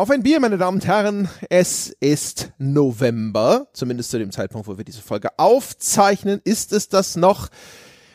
Auf 0.00 0.08
ein 0.08 0.22
Bier, 0.22 0.40
meine 0.40 0.56
Damen 0.56 0.78
und 0.78 0.86
Herren. 0.86 1.28
Es 1.50 1.94
ist 2.00 2.52
November. 2.56 3.68
Zumindest 3.74 4.10
zu 4.10 4.18
dem 4.18 4.32
Zeitpunkt, 4.32 4.66
wo 4.66 4.78
wir 4.78 4.84
diese 4.86 5.02
Folge 5.02 5.28
aufzeichnen, 5.38 6.40
ist 6.42 6.72
es 6.72 6.88
das 6.88 7.16
noch. 7.16 7.50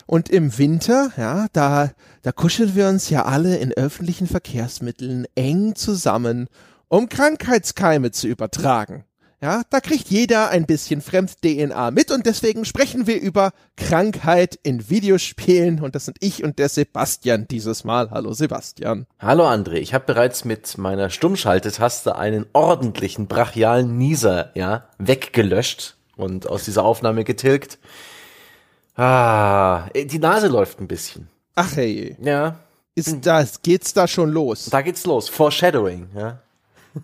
Und 0.07 0.29
im 0.29 0.57
Winter, 0.57 1.11
ja, 1.15 1.45
da, 1.53 1.91
da 2.23 2.31
kuscheln 2.31 2.73
wir 2.73 2.87
uns 2.87 3.11
ja 3.11 3.25
alle 3.25 3.57
in 3.57 3.71
öffentlichen 3.71 4.25
Verkehrsmitteln 4.25 5.27
eng 5.35 5.75
zusammen, 5.75 6.47
um 6.87 7.07
Krankheitskeime 7.07 8.09
zu 8.09 8.27
übertragen. 8.27 9.03
Ja, 9.45 9.61
da 9.69 9.79
kriegt 9.79 10.09
jeder 10.09 10.49
ein 10.49 10.65
bisschen 10.65 11.01
Fremd-DNA 11.01 11.91
mit 11.91 12.09
und 12.09 12.25
deswegen 12.25 12.65
sprechen 12.65 13.05
wir 13.05 13.21
über 13.21 13.51
Krankheit 13.77 14.57
in 14.63 14.89
Videospielen 14.89 15.81
und 15.81 15.93
das 15.93 16.05
sind 16.05 16.17
ich 16.19 16.43
und 16.43 16.57
der 16.57 16.67
Sebastian 16.67 17.47
dieses 17.47 17.83
Mal. 17.83 18.09
Hallo 18.09 18.33
Sebastian. 18.33 19.05
Hallo 19.19 19.47
André, 19.47 19.73
ich 19.73 19.93
habe 19.93 20.05
bereits 20.05 20.45
mit 20.45 20.79
meiner 20.79 21.11
Stummschaltetaste 21.11 22.15
einen 22.15 22.47
ordentlichen 22.53 23.27
brachialen 23.27 23.99
Nieser, 23.99 24.49
ja, 24.55 24.89
weggelöscht 24.97 25.95
und 26.15 26.49
aus 26.49 26.65
dieser 26.65 26.83
Aufnahme 26.83 27.23
getilgt. 27.23 27.77
Ah, 28.95 29.89
die 29.93 30.17
Nase 30.17 30.47
läuft 30.47 30.81
ein 30.81 30.87
bisschen. 30.87 31.27
Ach 31.53 31.75
hey. 31.75 32.17
Ja. 32.19 32.55
Ist 32.95 33.23
das, 33.27 33.61
geht's 33.61 33.93
da 33.93 34.07
schon 34.07 34.31
los? 34.31 34.71
Da 34.71 34.81
geht's 34.81 35.05
los. 35.05 35.29
Foreshadowing, 35.29 36.09
ja. 36.15 36.39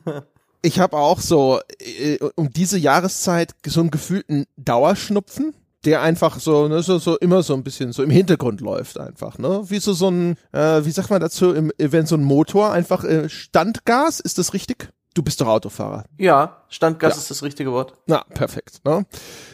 ich 0.62 0.80
habe 0.80 0.98
auch 0.98 1.20
so 1.20 1.60
äh, 1.80 2.18
um 2.36 2.52
diese 2.52 2.78
Jahreszeit 2.78 3.54
so 3.66 3.80
einen 3.80 3.92
gefühlten 3.92 4.46
Dauerschnupfen, 4.58 5.54
der 5.86 6.02
einfach 6.02 6.40
so, 6.40 6.68
ne, 6.68 6.84
so, 6.84 7.00
so 7.00 7.18
immer 7.18 7.42
so 7.44 7.54
ein 7.54 7.64
bisschen 7.64 7.92
so 7.92 8.04
im 8.04 8.12
Hintergrund 8.12 8.62
läuft 8.62 9.00
einfach, 9.00 9.38
ne? 9.38 9.64
Wie 9.68 9.80
so 9.80 9.94
so 9.94 10.10
ein, 10.10 10.38
äh, 10.52 10.86
wie 10.86 10.92
sagt 10.92 11.10
man 11.10 11.22
dazu, 11.22 11.54
im, 11.54 11.72
wenn 11.78 12.06
so 12.06 12.16
ein 12.16 12.24
Motor 12.24 12.72
einfach 12.72 13.04
äh, 13.04 13.30
Standgas, 13.30 14.20
ist 14.20 14.38
das 14.38 14.54
richtig? 14.54 14.90
Du 15.14 15.24
bist 15.24 15.42
doch 15.42 15.48
Autofahrer. 15.48 16.06
Ja, 16.18 16.64
Standgas 16.70 17.16
ja. 17.16 17.22
ist 17.22 17.32
das 17.32 17.44
richtige 17.44 17.74
Wort. 17.74 17.96
Na, 18.06 18.24
perfekt. 18.24 18.80
Ne? 18.86 19.06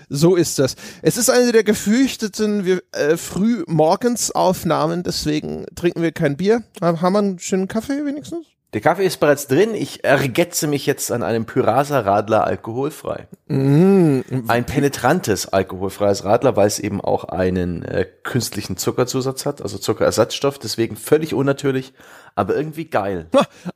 So 0.08 0.36
ist 0.36 0.60
das. 0.60 0.76
Es 1.02 1.18
ist 1.18 1.32
eine 1.32 1.52
der 1.52 1.64
gefürchteten 1.64 2.80
äh, 2.92 3.18
Frühmorgensaufnahmen, 3.18 5.02
deswegen 5.02 5.66
trinken 5.74 6.04
wir 6.04 6.12
kein 6.12 6.38
Bier. 6.38 6.62
Haben 6.80 7.14
wir 7.14 7.20
einen 7.20 7.40
schönen 7.40 7.68
Kaffee 7.68 8.06
wenigstens? 8.06 8.46
Der 8.74 8.82
Kaffee 8.82 9.06
ist 9.06 9.22
bereits 9.22 9.48
drin. 9.48 9.74
Ich 9.74 10.04
ergetze 10.04 10.68
mich 10.68 10.86
jetzt 10.86 11.10
an 11.12 11.24
einem 11.24 11.46
Pyrasa 11.46 12.02
Radler 12.02 12.44
alkoholfrei. 12.44 13.28
Mm. 13.48 14.20
Ein 14.48 14.66
penetrantes 14.66 15.48
alkoholfreies 15.48 16.26
Radler, 16.26 16.58
weil 16.58 16.68
es 16.68 16.80
eben 16.80 17.00
auch 17.00 17.24
einen 17.24 17.84
äh, 17.84 18.06
künstlichen 18.24 18.76
Zuckerzusatz 18.76 19.46
hat, 19.46 19.62
also 19.62 19.78
Zuckerersatzstoff. 19.78 20.60
Deswegen 20.60 20.98
völlig 20.98 21.34
unnatürlich, 21.34 21.94
aber 22.36 22.58
irgendwie 22.58 22.86
geil. 22.86 23.28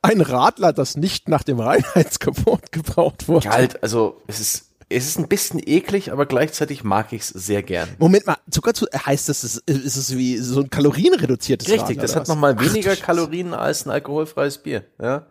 Ein 0.02 0.20
Radler, 0.20 0.74
das 0.74 0.98
nicht 0.98 1.26
nach 1.26 1.42
dem 1.42 1.58
Reinheitsgebot 1.58 2.70
gebraut 2.72 3.28
wurde. 3.28 3.48
Kalt, 3.48 3.82
also 3.82 4.20
es 4.26 4.40
ist 4.40 4.71
es 4.92 5.06
ist 5.06 5.18
ein 5.18 5.28
bisschen 5.28 5.60
eklig, 5.64 6.12
aber 6.12 6.26
gleichzeitig 6.26 6.84
mag 6.84 7.12
ich 7.12 7.22
es 7.22 7.28
sehr 7.28 7.62
gern. 7.62 7.88
Moment 7.98 8.26
mal, 8.26 8.36
Zucker 8.50 8.74
zu, 8.74 8.86
heißt 8.94 9.28
das, 9.28 9.44
ist, 9.44 9.58
ist 9.68 9.96
es 9.96 10.16
wie 10.16 10.36
so 10.38 10.60
ein 10.60 10.70
kalorienreduziertes 10.70 11.68
Richtig, 11.68 11.82
Radler, 11.82 12.02
das 12.02 12.16
hat 12.16 12.28
nochmal 12.28 12.58
weniger 12.60 12.92
Ach, 12.92 13.02
Kalorien 13.02 13.54
als 13.54 13.86
ein 13.86 13.90
alkoholfreies 13.90 14.58
Bier. 14.58 14.84
Ja? 15.00 15.26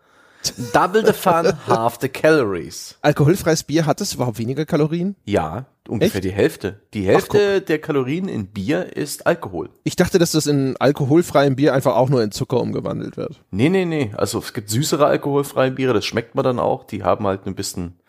Double 0.73 1.06
the 1.06 1.14
fun, 1.14 1.53
half 1.68 2.00
the 2.02 2.09
calories. 2.09 2.98
Alkoholfreies 3.02 3.64
Bier 3.64 3.86
hat 3.86 4.02
es 4.02 4.14
überhaupt 4.14 4.40
weniger 4.40 4.66
Kalorien? 4.66 5.16
Ja, 5.26 5.66
ungefähr 5.88 6.16
Echt? 6.16 6.23
die 6.23 6.31
Hälfte. 6.31 6.81
Die 6.94 7.06
Hälfte 7.06 7.59
Ach, 7.62 7.66
der 7.66 7.80
Kalorien 7.80 8.28
in 8.28 8.48
Bier 8.48 8.96
ist 8.96 9.28
Alkohol. 9.28 9.70
Ich 9.84 9.96
dachte, 9.96 10.18
dass 10.18 10.31
das 10.31 10.48
in 10.48 10.75
alkoholfreiem 10.78 11.56
Bier 11.56 11.73
einfach 11.73 11.96
auch 11.96 12.09
nur 12.09 12.23
in 12.23 12.31
Zucker 12.31 12.59
umgewandelt 12.59 13.18
wird. 13.18 13.42
Nee, 13.52 13.70
nee, 13.70 13.86
nee. 13.86 14.12
Also 14.18 14.40
es 14.40 14.53
gibt 14.53 14.70
süßere 14.70 15.06
alkoholfreie 15.06 15.72
Biere, 15.72 15.94
das 15.94 16.06
schmeckt 16.06 16.34
man 16.34 16.44
dann 16.44 16.59
auch. 16.59 16.86
Die 16.86 17.03
haben 17.03 17.28
halt 17.28 17.46
ein 17.46 17.56
bisschen 17.56 18.00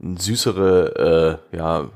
süßere, 0.00 1.40
äh, 1.52 1.56
ja, 1.56 1.90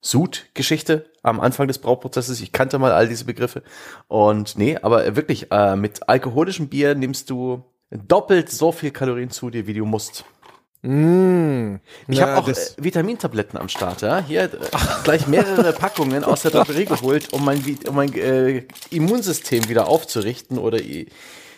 Sud-Geschichte 0.00 1.10
am 1.22 1.40
Anfang 1.40 1.68
des 1.68 1.78
Brauprozesses. 1.78 2.40
Ich 2.40 2.52
kannte 2.52 2.78
mal 2.78 2.92
all 2.92 3.08
diese 3.08 3.24
Begriffe. 3.24 3.62
Und 4.06 4.56
nee, 4.56 4.78
aber 4.80 5.16
wirklich, 5.16 5.50
äh, 5.50 5.76
mit 5.76 6.08
alkoholischem 6.08 6.68
Bier 6.68 6.94
nimmst 6.94 7.30
du 7.30 7.64
doppelt 7.90 8.50
so 8.50 8.72
viel 8.72 8.90
Kalorien 8.90 9.30
zu 9.30 9.50
dir, 9.50 9.66
wie 9.66 9.74
du 9.74 9.84
musst. 9.84 10.24
Mm, 10.82 11.76
ich 12.06 12.22
habe 12.22 12.36
auch 12.36 12.48
äh, 12.48 12.54
Vitamintabletten 12.76 13.58
am 13.58 13.68
Start, 13.68 14.02
ja. 14.02 14.22
Hier 14.24 14.44
äh, 14.44 14.48
gleich 15.02 15.26
mehrere 15.26 15.72
Packungen 15.78 16.22
aus 16.22 16.42
der 16.42 16.52
Drogerie 16.52 16.84
geholt, 16.84 17.32
um 17.32 17.44
mein, 17.44 17.62
um 17.88 17.96
mein 17.96 18.14
äh, 18.14 18.62
Immunsystem 18.90 19.68
wieder 19.68 19.88
aufzurichten 19.88 20.56
oder 20.56 20.80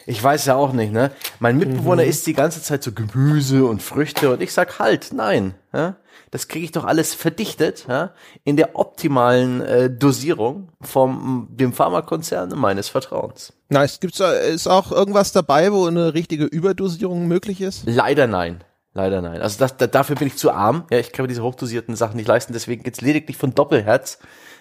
ich 0.06 0.22
weiß 0.22 0.46
ja 0.46 0.56
auch 0.56 0.72
nicht, 0.72 0.92
ne? 0.92 1.10
Mein 1.38 1.58
Mitbewohner 1.58 2.02
mhm. 2.02 2.08
isst 2.08 2.26
die 2.26 2.32
ganze 2.32 2.62
Zeit 2.62 2.82
so 2.82 2.92
Gemüse 2.92 3.64
und 3.64 3.82
Früchte 3.82 4.32
und 4.32 4.42
ich 4.42 4.52
sag 4.52 4.78
halt, 4.78 5.12
nein, 5.12 5.54
ja? 5.72 5.96
Das 6.30 6.46
kriege 6.46 6.64
ich 6.64 6.70
doch 6.70 6.84
alles 6.84 7.14
verdichtet, 7.14 7.86
ja? 7.88 8.12
In 8.44 8.56
der 8.56 8.76
optimalen 8.78 9.60
äh, 9.60 9.90
Dosierung 9.90 10.68
vom 10.80 11.48
dem 11.50 11.72
Pharmakonzern 11.72 12.50
meines 12.56 12.88
Vertrauens. 12.88 13.52
Nice. 13.68 14.00
Gibt's 14.00 14.18
da 14.18 14.32
ist 14.32 14.66
auch 14.66 14.92
irgendwas 14.92 15.32
dabei, 15.32 15.72
wo 15.72 15.86
eine 15.86 16.14
richtige 16.14 16.44
Überdosierung 16.44 17.26
möglich 17.26 17.60
ist? 17.60 17.82
Leider 17.86 18.26
nein. 18.26 18.64
Leider 18.92 19.22
nein. 19.22 19.40
Also 19.40 19.58
das, 19.58 19.76
da, 19.76 19.86
dafür 19.86 20.16
bin 20.16 20.26
ich 20.26 20.36
zu 20.36 20.50
arm. 20.50 20.84
Ja, 20.90 20.98
ich 20.98 21.12
kann 21.12 21.24
mir 21.24 21.28
diese 21.28 21.42
hochdosierten 21.42 21.94
Sachen 21.94 22.16
nicht 22.16 22.26
leisten. 22.26 22.52
Deswegen 22.52 22.82
geht's 22.82 23.00
lediglich 23.00 23.36
von 23.36 23.54
Doppelherz 23.54 24.18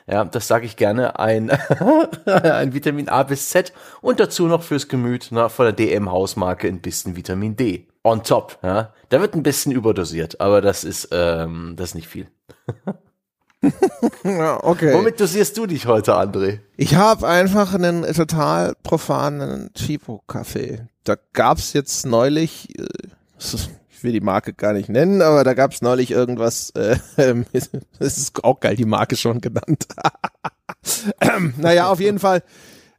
ja, 0.09 0.25
das 0.25 0.47
sage 0.47 0.65
ich 0.65 0.75
gerne, 0.75 1.19
ein, 1.19 1.51
ein 2.25 2.73
Vitamin 2.73 3.09
A 3.09 3.23
bis 3.23 3.49
Z 3.49 3.73
und 4.01 4.19
dazu 4.19 4.47
noch 4.47 4.63
fürs 4.63 4.87
Gemüt 4.87 5.27
na, 5.31 5.49
von 5.49 5.65
der 5.65 5.73
DM-Hausmarke 5.73 6.67
ein 6.67 6.81
bisschen 6.81 7.15
Vitamin 7.15 7.55
D. 7.55 7.87
On 8.03 8.23
top, 8.23 8.57
ja. 8.63 8.93
Da 9.09 9.21
wird 9.21 9.35
ein 9.35 9.43
bisschen 9.43 9.71
überdosiert, 9.71 10.41
aber 10.41 10.61
das 10.61 10.83
ist, 10.83 11.09
ähm, 11.11 11.75
das 11.75 11.89
ist 11.89 11.95
nicht 11.95 12.07
viel. 12.07 12.27
okay. 14.23 14.93
Womit 14.93 15.19
dosierst 15.19 15.57
du 15.57 15.67
dich 15.67 15.85
heute, 15.85 16.15
André? 16.15 16.59
Ich 16.77 16.95
habe 16.95 17.27
einfach 17.27 17.73
einen 17.73 18.03
total 18.13 18.73
profanen 18.83 19.71
Chipo-Kaffee. 19.73 20.87
Da 21.03 21.17
gab's 21.33 21.73
jetzt 21.73 22.05
neulich, 22.05 22.69
äh, 22.79 22.85
ich 23.99 24.03
will 24.05 24.13
die 24.13 24.21
Marke 24.21 24.53
gar 24.53 24.71
nicht 24.71 24.87
nennen, 24.87 25.21
aber 25.21 25.43
da 25.43 25.53
gab 25.53 25.73
es 25.73 25.81
neulich 25.81 26.11
irgendwas, 26.11 26.69
äh, 26.69 26.97
ähm, 27.17 27.45
es 27.51 27.67
ist 27.99 28.41
auch 28.45 28.61
geil, 28.61 28.77
die 28.77 28.85
Marke 28.85 29.17
schon 29.17 29.41
genannt. 29.41 29.87
ähm, 31.19 31.53
naja, 31.57 31.89
auf 31.89 31.99
jeden 31.99 32.19
Fall, 32.19 32.41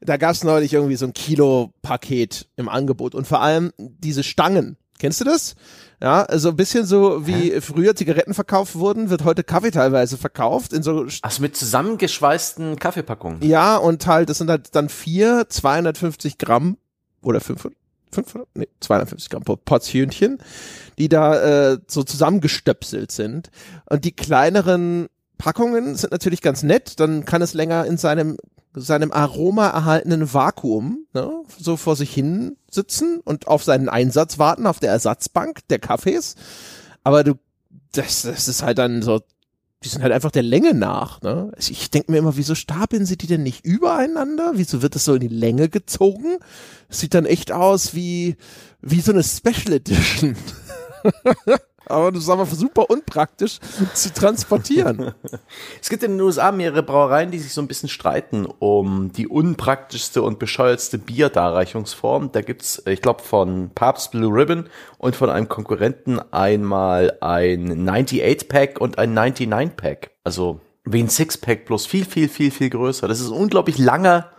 da 0.02 0.18
gab 0.18 0.32
es 0.32 0.44
neulich 0.44 0.74
irgendwie 0.74 0.96
so 0.96 1.06
ein 1.06 1.14
Kilo-Paket 1.14 2.48
im 2.56 2.68
Angebot 2.68 3.14
und 3.14 3.26
vor 3.26 3.40
allem 3.40 3.72
diese 3.78 4.22
Stangen. 4.22 4.76
Kennst 4.98 5.22
du 5.22 5.24
das? 5.24 5.54
Ja, 6.02 6.24
also 6.24 6.50
ein 6.50 6.56
bisschen 6.56 6.84
so 6.84 7.26
wie 7.26 7.52
Hä? 7.52 7.60
früher 7.62 7.96
Zigaretten 7.96 8.34
verkauft 8.34 8.74
wurden, 8.74 9.08
wird 9.08 9.24
heute 9.24 9.42
Kaffee 9.42 9.70
teilweise 9.70 10.18
verkauft 10.18 10.74
in 10.74 10.82
so. 10.82 11.06
Ach, 11.22 11.38
mit 11.38 11.56
zusammengeschweißten 11.56 12.78
Kaffeepackungen. 12.78 13.42
Ja, 13.42 13.78
und 13.78 14.06
halt, 14.06 14.28
das 14.28 14.36
sind 14.36 14.50
halt 14.50 14.74
dann 14.74 14.90
vier 14.90 15.46
250 15.48 16.36
Gramm 16.36 16.76
oder 17.22 17.40
500, 17.40 17.74
500, 18.12 18.48
nee, 18.54 18.68
250 18.80 19.30
Gramm 19.30 19.42
Portionchen, 19.42 20.38
die 20.98 21.08
da 21.08 21.72
äh, 21.72 21.78
so 21.86 22.02
zusammengestöpselt 22.02 23.12
sind. 23.12 23.50
Und 23.88 24.04
die 24.04 24.12
kleineren 24.12 25.08
Packungen 25.38 25.94
sind 25.94 26.12
natürlich 26.12 26.42
ganz 26.42 26.62
nett, 26.62 27.00
dann 27.00 27.24
kann 27.24 27.42
es 27.42 27.54
länger 27.54 27.86
in 27.86 27.96
seinem 27.96 28.36
seinem 28.72 29.10
Aroma 29.10 29.68
erhaltenen 29.68 30.32
Vakuum 30.32 31.06
ne, 31.12 31.42
so 31.58 31.76
vor 31.76 31.96
sich 31.96 32.14
hin 32.14 32.56
sitzen 32.70 33.20
und 33.24 33.48
auf 33.48 33.64
seinen 33.64 33.88
Einsatz 33.88 34.38
warten 34.38 34.66
auf 34.66 34.78
der 34.78 34.92
Ersatzbank 34.92 35.66
der 35.68 35.80
Kaffees. 35.80 36.36
Aber 37.02 37.24
du, 37.24 37.34
das, 37.92 38.22
das 38.22 38.46
ist 38.46 38.62
halt 38.62 38.78
dann 38.78 39.02
so 39.02 39.22
die 39.82 39.88
sind 39.88 40.02
halt 40.02 40.12
einfach 40.12 40.30
der 40.30 40.42
Länge 40.42 40.74
nach. 40.74 41.22
Ne? 41.22 41.50
Also 41.56 41.72
ich 41.72 41.90
denke 41.90 42.12
mir 42.12 42.18
immer, 42.18 42.36
wieso 42.36 42.54
stapeln 42.54 43.06
sie 43.06 43.16
die 43.16 43.26
denn 43.26 43.42
nicht 43.42 43.64
übereinander? 43.64 44.52
Wieso 44.56 44.82
wird 44.82 44.94
das 44.94 45.06
so 45.06 45.14
in 45.14 45.20
die 45.20 45.28
Länge 45.28 45.68
gezogen? 45.68 46.38
Sieht 46.90 47.14
dann 47.14 47.24
echt 47.24 47.50
aus 47.50 47.94
wie, 47.94 48.36
wie 48.82 49.00
so 49.00 49.12
eine 49.12 49.22
Special 49.24 49.72
Edition. 49.74 50.36
aber 51.90 52.12
das 52.12 52.24
ist 52.24 52.30
aber 52.30 52.46
super 52.46 52.88
unpraktisch 52.88 53.58
zu 53.94 54.12
transportieren. 54.12 55.12
Es 55.80 55.88
gibt 55.88 56.02
in 56.02 56.12
den 56.12 56.20
USA 56.20 56.52
mehrere 56.52 56.82
Brauereien, 56.82 57.30
die 57.30 57.38
sich 57.38 57.52
so 57.52 57.60
ein 57.60 57.68
bisschen 57.68 57.88
streiten 57.88 58.46
um 58.46 59.12
die 59.12 59.28
unpraktischste 59.28 60.22
und 60.22 60.38
bescheuertste 60.38 60.98
Bierdarreichungsform. 60.98 62.32
Da 62.32 62.42
gibt's, 62.42 62.82
ich 62.86 63.02
glaube, 63.02 63.22
von 63.22 63.70
Papst 63.74 64.12
Blue 64.12 64.32
Ribbon 64.32 64.68
und 64.98 65.16
von 65.16 65.30
einem 65.30 65.48
Konkurrenten 65.48 66.20
einmal 66.32 67.18
ein 67.20 67.88
98-Pack 67.88 68.80
und 68.80 68.98
ein 68.98 69.16
99-Pack. 69.16 70.10
Also 70.24 70.60
wie 70.84 71.02
ein 71.02 71.08
Six-Pack 71.08 71.66
plus 71.66 71.86
viel, 71.86 72.04
viel, 72.04 72.28
viel, 72.28 72.50
viel 72.50 72.70
größer. 72.70 73.08
Das 73.08 73.20
ist 73.20 73.30
ein 73.30 73.36
unglaublich 73.36 73.78
langer, 73.78 74.30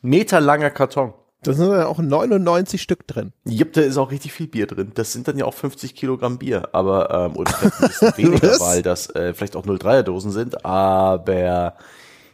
meterlanger 0.00 0.70
Karton. 0.70 1.14
Da 1.42 1.52
sind 1.52 1.70
ja 1.70 1.86
auch 1.86 1.98
99 1.98 2.80
Stück 2.80 3.06
drin. 3.08 3.32
Jupp, 3.44 3.72
da 3.72 3.80
ist 3.80 3.96
auch 3.96 4.12
richtig 4.12 4.32
viel 4.32 4.46
Bier 4.46 4.66
drin. 4.66 4.92
Das 4.94 5.12
sind 5.12 5.26
dann 5.26 5.36
ja 5.36 5.44
auch 5.44 5.54
50 5.54 5.94
Kilogramm 5.96 6.38
Bier, 6.38 6.68
aber 6.72 7.10
ähm, 7.10 7.36
oder 7.36 7.52
vielleicht 7.52 7.82
ein 7.82 7.88
bisschen 7.88 8.16
weniger, 8.16 8.60
weil 8.60 8.82
das 8.82 9.10
äh, 9.10 9.34
vielleicht 9.34 9.56
auch 9.56 9.66
03er 9.66 10.02
Dosen 10.02 10.30
sind, 10.30 10.64
aber 10.64 11.76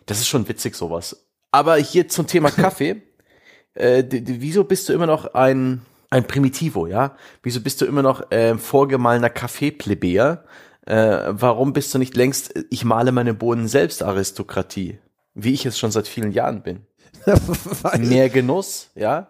das 0.04 0.20
ist 0.20 0.28
schon 0.28 0.46
witzig 0.48 0.74
sowas. 0.74 1.24
Aber 1.50 1.76
hier 1.76 2.08
zum 2.08 2.26
Thema 2.26 2.50
Kaffee. 2.50 3.02
äh, 3.74 4.04
wieso 4.10 4.64
bist 4.64 4.88
du 4.88 4.92
immer 4.92 5.06
noch 5.06 5.32
ein 5.34 5.82
Ein 6.10 6.26
Primitivo, 6.26 6.86
ja? 6.86 7.16
Wieso 7.42 7.60
bist 7.60 7.80
du 7.80 7.86
immer 7.86 8.02
noch 8.02 8.30
äh, 8.30 8.56
vorgemahlener 8.56 9.30
Kaffeeplebejer? 9.30 10.44
Äh, 10.86 11.18
warum 11.28 11.72
bist 11.72 11.94
du 11.94 11.98
nicht 11.98 12.16
längst, 12.16 12.54
ich 12.70 12.84
male 12.84 13.12
meine 13.12 13.34
Bohnen 13.34 13.68
selbst 13.68 14.02
Aristokratie? 14.02 14.98
Wie 15.34 15.52
ich 15.52 15.66
es 15.66 15.78
schon 15.78 15.90
seit 15.90 16.08
vielen 16.08 16.32
Jahren 16.32 16.62
bin. 16.62 16.86
Mehr 17.98 18.28
Genuss, 18.28 18.88
ja? 18.94 19.28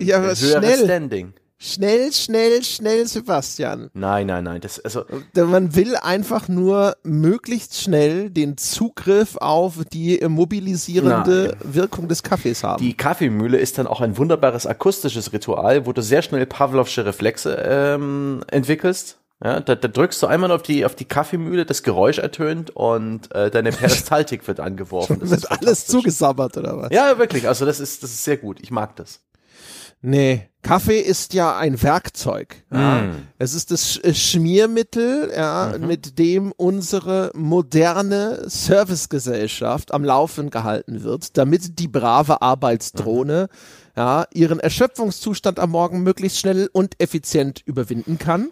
Ja, 0.00 0.18
aber 0.18 0.34
schnell. 0.34 0.84
Standing. 0.84 1.34
Schnell, 1.58 2.12
schnell, 2.12 2.62
schnell, 2.62 3.06
Sebastian. 3.06 3.88
Nein, 3.94 4.26
nein, 4.26 4.44
nein. 4.44 4.60
Das, 4.60 4.78
also, 4.78 5.04
Man 5.34 5.74
will 5.74 5.96
einfach 5.96 6.48
nur 6.48 6.98
möglichst 7.02 7.80
schnell 7.80 8.28
den 8.28 8.58
Zugriff 8.58 9.38
auf 9.38 9.76
die 9.90 10.20
mobilisierende 10.28 11.56
Wirkung 11.62 12.08
des 12.08 12.22
Kaffees 12.22 12.62
haben. 12.62 12.82
Die 12.82 12.94
Kaffeemühle 12.94 13.56
ist 13.56 13.78
dann 13.78 13.86
auch 13.86 14.02
ein 14.02 14.18
wunderbares 14.18 14.66
akustisches 14.66 15.32
Ritual, 15.32 15.86
wo 15.86 15.94
du 15.94 16.02
sehr 16.02 16.20
schnell 16.20 16.44
Pavlovsche 16.44 17.06
Reflexe 17.06 17.56
ähm, 17.66 18.44
entwickelst. 18.48 19.16
Ja, 19.44 19.60
da, 19.60 19.74
da 19.74 19.88
drückst 19.88 20.22
du 20.22 20.26
einmal 20.26 20.50
auf 20.50 20.62
die 20.62 20.84
auf 20.86 20.94
die 20.94 21.04
Kaffeemühle, 21.04 21.66
das 21.66 21.82
Geräusch 21.82 22.18
ertönt 22.18 22.70
und 22.74 23.30
äh, 23.34 23.50
deine 23.50 23.70
Peristaltik 23.70 24.46
wird 24.48 24.60
angeworfen. 24.60 25.20
Das 25.20 25.30
wird 25.30 25.40
ist 25.44 25.50
alles 25.50 25.86
zugesabbert 25.86 26.56
oder 26.56 26.78
was? 26.78 26.88
Ja, 26.90 27.18
wirklich. 27.18 27.46
Also 27.46 27.66
das 27.66 27.78
ist 27.78 28.02
das 28.02 28.10
ist 28.10 28.24
sehr 28.24 28.38
gut. 28.38 28.58
Ich 28.62 28.70
mag 28.70 28.96
das. 28.96 29.20
Nee, 30.02 30.48
Kaffee 30.62 31.00
ist 31.00 31.32
ja 31.34 31.56
ein 31.56 31.82
Werkzeug. 31.82 32.62
Ja. 32.72 33.00
Mm. 33.02 33.28
Es 33.38 33.54
ist 33.54 33.70
das 33.70 33.86
Sch- 33.96 34.04
äh, 34.04 34.14
Schmiermittel, 34.14 35.32
ja, 35.34 35.74
Mhm. 35.78 35.86
mit 35.86 36.18
dem 36.18 36.52
unsere 36.52 37.30
moderne 37.34 38.42
Servicegesellschaft 38.46 39.92
am 39.92 40.04
Laufen 40.04 40.50
gehalten 40.50 41.02
wird, 41.02 41.36
damit 41.36 41.78
die 41.78 41.88
brave 41.88 42.42
Arbeitsdrohne 42.42 43.48
Mhm. 43.50 43.92
ja, 43.96 44.26
ihren 44.32 44.60
Erschöpfungszustand 44.60 45.58
am 45.58 45.70
Morgen 45.70 46.02
möglichst 46.02 46.38
schnell 46.38 46.68
und 46.72 47.00
effizient 47.00 47.62
überwinden 47.64 48.18
kann. 48.18 48.48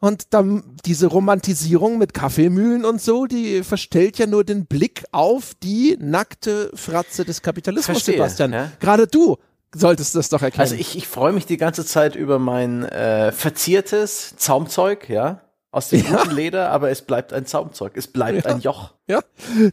Und 0.00 0.32
dann 0.32 0.62
diese 0.84 1.08
Romantisierung 1.08 1.98
mit 1.98 2.14
Kaffeemühlen 2.14 2.84
und 2.84 3.00
so, 3.02 3.26
die 3.26 3.64
verstellt 3.64 4.18
ja 4.18 4.26
nur 4.26 4.44
den 4.44 4.66
Blick 4.66 5.04
auf 5.10 5.54
die 5.60 5.96
nackte 6.00 6.70
Fratze 6.74 7.24
des 7.24 7.42
Kapitalismus, 7.42 7.96
Verstehe, 7.96 8.14
Sebastian. 8.14 8.52
ja. 8.52 8.72
Gerade 8.78 9.08
du 9.08 9.38
solltest 9.74 10.14
das 10.14 10.28
doch 10.28 10.42
erkennen. 10.42 10.60
Also 10.60 10.76
ich, 10.76 10.96
ich 10.96 11.08
freue 11.08 11.32
mich 11.32 11.46
die 11.46 11.56
ganze 11.56 11.84
Zeit 11.84 12.14
über 12.14 12.38
mein 12.38 12.84
äh, 12.84 13.32
verziertes 13.32 14.36
Zaumzeug, 14.36 15.08
ja, 15.08 15.40
aus 15.70 15.90
dem 15.90 16.04
guten 16.04 16.30
Leder, 16.30 16.70
aber 16.70 16.90
es 16.90 17.02
bleibt 17.02 17.32
ein 17.32 17.44
Zaumzeug. 17.44 17.96
Es 17.96 18.06
bleibt 18.06 18.46
ein 18.46 18.60
Joch. 18.60 18.94
Ja, 19.06 19.20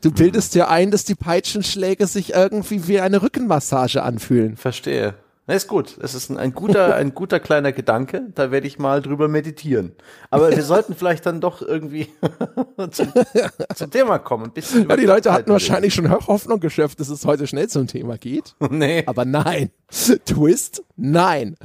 du 0.02 0.12
bildest 0.12 0.56
dir 0.56 0.70
ein, 0.70 0.92
dass 0.92 1.06
die 1.06 1.16
Peitschenschläge 1.16 2.08
sich 2.08 2.34
irgendwie 2.34 2.88
wie 2.88 3.00
eine 3.00 3.22
Rückenmassage 3.22 4.04
anfühlen. 4.04 4.58
Verstehe. 4.58 5.14
Na, 5.48 5.54
ist 5.54 5.68
gut. 5.68 5.98
Es 6.02 6.16
ist 6.16 6.30
ein, 6.30 6.38
ein 6.38 6.54
guter, 6.54 6.96
ein 6.96 7.14
guter 7.14 7.40
kleiner 7.40 7.72
Gedanke. 7.72 8.24
Da 8.34 8.52
werde 8.52 8.66
ich 8.68 8.80
mal 8.80 9.02
drüber 9.02 9.28
meditieren. 9.28 9.94
Aber 10.32 10.50
wir 10.50 10.64
sollten 10.64 10.96
vielleicht 10.96 11.26
dann 11.26 11.40
doch 11.40 11.62
irgendwie 11.62 12.08
zum, 12.92 13.14
zum 13.76 13.92
Thema 13.92 14.18
kommen. 14.18 14.46
Ein 14.46 14.54
bisschen 14.54 14.90
Ja, 14.90 14.98
die 14.98 15.06
Leute 15.06 15.32
hatten 15.32 15.52
wahrscheinlich 15.52 15.94
schon 15.94 16.10
Hoffnung 16.10 16.60
geschöpft, 16.60 17.00
dass 17.00 17.10
es 17.10 17.26
heute 17.26 17.46
schnell 17.48 17.70
zum 17.70 17.88
Thema 17.88 18.18
geht. 18.18 18.56
Nee. 18.76 19.04
Aber 19.06 19.24
nein. 19.26 19.70
Twist? 20.26 20.84
Nein. 20.98 21.56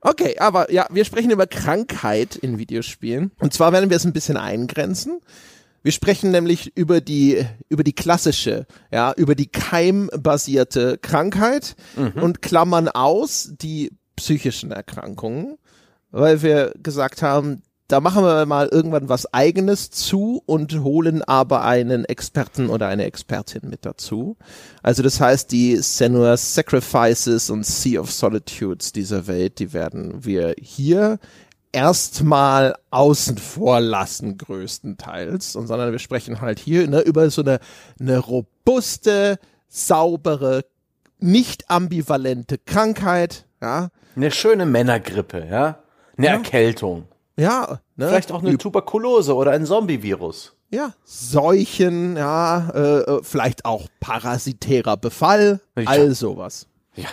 Okay, 0.00 0.36
aber 0.38 0.72
ja, 0.72 0.86
wir 0.90 1.04
sprechen 1.04 1.30
über 1.30 1.46
Krankheit 1.46 2.34
in 2.34 2.58
Videospielen. 2.58 3.30
Und 3.38 3.52
zwar 3.52 3.72
werden 3.72 3.88
wir 3.88 3.96
es 3.96 4.04
ein 4.04 4.12
bisschen 4.12 4.36
eingrenzen. 4.36 5.20
Wir 5.84 5.92
sprechen 5.92 6.30
nämlich 6.30 6.74
über 6.78 7.02
die, 7.02 7.44
über 7.68 7.84
die 7.84 7.92
klassische, 7.92 8.66
ja, 8.90 9.12
über 9.18 9.34
die 9.34 9.48
keimbasierte 9.48 10.96
Krankheit 10.96 11.76
und 12.22 12.40
klammern 12.40 12.88
aus 12.88 13.52
die 13.60 13.92
psychischen 14.16 14.72
Erkrankungen, 14.72 15.58
weil 16.10 16.40
wir 16.42 16.72
gesagt 16.82 17.20
haben, 17.20 17.62
da 17.86 18.00
machen 18.00 18.24
wir 18.24 18.46
mal 18.46 18.66
irgendwann 18.72 19.10
was 19.10 19.34
eigenes 19.34 19.90
zu 19.90 20.42
und 20.46 20.82
holen 20.82 21.22
aber 21.22 21.64
einen 21.64 22.06
Experten 22.06 22.70
oder 22.70 22.88
eine 22.88 23.04
Expertin 23.04 23.68
mit 23.68 23.84
dazu. 23.84 24.38
Also 24.82 25.02
das 25.02 25.20
heißt, 25.20 25.52
die 25.52 25.76
Senua's 25.76 26.54
Sacrifices 26.54 27.50
und 27.50 27.66
Sea 27.66 28.00
of 28.00 28.10
Solitudes 28.10 28.92
dieser 28.92 29.26
Welt, 29.26 29.58
die 29.58 29.74
werden 29.74 30.24
wir 30.24 30.54
hier 30.58 31.18
erstmal 31.74 32.74
außen 32.90 33.36
vor 33.38 33.80
lassen, 33.80 34.38
größtenteils. 34.38 35.56
Und 35.56 35.66
sondern 35.66 35.92
wir 35.92 35.98
sprechen 35.98 36.40
halt 36.40 36.58
hier 36.58 36.86
ne, 36.88 37.00
über 37.00 37.28
so 37.30 37.42
eine, 37.42 37.58
eine 38.00 38.18
robuste, 38.18 39.38
saubere, 39.68 40.64
nicht 41.18 41.70
ambivalente 41.70 42.58
Krankheit, 42.58 43.46
ja. 43.60 43.88
Eine 44.16 44.30
schöne 44.30 44.66
Männergrippe, 44.66 45.46
ja. 45.50 45.80
Eine 46.16 46.28
Erkältung. 46.28 47.08
Ja, 47.36 47.80
ne? 47.96 48.08
Vielleicht 48.08 48.30
auch 48.30 48.42
eine 48.42 48.56
Tuberkulose 48.56 49.34
oder 49.34 49.50
ein 49.50 49.66
Zombie-Virus. 49.66 50.54
ja, 50.70 50.92
Seuchen, 51.04 52.16
ja, 52.16 52.70
äh, 52.70 52.98
äh, 53.00 53.20
vielleicht 53.22 53.64
auch 53.64 53.88
parasitärer 54.00 54.96
Befall, 54.96 55.60
Ja. 55.76 55.84
all 55.86 56.14
sowas. 56.14 56.68
Ja. 56.94 57.08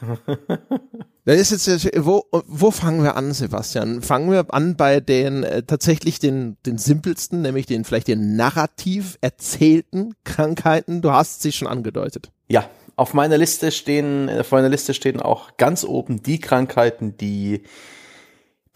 Das 1.28 1.52
ist 1.52 1.66
jetzt, 1.66 2.06
wo, 2.06 2.24
wo 2.30 2.70
fangen 2.70 3.02
wir 3.02 3.14
an, 3.14 3.34
Sebastian? 3.34 4.00
Fangen 4.00 4.30
wir 4.30 4.46
an 4.48 4.76
bei 4.76 4.98
den 4.98 5.42
äh, 5.44 5.62
tatsächlich 5.62 6.18
den, 6.18 6.56
den 6.64 6.78
simpelsten, 6.78 7.42
nämlich 7.42 7.66
den 7.66 7.84
vielleicht 7.84 8.08
den 8.08 8.34
narrativ 8.34 9.18
erzählten 9.20 10.14
Krankheiten. 10.24 11.02
Du 11.02 11.12
hast 11.12 11.42
sie 11.42 11.52
schon 11.52 11.68
angedeutet. 11.68 12.30
Ja, 12.48 12.70
auf 12.96 13.12
meiner 13.12 13.36
Liste 13.36 13.72
stehen, 13.72 14.30
auf 14.30 14.52
meiner 14.52 14.70
Liste 14.70 14.94
stehen 14.94 15.20
auch 15.20 15.58
ganz 15.58 15.84
oben 15.84 16.22
die 16.22 16.40
Krankheiten, 16.40 17.18
die 17.18 17.62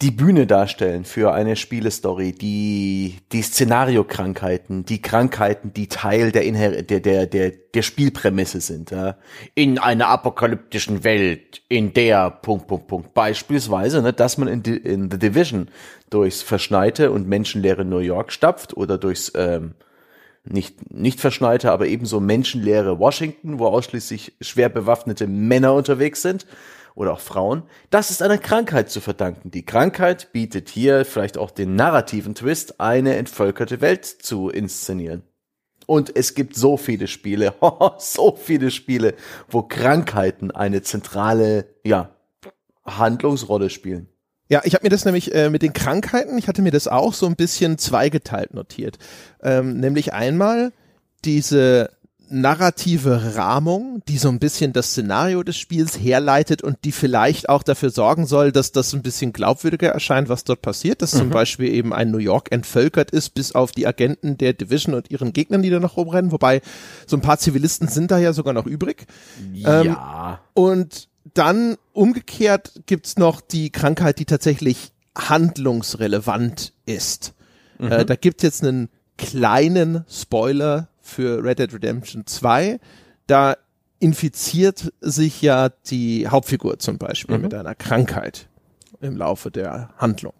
die 0.03 0.11
Bühne 0.11 0.45
darstellen 0.45 1.05
für 1.05 1.33
eine 1.33 1.55
Spielestory, 1.55 2.33
die, 2.33 3.19
die 3.31 3.41
Szenariokrankheiten, 3.41 4.83
die 4.83 5.01
Krankheiten, 5.01 5.73
die 5.73 5.87
Teil 5.87 6.33
der, 6.33 6.43
Inher 6.43 6.81
der, 6.83 6.99
der, 6.99 7.25
der, 7.25 7.51
der 7.51 7.81
Spielprämisse 7.81 8.59
sind. 8.59 8.91
Ja. 8.91 9.15
In 9.55 9.79
einer 9.79 10.09
apokalyptischen 10.09 11.05
Welt, 11.05 11.61
in 11.69 11.93
der, 11.93 12.29
Punkt, 12.29 12.67
Punkt, 12.67 12.87
Punkt. 12.87 13.13
Beispielsweise, 13.13 14.01
ne, 14.01 14.11
dass 14.11 14.37
man 14.37 14.49
in, 14.49 14.61
in 14.63 15.09
The 15.09 15.17
Division 15.17 15.69
durchs 16.09 16.41
verschneite 16.41 17.09
und 17.11 17.29
menschenleere 17.29 17.85
New 17.85 17.99
York 17.99 18.33
stapft 18.33 18.75
oder 18.75 18.97
durchs, 18.97 19.31
ähm, 19.35 19.73
nicht, 20.43 20.93
nicht 20.93 21.21
verschneite, 21.21 21.71
aber 21.71 21.87
ebenso 21.87 22.19
menschenleere 22.19 22.99
Washington, 22.99 23.57
wo 23.57 23.67
ausschließlich 23.67 24.33
schwer 24.41 24.67
bewaffnete 24.67 25.27
Männer 25.27 25.73
unterwegs 25.73 26.21
sind 26.21 26.45
oder 26.95 27.13
auch 27.13 27.19
Frauen. 27.19 27.63
Das 27.89 28.11
ist 28.11 28.21
einer 28.21 28.37
Krankheit 28.37 28.89
zu 28.89 29.01
verdanken. 29.01 29.51
Die 29.51 29.65
Krankheit 29.65 30.31
bietet 30.31 30.69
hier 30.69 31.05
vielleicht 31.05 31.37
auch 31.37 31.51
den 31.51 31.75
narrativen 31.75 32.35
Twist, 32.35 32.79
eine 32.79 33.15
entvölkerte 33.15 33.81
Welt 33.81 34.05
zu 34.05 34.49
inszenieren. 34.49 35.23
Und 35.85 36.15
es 36.15 36.33
gibt 36.33 36.55
so 36.55 36.77
viele 36.77 37.07
Spiele, 37.07 37.53
so 37.97 38.37
viele 38.41 38.71
Spiele, 38.71 39.15
wo 39.49 39.63
Krankheiten 39.63 40.51
eine 40.51 40.81
zentrale, 40.81 41.65
ja, 41.83 42.15
Handlungsrolle 42.85 43.69
spielen. 43.69 44.07
Ja, 44.49 44.61
ich 44.65 44.75
habe 44.75 44.83
mir 44.83 44.89
das 44.89 45.05
nämlich 45.05 45.33
äh, 45.33 45.49
mit 45.49 45.61
den 45.61 45.73
Krankheiten, 45.73 46.37
ich 46.37 46.47
hatte 46.47 46.61
mir 46.61 46.71
das 46.71 46.87
auch 46.87 47.13
so 47.13 47.25
ein 47.25 47.35
bisschen 47.35 47.77
zweigeteilt 47.77 48.53
notiert. 48.53 48.97
Ähm, 49.41 49.79
nämlich 49.79 50.13
einmal 50.13 50.73
diese 51.23 51.89
narrative 52.33 53.35
Rahmung, 53.35 54.01
die 54.07 54.17
so 54.17 54.29
ein 54.29 54.39
bisschen 54.39 54.73
das 54.73 54.91
Szenario 54.91 55.43
des 55.43 55.55
Spiels 55.57 55.99
herleitet 55.99 56.61
und 56.63 56.77
die 56.83 56.91
vielleicht 56.91 57.47
auch 57.47 57.63
dafür 57.63 57.91
sorgen 57.91 58.25
soll, 58.25 58.51
dass 58.51 58.71
das 58.71 58.93
ein 58.93 59.01
bisschen 59.03 59.33
glaubwürdiger 59.33 59.89
erscheint, 59.89 60.29
was 60.29 60.43
dort 60.43 60.61
passiert, 60.61 61.01
dass 61.01 61.11
zum 61.11 61.29
Beispiel 61.29 61.71
eben 61.71 61.93
ein 61.93 62.11
New 62.11 62.17
York 62.17 62.51
entvölkert 62.51 63.11
ist, 63.11 63.29
bis 63.35 63.53
auf 63.53 63.71
die 63.71 63.87
Agenten 63.87 64.37
der 64.37 64.53
Division 64.53 64.95
und 64.95 65.11
ihren 65.11 65.31
Gegnern, 65.31 65.61
die 65.61 65.69
da 65.69 65.79
noch 65.79 65.95
rumrennen, 65.95 66.31
wobei 66.31 66.61
so 67.05 67.15
ein 67.15 67.21
paar 67.21 67.37
Zivilisten 67.37 67.87
sind 67.87 68.11
da 68.11 68.17
ja 68.17 68.33
sogar 68.33 68.53
noch 68.53 68.65
übrig. 68.65 69.05
Ähm, 69.65 69.85
ja. 69.85 70.39
Und 70.53 71.09
dann 71.33 71.77
umgekehrt 71.93 72.81
gibt's 72.85 73.17
noch 73.17 73.41
die 73.41 73.69
Krankheit, 73.69 74.19
die 74.19 74.25
tatsächlich 74.25 74.91
handlungsrelevant 75.15 76.73
ist. 76.85 77.33
Äh, 77.79 78.05
da 78.05 78.15
gibt's 78.15 78.43
jetzt 78.43 78.63
einen 78.63 78.89
kleinen 79.17 80.05
Spoiler 80.09 80.89
für 81.13 81.43
Red 81.43 81.59
Dead 81.59 81.73
Redemption 81.73 82.25
2. 82.25 82.79
Da 83.27 83.55
infiziert 83.99 84.91
sich 84.99 85.41
ja 85.41 85.69
die 85.69 86.27
Hauptfigur 86.27 86.79
zum 86.79 86.97
Beispiel 86.97 87.37
mit 87.37 87.53
einer 87.53 87.75
Krankheit 87.75 88.49
im 88.99 89.15
Laufe 89.15 89.49
der 89.49 89.89
Handlung. 89.97 90.33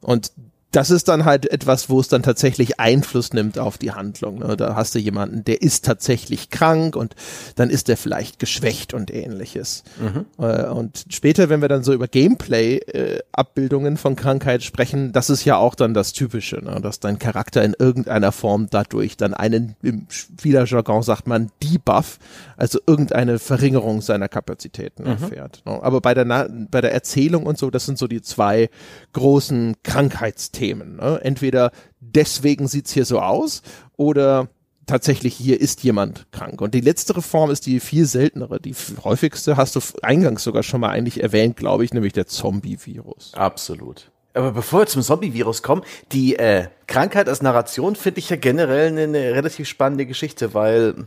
Und 0.00 0.32
das 0.74 0.90
ist 0.90 1.06
dann 1.06 1.24
halt 1.24 1.50
etwas, 1.50 1.88
wo 1.88 2.00
es 2.00 2.08
dann 2.08 2.24
tatsächlich 2.24 2.80
Einfluss 2.80 3.32
nimmt 3.32 3.60
auf 3.60 3.78
die 3.78 3.92
Handlung. 3.92 4.40
Ne? 4.40 4.56
Da 4.56 4.74
hast 4.74 4.96
du 4.96 4.98
jemanden, 4.98 5.44
der 5.44 5.62
ist 5.62 5.84
tatsächlich 5.84 6.50
krank 6.50 6.96
und 6.96 7.14
dann 7.54 7.70
ist 7.70 7.86
der 7.86 7.96
vielleicht 7.96 8.40
geschwächt 8.40 8.92
und 8.92 9.14
ähnliches. 9.14 9.84
Mhm. 10.00 10.26
Äh, 10.44 10.66
und 10.66 11.04
später, 11.10 11.48
wenn 11.48 11.60
wir 11.60 11.68
dann 11.68 11.84
so 11.84 11.92
über 11.92 12.08
Gameplay-Abbildungen 12.08 13.94
äh, 13.94 13.98
von 13.98 14.16
Krankheit 14.16 14.64
sprechen, 14.64 15.12
das 15.12 15.30
ist 15.30 15.44
ja 15.44 15.56
auch 15.58 15.76
dann 15.76 15.94
das 15.94 16.12
Typische, 16.12 16.56
ne? 16.56 16.80
dass 16.80 16.98
dein 16.98 17.20
Charakter 17.20 17.62
in 17.62 17.76
irgendeiner 17.78 18.32
Form 18.32 18.66
dadurch 18.68 19.16
dann 19.16 19.32
einen, 19.32 19.76
im 19.80 20.06
Spielerjargon 20.08 21.04
sagt 21.04 21.28
man, 21.28 21.52
Debuff, 21.62 22.18
also 22.56 22.80
irgendeine 22.84 23.38
Verringerung 23.38 24.00
seiner 24.00 24.26
Kapazitäten 24.28 25.04
mhm. 25.04 25.10
erfährt. 25.10 25.62
Ne? 25.66 25.80
Aber 25.80 26.00
bei 26.00 26.14
der, 26.14 26.24
bei 26.68 26.80
der 26.80 26.92
Erzählung 26.92 27.46
und 27.46 27.58
so, 27.58 27.70
das 27.70 27.86
sind 27.86 27.96
so 27.96 28.08
die 28.08 28.22
zwei 28.22 28.70
großen 29.12 29.76
Krankheitsthemen. 29.84 30.63
Themen. 30.64 30.96
Ne? 30.96 31.20
Entweder 31.22 31.70
deswegen 32.00 32.68
sieht's 32.68 32.92
hier 32.92 33.04
so 33.04 33.20
aus 33.20 33.62
oder 33.96 34.48
tatsächlich 34.86 35.34
hier 35.34 35.60
ist 35.60 35.82
jemand 35.82 36.26
krank. 36.32 36.60
Und 36.60 36.74
die 36.74 36.80
letztere 36.80 37.22
Form 37.22 37.50
ist 37.50 37.66
die 37.66 37.80
viel 37.80 38.06
seltenere. 38.06 38.60
Die 38.60 38.74
häufigste 39.02 39.56
hast 39.56 39.76
du 39.76 39.80
eingangs 40.02 40.44
sogar 40.44 40.62
schon 40.62 40.80
mal 40.80 40.90
eigentlich 40.90 41.22
erwähnt, 41.22 41.56
glaube 41.56 41.84
ich, 41.84 41.92
nämlich 41.92 42.12
der 42.12 42.26
Zombie-Virus. 42.26 43.32
Absolut. 43.34 44.10
Aber 44.34 44.50
bevor 44.50 44.80
wir 44.80 44.86
zum 44.86 45.02
Zombie-Virus 45.02 45.62
kommen, 45.62 45.82
die 46.12 46.36
äh, 46.36 46.66
Krankheit 46.86 47.28
als 47.28 47.40
Narration 47.40 47.94
finde 47.94 48.18
ich 48.18 48.30
ja 48.30 48.36
generell 48.36 48.88
eine, 48.88 49.02
eine 49.04 49.32
relativ 49.32 49.68
spannende 49.68 50.06
Geschichte, 50.06 50.54
weil 50.54 51.06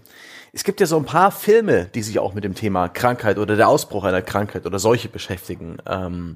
es 0.53 0.63
gibt 0.63 0.79
ja 0.79 0.85
so 0.85 0.97
ein 0.97 1.05
paar 1.05 1.31
Filme, 1.31 1.89
die 1.93 2.01
sich 2.01 2.19
auch 2.19 2.33
mit 2.33 2.45
dem 2.45 2.55
Thema 2.55 2.87
Krankheit 2.87 3.37
oder 3.37 3.57
der 3.57 3.67
Ausbruch 3.67 4.05
einer 4.05 4.21
Krankheit 4.21 4.65
oder 4.65 4.79
Seuche 4.79 5.09
beschäftigen. 5.09 5.77
Ähm, 5.85 6.35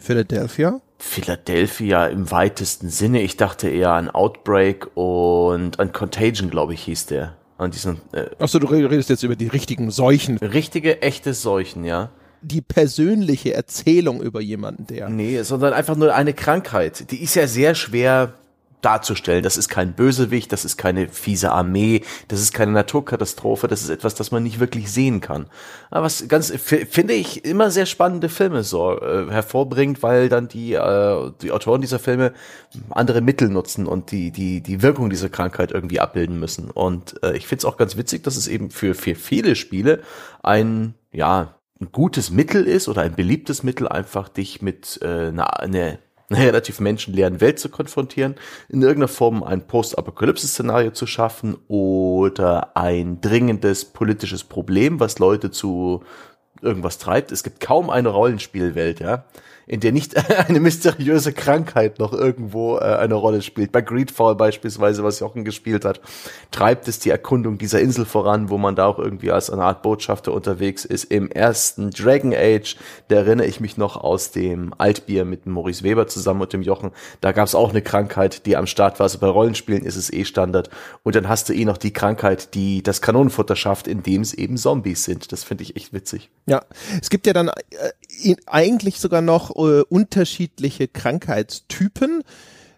Philadelphia? 0.00 0.80
Philadelphia 0.98 2.06
im 2.06 2.30
weitesten 2.30 2.90
Sinne. 2.90 3.22
Ich 3.22 3.36
dachte 3.36 3.68
eher 3.68 3.92
an 3.92 4.10
Outbreak 4.10 4.88
und 4.96 5.78
an 5.80 5.92
Contagion, 5.92 6.50
glaube 6.50 6.74
ich, 6.74 6.82
hieß 6.82 7.06
der. 7.06 7.36
An 7.58 7.70
diesen. 7.70 8.00
Äh, 8.12 8.26
Achso, 8.38 8.58
du 8.58 8.66
redest 8.66 9.10
jetzt 9.10 9.22
über 9.22 9.36
die 9.36 9.48
richtigen 9.48 9.90
Seuchen. 9.90 10.38
Richtige, 10.38 11.02
echte 11.02 11.34
Seuchen, 11.34 11.84
ja. 11.84 12.10
Die 12.42 12.62
persönliche 12.62 13.52
Erzählung 13.52 14.22
über 14.22 14.40
jemanden, 14.40 14.86
der. 14.86 15.10
Nee, 15.10 15.42
sondern 15.42 15.74
einfach 15.74 15.96
nur 15.96 16.14
eine 16.14 16.32
Krankheit. 16.32 17.10
Die 17.10 17.22
ist 17.22 17.34
ja 17.34 17.46
sehr 17.46 17.74
schwer 17.74 18.34
darzustellen. 18.80 19.42
Das 19.42 19.56
ist 19.56 19.68
kein 19.68 19.92
Bösewicht, 19.92 20.52
das 20.52 20.64
ist 20.64 20.76
keine 20.76 21.08
fiese 21.08 21.52
Armee, 21.52 22.02
das 22.28 22.40
ist 22.40 22.52
keine 22.54 22.72
Naturkatastrophe, 22.72 23.68
das 23.68 23.82
ist 23.82 23.90
etwas, 23.90 24.14
das 24.14 24.30
man 24.30 24.42
nicht 24.42 24.60
wirklich 24.60 24.90
sehen 24.90 25.20
kann. 25.20 25.46
Aber 25.90 26.06
was 26.06 26.26
ganz, 26.28 26.50
finde 26.50 27.14
ich, 27.14 27.44
immer 27.44 27.70
sehr 27.70 27.86
spannende 27.86 28.28
Filme 28.28 28.62
so 28.62 28.98
äh, 29.00 29.30
hervorbringt, 29.30 30.02
weil 30.02 30.28
dann 30.28 30.48
die, 30.48 30.74
äh, 30.74 31.32
die 31.42 31.52
Autoren 31.52 31.80
dieser 31.80 31.98
Filme 31.98 32.32
andere 32.90 33.20
Mittel 33.20 33.48
nutzen 33.48 33.86
und 33.86 34.10
die, 34.10 34.30
die, 34.30 34.60
die 34.60 34.82
Wirkung 34.82 35.10
dieser 35.10 35.28
Krankheit 35.28 35.72
irgendwie 35.72 36.00
abbilden 36.00 36.38
müssen. 36.38 36.70
Und 36.70 37.22
äh, 37.22 37.36
ich 37.36 37.46
finde 37.46 37.60
es 37.60 37.64
auch 37.64 37.76
ganz 37.76 37.96
witzig, 37.96 38.24
dass 38.24 38.36
es 38.36 38.48
eben 38.48 38.70
für, 38.70 38.94
für 38.94 39.14
viele 39.14 39.56
Spiele 39.56 40.00
ein, 40.42 40.94
ja, 41.12 41.56
ein 41.80 41.92
gutes 41.92 42.30
Mittel 42.30 42.64
ist 42.66 42.88
oder 42.88 43.02
ein 43.02 43.14
beliebtes 43.14 43.62
Mittel, 43.62 43.88
einfach 43.88 44.28
dich 44.28 44.60
mit 44.60 45.00
äh, 45.02 45.28
einer, 45.28 45.60
eine 45.60 45.98
einer 46.30 46.46
relativ 46.46 46.80
menschenleeren 46.80 47.40
Welt 47.40 47.58
zu 47.58 47.68
konfrontieren, 47.68 48.36
in 48.68 48.82
irgendeiner 48.82 49.08
Form 49.08 49.42
ein 49.42 49.66
Post-Apokalypse-Szenario 49.66 50.92
zu 50.92 51.06
schaffen 51.06 51.56
oder 51.68 52.76
ein 52.76 53.20
dringendes 53.20 53.84
politisches 53.84 54.44
Problem, 54.44 55.00
was 55.00 55.18
Leute 55.18 55.50
zu 55.50 56.02
irgendwas 56.62 56.98
treibt. 56.98 57.32
Es 57.32 57.42
gibt 57.42 57.60
kaum 57.60 57.90
eine 57.90 58.10
Rollenspielwelt, 58.10 59.00
ja, 59.00 59.24
in 59.70 59.78
der 59.78 59.92
nicht 59.92 60.16
eine 60.48 60.58
mysteriöse 60.58 61.32
Krankheit 61.32 62.00
noch 62.00 62.12
irgendwo 62.12 62.78
äh, 62.78 62.80
eine 62.80 63.14
Rolle 63.14 63.40
spielt. 63.40 63.70
Bei 63.70 63.80
Greedfall 63.80 64.34
beispielsweise, 64.34 65.04
was 65.04 65.20
Jochen 65.20 65.44
gespielt 65.44 65.84
hat, 65.84 66.00
treibt 66.50 66.88
es 66.88 66.98
die 66.98 67.10
Erkundung 67.10 67.56
dieser 67.56 67.80
Insel 67.80 68.04
voran, 68.04 68.50
wo 68.50 68.58
man 68.58 68.74
da 68.74 68.86
auch 68.86 68.98
irgendwie 68.98 69.30
als 69.30 69.48
eine 69.48 69.62
Art 69.62 69.82
Botschafter 69.82 70.32
unterwegs 70.32 70.84
ist. 70.84 71.04
Im 71.04 71.30
ersten 71.30 71.90
Dragon 71.90 72.34
Age, 72.34 72.76
da 73.06 73.16
erinnere 73.16 73.46
ich 73.46 73.60
mich 73.60 73.76
noch 73.76 73.96
aus 73.96 74.32
dem 74.32 74.74
Altbier 74.76 75.24
mit 75.24 75.46
Maurice 75.46 75.84
Weber 75.84 76.08
zusammen 76.08 76.40
und 76.40 76.52
dem 76.52 76.62
Jochen, 76.62 76.90
da 77.20 77.30
gab 77.30 77.46
es 77.46 77.54
auch 77.54 77.70
eine 77.70 77.80
Krankheit, 77.80 78.46
die 78.46 78.56
am 78.56 78.66
Start 78.66 78.98
war. 78.98 79.04
Also 79.04 79.18
bei 79.20 79.28
Rollenspielen 79.28 79.84
ist 79.84 79.94
es 79.94 80.12
eh 80.12 80.24
Standard. 80.24 80.68
Und 81.04 81.14
dann 81.14 81.28
hast 81.28 81.48
du 81.48 81.52
eh 81.52 81.64
noch 81.64 81.78
die 81.78 81.92
Krankheit, 81.92 82.54
die 82.54 82.82
das 82.82 83.02
Kanonenfutter 83.02 83.54
schafft, 83.54 83.86
indem 83.86 84.22
es 84.22 84.34
eben 84.34 84.56
Zombies 84.56 85.04
sind. 85.04 85.30
Das 85.30 85.44
finde 85.44 85.62
ich 85.62 85.76
echt 85.76 85.92
witzig. 85.92 86.28
Ja, 86.46 86.62
es 87.00 87.08
gibt 87.08 87.28
ja 87.28 87.32
dann 87.32 87.50
äh, 87.50 88.34
eigentlich 88.46 88.98
sogar 88.98 89.20
noch 89.20 89.59
äh, 89.66 89.82
unterschiedliche 89.82 90.88
Krankheitstypen, 90.88 92.22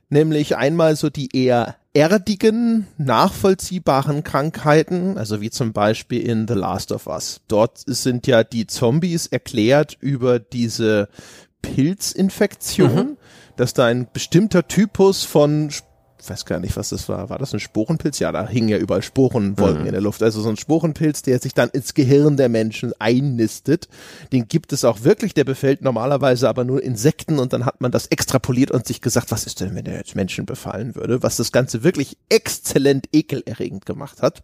nämlich 0.09 0.57
einmal 0.57 0.97
so 0.97 1.11
die 1.11 1.35
eher 1.35 1.77
erdigen, 1.95 2.87
nachvollziehbaren 2.97 4.25
Krankheiten, 4.25 5.19
also 5.19 5.41
wie 5.41 5.51
zum 5.51 5.73
Beispiel 5.73 6.23
in 6.23 6.49
The 6.49 6.55
Last 6.55 6.93
of 6.93 7.07
Us. 7.07 7.41
Dort 7.49 7.83
sind 7.87 8.27
ja 8.27 8.45
die 8.45 8.67
Zombies 8.67 9.27
erklärt 9.27 9.97
über 10.01 10.39
diese 10.39 11.09
Pilzinfektion, 11.61 12.95
mhm. 12.95 13.17
dass 13.57 13.75
da 13.75 13.87
ein 13.87 14.09
bestimmter 14.13 14.67
Typus 14.67 15.25
von 15.25 15.71
weiß 16.29 16.45
gar 16.45 16.61
nicht, 16.61 16.77
was 16.77 16.91
das 16.91 17.09
war. 17.09 17.31
War 17.31 17.39
das 17.39 17.53
ein 17.53 17.61
Sporenpilz? 17.61 18.19
Ja, 18.19 18.33
da 18.33 18.47
hingen 18.47 18.69
ja 18.69 18.79
überall 18.79 19.03
Sporenwolken 19.03 19.83
mhm. 19.83 19.87
in 19.87 19.93
der 19.93 20.01
Luft. 20.01 20.23
Also 20.23 20.41
so 20.41 20.49
ein 20.49 20.57
Sporenpilz, 20.57 21.23
der 21.23 21.39
sich 21.39 21.55
dann 21.55 21.71
ins 21.71 21.95
Gehirn 21.95 22.37
der 22.37 22.49
Menschen 22.49 22.93
einnistet. 22.99 23.89
Den 24.33 24.49
gibt 24.49 24.73
es 24.73 24.85
auch 24.85 25.05
wirklich. 25.05 25.35
Der 25.35 25.45
befällt 25.45 25.83
normalerweise 25.83 26.49
aber 26.49 26.65
nur 26.65 26.83
Insekten 26.83 27.39
und 27.39 27.53
dann 27.53 27.65
hat 27.65 27.81
man 27.81 27.93
das 27.93 28.07
extrapoliert 28.07 28.71
und 28.71 28.87
sich 28.87 29.01
gesagt, 29.01 29.31
was 29.31 29.47
ist 29.47 29.61
denn, 29.61 29.75
wenn 29.75 29.85
der 29.85 29.97
jetzt 29.97 30.17
Menschen 30.17 30.47
befallen 30.47 30.95
würde? 30.95 31.23
Was 31.23 31.37
das 31.37 31.53
Ganze 31.53 31.83
wirklich 31.83 32.17
exzellent 32.29 33.09
ekelerregend 33.13 33.87
gemacht 33.87 34.23
hat. 34.23 34.43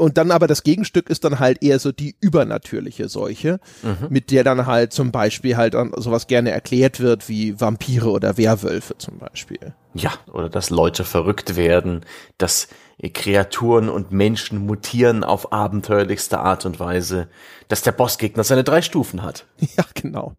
Und 0.00 0.16
dann 0.16 0.30
aber 0.30 0.46
das 0.46 0.62
Gegenstück 0.62 1.10
ist 1.10 1.24
dann 1.24 1.40
halt 1.40 1.62
eher 1.62 1.78
so 1.78 1.92
die 1.92 2.16
übernatürliche 2.20 3.10
Seuche, 3.10 3.60
mhm. 3.82 4.06
mit 4.08 4.30
der 4.30 4.44
dann 4.44 4.64
halt 4.64 4.94
zum 4.94 5.12
Beispiel 5.12 5.58
halt 5.58 5.76
sowas 5.98 6.26
gerne 6.26 6.52
erklärt 6.52 7.00
wird 7.00 7.28
wie 7.28 7.60
Vampire 7.60 8.10
oder 8.10 8.38
Werwölfe 8.38 8.96
zum 8.96 9.18
Beispiel. 9.18 9.74
Ja, 9.94 10.12
oder 10.32 10.48
dass 10.48 10.70
Leute 10.70 11.04
verrückt 11.04 11.56
werden, 11.56 12.04
dass 12.38 12.68
Kreaturen 13.08 13.88
und 13.88 14.12
Menschen 14.12 14.58
mutieren 14.66 15.24
auf 15.24 15.52
abenteuerlichste 15.52 16.38
Art 16.38 16.66
und 16.66 16.78
Weise, 16.78 17.28
dass 17.68 17.82
der 17.82 17.92
Bossgegner 17.92 18.44
seine 18.44 18.64
drei 18.64 18.82
Stufen 18.82 19.22
hat. 19.22 19.46
Ja, 19.76 19.84
genau. 19.94 20.34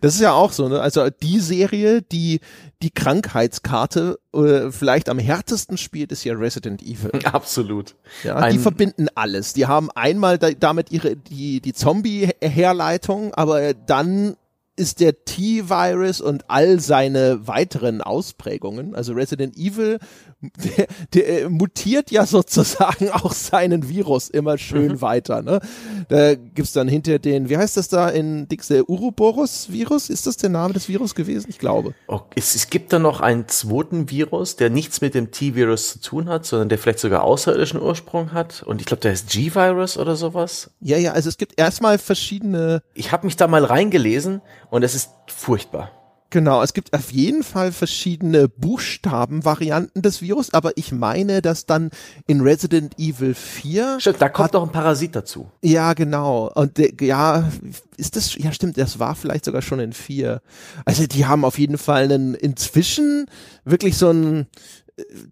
Das 0.00 0.14
ist 0.14 0.20
ja 0.20 0.32
auch 0.32 0.50
so, 0.50 0.68
ne? 0.68 0.80
Also 0.80 1.10
die 1.10 1.38
Serie, 1.38 2.02
die 2.02 2.40
die 2.82 2.90
Krankheitskarte 2.90 4.18
äh, 4.34 4.70
vielleicht 4.70 5.08
am 5.08 5.18
härtesten 5.18 5.76
spielt, 5.76 6.10
ist 6.10 6.24
ja 6.24 6.34
Resident 6.34 6.82
Evil. 6.82 7.12
Absolut. 7.24 7.94
Ja, 8.24 8.36
Ein 8.36 8.54
die 8.54 8.58
verbinden 8.58 9.06
alles. 9.14 9.52
Die 9.52 9.66
haben 9.66 9.90
einmal 9.92 10.38
da, 10.38 10.50
damit 10.50 10.90
ihre 10.90 11.16
die 11.16 11.60
die 11.60 11.72
Zombie-Herleitung, 11.72 13.32
aber 13.34 13.74
dann 13.74 14.36
ist 14.80 15.00
der 15.00 15.26
T-Virus 15.26 16.22
und 16.22 16.48
all 16.48 16.80
seine 16.80 17.46
weiteren 17.46 18.00
Ausprägungen, 18.00 18.94
also 18.94 19.12
Resident 19.12 19.58
Evil, 19.58 19.98
der, 20.40 20.86
der 21.12 21.42
äh, 21.42 21.48
mutiert 21.48 22.10
ja 22.10 22.24
sozusagen 22.24 23.10
auch 23.12 23.32
seinen 23.32 23.88
Virus 23.88 24.30
immer 24.30 24.56
schön 24.56 24.92
mhm. 24.92 25.00
weiter. 25.02 25.42
Ne? 25.42 25.60
Da 26.08 26.34
gibt's 26.34 26.72
dann 26.72 26.88
hinter 26.88 27.18
den, 27.18 27.48
wie 27.48 27.56
heißt 27.56 27.76
das 27.76 27.88
da 27.88 28.08
in 28.08 28.48
Dix, 28.48 28.68
der 28.68 28.88
Uroboros-Virus? 28.88 30.08
Ist 30.08 30.26
das 30.26 30.36
der 30.38 30.50
Name 30.50 30.72
des 30.72 30.88
Virus 30.88 31.14
gewesen? 31.14 31.46
Ich 31.50 31.58
glaube. 31.58 31.94
Oh, 32.08 32.20
es, 32.34 32.54
es 32.54 32.70
gibt 32.70 32.92
da 32.92 32.98
noch 32.98 33.20
einen 33.20 33.48
zweiten 33.48 34.10
Virus, 34.10 34.56
der 34.56 34.70
nichts 34.70 35.00
mit 35.00 35.14
dem 35.14 35.30
T-Virus 35.30 35.92
zu 35.92 36.00
tun 36.00 36.28
hat, 36.28 36.46
sondern 36.46 36.68
der 36.68 36.78
vielleicht 36.78 37.00
sogar 37.00 37.22
außerirdischen 37.24 37.80
Ursprung 37.80 38.32
hat. 38.32 38.62
Und 38.62 38.80
ich 38.80 38.86
glaube, 38.86 39.02
der 39.02 39.12
ist 39.12 39.28
G-Virus 39.30 39.98
oder 39.98 40.16
sowas. 40.16 40.70
Ja, 40.80 40.96
ja, 40.96 41.12
also 41.12 41.28
es 41.28 41.36
gibt 41.36 41.58
erstmal 41.58 41.98
verschiedene. 41.98 42.82
Ich 42.94 43.12
habe 43.12 43.26
mich 43.26 43.36
da 43.36 43.46
mal 43.46 43.64
reingelesen 43.64 44.40
und 44.70 44.82
es 44.82 44.94
ist 44.94 45.10
furchtbar. 45.26 45.99
Genau, 46.30 46.62
es 46.62 46.74
gibt 46.74 46.92
auf 46.92 47.10
jeden 47.10 47.42
Fall 47.42 47.72
verschiedene 47.72 48.48
Buchstabenvarianten 48.48 50.00
des 50.00 50.22
Virus, 50.22 50.54
aber 50.54 50.76
ich 50.76 50.92
meine, 50.92 51.42
dass 51.42 51.66
dann 51.66 51.90
in 52.28 52.40
Resident 52.40 52.98
Evil 52.98 53.34
4. 53.34 53.98
Stimmt, 53.98 54.22
da 54.22 54.28
kommt 54.28 54.46
hat, 54.46 54.52
noch 54.54 54.62
ein 54.62 54.72
Parasit 54.72 55.16
dazu. 55.16 55.50
Ja, 55.62 55.92
genau. 55.94 56.50
Und 56.54 56.78
der, 56.78 56.90
ja, 57.00 57.50
ist 57.96 58.14
das, 58.14 58.36
ja 58.36 58.52
stimmt, 58.52 58.78
das 58.78 59.00
war 59.00 59.16
vielleicht 59.16 59.44
sogar 59.44 59.60
schon 59.60 59.80
in 59.80 59.92
4. 59.92 60.40
Also 60.84 61.06
die 61.08 61.26
haben 61.26 61.44
auf 61.44 61.58
jeden 61.58 61.78
Fall 61.78 62.04
einen, 62.04 62.34
inzwischen 62.34 63.26
wirklich 63.64 63.96
so 63.96 64.10
ein, 64.10 64.46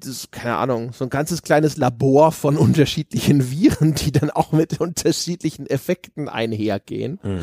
das, 0.00 0.30
keine 0.30 0.56
Ahnung, 0.56 0.92
so 0.92 1.04
ein 1.04 1.10
ganzes 1.10 1.42
kleines 1.42 1.76
Labor 1.76 2.32
von 2.32 2.56
unterschiedlichen 2.56 3.50
Viren, 3.50 3.94
die 3.94 4.12
dann 4.12 4.30
auch 4.30 4.52
mit 4.52 4.80
unterschiedlichen 4.80 5.66
Effekten 5.66 6.28
einhergehen. 6.28 7.20
Mhm. 7.22 7.40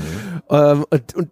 Ähm, 0.50 0.86
und, 0.90 1.16
und 1.16 1.30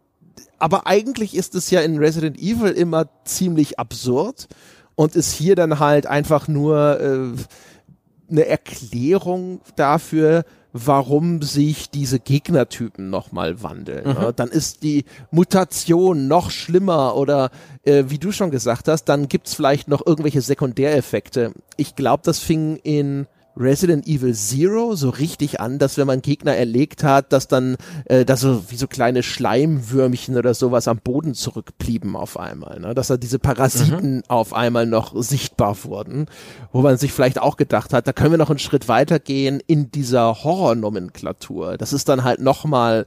aber 0.63 0.88
eigentlich 0.88 1.36
ist 1.36 1.55
es 1.55 1.70
ja 1.72 1.82
in 1.82 1.98
Resident 1.98 2.39
Evil 2.39 2.72
immer 2.72 3.10
ziemlich 3.25 3.79
absurd 3.79 4.48
und 4.96 5.13
ist 5.13 5.34
hier 5.34 5.58
dann 5.58 5.79
halt 5.79 6.08
einfach 6.08 6.48
nur 6.48 7.01
äh, 7.01 8.32
eine 8.32 8.46
Erklärung 8.46 9.60
dafür, 9.75 10.46
warum 10.72 11.41
sich 11.41 11.89
diese 11.89 12.17
Gegnertypen 12.17 13.10
nochmal 13.10 13.62
wandeln. 13.62 14.08
Mhm. 14.08 14.13
Ne? 14.13 14.34
Dann 14.34 14.48
ist 14.48 14.84
die 14.84 15.03
Mutation 15.32 16.29
noch 16.29 16.50
schlimmer 16.50 17.17
oder 17.17 17.51
äh, 17.84 18.05
wie 18.08 18.17
du 18.17 18.32
schon 18.32 18.50
gesagt 18.50 18.88
hast, 18.88 19.03
dann 19.03 19.27
gibt's 19.27 19.55
vielleicht 19.55 19.89
noch 19.89 20.08
irgendwelche 20.08 20.41
Sekundäreffekte. 20.41 21.51
Ich 21.75 21.98
glaube, 21.98 22.24
das 22.24 22.39
fing 22.39 22.77
in 22.77 23.27
Resident 23.55 24.07
Evil 24.07 24.33
Zero 24.33 24.95
so 24.95 25.10
richtig 25.10 25.60
an, 25.60 25.77
dass 25.77 25.98
wenn 25.98 26.07
man 26.07 26.22
Gegner 26.22 26.55
erlegt 26.55 27.03
hat, 27.03 27.31
dass 27.31 27.48
dann 27.48 27.77
äh, 28.05 28.25
da 28.25 28.36
so 28.36 28.72
wie 28.72 28.75
so 28.75 28.88
kleine 28.88 29.22
Schleimwürmchen 29.22 30.38
oder 30.38 30.53
sowas 30.53 30.88
am 30.88 30.98
Boden 30.98 31.33
zurückblieben 31.33 32.15
auf 32.15 32.39
einmal, 32.39 32.79
ne? 32.79 32.95
dass 32.95 33.07
da 33.07 33.17
diese 33.17 33.39
Parasiten 33.39 34.17
mhm. 34.17 34.24
auf 34.27 34.53
einmal 34.53 34.86
noch 34.86 35.13
sichtbar 35.22 35.83
wurden, 35.83 36.27
wo 36.72 36.81
man 36.81 36.98
sich 36.98 37.13
vielleicht 37.13 37.39
auch 37.39 37.57
gedacht 37.57 37.93
hat, 37.93 38.07
da 38.07 38.13
können 38.13 38.31
wir 38.31 38.38
noch 38.38 38.50
einen 38.50 38.60
Schritt 38.60 38.88
weitergehen 38.88 39.62
in 39.65 39.91
dieser 39.91 40.43
Horrornomenklatur. 40.43 41.77
Das 41.77 41.93
ist 41.93 42.10
dann 42.10 42.24
halt 42.24 42.39
noch 42.39 42.65
mal 42.65 43.05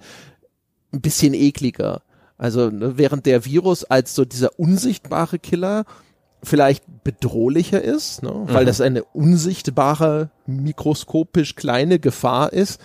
ein 0.93 1.01
bisschen 1.01 1.35
ekliger. 1.35 2.03
Also 2.39 2.71
ne, 2.71 2.99
während 2.99 3.27
der 3.27 3.45
Virus 3.45 3.85
als 3.85 4.15
so 4.15 4.25
dieser 4.25 4.59
unsichtbare 4.59 5.39
Killer 5.39 5.85
vielleicht 6.47 6.85
bedrohlicher 7.05 7.83
ist, 7.83 8.23
ne? 8.23 8.33
weil 8.47 8.63
mhm. 8.63 8.67
das 8.67 8.81
eine 8.81 9.05
unsichtbare, 9.05 10.31
mikroskopisch 10.47 11.57
kleine 11.57 11.99
Gefahr 11.99 12.53
ist, 12.53 12.81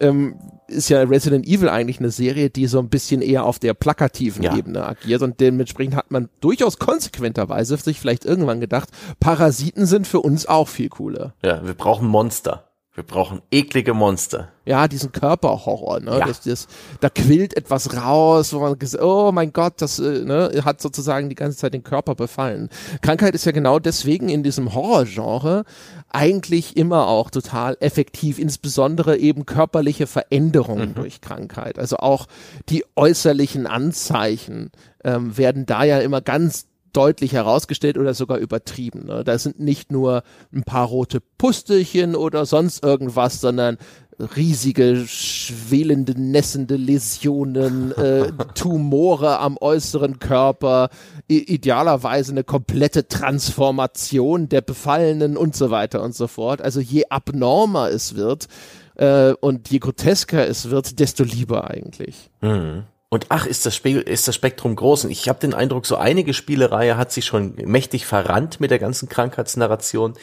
ähm, 0.00 0.36
ist 0.68 0.88
ja 0.88 1.02
Resident 1.02 1.46
Evil 1.46 1.68
eigentlich 1.68 2.00
eine 2.00 2.10
Serie, 2.10 2.50
die 2.50 2.66
so 2.66 2.78
ein 2.78 2.88
bisschen 2.88 3.22
eher 3.22 3.44
auf 3.44 3.58
der 3.58 3.72
plakativen 3.74 4.42
ja. 4.42 4.56
Ebene 4.56 4.84
agiert 4.84 5.22
und 5.22 5.40
dementsprechend 5.40 5.96
hat 5.96 6.10
man 6.10 6.28
durchaus 6.40 6.78
konsequenterweise 6.78 7.76
sich 7.76 8.00
vielleicht 8.00 8.24
irgendwann 8.24 8.60
gedacht, 8.60 8.90
Parasiten 9.20 9.86
sind 9.86 10.06
für 10.06 10.20
uns 10.20 10.46
auch 10.46 10.68
viel 10.68 10.88
cooler. 10.88 11.34
Ja, 11.42 11.64
wir 11.64 11.74
brauchen 11.74 12.08
Monster. 12.08 12.65
Wir 12.96 13.04
brauchen 13.04 13.42
eklige 13.50 13.92
Monster. 13.92 14.48
Ja, 14.64 14.88
diesen 14.88 15.12
Körperhorror, 15.12 16.00
ne? 16.00 16.18
Ja. 16.18 16.26
Das, 16.26 16.40
das, 16.40 16.66
da 17.00 17.10
quillt 17.10 17.54
etwas 17.54 17.94
raus, 17.94 18.54
wo 18.54 18.60
man 18.60 18.78
gesagt, 18.78 19.04
oh 19.04 19.32
mein 19.32 19.52
Gott, 19.52 19.74
das 19.82 19.98
äh, 19.98 20.24
ne, 20.24 20.50
hat 20.64 20.80
sozusagen 20.80 21.28
die 21.28 21.34
ganze 21.34 21.58
Zeit 21.58 21.74
den 21.74 21.84
Körper 21.84 22.14
befallen. 22.14 22.70
Krankheit 23.02 23.34
ist 23.34 23.44
ja 23.44 23.52
genau 23.52 23.78
deswegen 23.78 24.30
in 24.30 24.42
diesem 24.42 24.74
Horrorgenre 24.74 25.66
eigentlich 26.08 26.78
immer 26.78 27.06
auch 27.06 27.30
total 27.30 27.76
effektiv, 27.80 28.38
insbesondere 28.38 29.18
eben 29.18 29.44
körperliche 29.44 30.06
Veränderungen 30.06 30.88
mhm. 30.88 30.94
durch 30.94 31.20
Krankheit. 31.20 31.78
Also 31.78 31.98
auch 31.98 32.28
die 32.70 32.82
äußerlichen 32.96 33.66
Anzeichen 33.66 34.70
ähm, 35.04 35.36
werden 35.36 35.66
da 35.66 35.84
ja 35.84 35.98
immer 35.98 36.22
ganz 36.22 36.66
deutlich 36.96 37.32
herausgestellt 37.32 37.98
oder 37.98 38.14
sogar 38.14 38.38
übertrieben. 38.38 39.06
Ne? 39.06 39.22
Da 39.24 39.38
sind 39.38 39.60
nicht 39.60 39.92
nur 39.92 40.22
ein 40.52 40.62
paar 40.62 40.86
rote 40.86 41.20
Pustelchen 41.20 42.14
oder 42.14 42.46
sonst 42.46 42.82
irgendwas, 42.82 43.40
sondern 43.40 43.76
riesige, 44.18 45.04
schwelende, 45.06 46.18
nässende 46.18 46.76
Läsionen, 46.76 47.92
äh, 47.96 48.32
Tumore 48.54 49.38
am 49.38 49.58
äußeren 49.60 50.18
Körper, 50.18 50.88
idealerweise 51.28 52.32
eine 52.32 52.44
komplette 52.44 53.08
Transformation 53.08 54.48
der 54.48 54.62
Befallenen 54.62 55.36
und 55.36 55.54
so 55.54 55.70
weiter 55.70 56.02
und 56.02 56.14
so 56.14 56.26
fort. 56.26 56.62
Also 56.62 56.80
je 56.80 57.04
abnormer 57.10 57.90
es 57.90 58.16
wird 58.16 58.46
äh, 58.94 59.32
und 59.32 59.70
je 59.70 59.78
grotesker 59.78 60.46
es 60.48 60.70
wird, 60.70 60.98
desto 60.98 61.24
lieber 61.24 61.70
eigentlich. 61.70 62.30
Mhm. 62.40 62.84
Und 63.08 63.26
ach, 63.28 63.46
ist 63.46 63.64
das, 63.66 63.76
Spe 63.76 64.00
ist 64.00 64.26
das 64.26 64.34
Spektrum 64.34 64.74
groß. 64.74 65.04
Und 65.04 65.10
ich 65.12 65.28
habe 65.28 65.38
den 65.38 65.54
Eindruck, 65.54 65.86
so 65.86 65.96
einige 65.96 66.34
Spielereihe 66.34 66.96
hat 66.96 67.12
sich 67.12 67.24
schon 67.24 67.54
mächtig 67.54 68.04
verrannt 68.04 68.58
mit 68.58 68.72
der 68.72 68.80
ganzen 68.80 69.08
Krankheitsnarration. 69.08 70.14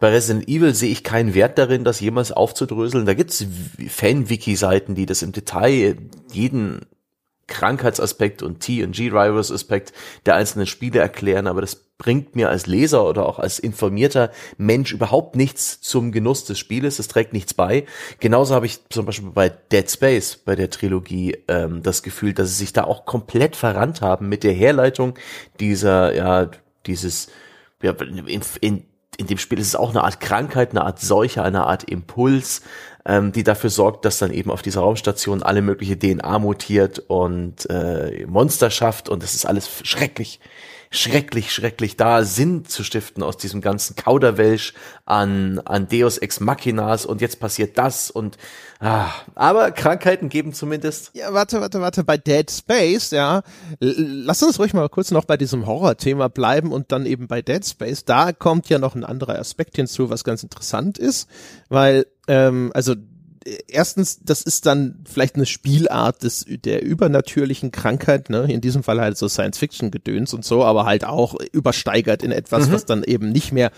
Bei 0.00 0.10
Resident 0.10 0.48
Evil 0.48 0.74
sehe 0.74 0.90
ich 0.90 1.04
keinen 1.04 1.34
Wert 1.34 1.56
darin, 1.56 1.84
das 1.84 2.00
jemals 2.00 2.32
aufzudröseln. 2.32 3.06
Da 3.06 3.14
gibt's 3.14 3.46
Fan-Wiki-Seiten, 3.88 4.96
die 4.96 5.06
das 5.06 5.22
im 5.22 5.30
Detail 5.30 5.96
jeden 6.32 6.86
Krankheitsaspekt 7.52 8.42
und 8.42 8.60
T- 8.60 8.82
und 8.82 8.92
G-Drivers-Aspekt 8.96 9.92
der 10.24 10.36
einzelnen 10.36 10.66
Spiele 10.66 11.00
erklären, 11.00 11.46
aber 11.46 11.60
das 11.60 11.76
bringt 11.98 12.34
mir 12.34 12.48
als 12.48 12.66
Leser 12.66 13.06
oder 13.06 13.26
auch 13.26 13.38
als 13.38 13.58
informierter 13.58 14.32
Mensch 14.56 14.92
überhaupt 14.92 15.36
nichts 15.36 15.80
zum 15.82 16.10
Genuss 16.10 16.44
des 16.44 16.58
Spieles. 16.58 16.98
Es 16.98 17.06
trägt 17.06 17.32
nichts 17.32 17.54
bei. 17.54 17.84
Genauso 18.18 18.54
habe 18.54 18.66
ich 18.66 18.80
zum 18.88 19.06
Beispiel 19.06 19.30
bei 19.30 19.50
Dead 19.50 19.88
Space, 19.88 20.36
bei 20.36 20.56
der 20.56 20.70
Trilogie, 20.70 21.36
ähm, 21.46 21.82
das 21.82 22.02
Gefühl, 22.02 22.32
dass 22.32 22.48
sie 22.48 22.56
sich 22.56 22.72
da 22.72 22.84
auch 22.84 23.04
komplett 23.04 23.54
verrannt 23.54 24.00
haben 24.00 24.28
mit 24.28 24.42
der 24.42 24.52
Herleitung 24.52 25.14
dieser, 25.60 26.14
ja, 26.14 26.50
dieses, 26.86 27.28
ja, 27.82 27.92
in, 27.92 28.42
in, 28.60 28.84
in 29.18 29.26
dem 29.26 29.38
Spiel 29.38 29.58
ist 29.58 29.68
es 29.68 29.76
auch 29.76 29.90
eine 29.90 30.02
Art 30.02 30.20
Krankheit, 30.20 30.70
eine 30.70 30.84
Art 30.84 31.00
Seuche, 31.00 31.42
eine 31.42 31.66
Art 31.66 31.84
Impuls, 31.84 32.62
ähm, 33.04 33.32
die 33.32 33.42
dafür 33.42 33.70
sorgt, 33.70 34.04
dass 34.04 34.18
dann 34.18 34.32
eben 34.32 34.50
auf 34.50 34.62
dieser 34.62 34.80
Raumstation 34.80 35.42
alle 35.42 35.62
mögliche 35.62 35.98
DNA 35.98 36.38
mutiert 36.38 36.98
und 37.08 37.68
äh, 37.70 38.26
Monster 38.26 38.70
schafft 38.70 39.08
und 39.08 39.22
das 39.22 39.34
ist 39.34 39.46
alles 39.46 39.68
schrecklich 39.82 40.40
schrecklich, 40.92 41.52
schrecklich 41.52 41.96
da 41.96 42.22
Sinn 42.22 42.66
zu 42.66 42.84
stiften 42.84 43.22
aus 43.22 43.38
diesem 43.38 43.62
ganzen 43.62 43.96
Kauderwelsch 43.96 44.74
an, 45.06 45.58
an 45.64 45.88
Deus 45.88 46.18
Ex 46.18 46.38
Machinas 46.38 47.06
und 47.06 47.22
jetzt 47.22 47.40
passiert 47.40 47.78
das 47.78 48.10
und 48.10 48.36
ah, 48.78 49.08
aber 49.34 49.70
Krankheiten 49.70 50.28
geben 50.28 50.52
zumindest. 50.52 51.10
Ja, 51.14 51.32
warte, 51.32 51.60
warte, 51.62 51.80
warte, 51.80 52.04
bei 52.04 52.18
Dead 52.18 52.48
Space, 52.50 53.10
ja, 53.10 53.42
lass 53.80 54.42
uns 54.42 54.58
ruhig 54.58 54.74
mal 54.74 54.88
kurz 54.90 55.10
noch 55.10 55.24
bei 55.24 55.38
diesem 55.38 55.66
Horror-Thema 55.66 56.28
bleiben 56.28 56.72
und 56.72 56.92
dann 56.92 57.06
eben 57.06 57.26
bei 57.26 57.40
Dead 57.40 57.66
Space, 57.66 58.04
da 58.04 58.32
kommt 58.32 58.68
ja 58.68 58.78
noch 58.78 58.94
ein 58.94 59.04
anderer 59.04 59.38
Aspekt 59.38 59.76
hinzu, 59.76 60.10
was 60.10 60.24
ganz 60.24 60.42
interessant 60.42 60.98
ist, 60.98 61.26
weil, 61.70 62.06
ähm, 62.28 62.70
also 62.74 62.94
erstens, 63.68 64.20
das 64.22 64.42
ist 64.42 64.66
dann 64.66 65.04
vielleicht 65.10 65.36
eine 65.36 65.46
Spielart 65.46 66.22
des, 66.22 66.44
der 66.48 66.82
übernatürlichen 66.82 67.72
Krankheit, 67.72 68.30
ne? 68.30 68.46
In 68.52 68.60
diesem 68.60 68.82
Fall 68.82 69.00
halt 69.00 69.16
so 69.16 69.28
Science-Fiction-Gedöns 69.28 70.34
und 70.34 70.44
so, 70.44 70.64
aber 70.64 70.84
halt 70.84 71.04
auch 71.04 71.34
übersteigert 71.52 72.22
in 72.22 72.32
etwas, 72.32 72.68
mhm. 72.68 72.72
was 72.72 72.84
dann 72.84 73.04
eben 73.04 73.30
nicht 73.30 73.52
mehr 73.52 73.70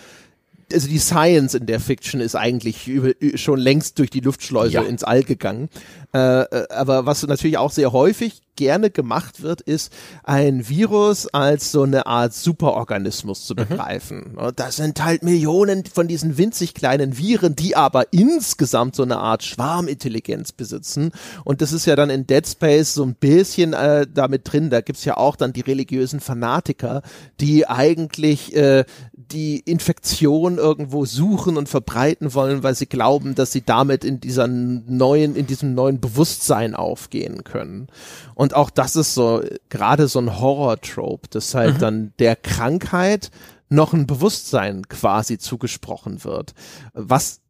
also 0.73 0.89
die 0.89 0.99
Science 0.99 1.55
in 1.55 1.67
der 1.67 1.81
Fiction 1.81 2.21
ist 2.21 2.35
eigentlich 2.35 2.89
über, 2.89 3.13
schon 3.37 3.59
längst 3.59 3.99
durch 3.99 4.11
die 4.11 4.21
Luftschleuse 4.21 4.73
ja. 4.73 4.83
ins 4.83 5.05
All 5.05 5.23
gegangen. 5.23 5.69
Äh, 6.15 6.43
äh, 6.43 6.69
aber 6.71 7.07
was 7.07 7.27
natürlich 7.27 7.59
auch 7.59 7.73
sehr 7.73 7.93
häufig 7.93 8.43
gerne 8.57 8.91
gemacht 8.91 9.43
wird, 9.43 9.61
ist 9.61 9.93
ein 10.23 10.69
Virus 10.69 11.27
als 11.27 11.73
so 11.73 11.83
eine 11.83 12.07
Art 12.07 12.33
Superorganismus 12.33 13.47
zu 13.47 13.55
mhm. 13.55 13.57
begreifen. 13.57 14.37
Mhm. 14.37 14.53
Das 14.55 14.77
sind 14.77 15.03
halt 15.05 15.25
Millionen 15.25 15.85
von 15.85 16.07
diesen 16.07 16.39
winzig 16.39 16.75
kleinen 16.75 17.19
Viren, 17.19 17.57
die 17.57 17.75
aber 17.75 18.13
insgesamt 18.13 18.95
so 18.95 19.03
eine 19.03 19.19
Art 19.19 19.43
Schwarmintelligenz 19.43 20.53
besitzen. 20.53 21.11
Und 21.45 21.63
das 21.63 21.73
ist 21.73 21.87
ja 21.87 21.97
dann 21.97 22.11
in 22.11 22.27
Dead 22.27 22.47
Space 22.47 22.95
so 22.95 23.05
ein 23.05 23.15
bisschen 23.15 23.73
äh, 23.73 24.07
damit 24.13 24.43
drin. 24.45 24.71
Da 24.71 24.81
gibt's 24.81 25.05
ja 25.05 25.17
auch 25.17 25.35
dann 25.35 25.53
die 25.53 25.63
religiösen 25.63 26.21
Fanatiker, 26.21 27.03
die 27.41 27.67
eigentlich 27.67 28.55
äh, 28.55 28.85
die 29.13 29.59
Infektion 29.59 30.54
irgendwo 30.59 31.05
suchen 31.05 31.57
und 31.57 31.69
verbreiten 31.69 32.35
wollen, 32.35 32.63
weil 32.63 32.75
sie 32.75 32.87
glauben, 32.87 33.35
dass 33.35 33.53
sie 33.53 33.63
damit 33.63 34.05
in 34.05 34.21
dieser 34.21 34.47
neuen, 34.47 35.37
in 35.37 35.47
diesem 35.47 35.75
neuen 35.75 36.01
Bewusstsein 36.01 36.75
aufgehen 36.75 37.45
können. 37.45 37.89
Und 38.35 38.55
auch 38.55 38.71
das 38.71 38.97
ist 38.97 39.15
so 39.15 39.43
gerade 39.69 40.09
so 40.09 40.19
ein 40.19 40.39
Horror-Trope, 40.39 41.29
dass 41.31 41.55
halt 41.55 41.75
mhm. 41.75 41.79
dann 41.81 42.13
der 42.19 42.37
Krankheit 42.37 43.31
noch 43.69 43.93
ein 43.93 44.07
Bewusstsein 44.07 44.89
quasi 44.89 45.39
zugesprochen 45.39 46.25
wird. 46.25 46.55
Was 46.93 47.41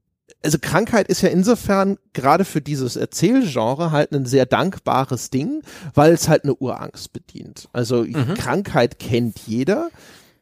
also 0.42 0.58
Krankheit 0.60 1.08
ist 1.08 1.22
ja 1.22 1.30
insofern 1.30 1.96
gerade 2.12 2.44
für 2.44 2.60
dieses 2.60 2.96
Erzählgenre 2.96 3.90
halt 3.90 4.12
ein 4.12 4.26
sehr 4.26 4.46
dankbares 4.46 5.30
Ding, 5.30 5.62
weil 5.94 6.12
es 6.12 6.28
halt 6.28 6.44
eine 6.44 6.54
Urangst 6.54 7.12
bedient. 7.12 7.68
Also 7.72 8.04
mhm. 8.04 8.34
Krankheit 8.34 8.98
kennt 8.98 9.38
jeder 9.46 9.90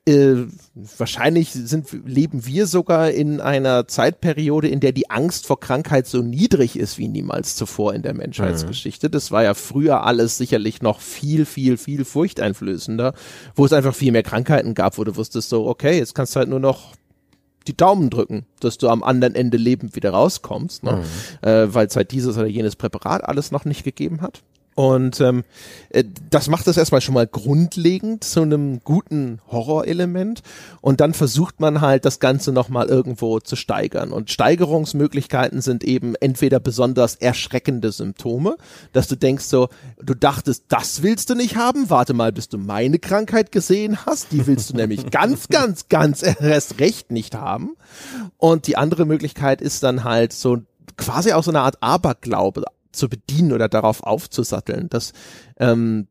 äh, 0.04 0.46
wahrscheinlich 0.74 1.52
sind, 1.52 1.86
leben 2.04 2.44
wir 2.44 2.66
sogar 2.66 3.12
in 3.12 3.40
einer 3.40 3.86
Zeitperiode, 3.86 4.66
in 4.68 4.80
der 4.80 4.90
die 4.92 5.10
Angst 5.10 5.46
vor 5.46 5.60
Krankheit 5.60 6.08
so 6.08 6.22
niedrig 6.22 6.76
ist 6.76 6.98
wie 6.98 7.06
niemals 7.06 7.54
zuvor 7.54 7.94
in 7.94 8.02
der 8.02 8.14
Menschheitsgeschichte. 8.14 9.08
Mhm. 9.08 9.12
Das 9.12 9.30
war 9.30 9.44
ja 9.44 9.54
früher 9.54 10.04
alles 10.04 10.38
sicherlich 10.38 10.82
noch 10.82 11.00
viel, 11.00 11.44
viel, 11.46 11.76
viel 11.76 12.04
furchteinflößender, 12.04 13.14
wo 13.54 13.64
es 13.64 13.72
einfach 13.72 13.94
viel 13.94 14.10
mehr 14.10 14.24
Krankheiten 14.24 14.74
gab, 14.74 14.98
wo 14.98 15.04
du 15.04 15.14
wusstest 15.14 15.48
so, 15.48 15.66
okay, 15.66 15.98
jetzt 15.98 16.14
kannst 16.14 16.34
du 16.34 16.40
halt 16.40 16.48
nur 16.48 16.60
noch 16.60 16.94
die 17.68 17.76
Daumen 17.76 18.10
drücken, 18.10 18.44
dass 18.58 18.78
du 18.78 18.88
am 18.88 19.04
anderen 19.04 19.36
Ende 19.36 19.56
lebend 19.56 19.94
wieder 19.94 20.10
rauskommst, 20.10 20.82
ne? 20.82 21.04
Mhm. 21.42 21.48
Äh, 21.48 21.72
weil 21.74 21.86
es 21.86 21.94
halt 21.94 22.10
dieses 22.10 22.36
oder 22.36 22.48
jenes 22.48 22.74
Präparat 22.74 23.22
alles 23.22 23.52
noch 23.52 23.64
nicht 23.64 23.84
gegeben 23.84 24.20
hat. 24.20 24.42
Und 24.74 25.20
ähm, 25.20 25.44
äh, 25.90 26.04
das 26.30 26.48
macht 26.48 26.66
das 26.66 26.76
erstmal 26.76 27.00
schon 27.00 27.14
mal 27.14 27.26
grundlegend 27.26 28.24
zu 28.24 28.40
einem 28.40 28.80
guten 28.82 29.40
Horrorelement. 29.50 30.42
Und 30.80 31.00
dann 31.00 31.12
versucht 31.14 31.60
man 31.60 31.80
halt 31.80 32.04
das 32.04 32.20
Ganze 32.20 32.52
nochmal 32.52 32.88
irgendwo 32.88 33.38
zu 33.40 33.56
steigern. 33.56 34.12
Und 34.12 34.30
Steigerungsmöglichkeiten 34.30 35.60
sind 35.60 35.84
eben 35.84 36.14
entweder 36.16 36.58
besonders 36.58 37.16
erschreckende 37.16 37.92
Symptome, 37.92 38.56
dass 38.92 39.08
du 39.08 39.16
denkst 39.16 39.44
so, 39.44 39.68
du 40.00 40.14
dachtest, 40.14 40.64
das 40.68 41.02
willst 41.02 41.28
du 41.30 41.34
nicht 41.34 41.56
haben, 41.56 41.90
warte 41.90 42.14
mal, 42.14 42.32
bis 42.32 42.48
du 42.48 42.56
meine 42.58 42.98
Krankheit 42.98 43.52
gesehen 43.52 44.06
hast. 44.06 44.32
Die 44.32 44.46
willst 44.46 44.70
du 44.70 44.76
nämlich 44.76 45.06
ganz, 45.10 45.48
ganz, 45.48 45.88
ganz 45.88 46.22
erst 46.22 46.80
recht 46.80 47.10
nicht 47.10 47.34
haben. 47.34 47.76
Und 48.38 48.66
die 48.66 48.76
andere 48.76 49.04
Möglichkeit 49.04 49.60
ist 49.60 49.82
dann 49.82 50.04
halt 50.04 50.32
so 50.32 50.58
quasi 50.96 51.32
auch 51.32 51.44
so 51.44 51.50
eine 51.50 51.60
Art 51.60 51.82
Aberglaube 51.82 52.64
zu 52.92 53.08
bedienen 53.08 53.52
oder 53.52 53.68
darauf 53.68 54.02
aufzusatteln, 54.02 54.88
dass 54.88 55.12
ähm, 55.58 56.08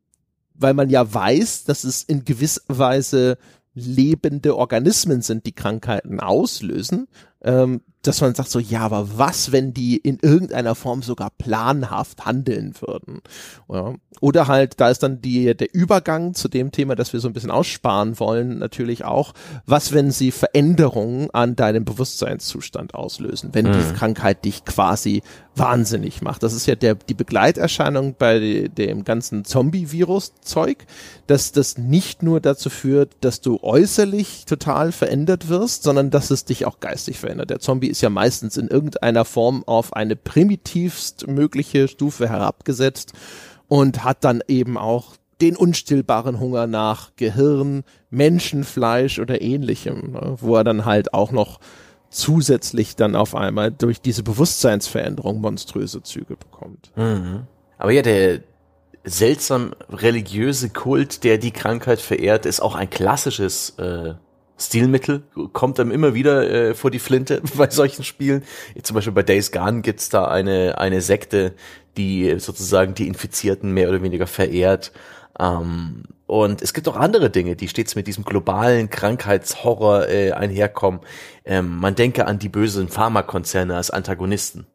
weil 0.54 0.74
man 0.74 0.90
ja 0.90 1.12
weiß, 1.12 1.64
dass 1.64 1.84
es 1.84 2.02
in 2.02 2.24
gewisser 2.24 2.62
Weise 2.68 3.38
lebende 3.74 4.56
Organismen 4.56 5.22
sind, 5.22 5.46
die 5.46 5.54
Krankheiten 5.54 6.20
auslösen, 6.20 7.08
ähm, 7.42 7.80
dass 8.02 8.20
man 8.20 8.34
sagt 8.34 8.50
so, 8.50 8.58
ja, 8.58 8.80
aber 8.80 9.16
was, 9.16 9.52
wenn 9.52 9.72
die 9.72 9.96
in 9.96 10.18
irgendeiner 10.20 10.74
Form 10.74 11.02
sogar 11.02 11.30
planhaft 11.30 12.26
handeln 12.26 12.74
würden? 12.80 13.20
Ja. 13.68 13.94
Oder 14.20 14.48
halt, 14.48 14.80
da 14.80 14.90
ist 14.90 15.02
dann 15.02 15.22
die, 15.22 15.56
der 15.56 15.72
Übergang 15.72 16.34
zu 16.34 16.48
dem 16.48 16.72
Thema, 16.72 16.96
das 16.96 17.12
wir 17.12 17.20
so 17.20 17.28
ein 17.28 17.32
bisschen 17.32 17.50
aussparen 17.50 18.18
wollen, 18.18 18.58
natürlich 18.58 19.04
auch, 19.04 19.32
was, 19.66 19.92
wenn 19.92 20.10
sie 20.10 20.32
Veränderungen 20.32 21.30
an 21.30 21.56
deinem 21.56 21.84
Bewusstseinszustand 21.84 22.94
auslösen, 22.94 23.50
wenn 23.52 23.66
mhm. 23.66 23.72
die 23.72 23.94
Krankheit 23.94 24.44
dich 24.44 24.64
quasi 24.64 25.22
wahnsinnig 25.54 26.22
macht. 26.22 26.42
Das 26.42 26.54
ist 26.54 26.66
ja 26.66 26.74
der, 26.74 26.94
die 26.94 27.14
Begleiterscheinung 27.14 28.14
bei 28.18 28.68
dem 28.68 29.04
ganzen 29.04 29.44
Zombie-Virus-Zeug, 29.44 30.86
dass 31.26 31.52
das 31.52 31.76
nicht 31.76 32.22
nur 32.22 32.40
dazu 32.40 32.70
führt, 32.70 33.16
dass 33.20 33.40
du 33.40 33.58
äußerlich 33.62 34.46
total 34.46 34.92
verändert 34.92 35.48
wirst, 35.48 35.82
sondern 35.82 36.10
dass 36.10 36.30
es 36.30 36.44
dich 36.44 36.64
auch 36.64 36.80
geistig 36.80 37.18
verändert. 37.18 37.50
Der 37.50 37.60
Zombie 37.60 37.88
ist 37.88 38.00
ja 38.00 38.10
meistens 38.10 38.56
in 38.56 38.68
irgendeiner 38.68 39.24
Form 39.24 39.62
auf 39.66 39.92
eine 39.92 40.16
primitivst 40.16 41.26
mögliche 41.26 41.88
Stufe 41.88 42.28
herabgesetzt 42.28 43.12
und 43.68 44.04
hat 44.04 44.24
dann 44.24 44.42
eben 44.48 44.78
auch 44.78 45.16
den 45.42 45.56
unstillbaren 45.56 46.38
Hunger 46.38 46.66
nach 46.66 47.10
Gehirn, 47.16 47.82
Menschenfleisch 48.10 49.18
oder 49.18 49.42
ähnlichem, 49.42 50.12
ne, 50.12 50.36
wo 50.40 50.56
er 50.56 50.64
dann 50.64 50.84
halt 50.84 51.12
auch 51.12 51.32
noch 51.32 51.58
zusätzlich 52.12 52.96
dann 52.96 53.16
auf 53.16 53.34
einmal 53.34 53.70
durch 53.70 54.00
diese 54.00 54.22
Bewusstseinsveränderung 54.22 55.40
monströse 55.40 56.02
Züge 56.02 56.36
bekommt. 56.36 56.92
Mhm. 56.96 57.46
Aber 57.78 57.90
ja, 57.90 58.02
der 58.02 58.40
seltsam 59.04 59.74
religiöse 59.90 60.70
Kult, 60.70 61.24
der 61.24 61.38
die 61.38 61.50
Krankheit 61.50 62.00
verehrt, 62.00 62.46
ist 62.46 62.60
auch 62.60 62.74
ein 62.74 62.88
klassisches 62.88 63.70
äh, 63.78 64.14
Stilmittel, 64.58 65.24
kommt 65.52 65.80
einem 65.80 65.90
immer 65.90 66.14
wieder 66.14 66.48
äh, 66.48 66.74
vor 66.74 66.90
die 66.90 67.00
Flinte 67.00 67.42
bei 67.56 67.68
solchen 67.68 68.04
Spielen. 68.04 68.44
Zum 68.82 68.94
Beispiel 68.94 69.12
bei 69.12 69.22
Days 69.22 69.50
Gone 69.50 69.80
gibt's 69.80 70.08
da 70.08 70.26
eine, 70.26 70.78
eine 70.78 71.00
Sekte, 71.00 71.54
die 71.96 72.38
sozusagen 72.38 72.94
die 72.94 73.08
Infizierten 73.08 73.72
mehr 73.72 73.88
oder 73.88 74.02
weniger 74.02 74.26
verehrt. 74.26 74.92
Ähm, 75.38 76.04
und 76.26 76.62
es 76.62 76.72
gibt 76.72 76.88
auch 76.88 76.96
andere 76.96 77.30
Dinge, 77.30 77.56
die 77.56 77.68
stets 77.68 77.94
mit 77.94 78.06
diesem 78.06 78.24
globalen 78.24 78.88
Krankheitshorror 78.90 80.08
äh, 80.08 80.32
einherkommen. 80.32 81.00
Ähm, 81.44 81.78
man 81.78 81.94
denke 81.94 82.26
an 82.26 82.38
die 82.38 82.48
bösen 82.48 82.88
Pharmakonzerne 82.88 83.76
als 83.76 83.90
Antagonisten. 83.90 84.66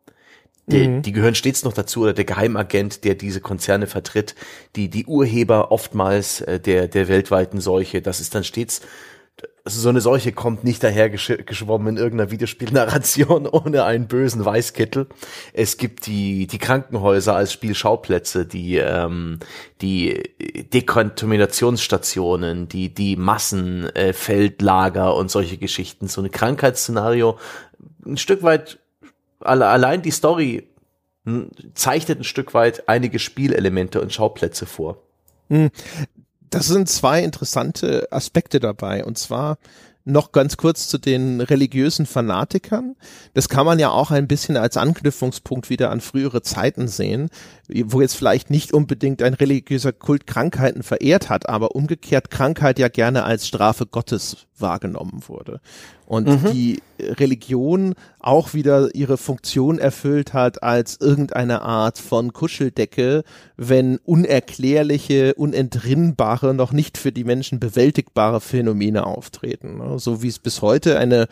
Die, 0.67 0.87
mhm. 0.87 1.01
die 1.01 1.13
gehören 1.13 1.35
stets 1.35 1.63
noch 1.63 1.73
dazu, 1.73 2.01
oder 2.01 2.13
der 2.13 2.25
Geheimagent, 2.25 3.05
der 3.05 3.15
diese 3.15 3.39
Konzerne 3.39 3.87
vertritt, 3.87 4.35
die, 4.75 4.89
die 4.89 5.05
Urheber 5.05 5.71
oftmals 5.71 6.41
äh, 6.41 6.59
der, 6.59 6.89
der 6.89 7.07
weltweiten 7.07 7.61
Seuche, 7.61 8.01
das 8.01 8.19
ist 8.19 8.35
dann 8.35 8.43
stets 8.43 8.81
so 9.69 9.89
eine 9.89 10.01
Seuche 10.01 10.31
kommt 10.31 10.63
nicht 10.63 10.83
daher 10.83 11.09
gesch 11.09 11.33
geschwommen 11.45 11.89
in 11.89 11.97
irgendeiner 11.97 12.31
Videospielnarration 12.31 13.47
ohne 13.51 13.83
einen 13.83 14.07
bösen 14.07 14.45
Weißkittel. 14.45 15.07
Es 15.53 15.77
gibt 15.77 16.05
die, 16.07 16.47
die 16.47 16.57
Krankenhäuser 16.57 17.35
als 17.35 17.53
Spielschauplätze, 17.53 18.45
die, 18.45 18.77
ähm, 18.77 19.39
die 19.81 20.23
Dekontaminationsstationen, 20.73 22.67
die, 22.69 22.93
die 22.93 23.15
Massenfeldlager 23.15 25.09
äh, 25.09 25.13
und 25.13 25.29
solche 25.29 25.57
Geschichten. 25.57 26.07
So 26.07 26.21
ein 26.21 26.31
Krankheitsszenario, 26.31 27.37
ein 28.05 28.17
Stück 28.17 28.43
weit, 28.43 28.79
alle, 29.39 29.67
allein 29.67 30.01
die 30.01 30.11
Story 30.11 30.67
hm, 31.25 31.51
zeichnet 31.73 32.21
ein 32.21 32.23
Stück 32.23 32.53
weit 32.53 32.87
einige 32.87 33.19
Spielelemente 33.19 34.01
und 34.01 34.13
Schauplätze 34.13 34.65
vor. 34.65 35.01
Das 36.49 36.67
sind 36.67 36.89
zwei 36.89 37.23
interessante 37.23 38.07
Aspekte 38.11 38.59
dabei. 38.59 39.03
Und 39.05 39.17
zwar 39.17 39.57
noch 40.07 40.31
ganz 40.31 40.55
kurz 40.55 40.87
zu 40.87 40.97
den 40.97 41.41
religiösen 41.41 42.05
Fanatikern. 42.05 42.95
Das 43.33 43.49
kann 43.49 43.65
man 43.65 43.77
ja 43.77 43.89
auch 43.89 44.09
ein 44.09 44.27
bisschen 44.27 44.55
als 44.55 44.77
Anknüpfungspunkt 44.77 45.69
wieder 45.69 45.91
an 45.91 45.99
frühere 45.99 46.41
Zeiten 46.41 46.87
sehen, 46.87 47.29
wo 47.67 47.99
jetzt 47.99 48.15
vielleicht 48.15 48.49
nicht 48.49 48.73
unbedingt 48.73 49.21
ein 49.21 49.33
religiöser 49.33 49.91
Kult 49.91 50.25
Krankheiten 50.25 50.81
verehrt 50.81 51.29
hat, 51.29 51.49
aber 51.49 51.75
umgekehrt 51.75 52.29
Krankheit 52.29 52.79
ja 52.79 52.87
gerne 52.87 53.25
als 53.25 53.47
Strafe 53.47 53.85
Gottes 53.85 54.47
wahrgenommen 54.57 55.23
wurde. 55.27 55.59
Und 56.07 56.27
mhm. 56.27 56.51
die 56.53 56.81
Religion 56.99 57.93
auch 58.19 58.53
wieder 58.53 58.95
ihre 58.95 59.17
Funktion 59.17 59.77
erfüllt 59.77 60.33
hat 60.33 60.63
als 60.63 60.97
irgendeine 61.01 61.61
Art 61.61 61.99
von 61.99 62.31
Kuscheldecke, 62.31 63.23
wenn 63.57 63.97
unerklärliche, 63.97 65.33
unentrinnbare, 65.35 66.53
noch 66.53 66.71
nicht 66.71 66.97
für 66.97 67.11
die 67.11 67.25
Menschen 67.25 67.59
bewältigbare 67.59 68.39
Phänomene 68.39 69.05
auftreten. 69.05 69.79
Ne? 69.79 69.99
So 69.99 70.23
wie 70.23 70.29
es 70.29 70.39
bis 70.39 70.61
heute 70.61 70.97
eine 70.97 71.27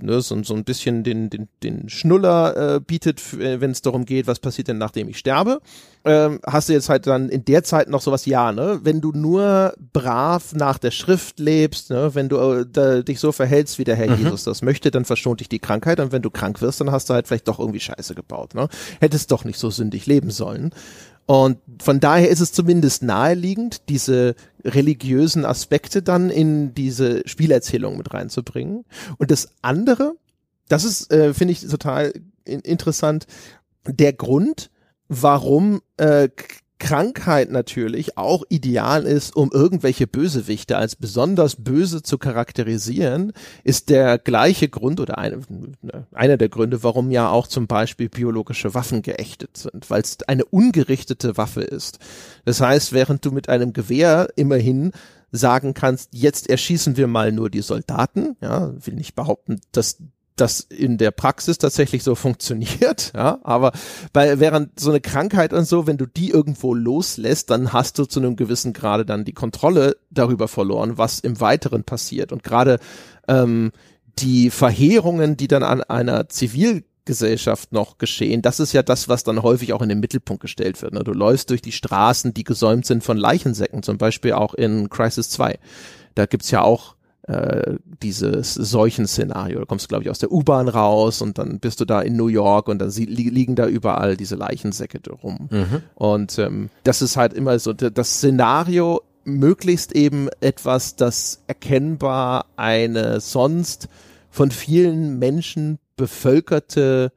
ne, 0.00 0.20
so, 0.20 0.42
so 0.42 0.54
ein 0.54 0.64
bisschen 0.64 1.04
den, 1.04 1.28
den, 1.28 1.48
den 1.62 1.88
Schnuller 1.88 2.76
äh, 2.76 2.80
bietet, 2.80 3.20
äh, 3.34 3.60
wenn 3.60 3.70
es 3.72 3.82
darum 3.82 4.06
geht, 4.06 4.26
was 4.26 4.40
passiert 4.40 4.68
denn, 4.68 4.78
nachdem 4.78 5.08
ich 5.08 5.18
sterbe. 5.18 5.60
Ähm, 6.04 6.40
hast 6.44 6.68
du 6.68 6.72
jetzt 6.72 6.88
halt 6.88 7.06
dann 7.06 7.28
in 7.28 7.44
der 7.44 7.62
Zeit 7.62 7.88
noch 7.88 8.00
sowas, 8.00 8.26
ja, 8.26 8.50
ne, 8.50 8.80
wenn 8.82 9.00
du 9.00 9.12
nur 9.12 9.74
brav 9.92 10.52
nach 10.52 10.78
der 10.78 10.90
Schrift 10.90 11.38
lebst, 11.38 11.90
ne, 11.90 12.14
wenn 12.14 12.28
du 12.28 12.38
äh, 12.38 12.66
da, 12.70 13.02
dich 13.02 13.20
so 13.20 13.30
verhältst, 13.30 13.78
wie 13.78 13.84
der 13.84 13.94
Herr 13.94 14.10
mhm. 14.10 14.24
Jesus 14.24 14.42
das 14.42 14.62
möchte, 14.62 14.90
dann 14.90 15.04
verschont 15.04 15.38
dich 15.38 15.48
die 15.48 15.60
Krankheit 15.60 16.00
und 16.00 16.10
wenn 16.10 16.22
du 16.22 16.30
krank 16.30 16.60
wirst, 16.60 16.80
dann 16.80 16.90
hast 16.90 17.08
du 17.08 17.14
halt 17.14 17.28
vielleicht 17.28 17.46
doch 17.46 17.60
irgendwie 17.60 17.78
Scheiße 17.78 18.16
gebaut, 18.16 18.54
ne. 18.54 18.68
Hättest 19.00 19.30
doch 19.30 19.44
nicht 19.44 19.58
so 19.58 19.70
sündig 19.70 20.06
leben 20.06 20.30
sollen. 20.30 20.74
Und 21.26 21.58
von 21.80 22.00
daher 22.00 22.28
ist 22.28 22.40
es 22.40 22.52
zumindest 22.52 23.02
naheliegend, 23.02 23.88
diese 23.88 24.34
religiösen 24.64 25.44
Aspekte 25.44 26.02
dann 26.02 26.30
in 26.30 26.74
diese 26.74 27.22
Spielerzählung 27.26 27.96
mit 27.96 28.12
reinzubringen. 28.12 28.84
Und 29.18 29.30
das 29.30 29.48
andere, 29.62 30.14
das 30.68 30.84
ist, 30.84 31.12
äh, 31.12 31.32
finde 31.32 31.52
ich 31.52 31.66
total 31.66 32.12
interessant, 32.44 33.26
der 33.86 34.12
Grund, 34.12 34.70
warum 35.20 35.82
äh, 35.96 36.28
Krankheit 36.82 37.52
natürlich 37.52 38.18
auch 38.18 38.42
ideal 38.48 39.04
ist, 39.04 39.36
um 39.36 39.52
irgendwelche 39.52 40.08
Bösewichte 40.08 40.76
als 40.76 40.96
besonders 40.96 41.54
böse 41.54 42.02
zu 42.02 42.18
charakterisieren, 42.18 43.32
ist 43.62 43.88
der 43.88 44.18
gleiche 44.18 44.68
Grund 44.68 44.98
oder 44.98 45.16
eine, 45.16 45.42
einer 46.12 46.36
der 46.36 46.48
Gründe, 46.48 46.82
warum 46.82 47.12
ja 47.12 47.30
auch 47.30 47.46
zum 47.46 47.68
Beispiel 47.68 48.08
biologische 48.08 48.74
Waffen 48.74 49.02
geächtet 49.02 49.58
sind, 49.58 49.90
weil 49.90 50.02
es 50.02 50.18
eine 50.26 50.44
ungerichtete 50.44 51.36
Waffe 51.36 51.62
ist. 51.62 52.00
Das 52.44 52.60
heißt, 52.60 52.92
während 52.92 53.24
du 53.24 53.30
mit 53.30 53.48
einem 53.48 53.72
Gewehr 53.72 54.30
immerhin 54.34 54.90
sagen 55.30 55.74
kannst, 55.74 56.08
jetzt 56.12 56.50
erschießen 56.50 56.96
wir 56.96 57.06
mal 57.06 57.30
nur 57.30 57.48
die 57.48 57.62
Soldaten, 57.62 58.36
ja, 58.40 58.72
will 58.84 58.94
nicht 58.94 59.14
behaupten, 59.14 59.60
dass 59.70 59.98
das 60.36 60.60
in 60.60 60.98
der 60.98 61.10
Praxis 61.10 61.58
tatsächlich 61.58 62.02
so 62.02 62.14
funktioniert, 62.16 63.12
ja, 63.14 63.38
aber 63.42 63.72
bei, 64.12 64.40
während 64.40 64.78
so 64.78 64.90
eine 64.90 65.00
Krankheit 65.00 65.52
und 65.52 65.66
so, 65.66 65.86
wenn 65.86 65.98
du 65.98 66.06
die 66.06 66.30
irgendwo 66.30 66.74
loslässt, 66.74 67.50
dann 67.50 67.72
hast 67.72 67.98
du 67.98 68.04
zu 68.04 68.20
einem 68.20 68.36
gewissen 68.36 68.72
Grade 68.72 69.04
dann 69.04 69.24
die 69.24 69.32
Kontrolle 69.32 69.96
darüber 70.10 70.48
verloren, 70.48 70.98
was 70.98 71.20
im 71.20 71.40
Weiteren 71.40 71.84
passiert 71.84 72.32
und 72.32 72.42
gerade 72.42 72.78
ähm, 73.28 73.72
die 74.18 74.50
Verheerungen, 74.50 75.36
die 75.36 75.48
dann 75.48 75.62
an 75.62 75.82
einer 75.82 76.28
Zivilgesellschaft 76.28 77.72
noch 77.72 77.98
geschehen. 77.98 78.42
Das 78.42 78.60
ist 78.60 78.72
ja 78.72 78.82
das, 78.82 79.08
was 79.08 79.24
dann 79.24 79.42
häufig 79.42 79.72
auch 79.72 79.82
in 79.82 79.88
den 79.88 80.00
Mittelpunkt 80.00 80.42
gestellt 80.42 80.80
wird. 80.82 80.92
Ne? 80.92 81.02
Du 81.02 81.12
läufst 81.12 81.50
durch 81.50 81.62
die 81.62 81.72
Straßen, 81.72 82.34
die 82.34 82.44
gesäumt 82.44 82.86
sind 82.86 83.02
von 83.02 83.16
Leichensäcken, 83.16 83.82
zum 83.82 83.98
Beispiel 83.98 84.32
auch 84.32 84.54
in 84.54 84.90
Crisis 84.90 85.30
2. 85.30 85.58
Da 86.14 86.26
gibt's 86.26 86.50
ja 86.50 86.62
auch 86.62 86.96
äh, 87.28 87.74
dieses 88.02 88.54
solchen 88.54 89.06
Szenario. 89.06 89.60
Da 89.60 89.64
kommst 89.64 89.84
du, 89.84 89.88
glaube 89.88 90.04
ich, 90.04 90.10
aus 90.10 90.18
der 90.18 90.32
U-Bahn 90.32 90.68
raus 90.68 91.22
und 91.22 91.38
dann 91.38 91.60
bist 91.60 91.80
du 91.80 91.84
da 91.84 92.00
in 92.00 92.16
New 92.16 92.26
York 92.26 92.68
und 92.68 92.80
dann 92.80 92.90
li 92.90 93.06
liegen 93.06 93.54
da 93.54 93.66
überall 93.66 94.16
diese 94.16 94.34
Leichensäcke 94.34 94.98
rum. 95.10 95.48
Mhm. 95.50 95.82
Und 95.94 96.38
ähm, 96.38 96.70
das 96.82 97.00
ist 97.00 97.16
halt 97.16 97.32
immer 97.32 97.58
so, 97.58 97.72
das 97.72 98.14
Szenario 98.14 99.02
möglichst 99.24 99.92
eben 99.92 100.28
etwas, 100.40 100.96
das 100.96 101.42
erkennbar 101.46 102.46
eine 102.56 103.20
sonst 103.20 103.88
von 104.30 104.50
vielen 104.50 105.18
Menschen 105.18 105.78
bevölkerte 105.96 107.12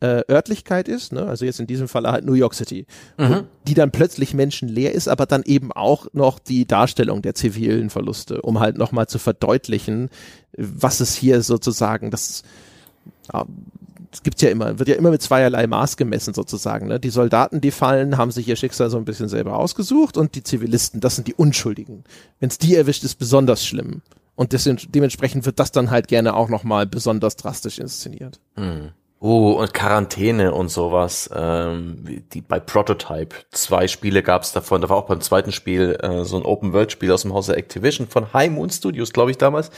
äh, 0.00 0.22
Örtlichkeit 0.30 0.88
ist, 0.88 1.12
ne? 1.12 1.26
also 1.26 1.44
jetzt 1.44 1.60
in 1.60 1.66
diesem 1.66 1.88
Fall 1.88 2.06
halt 2.06 2.24
New 2.24 2.34
York 2.34 2.54
City, 2.54 2.86
mhm. 3.16 3.44
die 3.66 3.74
dann 3.74 3.90
plötzlich 3.90 4.34
menschenleer 4.34 4.92
ist, 4.92 5.08
aber 5.08 5.26
dann 5.26 5.42
eben 5.44 5.72
auch 5.72 6.06
noch 6.12 6.38
die 6.38 6.66
Darstellung 6.66 7.22
der 7.22 7.34
zivilen 7.34 7.88
Verluste, 7.88 8.42
um 8.42 8.60
halt 8.60 8.76
nochmal 8.76 9.06
zu 9.06 9.18
verdeutlichen, 9.18 10.10
was 10.56 11.00
es 11.00 11.14
hier 11.14 11.42
sozusagen, 11.42 12.10
das 12.10 12.42
ja, 13.32 13.46
es 14.12 14.22
gibt 14.22 14.40
ja 14.40 14.50
immer, 14.50 14.78
wird 14.78 14.88
ja 14.88 14.94
immer 14.94 15.10
mit 15.10 15.20
zweierlei 15.20 15.66
Maß 15.66 15.96
gemessen 15.96 16.32
sozusagen. 16.32 16.88
Ne? 16.88 16.98
Die 16.98 17.10
Soldaten, 17.10 17.60
die 17.60 17.70
fallen, 17.70 18.16
haben 18.16 18.30
sich 18.30 18.48
ihr 18.48 18.56
Schicksal 18.56 18.88
so 18.88 18.96
ein 18.96 19.04
bisschen 19.04 19.28
selber 19.28 19.58
ausgesucht 19.58 20.16
und 20.16 20.34
die 20.34 20.42
Zivilisten, 20.42 21.00
das 21.00 21.16
sind 21.16 21.28
die 21.28 21.34
Unschuldigen. 21.34 22.04
Wenn 22.40 22.48
es 22.48 22.58
die 22.58 22.74
erwischt, 22.74 23.04
ist 23.04 23.16
besonders 23.16 23.64
schlimm. 23.64 24.02
Und 24.34 24.54
dementsprechend 24.94 25.46
wird 25.46 25.58
das 25.58 25.72
dann 25.72 25.90
halt 25.90 26.08
gerne 26.08 26.34
auch 26.34 26.48
nochmal 26.48 26.86
besonders 26.86 27.36
drastisch 27.36 27.78
inszeniert. 27.78 28.38
Mhm. 28.56 28.90
Oh, 29.18 29.52
und 29.52 29.72
Quarantäne 29.72 30.52
und 30.52 30.68
sowas. 30.68 31.30
Ähm, 31.34 32.22
die 32.32 32.42
bei 32.42 32.60
Prototype. 32.60 33.34
Zwei 33.50 33.88
Spiele 33.88 34.22
gab's 34.22 34.52
davon. 34.52 34.82
Da 34.82 34.88
war 34.88 34.96
auch 34.96 35.06
beim 35.06 35.20
zweiten 35.20 35.52
Spiel 35.52 35.98
äh, 36.02 36.24
so 36.24 36.36
ein 36.36 36.44
Open-World-Spiel 36.44 37.10
aus 37.10 37.22
dem 37.22 37.32
Hause 37.32 37.56
Activision 37.56 38.08
von 38.08 38.32
High 38.34 38.50
Moon 38.50 38.68
Studios, 38.68 39.12
glaube 39.12 39.30
ich, 39.30 39.38
damals. 39.38 39.70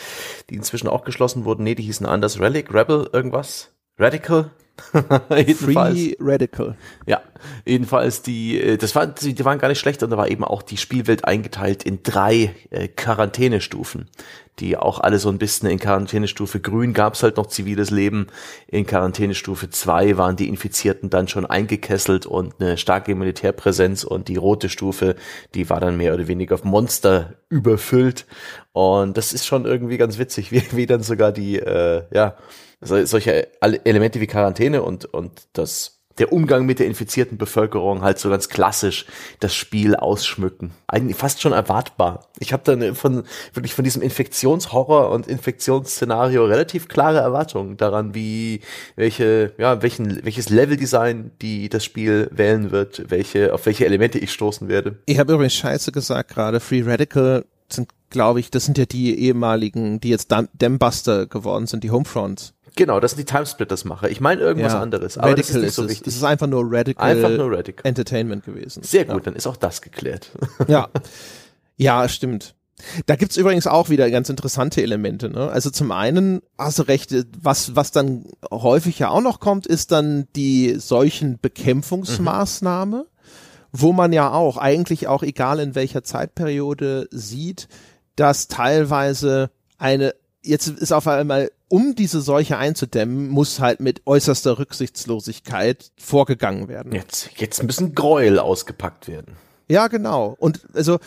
Die 0.51 0.57
inzwischen 0.57 0.88
auch 0.88 1.05
geschlossen 1.05 1.44
wurden. 1.44 1.62
Nee, 1.62 1.77
die 1.77 1.85
hießen 1.85 2.07
anders. 2.07 2.40
Relic, 2.40 2.74
Rebel, 2.74 3.09
irgendwas. 3.12 3.70
Radical? 3.96 4.51
Free 4.92 6.14
Radical. 6.20 6.77
Ja, 7.07 7.22
jedenfalls 7.66 8.22
die, 8.22 8.61
äh, 8.61 8.77
das 8.77 8.94
war, 8.94 9.07
die 9.07 9.44
waren 9.44 9.59
gar 9.59 9.68
nicht 9.68 9.81
schlecht 9.81 10.03
und 10.03 10.11
da 10.11 10.16
war 10.16 10.31
eben 10.31 10.44
auch 10.44 10.62
die 10.62 10.77
Spielwelt 10.77 11.24
eingeteilt 11.24 11.83
in 11.83 12.03
drei 12.03 12.55
äh, 12.70 12.88
Quarantänestufen, 12.88 14.09
die 14.61 14.77
auch 14.77 15.01
alle 15.01 15.18
so 15.18 15.29
ein 15.29 15.38
bisschen 15.38 15.68
in 15.68 15.79
Quarantänestufe 15.79 16.61
grün. 16.61 16.92
Gab's 16.92 17.23
halt 17.23 17.37
noch 17.37 17.47
ziviles 17.47 17.90
Leben. 17.90 18.27
In 18.66 18.87
Quarantänestufe 18.87 19.71
zwei 19.71 20.16
waren 20.16 20.37
die 20.37 20.49
Infizierten 20.49 21.11
dann 21.11 21.29
schon 21.29 21.47
eingekesselt 21.47 22.27
und 22.27 22.55
eine 22.61 22.77
starke 22.79 23.14
Militärpräsenz. 23.14 24.05
Und 24.05 24.29
die 24.29 24.37
rote 24.37 24.68
Stufe, 24.68 25.16
die 25.55 25.71
war 25.71 25.81
dann 25.81 25.97
mehr 25.97 26.14
oder 26.14 26.29
weniger 26.29 26.55
auf 26.55 26.64
Monster 26.64 27.35
überfüllt. 27.49 28.27
Und 28.73 29.16
das 29.16 29.33
ist 29.33 29.47
schon 29.47 29.64
irgendwie 29.64 29.99
ganz 29.99 30.18
witzig, 30.18 30.53
wie, 30.53 30.62
wie 30.73 30.87
dann 30.87 31.03
sogar 31.03 31.33
die, 31.33 31.59
äh, 31.59 32.05
ja, 32.12 32.37
solche 32.81 33.49
Elemente 33.61 34.21
wie 34.21 34.29
Quarantäne 34.29 34.83
und, 34.83 35.05
und 35.05 35.49
das 35.53 35.97
der 36.18 36.33
Umgang 36.33 36.66
mit 36.66 36.78
der 36.78 36.87
infizierten 36.87 37.38
Bevölkerung 37.38 38.02
halt 38.02 38.18
so 38.18 38.28
ganz 38.31 38.48
klassisch 38.48 39.07
das 39.40 39.54
Spiel 39.54 39.94
ausschmücken. 39.94 40.72
Eigentlich 40.87 41.16
fast 41.16 41.40
schon 41.40 41.52
erwartbar. 41.52 42.26
Ich 42.38 42.52
habe 42.52 42.62
dann 42.64 42.94
von 42.94 43.24
wirklich 43.52 43.74
von 43.74 43.85
diesem 43.85 44.02
Infektionshorror 44.02 45.11
und 45.11 45.26
Infektionsszenario 45.26 46.44
relativ 46.44 46.88
klare 46.88 47.18
Erwartungen 47.18 47.76
daran, 47.76 48.14
wie 48.14 48.61
welche 48.96 49.52
ja 49.59 49.83
welchen 49.83 50.24
welches 50.24 50.48
Leveldesign 50.48 51.33
die 51.40 51.68
das 51.68 51.85
Spiel 51.85 52.28
wählen 52.33 52.70
wird, 52.70 53.11
welche 53.11 53.54
auf 53.54 53.66
welche 53.66 53.87
Elemente 53.87 54.18
ich 54.18 54.33
stoßen 54.33 54.68
werde. 54.68 54.98
Ich 55.07 55.18
habe 55.18 55.33
übrigens 55.33 55.54
Scheiße 55.54 55.92
gesagt 55.92 56.31
gerade. 56.31 56.61
Free 56.61 56.83
Radical 56.83 57.44
sind 57.68 57.88
glaube 58.11 58.40
ich, 58.40 58.50
das 58.50 58.64
sind 58.64 58.78
ja 58.78 58.87
die 58.87 59.18
ehemaligen, 59.18 60.00
die 60.00 60.09
jetzt 60.09 60.33
Dambuster 60.33 61.26
geworden 61.26 61.66
sind, 61.66 61.85
die 61.85 61.90
Homefronts. 61.90 62.54
Genau, 62.79 63.01
das 63.01 63.11
sind 63.11 63.29
die 63.29 63.33
Timesplitters-Macher. 63.33 64.09
Ich 64.09 64.21
meine 64.21 64.41
irgendwas 64.41 64.73
ja. 64.73 64.81
anderes, 64.81 65.19
aber 65.19 65.33
Radical 65.33 65.43
das 65.43 65.57
ist 65.57 65.62
nicht 65.62 65.75
so 65.75 65.88
wichtig. 65.88 66.07
Es 66.07 66.14
ist 66.14 66.23
einfach 66.23 66.47
nur 66.47 66.62
Radical, 66.64 67.11
einfach 67.11 67.31
nur 67.31 67.51
Radical. 67.51 67.85
Entertainment 67.85 68.45
gewesen. 68.45 68.85
Sehr 68.85 69.05
gut, 69.05 69.17
ja. 69.17 69.21
dann 69.23 69.35
ist 69.35 69.49
auch 69.49 69.57
das 69.57 69.83
geklärt. 69.83 70.31
Ja, 70.69 70.88
ja, 71.77 72.09
stimmt. 72.09 72.55
Da 73.07 73.17
gibt's 73.17 73.37
übrigens 73.37 73.67
auch 73.67 73.88
wieder 73.88 74.09
ganz 74.12 74.29
interessante 74.29 74.81
Elemente. 74.81 75.29
Ne? 75.29 75.51
Also 75.51 75.71
zum 75.71 75.91
einen 75.91 76.41
hast 76.57 76.79
du 76.79 76.85
recht, 76.85 77.12
was, 77.41 77.75
was 77.75 77.91
dann 77.91 78.27
häufig 78.49 79.01
ja 79.01 79.09
auch 79.09 79.23
noch 79.23 79.41
kommt, 79.41 79.67
ist 79.67 79.91
dann 79.91 80.29
die 80.37 80.77
solchen 80.79 81.41
Bekämpfungsmaßnahme, 81.41 82.99
mhm. 82.99 83.33
wo 83.73 83.93
man 83.93 84.12
ja 84.12 84.31
auch 84.31 84.57
eigentlich 84.57 85.09
auch 85.09 85.25
egal 85.25 85.59
in 85.59 85.75
welcher 85.75 86.05
Zeitperiode 86.05 87.09
sieht, 87.11 87.67
dass 88.14 88.47
teilweise 88.47 89.51
eine 89.79 90.14
jetzt 90.48 90.68
ist 90.68 90.92
auf 90.92 91.06
einmal, 91.06 91.50
um 91.68 91.94
diese 91.94 92.20
Seuche 92.20 92.56
einzudämmen, 92.56 93.28
muss 93.28 93.61
halt 93.61 93.80
mit 93.80 94.02
äußerster 94.06 94.58
Rücksichtslosigkeit 94.58 95.90
vorgegangen 95.98 96.68
werden. 96.68 96.92
Jetzt, 96.92 97.30
jetzt 97.37 97.62
müssen 97.62 97.94
Gräuel 97.94 98.38
ausgepackt 98.38 99.08
werden. 99.08 99.37
Ja, 99.68 99.88
genau. 99.88 100.34
Und 100.38 100.61
also 100.74 100.98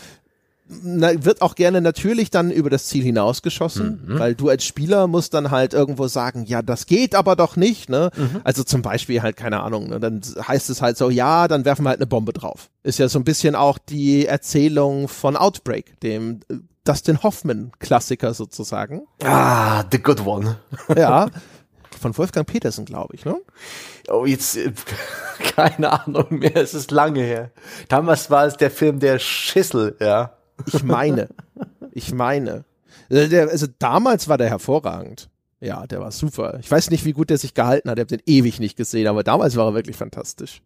na, 0.83 1.25
wird 1.25 1.41
auch 1.41 1.55
gerne 1.55 1.81
natürlich 1.81 2.29
dann 2.29 2.51
über 2.51 2.69
das 2.69 2.85
Ziel 2.85 3.03
hinausgeschossen, 3.03 4.03
mhm. 4.05 4.19
weil 4.19 4.35
du 4.35 4.49
als 4.49 4.63
Spieler 4.63 5.07
musst 5.07 5.33
dann 5.33 5.51
halt 5.51 5.73
irgendwo 5.73 6.07
sagen, 6.07 6.45
ja, 6.45 6.61
das 6.61 6.85
geht 6.85 7.13
aber 7.15 7.35
doch 7.35 7.55
nicht, 7.55 7.89
ne? 7.89 8.09
Mhm. 8.15 8.41
Also 8.43 8.63
zum 8.63 8.81
Beispiel 8.81 9.21
halt, 9.21 9.35
keine 9.35 9.61
Ahnung, 9.61 9.89
ne? 9.89 9.99
dann 9.99 10.21
heißt 10.47 10.69
es 10.69 10.81
halt 10.81 10.97
so, 10.97 11.09
ja, 11.09 11.47
dann 11.47 11.65
werfen 11.65 11.83
wir 11.83 11.89
halt 11.89 11.99
eine 11.99 12.07
Bombe 12.07 12.31
drauf. 12.31 12.69
Ist 12.83 12.99
ja 12.99 13.09
so 13.09 13.19
ein 13.19 13.25
bisschen 13.25 13.55
auch 13.55 13.77
die 13.77 14.25
Erzählung 14.25 15.07
von 15.07 15.35
Outbreak, 15.35 15.99
dem 15.99 16.39
äh, 16.49 16.55
Dustin 16.83 17.21
Hoffman-Klassiker 17.21 18.33
sozusagen. 18.33 19.07
Ah, 19.23 19.83
the 19.91 20.01
good 20.01 20.25
one. 20.25 20.57
ja. 20.95 21.29
Von 21.99 22.17
Wolfgang 22.17 22.47
Petersen, 22.47 22.85
glaube 22.85 23.13
ich, 23.15 23.25
ne? 23.25 23.37
Oh, 24.07 24.25
jetzt, 24.25 24.57
äh, 24.57 24.71
keine 25.55 25.91
Ahnung 25.91 26.39
mehr, 26.39 26.55
es 26.55 26.73
ist 26.73 26.89
lange 26.91 27.21
her. 27.21 27.51
Damals 27.89 28.31
war 28.31 28.45
es 28.45 28.57
der 28.57 28.71
Film 28.71 28.99
Der 28.99 29.19
Schissel, 29.19 29.95
ja. 29.99 30.37
Ich 30.65 30.83
meine. 30.83 31.29
Ich 31.91 32.13
meine. 32.13 32.65
Also, 33.09 33.29
der, 33.29 33.49
also 33.49 33.67
damals 33.79 34.27
war 34.27 34.37
der 34.37 34.49
hervorragend. 34.49 35.29
Ja, 35.59 35.85
der 35.85 35.99
war 35.99 36.11
super. 36.11 36.57
Ich 36.59 36.71
weiß 36.71 36.89
nicht, 36.89 37.05
wie 37.05 37.13
gut 37.13 37.29
der 37.29 37.37
sich 37.37 37.53
gehalten 37.53 37.89
hat. 37.89 37.97
Ich 37.97 38.01
habe 38.01 38.17
den 38.17 38.23
ewig 38.25 38.59
nicht 38.59 38.77
gesehen, 38.77 39.07
aber 39.07 39.23
damals 39.23 39.55
war 39.55 39.67
er 39.67 39.73
wirklich 39.75 39.95
fantastisch. 39.95 40.63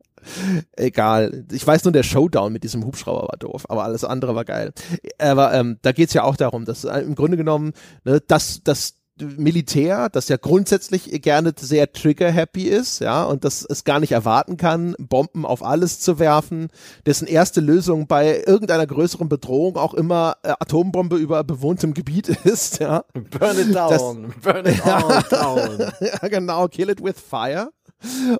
Egal. 0.75 1.45
Ich 1.51 1.65
weiß 1.65 1.83
nur, 1.83 1.91
der 1.91 2.03
Showdown 2.03 2.53
mit 2.53 2.63
diesem 2.63 2.85
Hubschrauber 2.85 3.27
war 3.27 3.37
doof, 3.37 3.65
aber 3.69 3.83
alles 3.83 4.03
andere 4.03 4.35
war 4.35 4.45
geil. 4.45 4.73
Aber 5.17 5.53
ähm, 5.53 5.77
da 5.81 5.91
geht's 5.91 6.13
ja 6.13 6.23
auch 6.23 6.35
darum, 6.35 6.65
dass 6.65 6.83
äh, 6.83 6.99
im 6.99 7.15
Grunde 7.15 7.37
genommen, 7.37 7.73
ne, 8.03 8.21
dass, 8.21 8.63
dass 8.63 8.95
Militär, 9.17 10.09
das 10.09 10.27
ja 10.27 10.35
grundsätzlich 10.35 11.21
gerne 11.21 11.53
sehr 11.57 11.93
trigger-happy 11.93 12.63
ist, 12.63 12.99
ja, 12.99 13.23
und 13.23 13.45
das 13.45 13.65
es 13.67 13.85
gar 13.85 14.01
nicht 14.01 14.11
erwarten 14.11 14.57
kann, 14.57 14.93
Bomben 14.99 15.45
auf 15.45 15.63
alles 15.63 16.01
zu 16.01 16.19
werfen, 16.19 16.67
dessen 17.05 17.25
erste 17.25 17.61
Lösung 17.61 18.07
bei 18.07 18.43
irgendeiner 18.45 18.85
größeren 18.85 19.29
Bedrohung 19.29 19.77
auch 19.77 19.93
immer 19.93 20.35
äh, 20.43 20.49
Atombombe 20.59 21.15
über 21.15 21.45
bewohntem 21.45 21.93
Gebiet 21.93 22.27
ist, 22.43 22.79
ja. 22.79 23.05
Burn 23.13 23.57
it 23.57 23.73
down, 23.73 24.23
das, 24.23 24.41
burn 24.41 24.65
it 24.65 24.85
all 24.85 25.23
down. 25.29 25.79
ja, 26.01 26.27
genau, 26.27 26.67
kill 26.67 26.89
it 26.89 27.01
with 27.01 27.15
fire. 27.17 27.69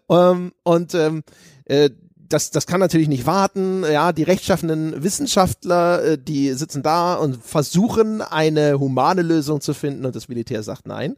Um, 0.07 0.17
ähm, 0.17 0.51
und 0.63 0.93
ähm, 0.93 1.23
äh, 1.65 1.89
das, 2.29 2.51
das 2.51 2.67
kann 2.67 2.79
natürlich 2.79 3.07
nicht 3.07 3.25
warten. 3.25 3.83
Ja, 3.83 4.11
die 4.11 4.23
rechtschaffenden 4.23 5.03
Wissenschaftler, 5.03 6.03
äh, 6.03 6.17
die 6.17 6.53
sitzen 6.53 6.83
da 6.83 7.15
und 7.15 7.43
versuchen, 7.43 8.21
eine 8.21 8.79
humane 8.79 9.21
Lösung 9.21 9.61
zu 9.61 9.73
finden 9.73 10.05
und 10.05 10.15
das 10.15 10.27
Militär 10.27 10.63
sagt 10.63 10.87
nein. 10.87 11.15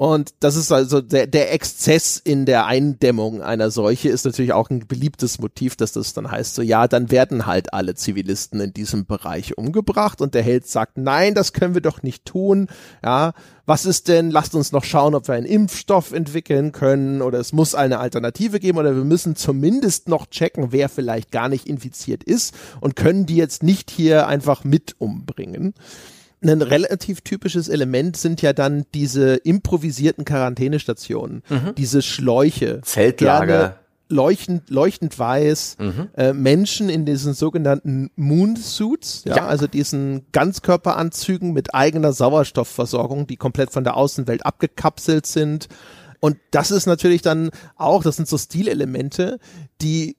Und 0.00 0.32
das 0.40 0.56
ist 0.56 0.72
also 0.72 1.02
der, 1.02 1.26
der 1.26 1.52
Exzess 1.52 2.16
in 2.16 2.46
der 2.46 2.64
Eindämmung 2.64 3.42
einer 3.42 3.70
Seuche 3.70 4.08
ist 4.08 4.24
natürlich 4.24 4.54
auch 4.54 4.70
ein 4.70 4.86
beliebtes 4.86 5.38
Motiv, 5.38 5.76
dass 5.76 5.92
das 5.92 6.14
dann 6.14 6.30
heißt 6.30 6.54
so, 6.54 6.62
ja, 6.62 6.88
dann 6.88 7.10
werden 7.10 7.44
halt 7.44 7.74
alle 7.74 7.94
Zivilisten 7.94 8.62
in 8.62 8.72
diesem 8.72 9.04
Bereich 9.04 9.58
umgebracht 9.58 10.22
und 10.22 10.32
der 10.32 10.42
Held 10.42 10.66
sagt, 10.66 10.96
nein, 10.96 11.34
das 11.34 11.52
können 11.52 11.74
wir 11.74 11.82
doch 11.82 12.02
nicht 12.02 12.24
tun. 12.24 12.68
Ja, 13.04 13.34
was 13.66 13.84
ist 13.84 14.08
denn, 14.08 14.30
lasst 14.30 14.54
uns 14.54 14.72
noch 14.72 14.84
schauen, 14.84 15.14
ob 15.14 15.28
wir 15.28 15.34
einen 15.34 15.44
Impfstoff 15.44 16.12
entwickeln 16.12 16.72
können 16.72 17.20
oder 17.20 17.38
es 17.38 17.52
muss 17.52 17.74
eine 17.74 17.98
Alternative 17.98 18.58
geben 18.58 18.78
oder 18.78 18.96
wir 18.96 19.04
müssen 19.04 19.36
zumindest 19.36 20.08
noch 20.08 20.28
checken, 20.28 20.72
wer 20.72 20.88
vielleicht 20.88 21.30
gar 21.30 21.50
nicht 21.50 21.66
infiziert 21.66 22.24
ist 22.24 22.54
und 22.80 22.96
können 22.96 23.26
die 23.26 23.36
jetzt 23.36 23.62
nicht 23.62 23.90
hier 23.90 24.28
einfach 24.28 24.64
mit 24.64 24.94
umbringen 24.98 25.74
ein 26.42 26.62
relativ 26.62 27.20
typisches 27.20 27.68
Element 27.68 28.16
sind 28.16 28.42
ja 28.42 28.52
dann 28.52 28.86
diese 28.94 29.36
improvisierten 29.36 30.24
Quarantänestationen, 30.24 31.42
mhm. 31.48 31.74
diese 31.76 32.02
Schläuche. 32.02 32.80
Zeltlager. 32.82 33.76
Leuchtend, 34.12 34.70
leuchtend 34.70 35.16
weiß, 35.16 35.76
mhm. 35.78 36.08
äh, 36.16 36.32
Menschen 36.32 36.88
in 36.88 37.06
diesen 37.06 37.32
sogenannten 37.32 38.10
Moonsuits, 38.16 39.22
ja, 39.24 39.36
ja, 39.36 39.46
also 39.46 39.68
diesen 39.68 40.26
Ganzkörperanzügen 40.32 41.52
mit 41.52 41.76
eigener 41.76 42.12
Sauerstoffversorgung, 42.12 43.28
die 43.28 43.36
komplett 43.36 43.70
von 43.70 43.84
der 43.84 43.96
Außenwelt 43.96 44.44
abgekapselt 44.44 45.26
sind. 45.26 45.68
Und 46.18 46.38
das 46.50 46.72
ist 46.72 46.86
natürlich 46.86 47.22
dann 47.22 47.50
auch, 47.76 48.02
das 48.02 48.16
sind 48.16 48.26
so 48.26 48.36
Stilelemente, 48.36 49.38
die 49.80 50.16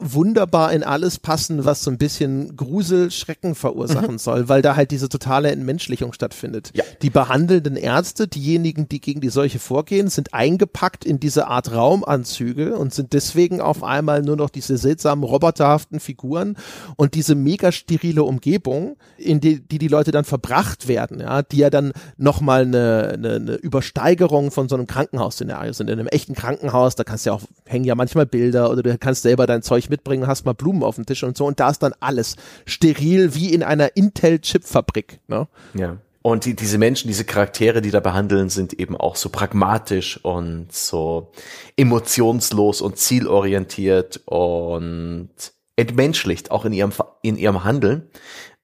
wunderbar 0.00 0.72
in 0.72 0.82
alles 0.82 1.18
passen, 1.18 1.64
was 1.64 1.82
so 1.82 1.90
ein 1.90 1.98
bisschen 1.98 2.56
Grusel, 2.56 3.10
Schrecken 3.10 3.54
verursachen 3.54 4.12
mhm. 4.12 4.18
soll, 4.18 4.48
weil 4.48 4.62
da 4.62 4.74
halt 4.74 4.90
diese 4.90 5.08
totale 5.08 5.50
Entmenschlichung 5.50 6.12
stattfindet. 6.12 6.70
Ja. 6.74 6.84
Die 7.02 7.10
behandelnden 7.10 7.76
Ärzte, 7.76 8.26
diejenigen, 8.26 8.88
die 8.88 9.00
gegen 9.00 9.20
die 9.20 9.28
Seuche 9.28 9.58
vorgehen, 9.58 10.08
sind 10.08 10.34
eingepackt 10.34 11.04
in 11.04 11.20
diese 11.20 11.46
Art 11.46 11.72
Raumanzüge 11.72 12.76
und 12.76 12.94
sind 12.94 13.12
deswegen 13.12 13.60
auf 13.60 13.84
einmal 13.84 14.22
nur 14.22 14.36
noch 14.36 14.50
diese 14.50 14.78
seltsamen 14.78 15.22
roboterhaften 15.22 16.00
Figuren 16.00 16.56
und 16.96 17.14
diese 17.14 17.34
mega 17.34 17.70
sterile 17.70 18.24
Umgebung, 18.24 18.96
in 19.18 19.40
die 19.40 19.60
die, 19.60 19.78
die 19.78 19.88
Leute 19.88 20.10
dann 20.10 20.24
verbracht 20.24 20.88
werden, 20.88 21.20
ja, 21.20 21.42
die 21.42 21.58
ja 21.58 21.70
dann 21.70 21.92
nochmal 22.16 22.62
eine, 22.62 23.10
eine, 23.14 23.34
eine 23.34 23.54
Übersteigerung 23.54 24.50
von 24.50 24.68
so 24.68 24.76
einem 24.76 24.86
Krankenhausszenario 24.86 25.72
sind. 25.72 25.90
In 25.90 25.98
einem 25.98 26.08
echten 26.08 26.34
Krankenhaus, 26.34 26.94
da 26.94 27.04
kannst 27.04 27.26
du 27.26 27.30
ja 27.30 27.36
auch, 27.36 27.42
hängen 27.66 27.84
ja 27.84 27.94
manchmal 27.94 28.26
Bilder 28.26 28.70
oder 28.70 28.82
du 28.82 28.98
kannst 28.98 29.22
selber 29.22 29.46
dein 29.46 29.62
Zeug 29.62 29.89
mitbringen, 29.90 30.26
hast 30.26 30.46
mal 30.46 30.54
Blumen 30.54 30.82
auf 30.82 30.94
dem 30.96 31.04
Tisch 31.04 31.22
und 31.22 31.36
so. 31.36 31.44
Und 31.44 31.60
da 31.60 31.68
ist 31.70 31.82
dann 31.82 31.92
alles 32.00 32.36
steril 32.64 33.34
wie 33.34 33.52
in 33.52 33.62
einer 33.62 33.96
Intel-Chip-Fabrik. 33.96 35.20
Ne? 35.28 35.46
Ja. 35.74 35.98
Und 36.22 36.44
die, 36.44 36.54
diese 36.54 36.78
Menschen, 36.78 37.08
diese 37.08 37.24
Charaktere, 37.24 37.80
die 37.80 37.90
da 37.90 38.00
behandeln, 38.00 38.50
sind 38.50 38.74
eben 38.74 38.96
auch 38.96 39.16
so 39.16 39.30
pragmatisch 39.30 40.22
und 40.22 40.70
so 40.70 41.32
emotionslos 41.76 42.82
und 42.82 42.98
zielorientiert 42.98 44.20
und 44.26 45.30
entmenschlicht, 45.76 46.50
auch 46.50 46.66
in 46.66 46.74
ihrem, 46.74 46.92
in 47.22 47.36
ihrem 47.36 47.64
Handeln. 47.64 48.08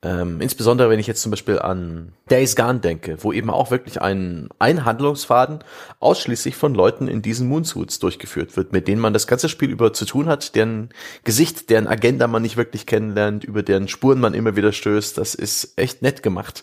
Ähm, 0.03 0.41
insbesondere 0.41 0.91
wenn 0.91 1.01
ich 1.01 1.07
jetzt 1.07 1.23
zum 1.23 1.31
Beispiel 1.31 1.59
an 1.59 2.13
Days 2.31 2.55
Gone 2.55 2.81
denke, 2.81 3.17
wo 3.23 3.33
eben 3.33 3.49
auch 3.49 3.71
wirklich 3.71 4.01
ein, 4.01 4.49
ein 4.59 4.85
Handlungsfaden 4.85 5.65
ausschließlich 6.01 6.55
von 6.55 6.75
Leuten 6.75 7.09
in 7.09 7.23
diesen 7.23 7.49
Moonsuits 7.49 7.99
durchgeführt 7.99 8.57
wird, 8.57 8.73
mit 8.73 8.89
denen 8.89 9.01
man 9.01 9.15
das 9.15 9.27
ganze 9.27 9.49
Spiel 9.49 9.71
über 9.71 9.95
zu 9.95 10.05
tun 10.05 10.29
hat, 10.29 10.55
deren 10.55 10.91
Gesicht, 11.25 11.71
deren 11.71 11.87
Agenda 11.87 12.27
man 12.27 12.43
nicht 12.43 12.59
wirklich 12.59 12.87
kennenlernt, 12.87 13.43
über 13.45 13.63
deren 13.63 13.89
Spuren 13.89 14.21
man 14.21 14.35
immer 14.35 14.55
wieder 14.55 14.73
stößt. 14.73 15.17
Das 15.17 15.35
ist 15.35 15.73
echt 15.77 16.03
nett 16.03 16.23
gemacht. 16.23 16.63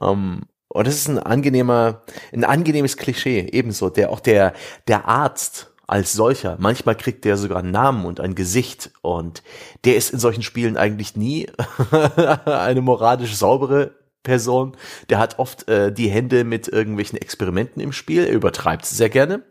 Ähm, 0.00 0.46
und 0.72 0.86
das 0.86 0.94
ist 0.94 1.08
ein 1.08 1.18
angenehmer, 1.18 2.02
ein 2.32 2.44
angenehmes 2.44 2.96
Klischee, 2.96 3.48
ebenso. 3.52 3.90
Der, 3.90 4.10
auch 4.10 4.20
der, 4.20 4.54
der 4.86 5.06
Arzt, 5.06 5.69
als 5.90 6.12
solcher. 6.12 6.56
Manchmal 6.60 6.94
kriegt 6.94 7.24
der 7.24 7.36
sogar 7.36 7.58
einen 7.58 7.72
Namen 7.72 8.04
und 8.04 8.20
ein 8.20 8.36
Gesicht 8.36 8.92
und 9.02 9.42
der 9.84 9.96
ist 9.96 10.12
in 10.12 10.20
solchen 10.20 10.42
Spielen 10.42 10.76
eigentlich 10.76 11.16
nie 11.16 11.48
eine 12.44 12.80
moralisch 12.80 13.34
saubere 13.34 13.90
Person. 14.22 14.76
Der 15.08 15.18
hat 15.18 15.40
oft 15.40 15.68
äh, 15.68 15.92
die 15.92 16.08
Hände 16.08 16.44
mit 16.44 16.68
irgendwelchen 16.68 17.18
Experimenten 17.18 17.82
im 17.82 17.92
Spiel. 17.92 18.24
Er 18.24 18.32
übertreibt 18.32 18.86
sehr 18.86 19.08
gerne. 19.08 19.42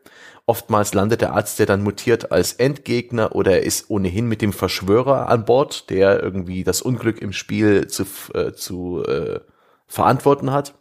Oftmals 0.45 0.93
landet 0.93 1.19
der 1.21 1.33
Arzt, 1.33 1.59
der 1.59 1.65
dann 1.65 1.83
mutiert 1.83 2.31
als 2.31 2.53
Endgegner 2.53 3.35
oder 3.35 3.51
er 3.51 3.63
ist 3.63 3.89
ohnehin 3.89 4.27
mit 4.27 4.41
dem 4.41 4.53
Verschwörer 4.53 5.27
an 5.27 5.43
Bord, 5.43 5.89
der 5.89 6.23
irgendwie 6.23 6.63
das 6.63 6.81
Unglück 6.81 7.21
im 7.21 7.33
Spiel 7.33 7.87
zu, 7.87 8.05
äh, 8.33 8.53
zu 8.53 9.03
äh, 9.03 9.41
verantworten 9.87 10.51
hat. 10.51 10.73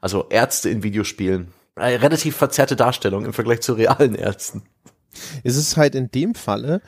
Also 0.00 0.26
Ärzte 0.30 0.70
in 0.70 0.82
Videospielen. 0.82 1.52
Eine 1.76 2.00
relativ 2.00 2.36
verzerrte 2.36 2.76
Darstellung 2.76 3.26
im 3.26 3.32
Vergleich 3.34 3.60
zu 3.60 3.74
realen 3.74 4.14
Ärzten. 4.14 4.62
Es 5.44 5.56
ist 5.56 5.76
halt 5.76 5.94
in 5.94 6.10
dem 6.10 6.34
Falle 6.34 6.80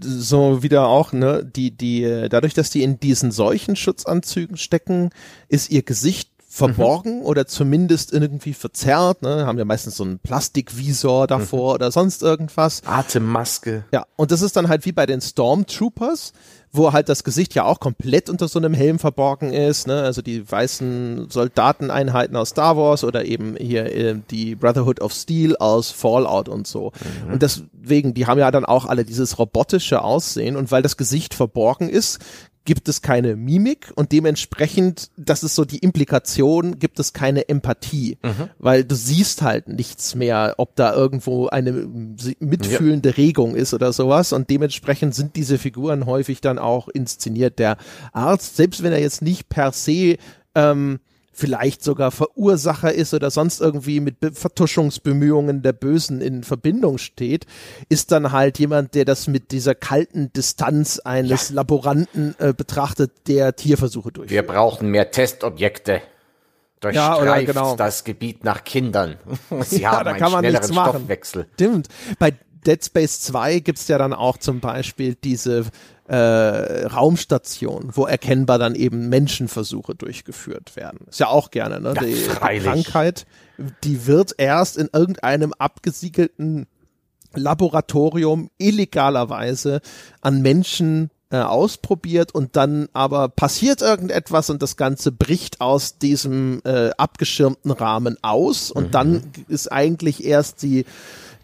so 0.00 0.62
wieder 0.62 0.88
auch, 0.88 1.12
ne, 1.12 1.44
die, 1.44 1.70
die, 1.70 2.26
dadurch, 2.28 2.54
dass 2.54 2.70
die 2.70 2.82
in 2.82 3.00
diesen 3.00 3.30
solchen 3.32 3.76
Schutzanzügen 3.76 4.56
stecken, 4.56 5.10
ist 5.48 5.70
ihr 5.70 5.82
Gesicht 5.82 6.31
verborgen 6.52 7.20
mhm. 7.20 7.24
oder 7.24 7.46
zumindest 7.46 8.12
irgendwie 8.12 8.52
verzerrt, 8.52 9.22
ne, 9.22 9.46
haben 9.46 9.56
ja 9.56 9.64
meistens 9.64 9.96
so 9.96 10.04
einen 10.04 10.18
Plastikvisor 10.18 11.26
davor 11.26 11.70
mhm. 11.70 11.74
oder 11.76 11.90
sonst 11.90 12.22
irgendwas. 12.22 12.82
Atemmaske. 12.84 13.86
Ja, 13.90 14.04
und 14.16 14.32
das 14.32 14.42
ist 14.42 14.54
dann 14.54 14.68
halt 14.68 14.84
wie 14.84 14.92
bei 14.92 15.06
den 15.06 15.22
Stormtroopers, 15.22 16.34
wo 16.70 16.92
halt 16.92 17.08
das 17.08 17.24
Gesicht 17.24 17.54
ja 17.54 17.64
auch 17.64 17.80
komplett 17.80 18.28
unter 18.28 18.48
so 18.48 18.58
einem 18.58 18.74
Helm 18.74 18.98
verborgen 18.98 19.54
ist, 19.54 19.86
ne? 19.86 20.02
Also 20.02 20.20
die 20.20 20.50
weißen 20.50 21.30
Soldateneinheiten 21.30 22.36
aus 22.36 22.50
Star 22.50 22.76
Wars 22.76 23.02
oder 23.02 23.24
eben 23.24 23.56
hier 23.56 23.86
äh, 23.86 24.16
die 24.30 24.54
Brotherhood 24.54 25.00
of 25.00 25.14
Steel 25.14 25.56
aus 25.56 25.90
Fallout 25.90 26.50
und 26.50 26.66
so. 26.66 26.92
Mhm. 27.26 27.32
Und 27.32 27.42
deswegen, 27.42 28.12
die 28.12 28.26
haben 28.26 28.38
ja 28.38 28.50
dann 28.50 28.66
auch 28.66 28.84
alle 28.84 29.06
dieses 29.06 29.38
robotische 29.38 30.02
Aussehen 30.02 30.56
und 30.56 30.70
weil 30.70 30.82
das 30.82 30.98
Gesicht 30.98 31.32
verborgen 31.32 31.88
ist, 31.88 32.18
gibt 32.64 32.88
es 32.88 33.02
keine 33.02 33.36
Mimik 33.36 33.92
und 33.94 34.12
dementsprechend, 34.12 35.10
das 35.16 35.42
ist 35.42 35.54
so 35.54 35.64
die 35.64 35.78
Implikation, 35.78 36.78
gibt 36.78 37.00
es 37.00 37.12
keine 37.12 37.48
Empathie, 37.48 38.18
mhm. 38.22 38.50
weil 38.58 38.84
du 38.84 38.94
siehst 38.94 39.42
halt 39.42 39.68
nichts 39.68 40.14
mehr, 40.14 40.54
ob 40.58 40.76
da 40.76 40.94
irgendwo 40.94 41.48
eine 41.48 41.72
mitfühlende 41.72 43.10
ja. 43.10 43.14
Regung 43.16 43.56
ist 43.56 43.74
oder 43.74 43.92
sowas 43.92 44.32
und 44.32 44.48
dementsprechend 44.50 45.14
sind 45.14 45.36
diese 45.36 45.58
Figuren 45.58 46.06
häufig 46.06 46.40
dann 46.40 46.58
auch 46.58 46.88
inszeniert. 46.88 47.58
Der 47.58 47.76
Arzt, 48.12 48.56
selbst 48.56 48.82
wenn 48.82 48.92
er 48.92 49.00
jetzt 49.00 49.22
nicht 49.22 49.48
per 49.48 49.72
se 49.72 50.16
ähm, 50.54 51.00
vielleicht 51.32 51.82
sogar 51.82 52.10
Verursacher 52.10 52.92
ist 52.92 53.14
oder 53.14 53.30
sonst 53.30 53.60
irgendwie 53.60 54.00
mit 54.00 54.20
Be 54.20 54.32
Vertuschungsbemühungen 54.32 55.62
der 55.62 55.72
Bösen 55.72 56.20
in 56.20 56.44
Verbindung 56.44 56.98
steht, 56.98 57.46
ist 57.88 58.12
dann 58.12 58.32
halt 58.32 58.58
jemand, 58.58 58.94
der 58.94 59.04
das 59.04 59.26
mit 59.28 59.50
dieser 59.50 59.74
kalten 59.74 60.32
Distanz 60.32 60.98
eines 60.98 61.48
ja. 61.48 61.56
Laboranten 61.56 62.34
äh, 62.38 62.52
betrachtet, 62.52 63.12
der 63.28 63.56
Tierversuche 63.56 64.12
durchführt. 64.12 64.30
Wir 64.30 64.46
brauchen 64.46 64.90
mehr 64.90 65.10
Testobjekte. 65.10 66.02
Durchstreift 66.80 67.24
ja, 67.24 67.52
genau. 67.52 67.76
das 67.76 68.02
Gebiet 68.02 68.44
nach 68.44 68.64
Kindern. 68.64 69.16
Sie 69.60 69.82
ja, 69.82 69.92
haben 69.92 70.04
da 70.04 70.10
einen 70.10 70.18
kann 70.20 70.32
man 70.32 70.40
schnelleren 70.40 70.72
Stoffwechsel. 70.72 71.46
Stimmt. 71.54 71.88
Bei 72.18 72.34
Dead 72.66 72.84
Space 72.84 73.20
2 73.20 73.60
gibt's 73.60 73.88
ja 73.88 73.98
dann 73.98 74.12
auch 74.12 74.36
zum 74.36 74.60
Beispiel 74.60 75.14
diese 75.14 75.64
äh, 76.08 76.86
Raumstation, 76.86 77.90
wo 77.94 78.06
erkennbar 78.06 78.58
dann 78.58 78.74
eben 78.74 79.08
Menschenversuche 79.08 79.94
durchgeführt 79.94 80.76
werden. 80.76 81.06
Ist 81.08 81.20
ja 81.20 81.28
auch 81.28 81.50
gerne, 81.50 81.80
ne? 81.80 81.94
Ja, 81.94 82.02
die, 82.02 82.14
die 82.14 82.60
Krankheit, 82.60 83.26
die 83.84 84.06
wird 84.06 84.34
erst 84.38 84.76
in 84.76 84.88
irgendeinem 84.92 85.52
abgesiegelten 85.52 86.66
Laboratorium 87.34 88.50
illegalerweise 88.58 89.80
an 90.20 90.42
Menschen 90.42 91.10
äh, 91.30 91.38
ausprobiert 91.38 92.34
und 92.34 92.56
dann 92.56 92.88
aber 92.92 93.28
passiert 93.28 93.80
irgendetwas 93.80 94.50
und 94.50 94.60
das 94.60 94.76
Ganze 94.76 95.12
bricht 95.12 95.62
aus 95.62 95.98
diesem 95.98 96.60
äh, 96.64 96.90
abgeschirmten 96.98 97.70
Rahmen 97.70 98.18
aus 98.20 98.70
und 98.70 98.88
mhm. 98.88 98.90
dann 98.90 99.22
ist 99.48 99.72
eigentlich 99.72 100.24
erst 100.24 100.62
die 100.62 100.84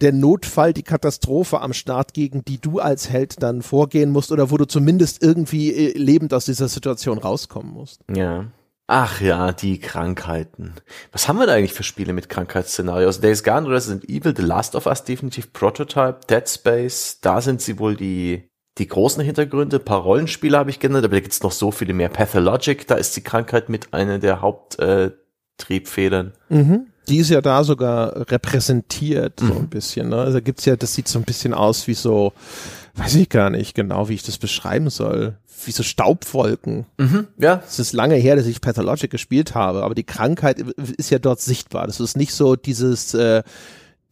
der 0.00 0.12
Notfall, 0.12 0.72
die 0.72 0.82
Katastrophe 0.82 1.60
am 1.60 1.72
Start, 1.72 2.14
gegen 2.14 2.44
die 2.44 2.60
du 2.60 2.78
als 2.78 3.10
Held 3.10 3.42
dann 3.42 3.62
vorgehen 3.62 4.10
musst 4.10 4.32
oder 4.32 4.50
wo 4.50 4.56
du 4.56 4.66
zumindest 4.66 5.22
irgendwie 5.22 5.72
äh, 5.72 5.98
lebend 5.98 6.32
aus 6.34 6.44
dieser 6.44 6.68
Situation 6.68 7.18
rauskommen 7.18 7.72
musst. 7.72 8.00
Ja. 8.14 8.46
Ach 8.90 9.20
ja, 9.20 9.52
die 9.52 9.78
Krankheiten. 9.78 10.72
Was 11.12 11.28
haben 11.28 11.38
wir 11.38 11.46
da 11.46 11.52
eigentlich 11.52 11.74
für 11.74 11.82
Spiele 11.82 12.14
mit 12.14 12.30
Krankheitsszenarios? 12.30 13.20
Days 13.20 13.44
Gone, 13.44 13.68
Resident 13.68 14.08
Evil, 14.08 14.34
The 14.34 14.42
Last 14.42 14.74
of 14.74 14.86
Us, 14.86 15.04
definitiv 15.04 15.52
Prototype, 15.52 16.20
Dead 16.30 16.48
Space, 16.48 17.18
da 17.20 17.42
sind 17.42 17.60
sie 17.60 17.78
wohl 17.78 17.96
die, 17.96 18.48
die 18.78 18.88
großen 18.88 19.22
Hintergründe. 19.22 19.76
Ein 19.76 19.84
paar 19.84 20.00
Rollenspiele 20.00 20.56
habe 20.56 20.70
ich 20.70 20.80
genannt, 20.80 21.04
aber 21.04 21.16
da 21.16 21.20
gibt's 21.20 21.42
noch 21.42 21.52
so 21.52 21.70
viele 21.70 21.92
mehr. 21.92 22.08
Pathologic, 22.08 22.86
da 22.86 22.94
ist 22.94 23.14
die 23.14 23.20
Krankheit 23.20 23.68
mit 23.68 23.92
einer 23.92 24.18
der 24.18 24.40
Haupttriebfedern. 24.40 25.10
Äh, 25.10 25.27
mhm 26.48 26.86
die 27.08 27.18
ist 27.18 27.30
ja 27.30 27.40
da 27.40 27.64
sogar 27.64 28.30
repräsentiert, 28.30 29.40
so 29.40 29.46
mhm. 29.46 29.56
ein 29.56 29.68
bisschen. 29.68 30.10
Ne? 30.10 30.16
Also 30.16 30.40
gibt's 30.40 30.64
ja, 30.64 30.76
das 30.76 30.94
sieht 30.94 31.08
so 31.08 31.18
ein 31.18 31.24
bisschen 31.24 31.54
aus 31.54 31.86
wie 31.86 31.94
so, 31.94 32.32
weiß 32.94 33.14
ich 33.16 33.28
gar 33.28 33.50
nicht 33.50 33.74
genau, 33.74 34.08
wie 34.08 34.14
ich 34.14 34.22
das 34.22 34.38
beschreiben 34.38 34.90
soll. 34.90 35.36
Wie 35.64 35.72
so 35.72 35.82
Staubwolken. 35.82 36.86
Mhm, 36.98 37.26
ja. 37.36 37.62
Es 37.66 37.80
ist 37.80 37.92
lange 37.92 38.14
her, 38.14 38.36
dass 38.36 38.46
ich 38.46 38.60
Pathologic 38.60 39.10
gespielt 39.10 39.56
habe, 39.56 39.82
aber 39.82 39.94
die 39.96 40.04
Krankheit 40.04 40.60
ist 40.60 41.10
ja 41.10 41.18
dort 41.18 41.40
sichtbar. 41.40 41.86
Das 41.86 41.98
ist 41.98 42.16
nicht 42.16 42.32
so 42.32 42.54
dieses 42.54 43.12
äh, 43.14 43.42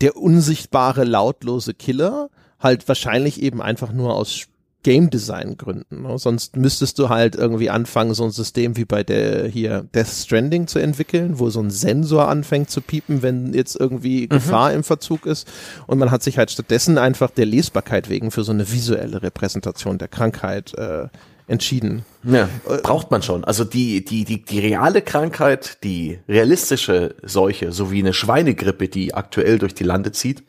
der 0.00 0.16
unsichtbare, 0.16 1.04
lautlose 1.04 1.72
Killer, 1.72 2.30
halt 2.58 2.88
wahrscheinlich 2.88 3.40
eben 3.40 3.62
einfach 3.62 3.92
nur 3.92 4.14
aus 4.16 4.48
Game 4.86 5.10
Design 5.10 5.56
Gründen. 5.56 6.02
Ne? 6.02 6.16
Sonst 6.16 6.54
müsstest 6.54 7.00
du 7.00 7.08
halt 7.08 7.34
irgendwie 7.34 7.70
anfangen, 7.70 8.14
so 8.14 8.22
ein 8.22 8.30
System 8.30 8.76
wie 8.76 8.84
bei 8.84 9.02
der 9.02 9.48
hier 9.48 9.84
Death 9.92 10.06
Stranding 10.06 10.68
zu 10.68 10.78
entwickeln, 10.78 11.40
wo 11.40 11.50
so 11.50 11.58
ein 11.58 11.70
Sensor 11.70 12.28
anfängt 12.28 12.70
zu 12.70 12.80
piepen, 12.80 13.20
wenn 13.20 13.52
jetzt 13.52 13.74
irgendwie 13.74 14.22
mhm. 14.22 14.28
Gefahr 14.28 14.72
im 14.72 14.84
Verzug 14.84 15.26
ist. 15.26 15.48
Und 15.88 15.98
man 15.98 16.12
hat 16.12 16.22
sich 16.22 16.38
halt 16.38 16.52
stattdessen 16.52 16.98
einfach 16.98 17.32
der 17.32 17.46
Lesbarkeit 17.46 18.08
wegen 18.08 18.30
für 18.30 18.44
so 18.44 18.52
eine 18.52 18.70
visuelle 18.70 19.24
Repräsentation 19.24 19.98
der 19.98 20.06
Krankheit 20.06 20.72
äh, 20.74 21.08
entschieden. 21.48 22.04
Ja, 22.22 22.48
braucht 22.84 23.10
man 23.10 23.22
schon. 23.22 23.42
Also 23.42 23.64
die, 23.64 24.04
die, 24.04 24.24
die, 24.24 24.44
die 24.44 24.60
reale 24.60 25.02
Krankheit, 25.02 25.82
die 25.82 26.20
realistische 26.28 27.16
Seuche, 27.24 27.72
so 27.72 27.90
wie 27.90 27.98
eine 27.98 28.12
Schweinegrippe, 28.12 28.86
die 28.86 29.14
aktuell 29.14 29.58
durch 29.58 29.74
die 29.74 29.82
Lande 29.82 30.12
zieht, 30.12 30.44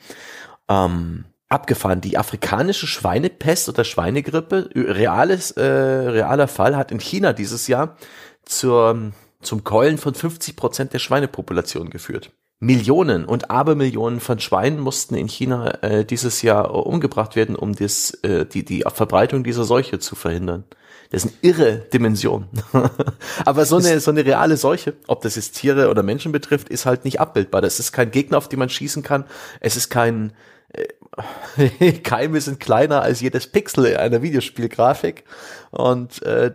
ähm, 0.70 1.26
abgefahren. 1.50 2.02
Die 2.02 2.18
afrikanische 2.18 2.88
Schweinepest 2.88 3.70
oder 3.70 3.84
Schweinegrippe, 3.84 4.70
reales, 4.76 5.52
äh, 5.52 5.64
realer 5.64 6.48
Fall, 6.48 6.76
hat 6.76 6.92
in 6.92 7.00
China 7.00 7.34
dieses 7.34 7.68
Jahr 7.68 7.98
zur, 8.44 9.12
zum 9.42 9.64
Keulen 9.64 9.98
von 9.98 10.14
50 10.14 10.56
Prozent 10.56 10.94
der 10.94 11.00
Schweinepopulation 11.00 11.90
geführt. 11.90 12.32
Millionen 12.60 13.26
und 13.26 13.52
Abermillionen 13.52 14.20
von 14.20 14.40
Schweinen 14.40 14.80
mussten 14.80 15.14
in 15.14 15.28
China 15.28 15.84
äh, 15.84 16.06
dieses 16.06 16.42
Jahr 16.42 16.74
umgebracht 16.74 17.36
werden, 17.36 17.56
um 17.56 17.76
das, 17.76 18.12
äh, 18.24 18.46
die, 18.46 18.66
die 18.66 18.84
Verbreitung 18.92 19.44
dieser 19.44 19.64
Seuche 19.64 20.00
zu 20.00 20.16
verhindern. 20.16 20.64
Das 21.12 21.22
sind 21.22 21.36
irre 21.42 21.86
Dimensionen. 21.94 22.50
Aber 23.46 23.66
so 23.66 23.78
eine, 23.78 24.00
so 24.00 24.12
eine 24.12 24.26
reale 24.26 24.58
Seuche, 24.58 24.96
ob 25.08 25.22
das 25.22 25.36
jetzt 25.36 25.54
Tiere 25.54 25.90
oder 25.90 26.02
Menschen 26.02 26.32
betrifft, 26.32 26.70
ist 26.70 26.86
halt 26.86 27.06
nicht 27.06 27.20
abbildbar. 27.20 27.62
Das 27.62 27.80
ist 27.80 27.92
kein 27.92 28.10
Gegner, 28.12 28.40
auf 28.40 28.50
den 28.50 28.60
man 28.60 28.70
schießen 28.70 29.04
kann. 29.04 29.26
Es 29.62 29.78
ist 29.78 29.90
kein, 29.90 30.34
äh, 30.70 30.86
Keime 32.04 32.42
sind 32.42 32.60
kleiner 32.60 33.02
als 33.02 33.22
jedes 33.22 33.48
Pixel 33.48 33.98
einer 33.98 34.22
Videospielgrafik. 34.22 35.24
Und 35.72 36.22
äh, 36.24 36.54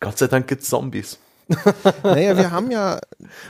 Gott 0.00 0.18
sei 0.18 0.26
Dank 0.26 0.46
gibt's 0.48 0.68
Zombies. 0.68 1.18
naja, 2.02 2.36
wir 2.36 2.50
haben 2.50 2.70
ja, 2.70 3.00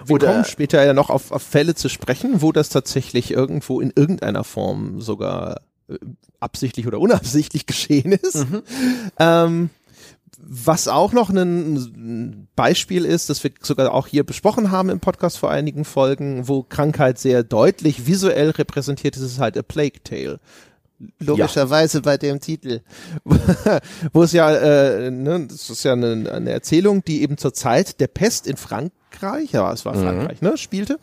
wir 0.05 0.14
Oder, 0.14 0.29
kommen 0.29 0.44
später 0.44 0.85
ja 0.85 0.92
noch 0.94 1.11
auf, 1.11 1.31
auf 1.31 1.42
Fälle 1.42 1.74
zu 1.74 1.88
sprechen, 1.88 2.42
wo 2.42 2.50
das 2.50 2.68
tatsächlich 2.68 3.31
irgendwo 3.31 3.81
in 3.81 3.92
irgendeiner 3.94 4.42
Form 4.42 5.00
sogar 5.00 5.61
äh, 5.88 5.96
absichtlich 6.40 6.87
oder 6.87 6.98
unabsichtlich 6.98 7.66
geschehen 7.66 8.12
ist. 8.12 8.50
Mhm. 8.50 8.62
Ähm, 9.18 9.70
was 10.46 10.88
auch 10.88 11.12
noch 11.12 11.30
ein 11.30 12.48
Beispiel 12.57 13.04
ist, 13.04 13.31
das 13.31 13.42
wir 13.44 13.50
sogar 13.60 13.92
auch 13.92 14.06
hier 14.06 14.25
besprochen 14.25 14.71
haben 14.71 14.90
im 14.90 15.00
Podcast 15.00 15.38
vor 15.38 15.50
einigen 15.50 15.85
Folgen, 15.85 16.48
wo 16.48 16.62
Krankheit 16.62 17.19
sehr 17.19 17.42
deutlich 17.42 18.06
visuell 18.06 18.50
repräsentiert 18.50 19.16
ist, 19.16 19.23
ist 19.23 19.38
halt 19.38 19.56
A 19.56 19.62
Plague 19.62 20.02
Tale 20.02 20.40
logischerweise 21.19 21.98
ja. 21.98 22.02
bei 22.02 22.16
dem 22.16 22.40
Titel, 22.40 22.81
wo 24.12 24.23
es 24.23 24.33
ja, 24.33 24.52
äh, 24.54 25.10
ne, 25.10 25.46
das 25.48 25.71
ist 25.71 25.85
ja 25.85 25.92
eine, 25.92 26.31
eine 26.33 26.50
Erzählung, 26.50 27.04
die 27.04 27.23
eben 27.23 27.37
zur 27.37 27.52
Zeit 27.52 28.00
der 28.00 28.06
Pest 28.06 28.46
in 28.46 28.56
Frankreich, 28.56 29.52
ja, 29.52 29.73
es 29.73 29.85
war 29.85 29.96
mhm. 29.96 30.02
Frankreich, 30.02 30.40
mhm. 30.40 30.48
ne, 30.48 30.56
spielte. 30.56 30.98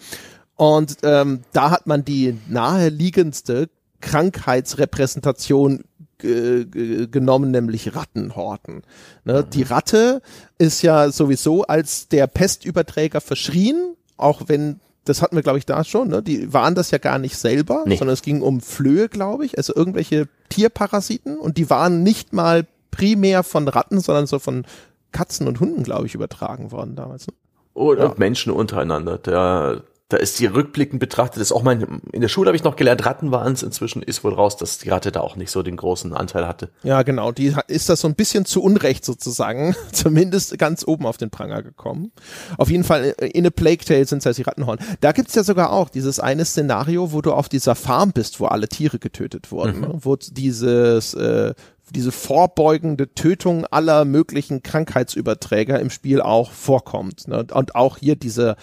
Und 0.55 0.97
ähm, 1.03 1.41
da 1.53 1.71
hat 1.71 1.87
man 1.87 2.05
die 2.05 2.37
naheliegendste 2.47 3.69
Krankheitsrepräsentation 3.99 5.83
genommen, 6.21 7.51
nämlich 7.51 7.95
Rattenhorten. 7.95 8.83
Ne? 9.25 9.41
Mhm. 9.41 9.49
Die 9.49 9.63
Ratte 9.63 10.21
ist 10.57 10.81
ja 10.81 11.11
sowieso 11.11 11.63
als 11.63 12.07
der 12.07 12.27
Pestüberträger 12.27 13.21
verschrien, 13.21 13.95
auch 14.17 14.43
wenn 14.47 14.79
das 15.05 15.21
hatten 15.21 15.35
wir, 15.35 15.43
glaube 15.43 15.57
ich, 15.57 15.65
da 15.65 15.83
schon, 15.83 16.09
ne? 16.09 16.21
Die 16.21 16.53
waren 16.53 16.75
das 16.75 16.91
ja 16.91 16.99
gar 16.99 17.17
nicht 17.17 17.35
selber, 17.35 17.83
nee. 17.87 17.97
sondern 17.97 18.13
es 18.13 18.21
ging 18.21 18.41
um 18.41 18.61
Flöhe, 18.61 19.09
glaube 19.09 19.45
ich, 19.45 19.57
also 19.57 19.75
irgendwelche 19.75 20.27
Tierparasiten 20.49 21.39
und 21.39 21.57
die 21.57 21.71
waren 21.71 22.03
nicht 22.03 22.33
mal 22.33 22.67
primär 22.91 23.41
von 23.41 23.67
Ratten, 23.67 23.99
sondern 23.99 24.27
so 24.27 24.37
von 24.37 24.63
Katzen 25.11 25.47
und 25.47 25.59
Hunden, 25.59 25.83
glaube 25.83 26.05
ich, 26.05 26.13
übertragen 26.13 26.71
worden 26.71 26.95
damals. 26.95 27.27
Ne? 27.27 27.33
Oder 27.73 28.05
ja. 28.05 28.13
Menschen 28.17 28.51
untereinander. 28.51 29.17
Der, 29.17 29.81
da 30.11 30.17
ist 30.17 30.39
die 30.39 30.45
rückblickend 30.45 30.99
betrachtet, 30.99 31.37
das 31.37 31.47
ist 31.47 31.51
auch 31.53 31.63
mein, 31.63 32.01
in 32.11 32.19
der 32.19 32.27
Schule 32.27 32.47
habe 32.47 32.57
ich 32.57 32.65
noch 32.65 32.75
gelernt, 32.75 33.05
Ratten 33.05 33.31
waren 33.31 33.53
es, 33.53 33.63
inzwischen 33.63 34.03
ist 34.03 34.25
wohl 34.25 34.33
raus, 34.33 34.57
dass 34.57 34.77
die 34.77 34.89
Ratte 34.89 35.09
da 35.13 35.21
auch 35.21 35.37
nicht 35.37 35.51
so 35.51 35.63
den 35.63 35.77
großen 35.77 36.13
Anteil 36.13 36.45
hatte. 36.45 36.69
Ja, 36.83 37.03
genau, 37.03 37.31
die 37.31 37.55
ist 37.67 37.87
das 37.87 38.01
so 38.01 38.09
ein 38.09 38.15
bisschen 38.15 38.43
zu 38.43 38.61
Unrecht 38.61 39.05
sozusagen, 39.05 39.73
zumindest 39.93 40.57
ganz 40.59 40.85
oben 40.85 41.05
auf 41.05 41.15
den 41.15 41.29
Pranger 41.29 41.63
gekommen. 41.63 42.11
Auf 42.57 42.69
jeden 42.69 42.83
Fall 42.83 43.15
äh, 43.19 43.27
in 43.27 43.47
a 43.47 43.49
Plague 43.51 43.85
Tale 43.85 44.05
sind 44.05 44.19
es 44.19 44.25
halt 44.25 44.37
die 44.37 44.41
Rattenhorn. 44.41 44.79
Da 44.99 45.13
gibt's 45.13 45.33
ja 45.35 45.45
sogar 45.45 45.71
auch 45.71 45.87
dieses 45.87 46.19
eine 46.19 46.43
Szenario, 46.43 47.13
wo 47.13 47.21
du 47.21 47.31
auf 47.31 47.47
dieser 47.47 47.75
Farm 47.75 48.11
bist, 48.11 48.41
wo 48.41 48.47
alle 48.47 48.67
Tiere 48.67 48.99
getötet 48.99 49.49
wurden, 49.49 49.77
mhm. 49.77 49.81
ne? 49.81 49.93
wo 50.01 50.17
dieses 50.17 51.13
äh, 51.13 51.53
diese 51.91 52.11
vorbeugende 52.11 53.13
Tötung 53.13 53.65
aller 53.65 54.05
möglichen 54.05 54.63
Krankheitsüberträger 54.63 55.79
im 55.79 55.89
Spiel 55.89 56.21
auch 56.21 56.51
vorkommt. 56.51 57.27
Ne? 57.27 57.45
Und 57.53 57.75
auch 57.75 57.97
hier 57.97 58.15
dieser 58.15 58.55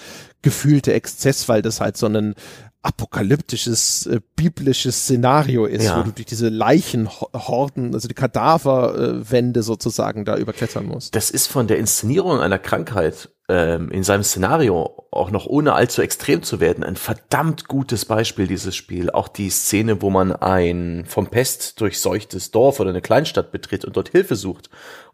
gefühlte 0.43 0.93
Exzess, 0.93 1.49
weil 1.49 1.63
das 1.63 1.81
halt 1.81 1.97
so 1.97 2.07
ein 2.07 2.35
apokalyptisches, 2.83 4.07
äh, 4.07 4.21
biblisches 4.37 5.03
Szenario 5.03 5.67
ist, 5.67 5.85
ja. 5.85 5.99
wo 5.99 6.03
du 6.05 6.13
durch 6.13 6.27
diese 6.27 6.49
Leichenhorden, 6.49 7.95
also 7.95 8.09
die 8.09 8.15
Kadaverwände 8.15 9.63
sozusagen 9.63 10.25
da 10.25 10.37
überklettern 10.37 10.87
musst. 10.87 11.15
Das 11.15 11.31
ist 11.31 11.49
von 11.49 11.67
der 11.67 11.79
Inszenierung 11.79 12.41
einer 12.41 12.59
Krankheit 12.59 13.31
ähm, 13.49 13.91
in 13.91 14.05
seinem 14.05 14.23
Szenario, 14.23 15.07
auch 15.11 15.31
noch 15.31 15.47
ohne 15.47 15.73
allzu 15.73 16.03
extrem 16.03 16.43
zu 16.43 16.61
werden, 16.61 16.85
ein 16.85 16.97
verdammt 16.97 17.67
gutes 17.67 18.05
Beispiel, 18.05 18.47
dieses 18.47 18.77
Spiel. 18.77 19.11
Auch 19.11 19.29
die 19.29 19.51
Szene, 19.51 20.01
wo 20.03 20.11
man 20.11 20.33
ein 20.33 21.05
vom 21.07 21.27
Pest 21.29 21.81
durchseuchtes 21.81 22.51
Dorf 22.51 22.79
oder 22.79 22.91
eine 22.91 23.01
Kleinstadt 23.01 23.51
betritt 23.51 23.85
und 23.85 23.97
dort 23.97 24.11
Hilfe 24.11 24.37
sucht. 24.37 24.71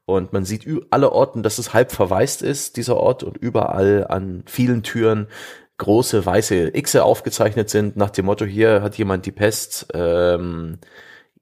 Und 0.06 0.34
man 0.34 0.44
sieht 0.44 0.66
alle 0.90 1.12
Orten, 1.12 1.42
dass 1.42 1.58
es 1.58 1.72
halb 1.72 1.90
verwaist 1.90 2.42
ist, 2.42 2.76
dieser 2.76 2.98
Ort, 2.98 3.22
und 3.22 3.38
überall 3.38 4.06
an 4.06 4.42
vielen 4.46 4.82
Türen 4.82 5.28
große 5.78 6.24
weiße 6.24 6.72
Xe 6.72 7.02
aufgezeichnet 7.02 7.70
sind, 7.70 7.96
nach 7.96 8.10
dem 8.10 8.26
Motto, 8.26 8.44
hier 8.44 8.82
hat 8.82 8.96
jemand 8.96 9.26
die 9.26 9.32
Pest, 9.32 9.88
ähm, 9.92 10.78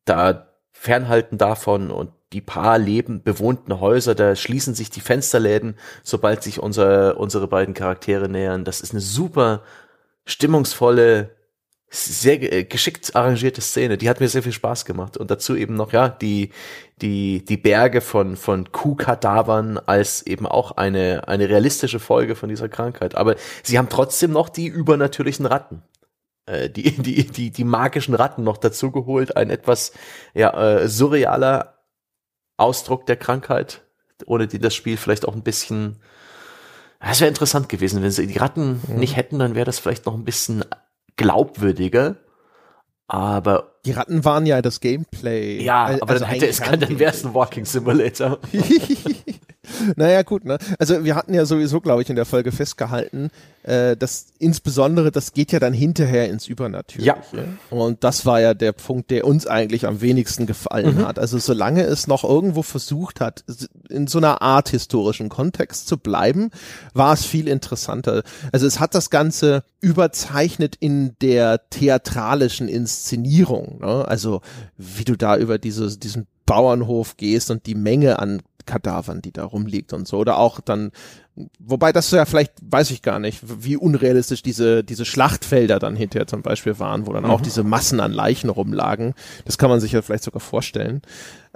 da 0.04 0.48
fernhalten 0.72 1.38
davon 1.38 1.90
und 1.90 2.12
die 2.32 2.40
paar 2.40 2.78
leben 2.78 3.22
bewohnten 3.22 3.78
Häuser, 3.78 4.14
da 4.14 4.34
schließen 4.34 4.74
sich 4.74 4.90
die 4.90 5.00
Fensterläden, 5.00 5.76
sobald 6.02 6.42
sich 6.42 6.60
unser, 6.60 7.18
unsere 7.18 7.46
beiden 7.46 7.74
Charaktere 7.74 8.28
nähern. 8.28 8.64
Das 8.64 8.80
ist 8.80 8.92
eine 8.92 9.00
super 9.00 9.62
stimmungsvolle 10.24 11.30
sehr 11.94 12.40
äh, 12.50 12.64
geschickt 12.64 13.14
arrangierte 13.14 13.60
Szene. 13.60 13.98
Die 13.98 14.08
hat 14.08 14.18
mir 14.18 14.28
sehr 14.28 14.42
viel 14.42 14.52
Spaß 14.52 14.86
gemacht. 14.86 15.18
Und 15.18 15.30
dazu 15.30 15.54
eben 15.54 15.74
noch, 15.74 15.92
ja, 15.92 16.08
die, 16.08 16.50
die, 17.02 17.44
die 17.44 17.58
Berge 17.58 18.00
von, 18.00 18.36
von 18.36 18.72
Kuhkadavern 18.72 19.78
als 19.78 20.26
eben 20.26 20.46
auch 20.46 20.72
eine, 20.72 21.28
eine 21.28 21.50
realistische 21.50 22.00
Folge 22.00 22.34
von 22.34 22.48
dieser 22.48 22.70
Krankheit. 22.70 23.14
Aber 23.14 23.36
sie 23.62 23.76
haben 23.76 23.90
trotzdem 23.90 24.32
noch 24.32 24.48
die 24.48 24.68
übernatürlichen 24.68 25.44
Ratten. 25.44 25.82
Äh, 26.46 26.70
die, 26.70 26.92
die, 27.02 27.26
die, 27.26 27.50
die 27.50 27.64
magischen 27.64 28.14
Ratten 28.14 28.42
noch 28.42 28.56
dazu 28.56 28.90
geholt. 28.90 29.36
Ein 29.36 29.50
etwas, 29.50 29.92
ja, 30.32 30.78
äh, 30.78 30.88
surrealer 30.88 31.74
Ausdruck 32.56 33.04
der 33.04 33.16
Krankheit, 33.16 33.82
ohne 34.24 34.46
die 34.46 34.58
das 34.58 34.74
Spiel 34.74 34.96
vielleicht 34.96 35.28
auch 35.28 35.34
ein 35.34 35.42
bisschen, 35.42 36.00
es 37.00 37.20
wäre 37.20 37.28
interessant 37.28 37.68
gewesen, 37.68 38.02
wenn 38.02 38.10
sie 38.10 38.26
die 38.26 38.38
Ratten 38.38 38.80
mhm. 38.86 38.96
nicht 38.96 39.16
hätten, 39.16 39.38
dann 39.38 39.54
wäre 39.54 39.66
das 39.66 39.78
vielleicht 39.78 40.06
noch 40.06 40.14
ein 40.14 40.24
bisschen 40.24 40.64
glaubwürdiger. 41.16 42.16
Aber 43.08 43.72
die 43.84 43.92
Ratten 43.92 44.24
waren 44.24 44.46
ja 44.46 44.62
das 44.62 44.80
Gameplay. 44.80 45.62
Ja, 45.62 45.84
also 45.84 46.02
aber 46.02 46.14
dann 46.14 46.28
hätte 46.28 46.46
es 46.46 46.60
kann, 46.60 46.80
dann 46.80 46.98
wäre 46.98 47.12
es 47.12 47.24
ein 47.24 47.34
Walking 47.34 47.64
Simulator. 47.64 48.38
naja, 49.96 50.22
gut, 50.22 50.44
ne? 50.44 50.58
Also 50.78 51.04
wir 51.04 51.14
hatten 51.14 51.34
ja 51.34 51.44
sowieso, 51.46 51.80
glaube 51.80 52.02
ich, 52.02 52.10
in 52.10 52.16
der 52.16 52.24
Folge 52.24 52.52
festgehalten, 52.52 53.30
äh, 53.62 53.96
dass 53.96 54.26
insbesondere 54.38 55.10
das 55.12 55.32
geht 55.32 55.52
ja 55.52 55.60
dann 55.60 55.72
hinterher 55.72 56.28
ins 56.28 56.46
Übernatürliche. 56.46 57.14
Ja. 57.32 57.44
Und 57.70 58.02
das 58.04 58.26
war 58.26 58.40
ja 58.40 58.54
der 58.54 58.72
Punkt, 58.72 59.10
der 59.10 59.26
uns 59.26 59.46
eigentlich 59.46 59.86
am 59.86 60.00
wenigsten 60.00 60.46
gefallen 60.46 60.96
mhm. 60.96 61.06
hat. 61.06 61.18
Also 61.18 61.38
solange 61.38 61.82
es 61.82 62.06
noch 62.06 62.24
irgendwo 62.24 62.62
versucht 62.62 63.20
hat, 63.20 63.44
in 63.88 64.06
so 64.06 64.18
einer 64.18 64.42
Art 64.42 64.68
historischen 64.68 65.28
Kontext 65.28 65.86
zu 65.86 65.96
bleiben, 65.96 66.50
war 66.94 67.12
es 67.12 67.24
viel 67.24 67.48
interessanter. 67.48 68.22
Also 68.52 68.66
es 68.66 68.80
hat 68.80 68.94
das 68.94 69.10
Ganze 69.10 69.64
überzeichnet 69.80 70.76
in 70.78 71.16
der 71.20 71.68
theatralischen 71.70 72.68
Inszenierung. 72.68 73.78
Ne? 73.80 74.06
Also 74.06 74.40
wie 74.76 75.04
du 75.04 75.16
da 75.16 75.36
über 75.36 75.58
diese, 75.58 75.98
diesen 75.98 76.26
Bauernhof 76.46 77.16
gehst 77.16 77.50
und 77.50 77.66
die 77.66 77.74
Menge 77.74 78.18
an 78.18 78.42
Kadavern, 78.64 79.22
die 79.22 79.32
da 79.32 79.44
rumliegt 79.44 79.92
und 79.92 80.06
so. 80.06 80.18
Oder 80.18 80.38
auch 80.38 80.60
dann, 80.60 80.92
wobei 81.58 81.92
das 81.92 82.10
ja 82.10 82.24
vielleicht, 82.24 82.52
weiß 82.62 82.90
ich 82.90 83.02
gar 83.02 83.18
nicht, 83.18 83.40
wie 83.62 83.76
unrealistisch 83.76 84.42
diese, 84.42 84.84
diese 84.84 85.04
Schlachtfelder 85.04 85.78
dann 85.78 85.96
hinterher 85.96 86.26
zum 86.26 86.42
Beispiel 86.42 86.78
waren, 86.78 87.06
wo 87.06 87.12
dann 87.12 87.24
mhm. 87.24 87.30
auch 87.30 87.40
diese 87.40 87.64
Massen 87.64 88.00
an 88.00 88.12
Leichen 88.12 88.50
rumlagen. 88.50 89.14
Das 89.44 89.58
kann 89.58 89.70
man 89.70 89.80
sich 89.80 89.92
ja 89.92 90.02
vielleicht 90.02 90.24
sogar 90.24 90.40
vorstellen. 90.40 91.02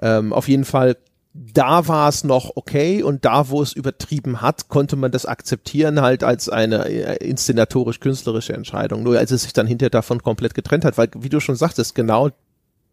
Ähm, 0.00 0.32
auf 0.32 0.48
jeden 0.48 0.64
Fall, 0.64 0.96
da 1.32 1.86
war 1.86 2.08
es 2.08 2.24
noch 2.24 2.52
okay 2.56 3.02
und 3.02 3.24
da, 3.24 3.50
wo 3.50 3.60
es 3.60 3.72
übertrieben 3.72 4.40
hat, 4.40 4.68
konnte 4.68 4.96
man 4.96 5.12
das 5.12 5.26
akzeptieren 5.26 6.00
halt 6.00 6.24
als 6.24 6.48
eine 6.48 6.88
äh, 6.88 7.16
inszenatorisch-künstlerische 7.26 8.54
Entscheidung. 8.54 9.02
Nur 9.02 9.18
als 9.18 9.30
es 9.30 9.42
sich 9.42 9.52
dann 9.52 9.66
hinterher 9.66 9.90
davon 9.90 10.22
komplett 10.22 10.54
getrennt 10.54 10.84
hat, 10.84 10.96
weil, 10.96 11.10
wie 11.18 11.28
du 11.28 11.40
schon 11.40 11.56
sagtest, 11.56 11.94
genau 11.94 12.30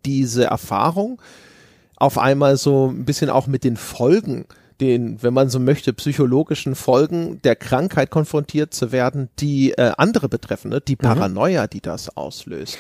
diese 0.06 0.46
Erfahrung, 0.46 1.22
auf 2.04 2.18
einmal 2.18 2.58
so 2.58 2.90
ein 2.90 3.06
bisschen 3.06 3.30
auch 3.30 3.48
mit 3.48 3.64
den 3.64 3.78
Folgen, 3.78 4.46
den, 4.82 5.24
wenn 5.24 5.34
man 5.34 5.48
so 5.48 5.58
möchte, 5.58 5.94
psychologischen 5.94 6.76
Folgen 6.76 7.42
der 7.44 7.56
Krankheit 7.56 8.10
konfrontiert 8.10 8.74
zu 8.74 8.92
werden, 8.92 9.30
die 9.40 9.72
äh, 9.72 9.94
andere 9.98 10.28
betreffen, 10.28 10.70
ne? 10.70 10.82
die 10.82 10.96
mhm. 10.96 11.06
Paranoia, 11.06 11.64
mhm. 11.64 11.70
die 11.70 11.80
das 11.80 12.18
auslöst. 12.18 12.78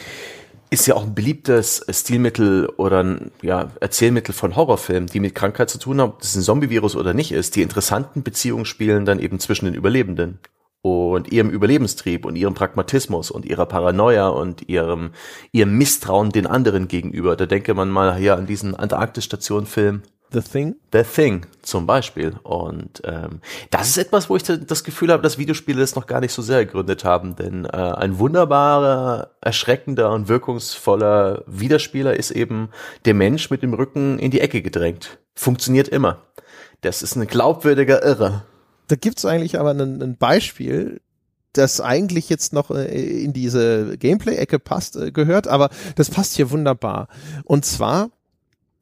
Ist 0.71 0.88
ja 0.88 0.95
auch 0.95 1.03
ein 1.03 1.15
beliebtes 1.15 1.86
Stilmittel 1.89 2.65
oder 2.65 3.01
ein 3.01 3.32
ja, 3.41 3.71
Erzählmittel 3.80 4.34
von 4.34 4.57
Horrorfilmen, 4.57 5.07
die 5.07 5.21
mit 5.21 5.36
Krankheit 5.36 5.69
zu 5.69 5.78
tun 5.78 6.01
haben, 6.01 6.09
ob 6.09 6.19
das 6.19 6.36
ein 6.36 6.41
Zombie-Virus 6.41 6.97
oder 6.97 7.13
nicht 7.13 7.32
ist. 7.32 7.55
Die 7.55 7.61
interessanten 7.61 8.24
Beziehungen 8.24 8.65
spielen 8.65 9.05
dann 9.05 9.19
eben 9.19 9.39
zwischen 9.39 9.65
den 9.65 9.74
Überlebenden 9.76 10.39
und 10.84 11.31
ihrem 11.31 11.49
Überlebenstrieb 11.49 12.25
und 12.25 12.36
ihrem 12.36 12.53
Pragmatismus 12.53 13.31
und 13.31 13.45
ihrer 13.45 13.65
Paranoia 13.65 14.27
und 14.27 14.67
ihrem, 14.67 15.11
ihrem 15.53 15.77
Misstrauen 15.77 16.29
den 16.29 16.45
anderen 16.45 16.89
gegenüber. 16.89 17.38
Da 17.38 17.45
denke 17.45 17.73
man 17.73 17.89
mal 17.89 18.15
hier 18.17 18.36
an 18.36 18.45
diesen 18.45 18.75
Antarktis-Station-Film. 18.75 20.03
The 20.34 20.41
Thing? 20.41 20.75
The 20.91 21.03
Thing 21.03 21.45
zum 21.61 21.86
Beispiel. 21.86 22.34
Und 22.43 23.01
ähm, 23.05 23.39
das 23.69 23.88
ist 23.88 23.97
etwas, 23.97 24.29
wo 24.29 24.36
ich 24.36 24.43
das 24.43 24.84
Gefühl 24.84 25.11
habe, 25.13 25.23
dass 25.23 25.38
Videospiele 25.38 25.79
das 25.79 25.95
noch 25.95 26.05
gar 26.05 26.19
nicht 26.19 26.34
so 26.34 26.41
sehr 26.41 26.65
gegründet 26.65 27.05
haben. 27.05 27.38
Denn 27.38 27.63
äh, 27.63 27.69
ein 27.69 28.19
wunderbarer, 28.19 29.31
erschreckender 29.39 30.11
und 30.11 30.27
wirkungsvoller 30.27 31.43
Widerspieler 31.47 32.17
ist 32.17 32.31
eben 32.31 32.69
der 33.05 33.13
Mensch 33.13 33.49
mit 33.51 33.63
dem 33.63 33.73
Rücken 33.73 34.19
in 34.19 34.31
die 34.31 34.41
Ecke 34.41 34.61
gedrängt. 34.61 35.17
Funktioniert 35.34 35.88
immer. 35.88 36.17
Das 36.81 37.03
ist 37.03 37.15
ein 37.15 37.25
glaubwürdiger 37.25 38.03
Irre. 38.03 38.43
Da 38.88 38.95
gibt's 38.95 39.25
eigentlich 39.25 39.59
aber 39.59 39.71
ein, 39.71 40.17
Beispiel, 40.17 41.01
das 41.53 41.81
eigentlich 41.81 42.29
jetzt 42.29 42.53
noch 42.53 42.71
äh, 42.71 43.23
in 43.23 43.34
diese 43.34 43.97
Gameplay-Ecke 43.97 44.59
passt, 44.59 44.95
äh, 44.95 45.11
gehört, 45.11 45.47
aber 45.47 45.69
das 45.95 46.09
passt 46.09 46.36
hier 46.36 46.51
wunderbar. 46.51 47.07
Und 47.43 47.65
zwar 47.65 48.09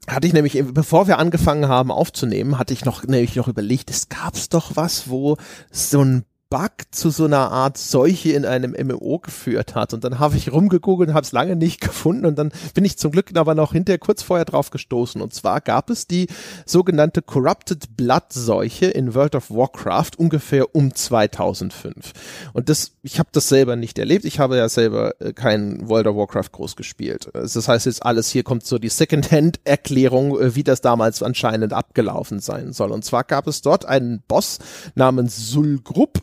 hatte 0.07 0.25
ich 0.25 0.33
nämlich, 0.33 0.63
bevor 0.73 1.07
wir 1.07 1.19
angefangen 1.19 1.67
haben 1.67 1.91
aufzunehmen, 1.91 2.57
hatte 2.57 2.73
ich 2.73 2.85
noch, 2.85 3.03
nämlich 3.03 3.35
noch 3.35 3.47
überlegt, 3.47 3.89
es 3.89 4.09
gab's 4.09 4.49
doch 4.49 4.75
was, 4.75 5.09
wo 5.09 5.37
so 5.69 6.03
ein 6.03 6.25
Bug 6.51 6.71
zu 6.91 7.11
so 7.11 7.23
einer 7.23 7.49
Art 7.49 7.77
Seuche 7.77 8.33
in 8.33 8.45
einem 8.45 8.75
MMO 8.77 9.19
geführt 9.19 9.73
hat. 9.73 9.93
Und 9.93 10.03
dann 10.03 10.19
habe 10.19 10.35
ich 10.35 10.51
rumgegoogelt 10.51 11.09
und 11.09 11.15
habe 11.15 11.25
es 11.25 11.31
lange 11.31 11.55
nicht 11.55 11.79
gefunden. 11.79 12.25
Und 12.25 12.37
dann 12.37 12.51
bin 12.73 12.83
ich 12.83 12.97
zum 12.97 13.11
Glück 13.11 13.31
aber 13.35 13.55
noch 13.55 13.71
hinterher 13.71 13.99
kurz 13.99 14.21
vorher 14.21 14.43
drauf 14.43 14.69
gestoßen. 14.69 15.21
Und 15.21 15.33
zwar 15.33 15.61
gab 15.61 15.89
es 15.89 16.07
die 16.07 16.27
sogenannte 16.65 17.21
Corrupted 17.21 17.95
Blood 17.95 18.33
Seuche 18.33 18.87
in 18.87 19.15
World 19.15 19.35
of 19.35 19.49
Warcraft 19.49 20.11
ungefähr 20.17 20.75
um 20.75 20.93
2005. 20.93 22.11
Und 22.51 22.67
das, 22.67 22.91
ich 23.01 23.17
habe 23.17 23.29
das 23.31 23.47
selber 23.47 23.77
nicht 23.77 23.97
erlebt. 23.97 24.25
Ich 24.25 24.39
habe 24.39 24.57
ja 24.57 24.67
selber 24.67 25.13
äh, 25.21 25.31
kein 25.31 25.87
World 25.87 26.07
of 26.07 26.17
Warcraft 26.17 26.51
groß 26.51 26.75
gespielt. 26.75 27.29
Das 27.33 27.65
heißt 27.65 27.85
jetzt 27.85 28.05
alles 28.05 28.29
hier 28.29 28.43
kommt 28.43 28.65
so 28.65 28.77
die 28.77 28.89
Secondhand-Erklärung, 28.89 30.37
äh, 30.37 30.53
wie 30.53 30.63
das 30.63 30.81
damals 30.81 31.23
anscheinend 31.23 31.71
abgelaufen 31.71 32.41
sein 32.41 32.73
soll. 32.73 32.91
Und 32.91 33.05
zwar 33.05 33.23
gab 33.23 33.47
es 33.47 33.61
dort 33.61 33.85
einen 33.85 34.21
Boss 34.27 34.59
namens 34.95 35.49
Sulgrupp 35.49 36.21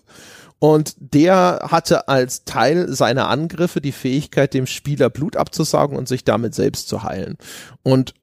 und 0.59 0.95
der 0.99 1.69
hatte 1.71 2.09
als 2.09 2.45
Teil 2.45 2.93
seiner 2.93 3.29
Angriffe 3.29 3.81
die 3.81 3.93
Fähigkeit, 3.93 4.55
dem 4.55 4.67
Spieler 4.67 5.11
Blut 5.11 5.37
abzusaugen 5.37 5.97
und 5.97 6.09
sich 6.09 6.25
damit 6.25 6.55
selbst 6.55 6.89
zu 6.89 7.05
heilen. 7.05 7.37
Und 7.83 8.15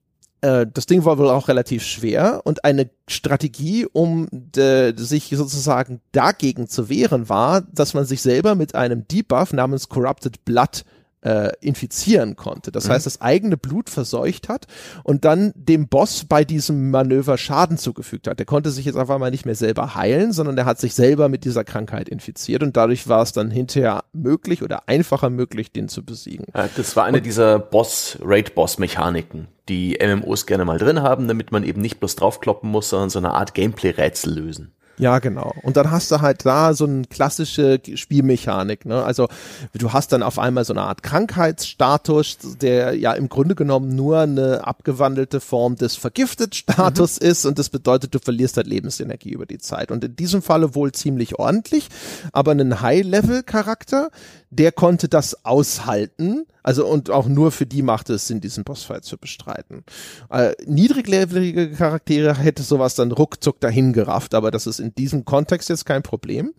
äh, 0.42 0.68
das 0.72 0.86
Ding 0.86 1.06
war 1.06 1.18
wohl 1.18 1.30
auch 1.30 1.48
relativ 1.48 1.84
schwer 1.84 2.42
und 2.44 2.66
eine 2.66 2.90
Strategie, 3.08 3.88
um 3.92 4.28
de, 4.32 4.94
sich 4.98 5.30
sozusagen 5.30 6.02
dagegen 6.12 6.68
zu 6.68 6.90
wehren, 6.90 7.30
war, 7.30 7.62
dass 7.62 7.94
man 7.94 8.06
sich 8.06 8.22
selber 8.22 8.56
mit 8.56 8.76
einem 8.76 9.08
Debuff 9.08 9.54
namens 9.54 9.90
Corrupted 9.90 10.44
Blood 10.46 10.84
äh, 11.26 11.52
infizieren 11.60 12.36
konnte. 12.36 12.72
Das 12.72 12.88
mhm. 12.88 12.92
heißt, 12.92 13.06
das 13.06 13.20
eigene 13.20 13.58
Blut 13.58 13.90
verseucht 13.90 14.48
hat 14.48 14.68
und 15.04 15.26
dann 15.26 15.52
dem 15.56 15.88
Boss 15.88 16.24
bei 16.26 16.46
diesem 16.46 16.92
Manöver 16.92 17.38
Schaden 17.38 17.78
zugefügt 17.78 18.28
hat. 18.28 18.38
Der 18.40 18.46
konnte 18.46 18.70
sich 18.70 18.86
jetzt 18.86 18.96
einfach 18.96 19.18
mal 19.18 19.32
nicht 19.32 19.46
mehr 19.46 19.56
selber 19.56 19.96
heilen, 19.96 20.32
sondern 20.32 20.58
er 20.58 20.66
hat 20.66 20.80
sich 20.80 20.94
selber 20.94 21.28
mit 21.28 21.44
dieser 21.44 21.64
Krankheit 21.64 22.10
infiziert 22.10 22.62
und 22.62 22.78
dadurch 22.78 23.08
war 23.08 23.24
es 23.24 23.32
dann 23.32 23.50
hinterher 23.50 24.04
möglich 24.14 24.62
oder 24.62 24.88
einfacher 24.88 25.30
möglich, 25.30 25.72
den 25.72 25.90
zu 25.90 26.06
besiegen. 26.06 26.46
Ja, 26.54 26.70
das 26.76 26.96
war 26.96 27.06
eine 27.06 27.18
und, 27.18 27.26
dieser 27.26 27.58
Boss, 27.58 28.20
Raid-Boss-Mechaniken, 28.22 29.48
die 29.68 29.98
MMOs 30.00 30.46
gerne 30.46 30.66
mal 30.66 30.78
drin 30.78 31.02
haben, 31.02 31.28
damit 31.28 31.52
man 31.52 31.64
eben 31.64 31.82
nicht 31.82 32.00
bloß 32.00 32.16
draufkloppen 32.16 32.70
muss, 32.70 32.90
sondern 32.90 33.10
so 33.10 33.20
eine 33.20 33.32
Art 33.32 33.56
Gameplay-Rätsel 33.56 34.34
lösen. 34.34 34.72
Ja, 34.98 35.20
genau. 35.20 35.54
Und 35.62 35.76
dann 35.78 35.92
hast 35.92 36.10
du 36.12 36.22
halt 36.22 36.46
da 36.46 36.74
so 36.74 36.86
eine 36.86 37.04
klassische 37.04 37.82
Spielmechanik. 37.96 38.86
Ne? 38.86 39.04
Also 39.04 39.28
du 39.74 39.92
hast 39.92 40.14
dann 40.14 40.24
auf 40.24 40.40
einmal 40.40 40.64
so 40.64 40.74
eine 40.74 40.84
Art 40.84 41.04
Krankheitsstatus, 41.04 42.38
der 42.62 42.96
ja 42.98 43.14
im 43.14 43.28
Grunde 43.28 43.56
genommen 43.56 43.96
nur 43.96 44.20
eine 44.20 44.66
abgewandelte 44.66 45.42
Form 45.42 45.76
des 45.76 45.98
Vergiftet-Status 45.98 47.20
mhm. 47.20 47.28
ist 47.28 47.46
und 47.46 47.60
das 47.60 47.70
bedeutet, 47.70 48.16
du 48.16 48.20
verlierst 48.20 48.56
halt 48.56 48.68
Lebensenergie 48.68 49.32
über 49.32 49.46
die 49.46 49.58
Zeit. 49.58 49.92
Und 49.92 50.04
in 50.04 50.16
diesem 50.16 50.42
Falle 50.42 50.76
wohl 50.76 50.94
ziemlich 50.94 51.38
ordentlich, 51.40 51.90
aber 52.32 52.52
einen 52.52 52.82
High-Level-Charakter, 52.82 54.12
der 54.50 54.72
konnte 54.72 55.10
das 55.10 55.46
aushalten 55.46 56.46
also 56.66 56.88
und 56.88 57.12
auch 57.12 57.28
nur 57.28 57.52
für 57.52 57.68
die 57.68 57.84
macht 57.84 58.10
es 58.10 58.26
Sinn, 58.26 58.42
diesen 58.42 58.64
Bossfight 58.64 59.06
zu 59.06 59.20
bestreiten. 59.20 59.84
Äh, 60.32 60.54
niedriglevelige 60.66 61.70
Charaktere 61.74 62.36
hätte 62.36 62.64
sowas 62.64 62.96
dann 62.96 63.12
ruckzuck 63.12 63.60
dahin 63.60 63.94
gerafft, 63.94 64.34
aber 64.34 64.50
das 64.50 64.66
ist 64.66 64.80
in 64.80 64.96
diesem 64.96 65.26
Kontext 65.26 65.70
jetzt 65.70 65.86
kein 65.86 66.02
Problem. 66.02 66.56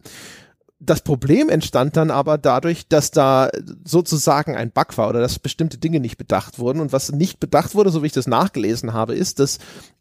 Das 0.79 1.01
Problem 1.01 1.49
entstand 1.49 1.97
dann 1.97 2.13
aber 2.13 2.39
dadurch, 2.39 2.87
dass 2.87 3.11
da 3.11 3.51
sozusagen 3.85 4.55
ein 4.55 4.71
Bug 4.71 4.97
war 4.97 5.09
oder 5.09 5.19
dass 5.21 5.41
bestimmte 5.41 5.79
Dinge 5.79 5.99
nicht 5.99 6.19
bedacht 6.19 6.61
wurden. 6.61 6.81
Und 6.81 6.93
was 6.93 7.11
nicht 7.11 7.41
bedacht 7.41 7.75
wurde, 7.75 7.91
so 7.91 8.03
wie 8.03 8.07
ich 8.07 8.13
das 8.13 8.29
nachgelesen 8.29 8.93
habe, 8.93 9.17
ist, 9.17 9.41
dass 9.41 9.59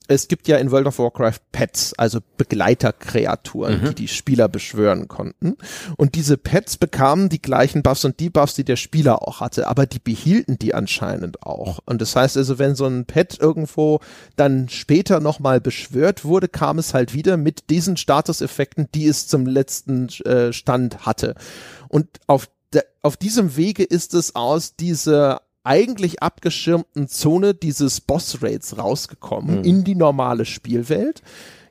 es 0.08 0.28
gibt 0.28 0.48
ja 0.48 0.58
in 0.58 0.72
World 0.72 0.88
of 0.88 1.00
Warcraft 1.00 1.40
Pets, 1.52 1.94
also 1.98 2.20
Begleiterkreaturen, 2.38 3.82
mhm. 3.82 3.88
die 3.90 3.96
die 3.96 4.08
Spieler 4.08 4.48
beschwören 4.48 5.08
konnten. 5.08 5.58
Und 5.98 6.16
diese 6.16 6.38
Pets 6.38 6.78
bekamen 6.78 7.30
die 7.30 7.42
gleichen 7.42 7.82
Buffs 7.82 8.06
und 8.06 8.20
Debuffs, 8.20 8.54
die 8.54 8.64
der 8.64 8.76
Spieler 8.76 9.28
auch 9.28 9.40
hatte, 9.40 9.68
aber 9.68 9.86
die 9.86 10.00
behielten 10.00 10.60
die 10.60 10.74
anscheinend 10.74 11.44
auch. 11.44 11.80
Und 11.86 12.02
das 12.02 12.16
heißt 12.16 12.38
also, 12.38 12.60
wenn 12.60 12.76
so 12.76 12.86
ein 12.86 13.06
Pet 13.06 13.40
irgendwo 13.40 14.00
dann 14.36 14.70
später 14.70 15.20
nochmal 15.20 15.60
beschwört 15.60 16.24
wurde, 16.24 16.48
kam 16.48 16.78
es 16.78 16.94
halt 16.94 17.14
wieder 17.14 17.38
mit 17.38 17.70
diesen 17.70 17.98
Statuseffekten, 17.98 18.90
die 18.94 19.08
es 19.08 19.28
zum 19.28 19.46
letzten 19.46 20.10
äh, 20.26 20.54
Stand 20.54 21.06
hatte. 21.06 21.36
Und 21.88 22.08
auf 22.28 22.48
auf 23.02 23.16
diesem 23.16 23.56
Wege 23.56 23.84
ist 23.84 24.14
es 24.14 24.36
aus 24.36 24.76
dieser 24.76 25.42
eigentlich 25.66 26.22
abgeschirmten 26.22 27.08
Zone 27.08 27.54
dieses 27.54 28.02
Boss-Raids 28.02 28.78
rausgekommen 28.78 29.60
mhm. 29.60 29.64
in 29.64 29.84
die 29.84 29.96
normale 29.96 30.46
Spielwelt. 30.46 31.22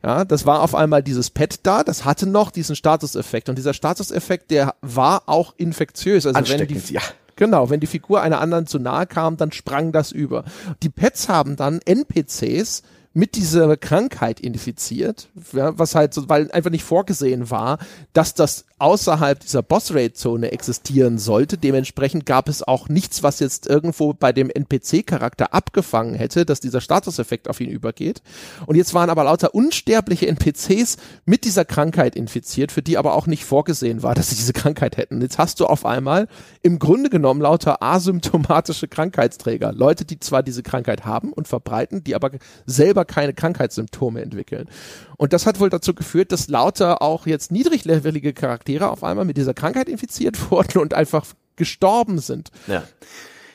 Ja, 0.02 0.26
das 0.26 0.44
war 0.44 0.60
auf 0.60 0.74
einmal 0.74 1.02
dieses 1.02 1.30
Pad 1.30 1.60
da, 1.62 1.82
das 1.82 2.04
hatte 2.04 2.26
noch 2.26 2.50
diesen 2.50 2.76
Statuseffekt 2.76 3.48
und 3.48 3.56
dieser 3.56 3.72
Statuseffekt, 3.72 4.50
der 4.50 4.74
war 4.82 5.22
auch 5.26 5.54
infektiös. 5.56 6.26
Also 6.26 6.52
wenn 6.52 6.66
die, 6.68 6.92
ja. 6.92 7.00
Genau, 7.36 7.70
wenn 7.70 7.80
die 7.80 7.86
Figur 7.86 8.20
einer 8.20 8.40
anderen 8.40 8.66
zu 8.66 8.78
nahe 8.78 9.06
kam, 9.06 9.36
dann 9.36 9.50
sprang 9.50 9.92
das 9.92 10.12
über. 10.12 10.44
Die 10.82 10.90
Pets 10.90 11.28
haben 11.28 11.56
dann 11.56 11.80
NPCs 11.84 12.82
mit 13.14 13.36
dieser 13.36 13.76
Krankheit 13.76 14.40
infiziert, 14.40 15.28
ja, 15.52 15.78
was 15.78 15.94
halt 15.94 16.12
so, 16.12 16.28
weil 16.28 16.50
einfach 16.50 16.70
nicht 16.70 16.82
vorgesehen 16.82 17.48
war, 17.48 17.78
dass 18.12 18.34
das 18.34 18.64
außerhalb 18.78 19.38
dieser 19.38 19.62
Boss-Raid-Zone 19.62 20.50
existieren 20.50 21.18
sollte. 21.18 21.56
Dementsprechend 21.56 22.26
gab 22.26 22.48
es 22.48 22.62
auch 22.62 22.88
nichts, 22.88 23.22
was 23.22 23.38
jetzt 23.38 23.68
irgendwo 23.68 24.12
bei 24.12 24.32
dem 24.32 24.50
NPC-Charakter 24.50 25.54
abgefangen 25.54 26.14
hätte, 26.14 26.44
dass 26.44 26.58
dieser 26.58 26.80
Statuseffekt 26.80 27.48
auf 27.48 27.60
ihn 27.60 27.70
übergeht. 27.70 28.20
Und 28.66 28.74
jetzt 28.74 28.92
waren 28.92 29.10
aber 29.10 29.24
lauter 29.24 29.54
unsterbliche 29.54 30.26
NPCs 30.26 30.96
mit 31.24 31.44
dieser 31.44 31.64
Krankheit 31.64 32.16
infiziert, 32.16 32.72
für 32.72 32.82
die 32.82 32.98
aber 32.98 33.14
auch 33.14 33.28
nicht 33.28 33.44
vorgesehen 33.44 34.02
war, 34.02 34.14
dass 34.14 34.30
sie 34.30 34.36
diese 34.36 34.52
Krankheit 34.52 34.96
hätten. 34.96 35.20
Jetzt 35.22 35.38
hast 35.38 35.60
du 35.60 35.66
auf 35.66 35.86
einmal 35.86 36.26
im 36.62 36.80
Grunde 36.80 37.10
genommen 37.10 37.40
lauter 37.40 37.80
asymptomatische 37.80 38.88
Krankheitsträger. 38.88 39.72
Leute, 39.72 40.04
die 40.04 40.18
zwar 40.18 40.42
diese 40.42 40.64
Krankheit 40.64 41.04
haben 41.04 41.32
und 41.32 41.46
verbreiten, 41.46 42.02
die 42.02 42.16
aber 42.16 42.32
selber 42.66 43.03
keine 43.04 43.34
Krankheitssymptome 43.34 44.22
entwickeln. 44.22 44.68
Und 45.16 45.32
das 45.32 45.46
hat 45.46 45.60
wohl 45.60 45.70
dazu 45.70 45.94
geführt, 45.94 46.32
dass 46.32 46.48
lauter 46.48 47.02
auch 47.02 47.26
jetzt 47.26 47.52
niedriglevelige 47.52 48.32
Charaktere 48.32 48.90
auf 48.90 49.04
einmal 49.04 49.24
mit 49.24 49.36
dieser 49.36 49.54
Krankheit 49.54 49.88
infiziert 49.88 50.38
wurden 50.50 50.78
und 50.78 50.94
einfach 50.94 51.26
gestorben 51.56 52.18
sind. 52.18 52.50
Ja. 52.66 52.82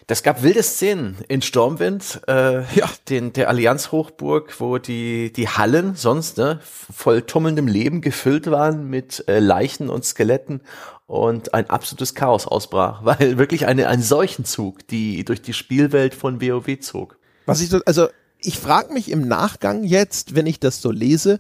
Das 0.10 0.24
gab 0.24 0.42
wilde 0.42 0.64
Szenen 0.64 1.18
in 1.28 1.44
Stormwind, 1.44 2.22
äh, 2.28 2.62
ja. 2.74 2.90
den, 3.10 3.32
der 3.32 3.48
Allianz-Hochburg, 3.48 4.60
wo 4.60 4.80
die, 4.80 5.32
die 5.32 5.50
Hallen 5.50 5.94
sonst 5.94 6.40
ne, 6.40 6.60
voll 6.64 7.22
tummelndem 7.22 7.68
Leben 7.68 8.02
gefüllt 8.02 8.50
waren 8.50 8.90
mit 8.90 9.24
äh, 9.28 9.38
Leichen 9.38 9.88
und 9.88 10.04
Skeletten 10.04 10.62
und 11.06 11.54
ein 11.54 11.70
absolutes 11.70 12.16
Chaos 12.16 12.48
ausbrach, 12.48 13.02
weil 13.04 13.38
wirklich 13.38 13.68
eine, 13.68 13.88
ein 13.88 14.02
Seuchenzug, 14.02 14.88
die 14.88 15.24
durch 15.26 15.44
die 15.44 15.54
Spielwelt 15.54 16.16
von 16.16 16.42
WoW 16.42 16.80
zog. 16.80 17.20
Was 17.46 17.62
ich, 17.62 17.72
also 17.86 18.08
ich 18.42 18.60
frage 18.60 18.94
mich 18.94 19.12
im 19.12 19.28
Nachgang 19.28 19.84
jetzt, 19.84 20.36
wenn 20.36 20.48
ich 20.48 20.60
das 20.60 20.82
so 20.82 20.92
lese, 20.92 21.40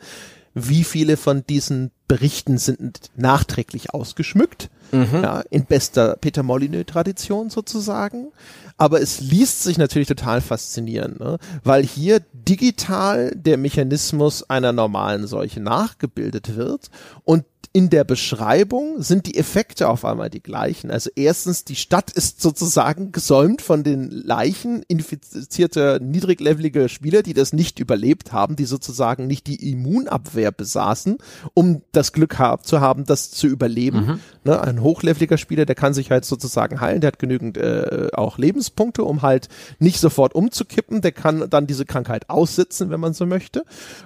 wie 0.53 0.83
viele 0.83 1.17
von 1.17 1.45
diesen 1.47 1.91
Berichten 2.07 2.57
sind 2.57 3.11
nachträglich 3.15 3.93
ausgeschmückt, 3.93 4.69
mhm. 4.91 5.21
ja, 5.23 5.41
in 5.49 5.65
bester 5.65 6.17
Peter 6.19 6.43
Molyneux-Tradition 6.43 7.49
sozusagen. 7.49 8.31
Aber 8.77 9.01
es 9.01 9.19
liest 9.19 9.63
sich 9.63 9.77
natürlich 9.77 10.07
total 10.07 10.41
faszinierend, 10.41 11.19
ne? 11.19 11.37
weil 11.63 11.83
hier 11.83 12.21
digital 12.33 13.31
der 13.35 13.57
Mechanismus 13.57 14.49
einer 14.49 14.71
normalen 14.71 15.27
Seuche 15.27 15.59
nachgebildet 15.59 16.55
wird 16.55 16.89
und 17.25 17.43
in 17.71 17.91
der 17.91 18.03
Beschreibung 18.03 19.01
sind 19.03 19.27
die 19.27 19.37
Effekte 19.37 19.89
auf 19.89 20.03
einmal 20.03 20.31
die 20.31 20.41
gleichen. 20.41 20.89
Also 20.89 21.11
erstens, 21.15 21.65
die 21.65 21.75
Stadt 21.75 22.09
ist 22.09 22.41
sozusagen 22.41 23.11
gesäumt 23.11 23.61
von 23.61 23.83
den 23.83 24.09
Leichen 24.09 24.81
infizierter 24.87 25.99
niedriglevelige 25.99 26.89
Spieler, 26.89 27.21
die 27.21 27.35
das 27.35 27.53
nicht 27.53 27.79
überlebt 27.79 28.33
haben, 28.33 28.55
die 28.55 28.65
sozusagen 28.65 29.27
nicht 29.27 29.45
die 29.45 29.71
Immunabwehr 29.71 30.51
besaßen, 30.51 31.17
um 31.53 31.83
das 31.91 32.11
Glück 32.11 32.37
zu 32.63 32.81
haben, 32.81 33.05
das 33.05 33.29
zu 33.31 33.45
überleben. 33.47 34.05
Mhm. 34.05 34.19
Ne, 34.45 34.61
ein 34.61 34.81
hochleveliger 34.81 35.37
Spieler, 35.37 35.65
der 35.65 35.75
kann 35.75 35.93
sich 35.93 36.09
halt 36.09 36.25
sozusagen 36.25 36.81
heilen, 36.81 37.01
der 37.01 37.09
hat 37.09 37.19
genügend 37.19 37.57
äh, 37.57 38.07
auch 38.13 38.37
Lebenspunkte, 38.37 39.03
um 39.03 39.21
halt 39.21 39.47
nicht 39.77 39.99
sofort 39.99 40.33
umzukippen, 40.33 41.01
der 41.01 41.11
kann 41.11 41.49
dann 41.49 41.67
diese 41.67 41.85
Krankheit 41.85 42.29
aussitzen, 42.29 42.89
wenn 42.89 42.99
man 42.99 43.13
so 43.13 43.25
möchte. 43.25 43.63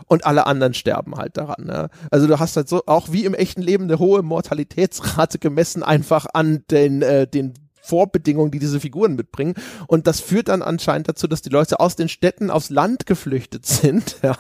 Und 0.07 0.25
alle 0.25 0.47
anderen 0.47 0.73
sterben 0.73 1.15
halt 1.15 1.37
daran. 1.37 1.65
Ne? 1.65 1.89
Also 2.11 2.27
du 2.27 2.39
hast 2.39 2.57
halt 2.57 2.67
so, 2.67 2.83
auch 2.87 3.11
wie 3.11 3.25
im 3.25 3.33
echten 3.33 3.52
Leben, 3.61 3.85
eine 3.85 3.99
hohe 3.99 4.23
Mortalitätsrate 4.23 5.39
gemessen 5.39 5.83
einfach 5.83 6.25
an 6.33 6.63
den, 6.69 7.01
äh, 7.01 7.27
den 7.27 7.53
Vorbedingungen, 7.83 8.49
die 8.51 8.59
diese 8.59 8.79
Figuren 8.79 9.15
mitbringen. 9.15 9.55
Und 9.87 10.07
das 10.07 10.21
führt 10.21 10.47
dann 10.47 10.61
anscheinend 10.61 11.09
dazu, 11.09 11.27
dass 11.27 11.41
die 11.41 11.49
Leute 11.49 11.81
aus 11.81 11.97
den 11.97 12.07
Städten 12.07 12.49
aufs 12.49 12.69
Land 12.69 13.05
geflüchtet 13.05 13.65
sind, 13.65 14.17
ja, 14.23 14.37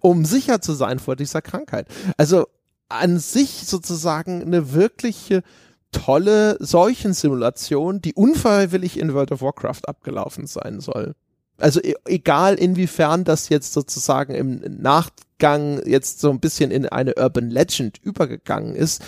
um 0.00 0.24
sicher 0.24 0.60
zu 0.60 0.72
sein 0.72 1.00
vor 1.00 1.16
dieser 1.16 1.42
Krankheit. 1.42 1.88
Also 2.16 2.46
an 2.88 3.18
sich 3.18 3.66
sozusagen 3.66 4.42
eine 4.42 4.72
wirkliche 4.72 5.42
tolle 5.90 6.56
Seuchensimulation, 6.60 8.00
die 8.00 8.14
unfreiwillig 8.14 8.98
in 8.98 9.12
World 9.12 9.32
of 9.32 9.42
Warcraft 9.42 9.82
abgelaufen 9.86 10.46
sein 10.46 10.80
soll. 10.80 11.14
Also 11.58 11.80
e 11.80 11.94
egal 12.06 12.54
inwiefern 12.54 13.24
das 13.24 13.48
jetzt 13.48 13.72
sozusagen 13.72 14.34
im 14.34 14.60
Nachgang 14.80 15.84
jetzt 15.86 16.20
so 16.20 16.30
ein 16.30 16.40
bisschen 16.40 16.70
in 16.70 16.86
eine 16.86 17.14
Urban 17.16 17.50
Legend 17.50 17.98
übergegangen 18.02 18.74
ist, 18.74 19.02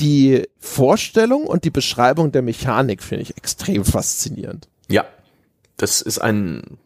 die 0.00 0.48
Vorstellung 0.58 1.46
und 1.46 1.64
die 1.64 1.70
Beschreibung 1.70 2.32
der 2.32 2.42
Mechanik 2.42 3.02
finde 3.02 3.22
ich 3.22 3.36
extrem 3.36 3.84
faszinierend. 3.84 4.68
Ja, 4.88 5.06
das 5.76 6.02
ist 6.02 6.18
ein, 6.18 6.78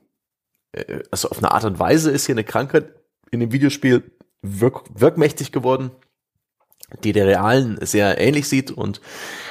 äh, 0.72 1.00
also 1.10 1.30
auf 1.30 1.38
eine 1.38 1.50
Art 1.50 1.64
und 1.64 1.78
Weise 1.78 2.10
ist 2.10 2.26
hier 2.26 2.34
eine 2.34 2.44
Krankheit 2.44 2.86
in 3.30 3.40
dem 3.40 3.52
Videospiel 3.52 4.02
wirk 4.42 4.84
wirkmächtig 4.94 5.50
geworden 5.50 5.90
die 7.02 7.12
der 7.12 7.26
realen 7.26 7.78
sehr 7.80 8.20
ähnlich 8.20 8.48
sieht 8.48 8.70
und 8.70 9.00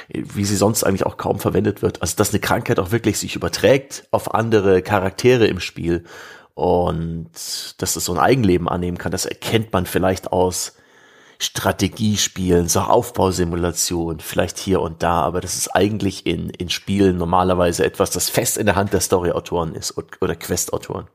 wie 0.08 0.44
sie 0.44 0.56
sonst 0.56 0.84
eigentlich 0.84 1.06
auch 1.06 1.16
kaum 1.16 1.38
verwendet 1.38 1.82
wird. 1.82 2.00
Also 2.00 2.16
dass 2.16 2.30
eine 2.30 2.40
Krankheit 2.40 2.78
auch 2.78 2.92
wirklich 2.92 3.18
sich 3.18 3.36
überträgt 3.36 4.06
auf 4.10 4.34
andere 4.34 4.82
Charaktere 4.82 5.46
im 5.46 5.60
Spiel 5.60 6.04
und 6.54 7.30
dass 7.78 7.96
es 7.96 8.04
so 8.04 8.12
ein 8.12 8.18
Eigenleben 8.18 8.68
annehmen 8.68 8.98
kann, 8.98 9.12
das 9.12 9.26
erkennt 9.26 9.72
man 9.72 9.84
vielleicht 9.84 10.32
aus 10.32 10.76
Strategiespielen, 11.38 12.66
so 12.66 12.80
Aufbausimulationen, 12.80 14.20
vielleicht 14.20 14.56
hier 14.58 14.80
und 14.80 15.02
da, 15.02 15.20
aber 15.20 15.42
das 15.42 15.56
ist 15.56 15.68
eigentlich 15.68 16.24
in, 16.24 16.48
in 16.48 16.70
Spielen 16.70 17.18
normalerweise 17.18 17.84
etwas, 17.84 18.10
das 18.10 18.30
fest 18.30 18.56
in 18.56 18.64
der 18.64 18.74
Hand 18.74 18.94
der 18.94 19.02
Storyautoren 19.02 19.74
ist 19.74 19.98
oder 19.98 20.34
Questautoren. 20.34 21.08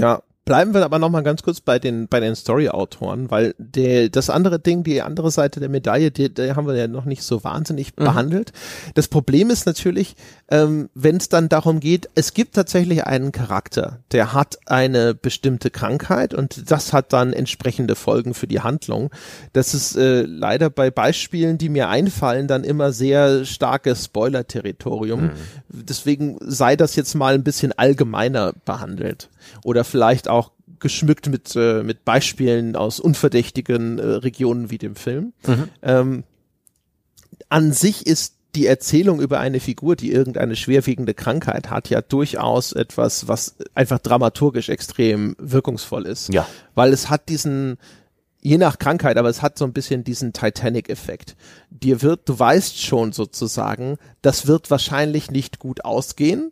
Ja, 0.00 0.22
Bleiben 0.46 0.74
wir 0.74 0.84
aber 0.84 1.00
noch 1.00 1.10
mal 1.10 1.24
ganz 1.24 1.42
kurz 1.42 1.60
bei 1.60 1.80
den 1.80 2.06
bei 2.06 2.20
den 2.20 2.36
Story-Autoren, 2.36 3.32
weil 3.32 3.56
der 3.58 4.08
das 4.10 4.30
andere 4.30 4.60
Ding, 4.60 4.84
die 4.84 5.02
andere 5.02 5.32
Seite 5.32 5.58
der 5.58 5.68
Medaille, 5.68 6.12
die, 6.12 6.32
die 6.32 6.52
haben 6.52 6.68
wir 6.68 6.76
ja 6.76 6.86
noch 6.86 7.04
nicht 7.04 7.24
so 7.24 7.42
wahnsinnig 7.42 7.96
mhm. 7.96 8.04
behandelt. 8.04 8.52
Das 8.94 9.08
Problem 9.08 9.50
ist 9.50 9.66
natürlich, 9.66 10.14
ähm, 10.48 10.88
wenn 10.94 11.16
es 11.16 11.28
dann 11.28 11.48
darum 11.48 11.80
geht, 11.80 12.08
es 12.14 12.32
gibt 12.32 12.54
tatsächlich 12.54 13.04
einen 13.04 13.32
Charakter, 13.32 13.98
der 14.12 14.34
hat 14.34 14.56
eine 14.66 15.16
bestimmte 15.16 15.70
Krankheit 15.70 16.32
und 16.32 16.70
das 16.70 16.92
hat 16.92 17.12
dann 17.12 17.32
entsprechende 17.32 17.96
Folgen 17.96 18.32
für 18.32 18.46
die 18.46 18.60
Handlung. 18.60 19.10
Das 19.52 19.74
ist 19.74 19.96
äh, 19.96 20.22
leider 20.22 20.70
bei 20.70 20.92
Beispielen, 20.92 21.58
die 21.58 21.70
mir 21.70 21.88
einfallen, 21.88 22.46
dann 22.46 22.62
immer 22.62 22.92
sehr 22.92 23.44
starkes 23.44 24.04
Spoiler-Territorium. 24.04 25.22
Mhm. 25.22 25.30
Deswegen 25.70 26.38
sei 26.40 26.76
das 26.76 26.94
jetzt 26.94 27.16
mal 27.16 27.34
ein 27.34 27.42
bisschen 27.42 27.72
allgemeiner 27.72 28.52
behandelt 28.64 29.28
oder 29.64 29.84
vielleicht 29.84 30.28
auch 30.28 30.52
geschmückt 30.78 31.28
mit, 31.28 31.54
äh, 31.56 31.82
mit 31.82 32.04
Beispielen 32.04 32.76
aus 32.76 33.00
unverdächtigen 33.00 33.98
äh, 33.98 34.06
Regionen 34.06 34.70
wie 34.70 34.78
dem 34.78 34.96
Film. 34.96 35.32
Mhm. 35.46 35.68
Ähm, 35.82 36.24
an 37.48 37.72
sich 37.72 38.06
ist 38.06 38.34
die 38.54 38.66
Erzählung 38.66 39.20
über 39.20 39.38
eine 39.38 39.60
Figur, 39.60 39.96
die 39.96 40.10
irgendeine 40.10 40.56
schwerwiegende 40.56 41.14
Krankheit 41.14 41.70
hat, 41.70 41.90
ja 41.90 42.00
durchaus 42.00 42.72
etwas, 42.72 43.28
was 43.28 43.56
einfach 43.74 43.98
dramaturgisch 43.98 44.70
extrem 44.70 45.36
wirkungsvoll 45.38 46.06
ist. 46.06 46.32
Ja. 46.32 46.46
Weil 46.74 46.92
es 46.92 47.10
hat 47.10 47.28
diesen, 47.28 47.76
je 48.40 48.56
nach 48.56 48.78
Krankheit, 48.78 49.18
aber 49.18 49.28
es 49.28 49.42
hat 49.42 49.58
so 49.58 49.66
ein 49.66 49.74
bisschen 49.74 50.04
diesen 50.04 50.32
Titanic-Effekt. 50.32 51.36
Dir 51.70 52.00
wird, 52.00 52.28
du 52.28 52.38
weißt 52.38 52.80
schon 52.80 53.12
sozusagen, 53.12 53.98
das 54.22 54.46
wird 54.46 54.70
wahrscheinlich 54.70 55.30
nicht 55.30 55.58
gut 55.58 55.84
ausgehen. 55.84 56.50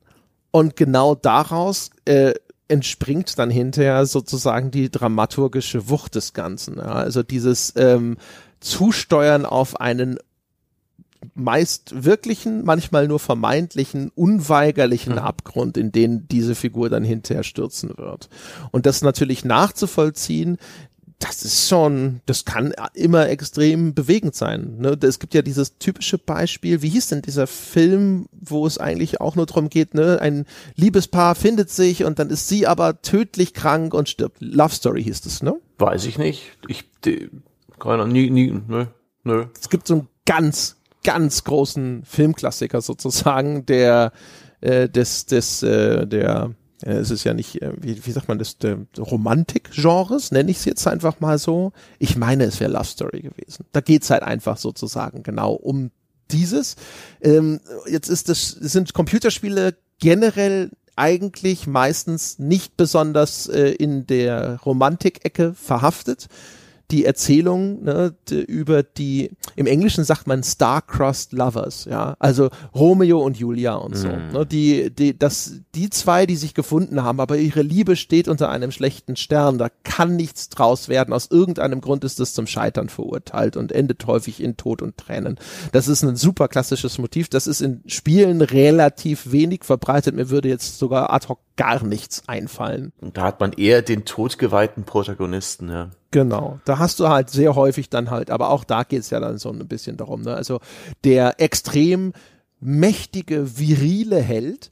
Und 0.51 0.77
genau 0.77 1.17
daraus 1.17 1.91
äh, 2.05 2.35
entspringt 2.69 3.39
dann 3.39 3.51
hinterher 3.51 4.07
sozusagen 4.07 4.71
die 4.71 4.91
dramaturgische 4.91 5.89
Wucht 5.89 6.15
des 6.15 6.33
Ganzen. 6.33 6.77
Ja? 6.77 6.93
Also 6.93 7.23
dieses 7.23 7.75
ähm, 7.77 8.17
Zusteuern 8.61 9.45
auf 9.45 9.81
einen 9.81 10.19
meist 11.35 12.05
wirklichen, 12.05 12.65
manchmal 12.65 13.09
nur 13.09 13.19
vermeintlichen, 13.19 14.11
unweigerlichen 14.15 15.15
mhm. 15.15 15.21
Abgrund, 15.21 15.77
in 15.77 15.91
den 15.93 16.29
diese 16.29 16.55
Figur 16.55 16.91
dann 16.91 17.05
hinterher 17.05 17.45
stürzen 17.45 17.97
wird. 17.97 18.29
Und 18.71 18.87
das 18.87 19.03
natürlich 19.03 19.45
nachzuvollziehen, 19.45 20.59
das 21.19 21.43
ist 21.43 21.69
schon, 21.69 22.21
das 22.27 22.45
kann 22.45 22.75
immer 22.93 23.29
extrem 23.29 23.95
bewegend 23.95 24.35
sein. 24.35 24.77
Ne? 24.79 24.99
Es 25.03 25.19
gibt 25.19 25.35
ja 25.35 25.43
dieses 25.43 25.79
typische 25.79 26.19
Beispiel, 26.19 26.83
wie 26.83 26.89
hieß 26.89 27.09
denn 27.09 27.23
dieser 27.23 27.47
Film, 27.47 28.27
wo 28.33 28.67
es 28.67 28.79
eigentlich 28.79 29.21
auch 29.21 29.37
nur 29.37 29.47
darum 29.47 29.71
geht, 29.71 29.95
ne? 29.95 30.21
ein 30.21 30.45
Liebespaar 30.77 31.35
findet 31.35 31.71
sich 31.71 32.05
und 32.05 32.19
dann 32.19 32.31
ist 32.31 32.49
sie 32.49 32.67
aber 32.67 33.01
tödlich 33.01 33.55
krank 33.55 33.95
und 33.95 34.09
stirbt. 34.09 34.39
Love 34.41 34.75
Story 34.75 35.05
hieß 35.05 35.25
es, 35.27 35.43
ne? 35.43 35.55
Weiß 35.79 36.05
ich 36.05 36.19
nicht. 36.19 36.53
Ich, 36.69 36.85
die, 37.05 37.31
keiner, 37.79 38.07
nie, 38.07 38.31
nie, 38.31 38.61
nö, 38.67 38.87
nö. 39.23 39.47
Es 39.61 39.71
gibt 39.71 39.87
so 39.87 39.95
einen 39.95 40.09
ganz, 40.27 40.77
ganz 41.05 41.45
großen 41.45 42.03
Filmklassiker 42.05 42.81
sozusagen, 42.81 43.67
der, 43.67 44.13
äh, 44.61 44.89
des, 44.89 45.27
des, 45.27 45.63
äh, 45.63 46.07
der, 46.07 46.55
es 46.91 47.11
ist 47.11 47.25
ja 47.25 47.35
nicht, 47.35 47.63
äh, 47.63 47.73
wie, 47.79 48.05
wie 48.05 48.11
sagt 48.11 48.29
man 48.29 48.39
das, 48.39 48.57
Romantik-Genres, 48.99 50.33
nenne 50.33 50.51
ich 50.51 50.59
es 50.59 50.65
jetzt 50.65 50.87
einfach 50.87 51.21
mal 51.21 51.39
so. 51.39 51.73
Ich 51.99 52.17
meine, 52.17 52.45
es 52.45 52.61
wäre 52.61 52.73
Love 52.73 52.85
Story 52.85 53.23
gewesen. 53.23 53.65
Da 53.73 53.81
geht's 53.81 54.11
halt 54.11 54.23
einfach 54.23 54.57
sozusagen 54.57 55.23
genau 55.23 55.53
um 55.55 55.91
dieses. 56.31 56.77
Ähm, 57.21 57.61
jetzt 57.89 58.09
ist 58.09 58.29
das, 58.29 58.49
sind 58.49 58.95
Computerspiele 58.95 59.77
generell 59.99 60.71
eigentlich 60.97 61.67
meistens 61.67 62.39
nicht 62.39 62.77
besonders 62.77 63.49
äh, 63.49 63.71
in 63.71 64.07
der 64.07 64.61
Romantik-Ecke 64.65 65.55
verhaftet 65.55 66.29
die 66.91 67.05
Erzählung 67.05 67.83
ne, 67.85 68.15
über 68.31 68.83
die, 68.83 69.31
im 69.57 69.67
Englischen 69.67 70.05
sagt 70.05 70.27
man 70.27 70.43
Star-Crossed 70.43 71.33
Lovers, 71.33 71.87
ja, 71.87 72.15
also 72.19 72.51
Romeo 72.75 73.21
und 73.21 73.39
Julia 73.39 73.75
und 73.75 73.97
so. 73.97 74.09
Mm. 74.09 74.33
Ne, 74.33 74.47
die, 74.47 74.91
die, 74.95 75.19
das, 75.19 75.61
die 75.75 75.91
zwei, 75.91 76.27
die 76.27 76.37
sich 76.37 76.55
gefunden 76.55 77.03
haben, 77.03 77.21
aber 77.21 77.37
ihre 77.37 77.63
Liebe 77.63 77.97
steht 77.97 78.29
unter 78.29 78.51
einem 78.51 78.71
schlechten 78.71 79.17
Stern, 79.17 79.59
da 79.59 79.69
kann 79.83 80.17
nichts 80.17 80.51
draus 80.51 80.89
werden. 80.89 81.15
Aus 81.15 81.31
irgendeinem 81.31 81.81
Grund 81.81 82.05
ist 82.05 82.21
es 82.21 82.35
zum 82.35 82.47
Scheitern 82.47 82.89
verurteilt 82.89 83.57
und 83.57 83.73
endet 83.73 84.07
häufig 84.07 84.43
in 84.43 84.57
Tod 84.57 84.83
und 84.83 84.97
Tränen. 84.97 85.39
Das 85.73 85.89
ist 85.89 86.03
ein 86.03 86.17
super 86.17 86.49
klassisches 86.49 86.99
Motiv. 86.99 87.29
Das 87.29 87.47
ist 87.47 87.61
in 87.61 87.83
Spielen 87.87 88.43
relativ 88.43 89.33
wenig 89.33 89.65
verbreitet. 89.65 90.15
Mir 90.15 90.31
würde 90.31 90.49
jetzt 90.49 90.79
sogar 90.79 91.13
ad 91.13 91.29
hoc 91.29 91.41
gar 91.57 91.85
nichts 91.85 92.23
einfallen. 92.27 92.93
Und 93.01 93.17
da 93.17 93.23
hat 93.23 93.41
man 93.41 93.53
eher 93.53 93.83
den 93.83 94.05
todgeweihten 94.05 94.85
Protagonisten, 94.85 95.69
ja. 95.69 95.91
Genau, 96.15 96.61
da 96.65 96.79
hast 96.79 97.01
du 97.01 97.09
halt 97.09 97.29
sehr 97.29 97.57
häufig 97.57 97.91
dann 97.91 98.09
halt, 98.09 98.31
aber 98.31 98.51
auch 98.51 98.63
da 98.63 98.85
geht's 98.85 99.11
ja 99.11 99.19
dann 99.19 99.37
so 99.37 99.51
ein 99.51 99.67
bisschen 99.67 99.97
darum, 99.97 100.23
ne? 100.23 100.33
Also 100.33 100.61
der 101.03 101.41
extrem 101.41 102.13
mächtige, 102.61 103.59
virile 103.59 104.21
Held, 104.21 104.71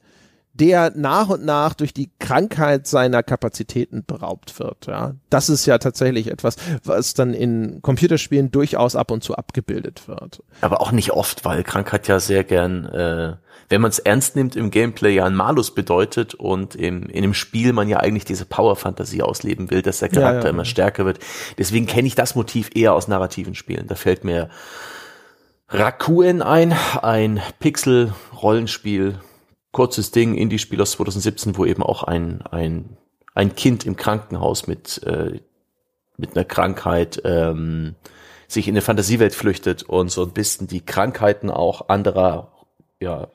der 0.53 0.91
nach 0.95 1.29
und 1.29 1.43
nach 1.43 1.73
durch 1.73 1.93
die 1.93 2.11
Krankheit 2.19 2.85
seiner 2.85 3.23
Kapazitäten 3.23 4.05
beraubt 4.05 4.59
wird. 4.59 4.85
Ja, 4.85 5.15
das 5.29 5.49
ist 5.49 5.65
ja 5.65 5.79
tatsächlich 5.79 6.29
etwas, 6.29 6.57
was 6.83 7.15
dann 7.15 7.33
in 7.33 7.81
Computerspielen 7.81 8.51
durchaus 8.51 8.95
ab 8.95 9.09
und 9.09 9.23
zu 9.23 9.35
abgebildet 9.35 10.07
wird. 10.07 10.43
Aber 10.61 10.81
auch 10.81 10.91
nicht 10.91 11.11
oft, 11.11 11.43
weil 11.43 11.63
Krankheit 11.63 12.07
ja 12.07 12.19
sehr 12.19 12.43
gern, 12.43 12.85
äh, 12.85 13.33
wenn 13.69 13.81
man 13.81 13.89
es 13.89 13.97
ernst 13.97 14.35
nimmt, 14.35 14.55
im 14.55 14.69
Gameplay 14.69 15.15
ja 15.15 15.25
ein 15.25 15.33
Malus 15.33 15.73
bedeutet 15.73 16.35
und 16.35 16.75
im, 16.75 17.03
in 17.07 17.23
dem 17.23 17.33
Spiel 17.33 17.73
man 17.73 17.89
ja 17.89 17.97
eigentlich 17.97 18.25
diese 18.25 18.45
Power-Fantasie 18.45 19.23
ausleben 19.23 19.71
will, 19.71 19.81
dass 19.81 19.99
der 19.99 20.09
Charakter 20.09 20.39
ja, 20.39 20.45
ja, 20.45 20.49
immer 20.51 20.65
stärker 20.65 21.05
wird. 21.05 21.17
Deswegen 21.57 21.87
kenne 21.87 22.07
ich 22.07 22.13
das 22.13 22.35
Motiv 22.35 22.69
eher 22.75 22.93
aus 22.93 23.07
narrativen 23.07 23.55
Spielen. 23.55 23.87
Da 23.87 23.95
fällt 23.95 24.23
mir 24.23 24.49
Rakuen 25.69 26.43
ein, 26.43 26.75
ein 27.01 27.41
Pixel-Rollenspiel, 27.59 29.19
kurzes 29.73 30.11
Ding, 30.11 30.35
Indie-Spiel 30.35 30.81
aus 30.81 30.91
2017, 30.91 31.57
wo 31.57 31.65
eben 31.65 31.83
auch 31.83 32.03
ein, 32.03 32.41
ein, 32.43 32.95
ein 33.33 33.55
Kind 33.55 33.85
im 33.85 33.97
Krankenhaus 33.97 34.67
mit, 34.67 35.03
äh, 35.03 35.41
mit 36.15 36.37
einer 36.37 36.45
Krankheit 36.45 37.21
ähm, 37.25 37.95
sich 38.47 38.67
in 38.67 38.75
eine 38.75 38.81
Fantasiewelt 38.81 39.35
flüchtet 39.35 39.83
und 39.83 40.09
so 40.09 40.23
ein 40.23 40.31
bisschen 40.31 40.67
die 40.67 40.85
Krankheiten 40.85 41.49
auch 41.49 41.89
anderer 41.89 42.53
ja, 43.01 43.27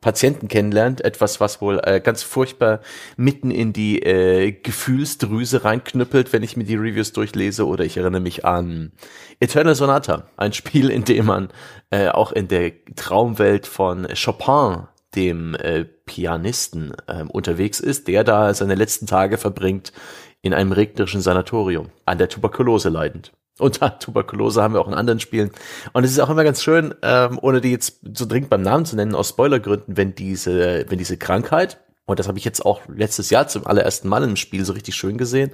Patienten 0.00 0.48
kennenlernt, 0.48 1.04
etwas, 1.04 1.40
was 1.40 1.60
wohl 1.60 1.80
äh, 1.82 2.00
ganz 2.00 2.22
furchtbar 2.22 2.80
mitten 3.16 3.50
in 3.50 3.72
die 3.72 4.02
äh, 4.02 4.52
Gefühlsdrüse 4.52 5.64
reinknüppelt, 5.64 6.32
wenn 6.32 6.42
ich 6.42 6.56
mir 6.56 6.64
die 6.64 6.76
Reviews 6.76 7.12
durchlese. 7.12 7.66
Oder 7.66 7.84
ich 7.84 7.96
erinnere 7.96 8.20
mich 8.20 8.44
an 8.44 8.92
Eternal 9.40 9.74
Sonata, 9.74 10.26
ein 10.36 10.52
Spiel, 10.52 10.90
in 10.90 11.04
dem 11.04 11.26
man 11.26 11.48
äh, 11.90 12.08
auch 12.08 12.30
in 12.32 12.48
der 12.48 12.72
Traumwelt 12.96 13.66
von 13.66 14.06
Chopin, 14.14 14.88
dem 15.14 15.54
äh, 15.54 15.84
Pianisten, 15.84 16.94
äh, 17.06 17.24
unterwegs 17.24 17.80
ist, 17.80 18.08
der 18.08 18.24
da 18.24 18.52
seine 18.54 18.74
letzten 18.74 19.06
Tage 19.06 19.38
verbringt 19.38 19.92
in 20.40 20.54
einem 20.54 20.72
regnerischen 20.72 21.20
Sanatorium, 21.20 21.90
an 22.04 22.18
der 22.18 22.28
Tuberkulose 22.28 22.88
leidend. 22.88 23.32
Unter 23.58 23.98
Tuberkulose 23.98 24.62
haben 24.62 24.74
wir 24.74 24.80
auch 24.80 24.88
in 24.88 24.94
anderen 24.94 25.20
Spielen. 25.20 25.50
Und 25.92 26.04
es 26.04 26.12
ist 26.12 26.20
auch 26.20 26.30
immer 26.30 26.44
ganz 26.44 26.62
schön, 26.62 26.94
ähm, 27.02 27.38
ohne 27.42 27.60
die 27.60 27.70
jetzt 27.70 28.00
so 28.14 28.26
dringend 28.26 28.50
beim 28.50 28.62
Namen 28.62 28.86
zu 28.86 28.96
nennen, 28.96 29.14
aus 29.14 29.28
Spoilergründen, 29.28 29.96
wenn 29.96 30.14
diese, 30.14 30.86
wenn 30.88 30.98
diese 30.98 31.18
Krankheit, 31.18 31.78
und 32.12 32.18
das 32.18 32.28
habe 32.28 32.38
ich 32.38 32.44
jetzt 32.44 32.64
auch 32.64 32.82
letztes 32.88 33.30
Jahr 33.30 33.48
zum 33.48 33.66
allerersten 33.66 34.08
Mal 34.08 34.22
im 34.22 34.36
Spiel 34.36 34.64
so 34.64 34.72
richtig 34.72 34.94
schön 34.94 35.18
gesehen, 35.18 35.50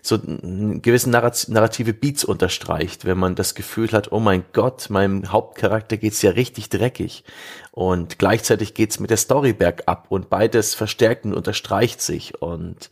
so 0.00 0.18
gewisse 0.18 1.10
narrative 1.10 1.92
Beats 1.92 2.24
unterstreicht, 2.24 3.04
wenn 3.04 3.18
man 3.18 3.34
das 3.34 3.54
Gefühl 3.54 3.90
hat, 3.92 4.12
oh 4.12 4.20
mein 4.20 4.44
Gott, 4.52 4.88
meinem 4.88 5.32
Hauptcharakter 5.32 5.96
geht's 5.96 6.22
ja 6.22 6.30
richtig 6.30 6.68
dreckig. 6.68 7.24
Und 7.72 8.18
gleichzeitig 8.18 8.74
geht's 8.74 9.00
mit 9.00 9.10
der 9.10 9.16
Story 9.16 9.52
bergab 9.52 10.06
und 10.08 10.30
beides 10.30 10.74
verstärkt 10.74 11.24
und 11.24 11.34
unterstreicht 11.34 12.00
sich. 12.00 12.40
Und 12.40 12.90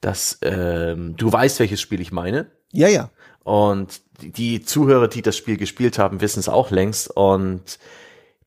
das, 0.00 0.38
ähm, 0.42 1.16
du 1.16 1.32
weißt, 1.32 1.60
welches 1.60 1.80
Spiel 1.80 2.00
ich 2.00 2.12
meine. 2.12 2.46
Ja, 2.72 2.88
ja. 2.88 3.10
Und 3.42 4.00
die 4.20 4.62
Zuhörer, 4.62 5.08
die 5.08 5.22
das 5.22 5.36
Spiel 5.36 5.56
gespielt 5.56 5.98
haben, 5.98 6.20
wissen 6.20 6.38
es 6.38 6.48
auch 6.48 6.70
längst. 6.70 7.10
Und 7.10 7.78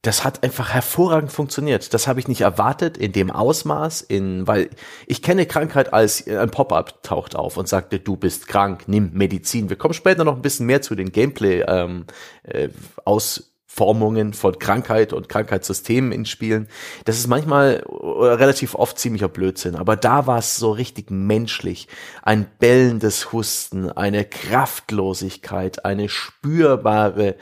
das 0.05 0.23
hat 0.23 0.43
einfach 0.43 0.69
hervorragend 0.69 1.31
funktioniert. 1.31 1.93
Das 1.93 2.07
habe 2.07 2.19
ich 2.19 2.27
nicht 2.27 2.41
erwartet 2.41 2.97
in 2.97 3.11
dem 3.11 3.31
Ausmaß, 3.31 4.01
in, 4.01 4.45
weil 4.45 4.69
ich 5.07 5.21
kenne 5.21 5.45
Krankheit 5.47 5.93
als 5.93 6.27
ein 6.27 6.51
Pop-up 6.51 7.01
taucht 7.01 7.35
auf 7.35 7.57
und 7.57 7.67
sagte, 7.67 7.99
du 7.99 8.15
bist 8.15 8.47
krank, 8.47 8.83
nimm 8.87 9.11
Medizin. 9.13 9.69
Wir 9.69 9.77
kommen 9.77 9.95
später 9.95 10.23
noch 10.23 10.35
ein 10.35 10.41
bisschen 10.43 10.67
mehr 10.67 10.81
zu 10.81 10.93
den 10.93 11.11
Gameplay 11.11 11.63
ähm, 11.67 12.05
äh, 12.43 12.69
aus 13.03 13.54
Formungen 13.75 14.31
von 14.31 14.57
Krankheit 14.57 15.11
und 15.11 15.27
Krankheitssystemen 15.27 16.13
in 16.13 16.25
Spielen. 16.25 16.69
Das 17.03 17.17
ist 17.17 17.27
manchmal 17.27 17.83
oder 17.83 18.39
relativ 18.39 18.73
oft 18.73 18.97
ziemlicher 18.97 19.27
Blödsinn, 19.27 19.75
aber 19.75 19.97
da 19.97 20.27
war 20.27 20.37
es 20.37 20.55
so 20.55 20.71
richtig 20.71 21.11
menschlich. 21.11 21.89
Ein 22.21 22.47
bellendes 22.59 23.33
Husten, 23.33 23.91
eine 23.91 24.23
Kraftlosigkeit, 24.23 25.83
eine 25.83 26.07
spürbare, 26.07 27.35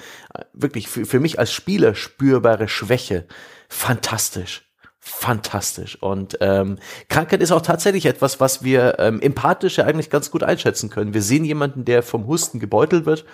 wirklich 0.53 0.87
für, 0.87 1.05
für 1.05 1.19
mich 1.19 1.37
als 1.37 1.51
Spieler 1.51 1.93
spürbare 1.93 2.67
Schwäche. 2.67 3.27
Fantastisch 3.69 4.63
fantastisch. 5.05 6.01
Und 6.01 6.37
ähm, 6.39 6.77
Krankheit 7.09 7.41
ist 7.41 7.51
auch 7.51 7.61
tatsächlich 7.61 8.05
etwas, 8.05 8.39
was 8.39 8.63
wir 8.63 8.95
ähm, 8.99 9.19
empathisch 9.19 9.75
ja 9.75 9.83
eigentlich 9.83 10.09
ganz 10.09 10.31
gut 10.31 10.43
einschätzen 10.43 10.89
können. 10.89 11.13
Wir 11.13 11.21
sehen 11.21 11.43
jemanden, 11.43 11.83
der 11.83 12.03
vom 12.03 12.25
Husten 12.25 12.57
gebeutelt 12.57 13.05
wird 13.05 13.25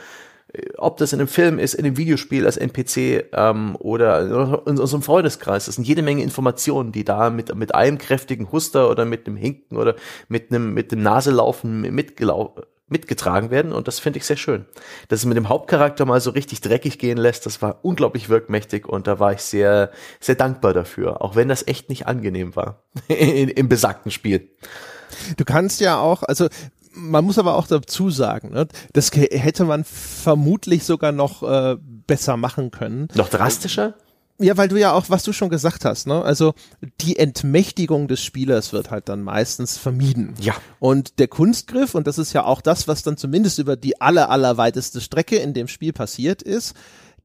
ob 0.77 0.97
das 0.97 1.13
in 1.13 1.19
einem 1.19 1.27
Film 1.27 1.59
ist, 1.59 1.75
in 1.75 1.85
einem 1.85 1.97
Videospiel 1.97 2.45
als 2.45 2.57
NPC 2.57 3.25
ähm, 3.33 3.75
oder 3.77 4.63
in 4.65 4.79
unserem 4.79 5.03
Freundeskreis. 5.03 5.65
Das 5.65 5.75
sind 5.75 5.87
jede 5.87 6.01
Menge 6.01 6.23
Informationen, 6.23 6.91
die 6.91 7.03
da 7.03 7.29
mit, 7.29 7.53
mit 7.55 7.75
einem 7.75 7.97
kräftigen 7.97 8.51
Huster 8.51 8.89
oder 8.89 9.05
mit 9.05 9.27
einem 9.27 9.37
Hinken 9.37 9.77
oder 9.77 9.95
mit 10.27 10.51
einem, 10.51 10.73
mit 10.73 10.91
dem 10.91 11.03
Naselaufen 11.03 11.81
mitgetragen 11.81 13.51
werden 13.51 13.71
und 13.71 13.87
das 13.87 13.99
finde 13.99 14.17
ich 14.17 14.25
sehr 14.25 14.37
schön. 14.37 14.65
Dass 15.07 15.19
es 15.19 15.25
mit 15.25 15.37
dem 15.37 15.49
Hauptcharakter 15.49 16.05
mal 16.05 16.19
so 16.19 16.31
richtig 16.31 16.61
dreckig 16.61 16.97
gehen 16.97 17.19
lässt, 17.19 17.45
das 17.45 17.61
war 17.61 17.79
unglaublich 17.83 18.29
wirkmächtig 18.29 18.87
und 18.87 19.05
da 19.05 19.19
war 19.19 19.33
ich 19.33 19.41
sehr, 19.41 19.91
sehr 20.19 20.35
dankbar 20.35 20.73
dafür, 20.73 21.21
auch 21.21 21.35
wenn 21.35 21.47
das 21.47 21.67
echt 21.67 21.89
nicht 21.89 22.07
angenehm 22.07 22.55
war 22.55 22.83
im 23.07 23.69
besagten 23.69 24.11
Spiel. 24.11 24.49
Du 25.37 25.45
kannst 25.45 25.81
ja 25.81 25.99
auch, 25.99 26.23
also 26.23 26.47
man 26.99 27.25
muss 27.25 27.37
aber 27.37 27.55
auch 27.55 27.67
dazu 27.67 28.09
sagen, 28.09 28.51
ne, 28.51 28.67
das 28.93 29.11
hätte 29.13 29.65
man 29.65 29.83
vermutlich 29.83 30.83
sogar 30.83 31.11
noch 31.11 31.43
äh, 31.43 31.77
besser 31.79 32.37
machen 32.37 32.71
können. 32.71 33.07
Noch 33.15 33.29
drastischer? 33.29 33.95
Ja, 34.41 34.55
weil 34.55 34.69
du 34.69 34.77
ja 34.77 34.93
auch, 34.93 35.09
was 35.09 35.23
du 35.23 35.33
schon 35.33 35.49
gesagt 35.49 35.83
hast, 35.83 36.07
ne? 36.07 36.23
Also 36.23 36.53
die 37.01 37.19
Entmächtigung 37.19 38.07
des 38.07 38.23
Spielers 38.23 38.71
wird 38.71 38.89
halt 38.89 39.09
dann 39.09 39.21
meistens 39.21 39.77
vermieden. 39.77 40.33
Ja. 40.39 40.55
Und 40.79 41.19
der 41.19 41.27
Kunstgriff, 41.27 41.93
und 41.93 42.07
das 42.07 42.17
ist 42.17 42.31
ja 42.31 42.45
auch 42.45 42.61
das, 42.61 42.87
was 42.87 43.03
dann 43.03 43.17
zumindest 43.17 43.59
über 43.59 43.75
die 43.75 43.99
aller, 43.99 44.29
allerweiteste 44.29 45.01
Strecke 45.01 45.35
in 45.35 45.53
dem 45.53 45.67
Spiel 45.67 45.91
passiert 45.91 46.41
ist, 46.41 46.73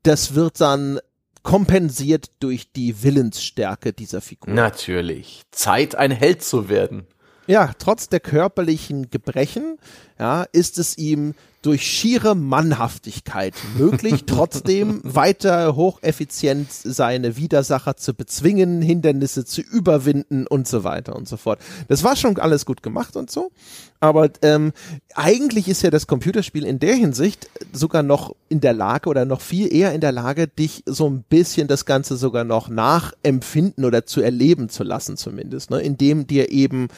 das 0.02 0.34
wird 0.34 0.60
dann 0.60 0.98
kompensiert 1.44 2.32
durch 2.40 2.72
die 2.72 3.04
Willensstärke 3.04 3.92
dieser 3.92 4.20
Figur. 4.20 4.52
Natürlich. 4.52 5.42
Zeit, 5.52 5.94
ein 5.94 6.10
Held 6.10 6.42
zu 6.42 6.68
werden. 6.68 7.06
Ja, 7.46 7.72
trotz 7.78 8.08
der 8.08 8.20
körperlichen 8.20 9.10
Gebrechen, 9.10 9.78
ja, 10.18 10.44
ist 10.52 10.78
es 10.78 10.96
ihm 10.96 11.34
durch 11.64 11.86
schiere 11.86 12.34
Mannhaftigkeit 12.34 13.54
möglich, 13.78 14.24
trotzdem 14.26 15.00
weiter 15.02 15.74
hocheffizient 15.76 16.70
seine 16.70 17.38
Widersacher 17.38 17.96
zu 17.96 18.12
bezwingen, 18.12 18.82
Hindernisse 18.82 19.46
zu 19.46 19.62
überwinden 19.62 20.46
und 20.46 20.68
so 20.68 20.84
weiter 20.84 21.16
und 21.16 21.26
so 21.26 21.38
fort. 21.38 21.58
Das 21.88 22.04
war 22.04 22.16
schon 22.16 22.38
alles 22.38 22.66
gut 22.66 22.82
gemacht 22.82 23.16
und 23.16 23.30
so, 23.30 23.50
aber 23.98 24.28
ähm, 24.42 24.72
eigentlich 25.14 25.66
ist 25.66 25.82
ja 25.82 25.90
das 25.90 26.06
Computerspiel 26.06 26.66
in 26.66 26.80
der 26.80 26.94
Hinsicht 26.94 27.48
sogar 27.72 28.02
noch 28.02 28.36
in 28.50 28.60
der 28.60 28.74
Lage 28.74 29.08
oder 29.08 29.24
noch 29.24 29.40
viel 29.40 29.72
eher 29.72 29.94
in 29.94 30.02
der 30.02 30.12
Lage, 30.12 30.46
dich 30.46 30.82
so 30.84 31.08
ein 31.08 31.24
bisschen 31.26 31.66
das 31.66 31.86
Ganze 31.86 32.18
sogar 32.18 32.44
noch 32.44 32.68
nachempfinden 32.68 33.86
oder 33.86 34.04
zu 34.04 34.20
erleben 34.20 34.68
zu 34.68 34.82
lassen 34.84 35.16
zumindest, 35.16 35.70
ne, 35.70 35.80
indem 35.80 36.26
dir 36.26 36.52
eben 36.52 36.88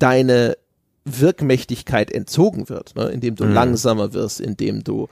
deine 0.00 0.56
Wirkmächtigkeit 1.04 2.10
entzogen 2.10 2.68
wird, 2.68 2.96
ne? 2.96 3.08
indem 3.08 3.36
du 3.36 3.44
mhm. 3.44 3.54
langsamer 3.54 4.12
wirst, 4.12 4.40
indem 4.40 4.82
du 4.84 5.08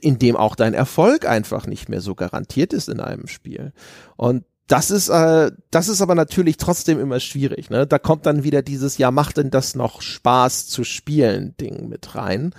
indem 0.00 0.34
auch 0.36 0.56
dein 0.56 0.74
Erfolg 0.74 1.28
einfach 1.28 1.68
nicht 1.68 1.88
mehr 1.88 2.00
so 2.00 2.16
garantiert 2.16 2.72
ist 2.72 2.88
in 2.88 2.98
einem 2.98 3.28
Spiel. 3.28 3.72
Und 4.16 4.44
das 4.66 4.90
ist, 4.90 5.10
äh, 5.10 5.52
das 5.70 5.88
ist 5.88 6.00
aber 6.00 6.14
natürlich 6.14 6.56
trotzdem 6.56 6.98
immer 6.98 7.20
schwierig. 7.20 7.70
Ne? 7.70 7.86
Da 7.86 7.98
kommt 7.98 8.26
dann 8.26 8.42
wieder 8.42 8.62
dieses, 8.62 8.98
ja, 8.98 9.10
macht 9.10 9.36
denn 9.36 9.50
das 9.50 9.76
noch 9.76 10.02
Spaß 10.02 10.66
zu 10.66 10.82
spielen 10.82 11.54
Ding 11.60 11.88
mit 11.88 12.14
rein. 12.14 12.54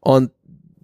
Und 0.00 0.30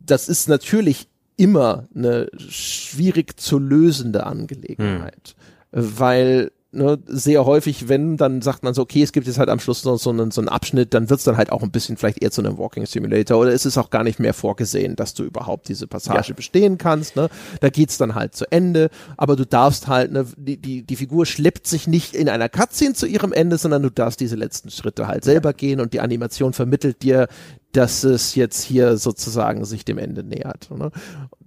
das 0.05 0.29
ist 0.29 0.49
natürlich 0.49 1.09
immer 1.37 1.89
eine 1.95 2.29
schwierig 2.37 3.39
zu 3.39 3.59
lösende 3.59 4.27
Angelegenheit, 4.27 5.37
hm. 5.73 5.99
weil 5.99 6.53
ne, 6.73 6.99
sehr 7.07 7.45
häufig, 7.45 7.89
wenn, 7.89 8.17
dann 8.17 8.43
sagt 8.43 8.65
man 8.65 8.75
so, 8.75 8.83
okay, 8.83 9.03
es 9.03 9.13
gibt 9.13 9.27
jetzt 9.27 9.39
halt 9.39 9.49
am 9.49 9.61
Schluss 9.61 9.83
so, 9.83 9.97
so, 9.97 10.11
einen, 10.11 10.31
so 10.31 10.41
einen 10.41 10.49
Abschnitt, 10.49 10.95
dann 10.95 11.11
wird's 11.11 11.25
dann 11.25 11.37
halt 11.37 11.53
auch 11.53 11.63
ein 11.63 11.71
bisschen 11.71 11.97
vielleicht 11.97 12.23
eher 12.23 12.31
zu 12.31 12.43
einem 12.43 12.59
Walking 12.59 12.87
Simulator 12.87 13.39
oder 13.39 13.53
ist 13.53 13.67
es 13.67 13.79
auch 13.79 13.91
gar 13.91 14.05
nicht 14.05 14.19
mehr 14.19 14.35
vorgesehen, 14.35 14.97
dass 14.97 15.15
du 15.15 15.25
überhaupt 15.25 15.69
diese 15.69 15.87
Passage 15.87 16.31
ja. 16.31 16.35
bestehen 16.35 16.79
kannst. 16.79 17.17
Ne? 17.17 17.29
Da 17.61 17.69
geht's 17.69 17.99
dann 17.99 18.15
halt 18.15 18.35
zu 18.35 18.51
Ende, 18.51 18.91
aber 19.17 19.37
du 19.37 19.47
darfst 19.47 19.87
halt, 19.87 20.13
ne, 20.13 20.27
die, 20.37 20.57
die, 20.57 20.83
die 20.83 20.97
Figur 20.97 21.27
schleppt 21.27 21.67
sich 21.67 21.87
nicht 21.87 22.15
in 22.15 22.29
einer 22.29 22.49
Cutscene 22.49 22.95
zu 22.95 23.07
ihrem 23.07 23.33
Ende, 23.33 23.59
sondern 23.59 23.83
du 23.83 23.91
darfst 23.91 24.21
diese 24.21 24.37
letzten 24.37 24.71
Schritte 24.71 25.07
halt 25.07 25.25
selber 25.25 25.51
ja. 25.51 25.57
gehen 25.57 25.81
und 25.81 25.93
die 25.93 26.01
Animation 26.01 26.53
vermittelt 26.53 27.03
dir, 27.03 27.29
dass 27.73 28.05
es 28.05 28.35
jetzt 28.35 28.63
hier 28.63 28.97
sozusagen 28.97 29.65
sich 29.65 29.85
dem 29.85 29.99
Ende 29.99 30.23
nähert. 30.23 30.71
Ne? 30.71 30.91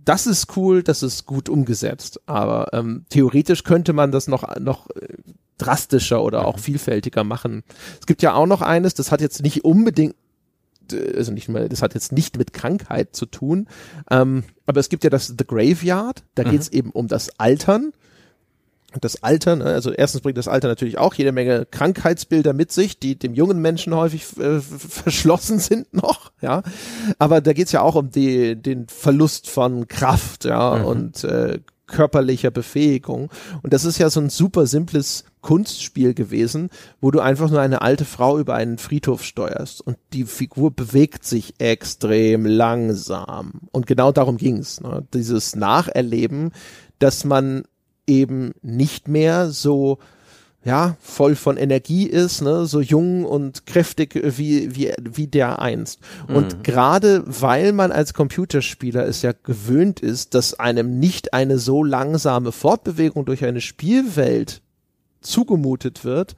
das 0.06 0.28
ist 0.28 0.56
cool, 0.56 0.84
das 0.84 1.04
ist 1.04 1.26
gut 1.26 1.50
umgesetzt. 1.50 2.22
Aber 2.28 2.70
ähm, 2.74 3.06
theoretisch 3.10 3.64
könnte 3.64 3.92
man 3.92 4.12
das 4.12 4.28
noch, 4.28 4.56
noch 4.60 4.90
äh, 4.92 5.08
drastischer 5.58 6.24
oder 6.24 6.46
auch 6.46 6.60
vielfältiger 6.60 7.24
machen. 7.24 7.64
Es 8.00 8.06
gibt 8.06 8.22
ja 8.22 8.34
auch 8.34 8.46
noch 8.46 8.62
eines, 8.62 8.94
das 8.94 9.12
hat 9.12 9.22
jetzt 9.22 9.42
nicht 9.42 9.66
unbedingt 9.66 10.16
also 11.18 11.32
nicht 11.32 11.50
mehr, 11.50 11.68
das 11.68 11.82
hat 11.82 11.96
jetzt 11.96 12.12
nicht 12.12 12.38
mit 12.38 12.54
Krankheit 12.54 13.16
zu 13.16 13.26
tun, 13.26 13.68
ähm, 14.12 14.44
aber 14.68 14.80
es 14.80 14.90
gibt 14.90 15.04
ja 15.04 15.10
das 15.10 15.34
The 15.36 15.48
Graveyard, 15.48 16.24
da 16.36 16.44
mhm. 16.44 16.52
geht 16.52 16.62
es 16.62 16.72
eben 16.72 16.92
um 16.92 17.08
das 17.08 17.40
Altern 17.40 17.92
das 19.02 19.24
Alter, 19.24 19.56
ne? 19.56 19.66
also 19.66 19.92
erstens 19.92 20.22
bringt 20.22 20.38
das 20.38 20.48
Alter 20.48 20.68
natürlich 20.68 20.98
auch 20.98 21.14
jede 21.14 21.32
Menge 21.32 21.66
Krankheitsbilder 21.66 22.54
mit 22.54 22.72
sich, 22.72 23.00
die 23.00 23.18
dem 23.18 23.34
jungen 23.34 23.62
Menschen 23.62 23.94
häufig 23.96 24.26
äh, 24.38 24.60
verschlossen 24.60 25.60
sind 25.60 25.94
noch, 25.94 26.32
ja. 26.42 26.64
Aber 27.20 27.42
da 27.42 27.54
geht's 27.54 27.72
ja 27.72 27.82
auch 27.82 27.96
um 27.96 28.12
die, 28.12 28.56
den 28.56 28.88
Verlust 28.88 29.50
von 29.50 29.88
Kraft, 29.88 30.46
ja, 30.46 30.76
mhm. 30.76 30.86
und 30.86 31.24
äh, 31.24 31.60
körperlicher 31.88 32.52
Befähigung. 32.52 33.30
Und 33.62 33.74
das 33.74 33.86
ist 33.86 33.98
ja 33.98 34.10
so 34.10 34.20
ein 34.20 34.30
super 34.30 34.66
simples 34.66 35.26
Kunstspiel 35.42 36.14
gewesen, 36.14 36.70
wo 37.02 37.12
du 37.12 37.20
einfach 37.20 37.50
nur 37.50 37.62
eine 37.62 37.82
alte 37.82 38.06
Frau 38.06 38.40
über 38.40 38.56
einen 38.56 38.78
Friedhof 38.78 39.24
steuerst 39.24 39.82
und 39.82 39.98
die 40.14 40.24
Figur 40.24 40.72
bewegt 40.72 41.26
sich 41.26 41.54
extrem 41.60 42.46
langsam. 42.46 43.62
Und 43.72 43.86
genau 43.86 44.12
darum 44.12 44.38
ging's. 44.38 44.82
Ne? 44.82 45.06
Dieses 45.14 45.56
Nacherleben, 45.56 46.52
dass 47.00 47.26
man 47.26 47.64
eben 48.08 48.54
nicht 48.62 49.08
mehr 49.08 49.50
so 49.52 50.00
ja, 50.66 50.98
voll 51.00 51.36
von 51.36 51.58
Energie 51.58 52.08
ist, 52.08 52.42
ne, 52.42 52.66
so 52.66 52.82
jung 52.82 53.24
und 53.24 53.68
kräftig 53.68 54.16
wie, 54.16 54.76
wie, 54.76 54.92
wie 55.00 55.28
der 55.28 55.60
einst. 55.60 56.00
Und 56.28 56.58
mhm. 56.58 56.64
gerade 56.64 57.24
weil 57.26 57.72
man 57.72 57.92
als 57.92 58.16
Computerspieler 58.16 59.06
es 59.06 59.22
ja 59.22 59.32
gewöhnt 59.44 60.00
ist, 60.00 60.34
dass 60.34 60.60
einem 60.60 61.00
nicht 61.00 61.36
eine 61.36 61.60
so 61.60 61.84
langsame 61.84 62.52
Fortbewegung 62.52 63.26
durch 63.26 63.46
eine 63.46 63.62
Spielwelt 63.62 64.62
zugemutet 65.22 66.04
wird, 66.04 66.36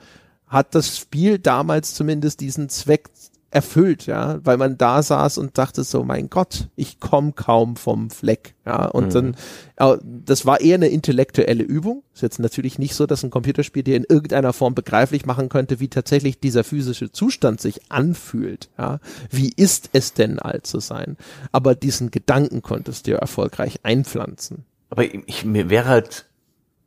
hat 0.47 0.75
das 0.75 0.97
Spiel 0.97 1.39
damals 1.39 1.93
zumindest 1.93 2.41
diesen 2.41 2.67
Zweck 2.67 3.09
erfüllt, 3.49 4.05
ja, 4.07 4.39
weil 4.43 4.57
man 4.57 4.77
da 4.77 5.01
saß 5.01 5.37
und 5.37 5.57
dachte 5.57 5.83
so, 5.83 6.03
mein 6.03 6.29
Gott, 6.29 6.67
ich 6.75 6.99
komme 6.99 7.31
kaum 7.31 7.77
vom 7.77 8.09
Fleck, 8.09 8.55
ja, 8.65 8.85
und 8.85 9.13
mhm. 9.13 9.33
dann, 9.77 9.95
das 10.03 10.45
war 10.45 10.59
eher 10.59 10.75
eine 10.75 10.89
intellektuelle 10.89 11.63
Übung. 11.63 12.03
Ist 12.13 12.21
jetzt 12.21 12.39
natürlich 12.39 12.77
nicht 12.77 12.93
so, 12.93 13.05
dass 13.05 13.23
ein 13.23 13.29
Computerspiel 13.29 13.83
dir 13.83 13.95
in 13.95 14.05
irgendeiner 14.07 14.51
Form 14.51 14.75
begreiflich 14.75 15.25
machen 15.25 15.47
könnte, 15.47 15.79
wie 15.79 15.87
tatsächlich 15.87 16.39
dieser 16.39 16.63
physische 16.63 17.11
Zustand 17.11 17.61
sich 17.61 17.89
anfühlt, 17.89 18.69
ja. 18.77 18.99
Wie 19.29 19.53
ist 19.55 19.89
es 19.93 20.13
denn 20.13 20.39
alt 20.39 20.67
zu 20.67 20.79
sein? 20.79 21.15
Aber 21.51 21.73
diesen 21.73 22.11
Gedanken 22.11 22.61
konntest 22.61 23.07
du 23.07 23.13
erfolgreich 23.13 23.79
einpflanzen. 23.83 24.65
Aber 24.89 25.03
ich, 25.03 25.45
mir 25.45 25.69
wäre 25.69 25.87
halt 25.87 26.25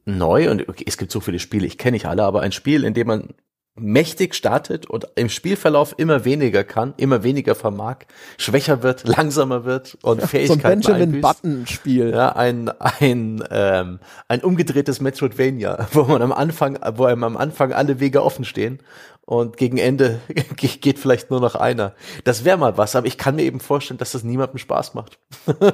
neu 0.04 0.50
und 0.50 0.68
okay, 0.68 0.84
es 0.86 0.98
gibt 0.98 1.12
so 1.12 1.20
viele 1.20 1.38
Spiele, 1.38 1.66
ich 1.66 1.78
kenne 1.78 1.92
nicht 1.92 2.06
alle, 2.06 2.24
aber 2.24 2.42
ein 2.42 2.52
Spiel, 2.52 2.84
in 2.84 2.94
dem 2.94 3.06
man 3.06 3.28
mächtig 3.76 4.34
startet 4.34 4.86
und 4.86 5.06
im 5.14 5.28
Spielverlauf 5.28 5.94
immer 5.96 6.24
weniger 6.24 6.64
kann, 6.64 6.94
immer 6.96 7.22
weniger 7.22 7.54
vermag, 7.54 7.98
schwächer 8.36 8.82
wird, 8.82 9.06
langsamer 9.16 9.64
wird 9.64 9.96
und 10.02 10.20
ja, 10.20 10.26
Fähigkeiten 10.26 10.82
So 10.82 10.92
ein 10.92 10.98
Benjamin 10.98 11.20
Button 11.20 11.66
Spiel. 11.66 12.10
Ja, 12.10 12.34
ein 12.36 12.68
ein 12.68 13.44
ähm, 13.50 14.00
ein 14.28 14.40
umgedrehtes 14.42 15.00
Metroidvania, 15.00 15.88
wo 15.92 16.04
man 16.04 16.22
am 16.22 16.32
Anfang, 16.32 16.78
wo 16.94 17.04
einem 17.04 17.24
am 17.24 17.36
Anfang 17.36 17.72
alle 17.72 18.00
Wege 18.00 18.22
offen 18.22 18.44
stehen 18.44 18.80
und 19.24 19.56
gegen 19.56 19.78
Ende 19.78 20.20
geht 20.56 20.98
vielleicht 20.98 21.30
nur 21.30 21.40
noch 21.40 21.54
einer. 21.54 21.94
Das 22.24 22.44
wäre 22.44 22.58
mal 22.58 22.76
was, 22.76 22.96
aber 22.96 23.06
ich 23.06 23.18
kann 23.18 23.36
mir 23.36 23.42
eben 23.44 23.60
vorstellen, 23.60 23.98
dass 23.98 24.12
das 24.12 24.24
niemandem 24.24 24.58
Spaß 24.58 24.94
macht. 24.94 25.18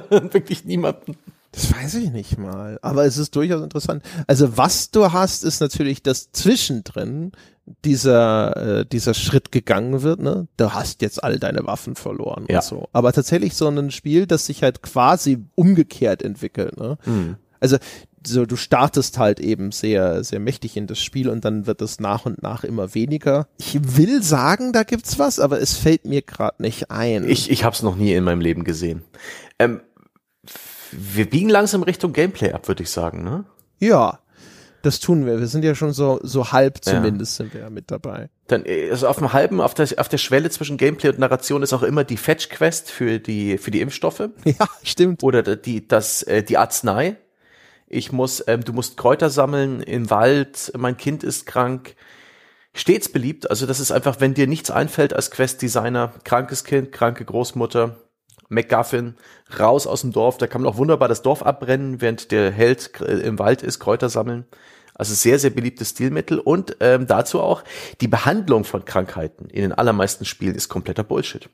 Wirklich 0.09 0.65
niemandem. 0.65 1.15
Das 1.57 1.73
weiß 1.73 1.95
ich 1.95 2.11
nicht 2.11 2.37
mal, 2.37 2.77
aber 2.83 3.05
es 3.05 3.17
ist 3.17 3.35
durchaus 3.35 3.63
interessant. 3.63 4.03
Also 4.27 4.57
was 4.57 4.91
du 4.91 5.11
hast, 5.11 5.43
ist 5.43 5.59
natürlich, 5.59 6.03
dass 6.03 6.31
zwischendrin 6.31 7.31
dieser, 7.83 8.81
äh, 8.81 8.85
dieser 8.85 9.15
Schritt 9.15 9.51
gegangen 9.51 10.03
wird, 10.03 10.19
ne? 10.19 10.47
Du 10.57 10.73
hast 10.75 11.01
jetzt 11.01 11.23
all 11.23 11.39
deine 11.39 11.65
Waffen 11.65 11.95
verloren 11.95 12.45
ja. 12.47 12.59
und 12.59 12.63
so. 12.63 12.89
Aber 12.93 13.11
tatsächlich 13.11 13.55
so 13.55 13.67
ein 13.67 13.89
Spiel, 13.89 14.27
das 14.27 14.45
sich 14.45 14.61
halt 14.61 14.83
quasi 14.83 15.45
umgekehrt 15.55 16.21
entwickelt, 16.21 16.77
ne? 16.77 16.99
Mhm. 17.05 17.37
Also 17.59 17.77
so, 18.23 18.45
du 18.45 18.55
startest 18.55 19.17
halt 19.17 19.39
eben 19.39 19.71
sehr, 19.71 20.23
sehr 20.23 20.39
mächtig 20.39 20.77
in 20.77 20.85
das 20.85 20.99
Spiel 20.99 21.27
und 21.27 21.43
dann 21.43 21.65
wird 21.65 21.81
es 21.81 21.99
nach 21.99 22.27
und 22.27 22.43
nach 22.43 22.65
immer 22.65 22.93
weniger. 22.93 23.47
Ich 23.57 23.79
will 23.97 24.21
sagen, 24.21 24.73
da 24.73 24.83
gibt's 24.83 25.17
was, 25.17 25.39
aber 25.39 25.59
es 25.59 25.75
fällt 25.75 26.05
mir 26.05 26.21
gerade 26.21 26.61
nicht 26.61 26.91
ein. 26.91 27.27
Ich, 27.27 27.49
ich 27.49 27.63
habe 27.63 27.75
es 27.75 27.81
noch 27.81 27.95
nie 27.95 28.13
in 28.13 28.23
meinem 28.23 28.41
Leben 28.41 28.63
gesehen. 28.63 29.01
Ähm, 29.57 29.81
wir 30.91 31.29
biegen 31.29 31.49
langsam 31.49 31.83
Richtung 31.83 32.13
Gameplay 32.13 32.51
ab, 32.51 32.67
würde 32.67 32.83
ich 32.83 32.89
sagen, 32.89 33.23
ne? 33.23 33.45
Ja, 33.79 34.19
das 34.81 34.99
tun 34.99 35.25
wir. 35.25 35.39
Wir 35.39 35.47
sind 35.47 35.63
ja 35.63 35.75
schon 35.75 35.91
so, 35.91 36.19
so 36.23 36.51
halb 36.51 36.83
zumindest 36.83 37.37
ja. 37.37 37.43
sind 37.43 37.53
wir 37.53 37.61
ja 37.61 37.69
mit 37.69 37.91
dabei. 37.91 38.29
Dann, 38.47 38.63
also 38.89 39.07
auf 39.07 39.17
dem 39.17 39.33
halben, 39.33 39.59
auf 39.59 39.73
der, 39.73 39.87
auf 39.97 40.07
der 40.07 40.17
Schwelle 40.17 40.49
zwischen 40.49 40.77
Gameplay 40.77 41.09
und 41.09 41.19
Narration 41.19 41.63
ist 41.63 41.73
auch 41.73 41.83
immer 41.83 42.03
die 42.03 42.17
Fetch-Quest 42.17 42.89
für 42.89 43.19
die, 43.19 43.57
für 43.57 43.71
die 43.71 43.81
Impfstoffe. 43.81 44.29
Ja, 44.45 44.67
stimmt. 44.83 45.23
Oder 45.23 45.55
die, 45.55 45.87
das, 45.87 46.23
äh, 46.23 46.43
die 46.43 46.57
Arznei. 46.57 47.17
Ich 47.87 48.11
muss, 48.11 48.43
ähm, 48.47 48.63
du 48.63 48.73
musst 48.73 48.97
Kräuter 48.97 49.29
sammeln 49.29 49.81
im 49.81 50.09
Wald, 50.09 50.71
mein 50.77 50.97
Kind 50.97 51.23
ist 51.23 51.45
krank. 51.45 51.95
Stets 52.73 53.09
beliebt. 53.09 53.49
Also 53.49 53.65
das 53.65 53.79
ist 53.79 53.91
einfach, 53.91 54.19
wenn 54.19 54.35
dir 54.35 54.47
nichts 54.47 54.69
einfällt 54.69 55.13
als 55.13 55.31
Quest-Designer, 55.31 56.13
krankes 56.23 56.63
Kind, 56.63 56.91
kranke 56.91 57.25
Großmutter, 57.25 57.97
McGuffin, 58.49 59.15
raus 59.59 59.87
aus 59.87 60.01
dem 60.01 60.11
Dorf. 60.11 60.37
Da 60.37 60.47
kann 60.47 60.61
man 60.61 60.71
auch 60.71 60.77
wunderbar 60.77 61.07
das 61.07 61.21
Dorf 61.21 61.43
abbrennen, 61.43 62.01
während 62.01 62.31
der 62.31 62.51
Held 62.51 62.99
im 63.01 63.39
Wald 63.39 63.63
ist, 63.63 63.79
Kräuter 63.79 64.09
sammeln. 64.09 64.45
Also 64.93 65.13
sehr, 65.13 65.37
sehr 65.37 65.51
beliebtes 65.51 65.91
Stilmittel. 65.91 66.39
Und 66.39 66.77
ähm, 66.79 67.05
dazu 67.05 67.39
auch, 67.39 67.63
die 68.01 68.07
Behandlung 68.07 68.63
von 68.63 68.83
Krankheiten 68.83 69.49
in 69.49 69.61
den 69.61 69.73
allermeisten 69.73 70.25
Spielen 70.25 70.55
ist 70.55 70.69
kompletter 70.69 71.03
Bullshit. 71.03 71.49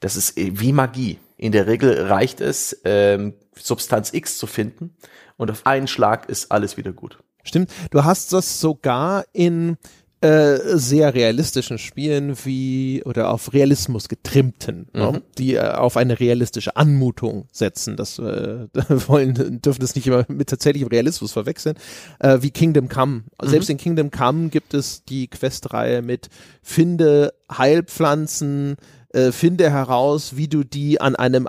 Das 0.00 0.16
ist 0.16 0.36
äh, 0.36 0.60
wie 0.60 0.72
Magie. 0.72 1.18
In 1.36 1.52
der 1.52 1.66
Regel 1.66 2.06
reicht 2.06 2.40
es, 2.40 2.80
ähm, 2.84 3.34
Substanz 3.56 4.12
X 4.12 4.38
zu 4.38 4.46
finden 4.46 4.94
und 5.36 5.50
auf 5.50 5.66
einen 5.66 5.88
Schlag 5.88 6.28
ist 6.28 6.52
alles 6.52 6.76
wieder 6.76 6.92
gut. 6.92 7.18
Stimmt. 7.42 7.70
Du 7.90 8.04
hast 8.04 8.32
das 8.32 8.60
sogar 8.60 9.24
in 9.32 9.76
äh, 10.24 10.78
sehr 10.78 11.12
realistischen 11.12 11.76
Spielen 11.76 12.34
wie 12.44 13.02
oder 13.04 13.30
auf 13.30 13.52
Realismus 13.52 14.08
getrimmten, 14.08 14.86
mhm. 14.94 15.00
ne, 15.00 15.22
die 15.36 15.56
äh, 15.56 15.60
auf 15.60 15.98
eine 15.98 16.18
realistische 16.18 16.76
Anmutung 16.76 17.46
setzen. 17.52 17.96
Das 17.96 18.18
äh, 18.18 18.66
wollen 19.06 19.60
dürfen 19.60 19.82
das 19.82 19.94
nicht 19.94 20.06
immer 20.06 20.24
mit 20.28 20.48
tatsächlichem 20.48 20.88
Realismus 20.88 21.32
verwechseln. 21.32 21.76
Äh, 22.20 22.38
wie 22.40 22.50
Kingdom 22.50 22.88
Come. 22.88 23.24
Mhm. 23.42 23.48
Selbst 23.48 23.68
in 23.68 23.76
Kingdom 23.76 24.10
Come 24.10 24.48
gibt 24.48 24.72
es 24.72 25.04
die 25.04 25.28
Questreihe 25.28 26.00
mit 26.00 26.30
finde 26.62 27.34
Heilpflanzen, 27.52 28.76
äh, 29.10 29.30
finde 29.30 29.70
heraus, 29.70 30.36
wie 30.36 30.48
du 30.48 30.64
die 30.64 31.02
an 31.02 31.16
einem 31.16 31.48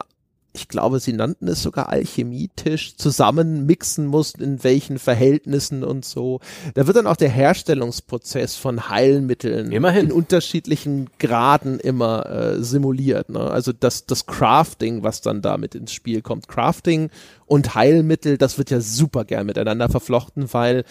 ich 0.56 0.70
glaube, 0.70 0.99
sie 0.99 1.14
nannten 1.14 1.47
es 1.47 1.62
sogar 1.62 1.89
Alchemietisch, 1.89 2.95
zusammen 2.95 3.66
mixen 3.66 4.08
mussten, 4.08 4.41
in 4.41 4.64
welchen 4.64 4.99
Verhältnissen 4.99 5.84
und 5.84 6.06
so. 6.06 6.39
Da 6.74 6.88
wird 6.88 6.97
dann 6.97 7.08
auch 7.08 7.18
der 7.18 7.30
Herstellungsprozess 7.30 8.56
von 8.56 8.89
Heilmitteln 8.89 9.72
Immerhin. 9.72 10.06
in 10.08 10.12
unterschiedlichen 10.12 11.10
Graden 11.20 11.80
immer 11.80 12.26
äh, 12.30 12.64
simuliert. 12.64 13.30
Ne? 13.30 13.41
Also 13.41 13.74
das, 13.74 14.06
das 14.06 14.26
Crafting, 14.26 15.03
was 15.03 15.22
dann 15.22 15.41
damit 15.41 15.76
ins 15.76 15.91
Spiel 15.91 16.22
kommt. 16.22 16.47
Crafting 16.47 17.10
und 17.45 17.76
Heilmittel, 17.76 18.38
das 18.38 18.58
wird 18.58 18.72
ja 18.72 18.80
super 18.80 19.26
gern 19.26 19.45
miteinander 19.45 19.89
verflochten, 19.89 20.51
weil 20.53 20.86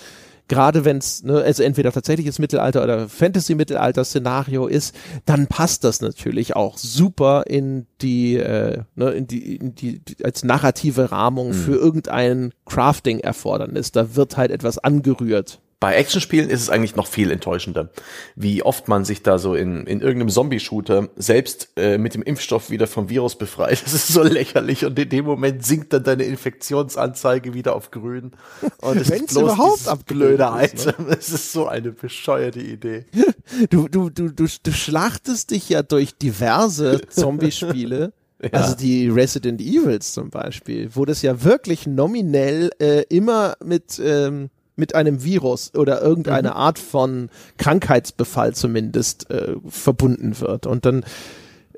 gerade 0.49 0.85
wenn 0.85 0.99
es, 0.99 1.23
ne, 1.23 1.43
also 1.43 1.63
entweder 1.63 1.93
tatsächliches 1.93 2.39
Mittelalter 2.39 2.83
oder 2.83 3.09
Fantasy-Mittelalter-Szenario 3.09 4.67
ist, 4.67 4.95
dann 5.25 5.47
passt 5.47 5.85
das 5.85 6.01
natürlich 6.01 6.57
auch 6.57 6.77
super 6.77 7.45
in 7.47 7.87
die, 8.01 8.37
äh, 8.37 8.83
ne, 8.95 9.11
in 9.11 9.27
die, 9.27 9.57
in 9.57 9.75
die, 9.75 10.01
als 10.23 10.45
narrative 10.45 11.11
Rahmung 11.13 11.49
mhm. 11.49 11.55
für 11.55 11.77
irgendein 11.77 12.53
Crafting-Erfordernis. 12.67 13.93
Da 13.93 14.17
wird 14.17 14.37
halt 14.37 14.51
etwas 14.51 14.79
angerührt. 14.79 15.61
Bei 15.81 15.97
Actionspielen 15.97 16.49
ist 16.51 16.63
es 16.63 16.71
eigentlich 16.71 16.97
noch 16.97 17.07
viel 17.07 17.31
enttäuschender, 17.31 17.91
wie 18.37 18.63
oft 18.63 18.89
man 18.89 19.05
sich 19.05 19.23
da 19.23 19.39
so 19.39 19.55
in, 19.55 19.87
in 19.87 20.01
irgendeinem 20.01 20.31
Zombie-Shooter 20.31 21.09
selbst 21.17 21.69
äh, 21.77 21.99
mit 21.99 22.15
dem 22.15 22.23
Impfstoff 22.23 22.71
wieder 22.71 22.87
vom 22.87 23.09
Virus 23.09 23.37
befreit. 23.37 23.83
Das 23.85 23.93
ist 23.93 24.09
so 24.09 24.23
lächerlich 24.23 24.85
und 24.87 24.99
in 24.99 25.09
dem 25.09 25.27
Moment 25.27 25.65
sinkt 25.65 25.93
dann 25.93 26.05
deine 26.05 26.25
Infektionsanzeige 26.25 27.53
wieder 27.55 27.77
auf 27.77 27.91
grün. 27.91 28.33
Und 28.81 28.97
es 28.97 29.11
Wenn's 29.11 29.23
ist 29.23 29.39
bloß 29.39 29.43
überhaupt 29.43 29.89
abblöde 29.89 30.51
Item. 30.57 31.07
Ne? 31.07 31.17
Es 31.19 31.29
ist 31.29 31.53
so 31.53 31.67
eine 31.67 31.93
bescheuerte 31.93 32.61
Idee. 32.61 33.07
Du, 33.71 33.89
du, 33.89 34.11
du, 34.11 34.31
du, 34.31 34.47
du 34.63 34.73
schlachtest 34.73 35.51
dich 35.51 35.69
ja 35.69 35.83
durch 35.83 36.17
diverse 36.17 37.01
Zombie-Spiele. 37.09 38.13
Ja. 38.43 38.51
Also 38.53 38.75
die 38.75 39.09
Resident 39.09 39.61
Evils 39.61 40.13
zum 40.13 40.31
Beispiel, 40.31 40.91
wo 40.95 41.05
das 41.05 41.23
ja 41.23 41.45
wirklich 41.45 41.87
nominell 41.87 42.71
äh, 42.81 43.03
immer 43.09 43.55
mit 43.63 44.01
ähm, 44.03 44.51
mit 44.77 44.95
einem 44.95 45.23
Virus 45.23 45.73
oder 45.75 46.03
irgendeine 46.03 46.51
mhm. 46.51 46.57
Art 46.57 46.79
von 46.79 47.31
Krankheitsbefall 47.59 48.55
zumindest 48.55 49.31
äh, 49.31 49.55
verbunden 49.69 50.41
wird. 50.41 50.67
Und 50.67 50.85
dann 50.85 51.05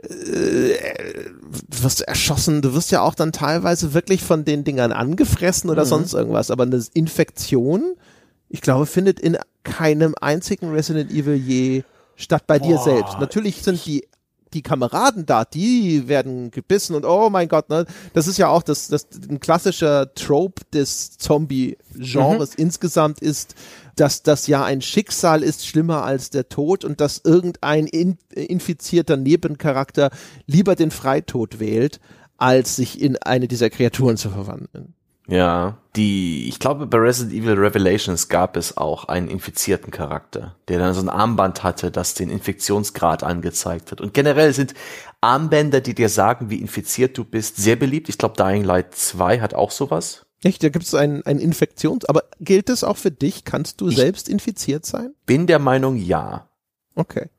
äh, 0.03 0.75
wirst 1.81 2.01
du 2.01 2.09
erschossen, 2.09 2.63
du 2.63 2.75
wirst 2.75 2.91
ja 2.91 3.03
auch 3.03 3.15
dann 3.15 3.33
teilweise 3.33 3.95
wirklich 3.95 4.23
von 4.23 4.45
den 4.45 4.65
Dingern 4.65 4.93
angefressen 4.93 5.71
oder 5.71 5.85
mhm. 5.85 5.89
sonst 5.89 6.15
irgendwas. 6.15 6.51
Aber 6.51 6.65
eine 6.65 6.83
Infektion, 6.95 7.95
ich 8.49 8.61
glaube, 8.61 8.87
findet 8.87 9.21
in 9.21 9.37
keinem 9.65 10.15
einzigen 10.21 10.71
Resident 10.71 11.11
Evil 11.11 11.35
je 11.35 11.83
statt 12.15 12.45
bei 12.47 12.59
Boah. 12.59 12.69
dir 12.69 12.79
selbst. 12.79 13.19
Natürlich 13.21 13.63
sind 13.63 13.85
die 13.85 14.07
die 14.55 14.63
Kameraden 14.63 15.27
da, 15.27 15.45
die 15.45 16.09
werden 16.09 16.51
gebissen 16.51 16.95
und 16.95 17.05
oh 17.05 17.31
mein 17.31 17.49
Gott, 17.49 17.69
ne, 17.69 17.87
das 18.13 18.27
ist 18.27 18.39
ja 18.39 18.49
auch 18.49 18.63
das, 18.63 18.89
das 18.89 19.07
ein 19.29 19.41
klassischer 19.41 20.15
Trope 20.15 20.63
des 20.73 21.19
Zombie-Genres 21.19 22.57
mhm. 22.57 22.65
insgesamt 22.65 23.21
ist, 23.21 23.55
dass 23.97 24.23
das 24.23 24.47
ja 24.47 24.65
ein 24.65 24.83
Schicksal 24.83 25.43
ist, 25.43 25.67
schlimmer 25.67 26.05
als 26.05 26.31
der 26.31 26.49
Tod 26.49 26.85
und 26.85 27.01
dass 27.01 27.23
irgendein 27.25 27.87
in, 27.87 28.19
infizierter 28.31 29.17
Nebencharakter 29.17 30.11
lieber 30.47 30.75
den 30.75 30.91
Freitod 30.91 31.59
wählt, 31.59 32.01
als 32.37 32.77
sich 32.77 33.01
in 33.01 33.17
eine 33.17 33.49
dieser 33.49 33.71
Kreaturen 33.71 34.17
zu 34.17 34.31
verwandeln. 34.31 34.96
Ja, 35.29 35.79
die, 35.97 36.49
ich 36.49 36.61
glaube, 36.61 36.87
bei 36.87 36.99
Resident 36.99 37.35
Evil 37.35 37.59
Revelations 37.59 38.29
gab 38.29 38.57
es 38.57 38.77
auch 38.77 39.07
einen 39.07 39.27
infizierten 39.29 39.91
Charakter, 39.91 40.55
der 40.69 40.79
dann 40.79 40.95
so 40.95 41.01
ein 41.01 41.09
Armband 41.09 41.65
hatte, 41.65 41.91
das 41.91 42.15
den 42.15 42.31
Infektionsgrad 42.31 43.25
angezeigt 43.25 43.91
hat. 43.91 44.01
Und 44.01 44.15
generell 44.15 44.53
sind 44.53 44.75
Armbänder, 45.21 45.81
die 45.81 45.95
dir 45.95 46.09
sagen, 46.09 46.49
wie 46.51 46.61
infiziert 46.61 47.19
du 47.19 47.25
bist, 47.25 47.57
sehr 47.57 47.75
beliebt. 47.75 48.09
Ich 48.09 48.19
glaube, 48.19 48.37
Dying 48.37 48.63
Light 48.63 48.95
2 48.95 49.41
hat 49.41 49.55
auch 49.55 49.73
sowas. 49.73 50.27
Echt, 50.45 50.63
da 50.63 50.69
gibt 50.69 50.85
es 50.85 50.95
ein, 50.95 51.25
ein 51.27 51.41
Infektions... 51.41 52.05
Aber 52.05 52.23
gilt 52.39 52.69
das 52.69 52.85
auch 52.85 52.97
für 52.99 53.11
dich? 53.11 53.45
Kannst 53.45 53.81
du 53.81 53.89
Ich- 53.89 53.97
selbst 53.97 54.29
infiziert 54.29 54.87
sein? 54.87 55.13
Bin 55.25 55.49
der 55.49 55.59
Meinung, 55.59 55.97
ja. 55.97 56.49
Okay. 56.95 57.31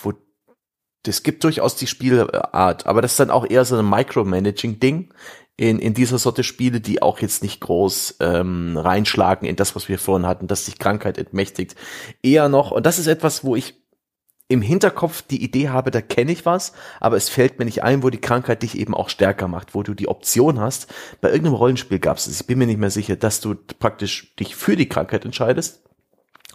Wo, 0.00 0.14
das 1.02 1.22
gibt 1.22 1.44
durchaus 1.44 1.76
die 1.76 1.86
Spielart, 1.88 2.86
aber 2.86 3.02
das 3.02 3.12
ist 3.12 3.20
dann 3.20 3.30
auch 3.30 3.44
eher 3.48 3.64
so 3.66 3.76
ein 3.76 3.88
Micromanaging-Ding 3.90 5.12
in, 5.56 5.78
in 5.78 5.94
dieser 5.94 6.18
Sorte 6.18 6.42
Spiele, 6.42 6.80
die 6.80 7.00
auch 7.00 7.20
jetzt 7.20 7.42
nicht 7.42 7.60
groß 7.60 8.16
ähm, 8.20 8.76
reinschlagen 8.76 9.46
in 9.46 9.56
das, 9.56 9.76
was 9.76 9.88
wir 9.88 9.98
vorhin 9.98 10.26
hatten, 10.26 10.48
dass 10.48 10.66
sich 10.66 10.78
Krankheit 10.78 11.16
entmächtigt. 11.16 11.76
Eher 12.22 12.48
noch, 12.48 12.72
und 12.72 12.86
das 12.86 12.98
ist 12.98 13.06
etwas, 13.06 13.44
wo 13.44 13.54
ich 13.54 13.74
im 14.48 14.60
Hinterkopf 14.60 15.22
die 15.22 15.42
Idee 15.42 15.70
habe, 15.70 15.90
da 15.90 16.02
kenne 16.02 16.32
ich 16.32 16.44
was, 16.44 16.72
aber 17.00 17.16
es 17.16 17.28
fällt 17.28 17.58
mir 17.58 17.64
nicht 17.64 17.82
ein, 17.82 18.02
wo 18.02 18.10
die 18.10 18.20
Krankheit 18.20 18.62
dich 18.62 18.76
eben 18.78 18.94
auch 18.94 19.08
stärker 19.08 19.48
macht, 19.48 19.74
wo 19.74 19.82
du 19.82 19.94
die 19.94 20.08
Option 20.08 20.60
hast. 20.60 20.92
Bei 21.20 21.28
irgendeinem 21.28 21.54
Rollenspiel 21.54 21.98
gab 21.98 22.18
es 22.18 22.26
ich 22.26 22.46
bin 22.46 22.58
mir 22.58 22.66
nicht 22.66 22.78
mehr 22.78 22.90
sicher, 22.90 23.16
dass 23.16 23.40
du 23.40 23.54
praktisch 23.78 24.34
dich 24.36 24.54
für 24.54 24.76
die 24.76 24.88
Krankheit 24.88 25.24
entscheidest. 25.24 25.82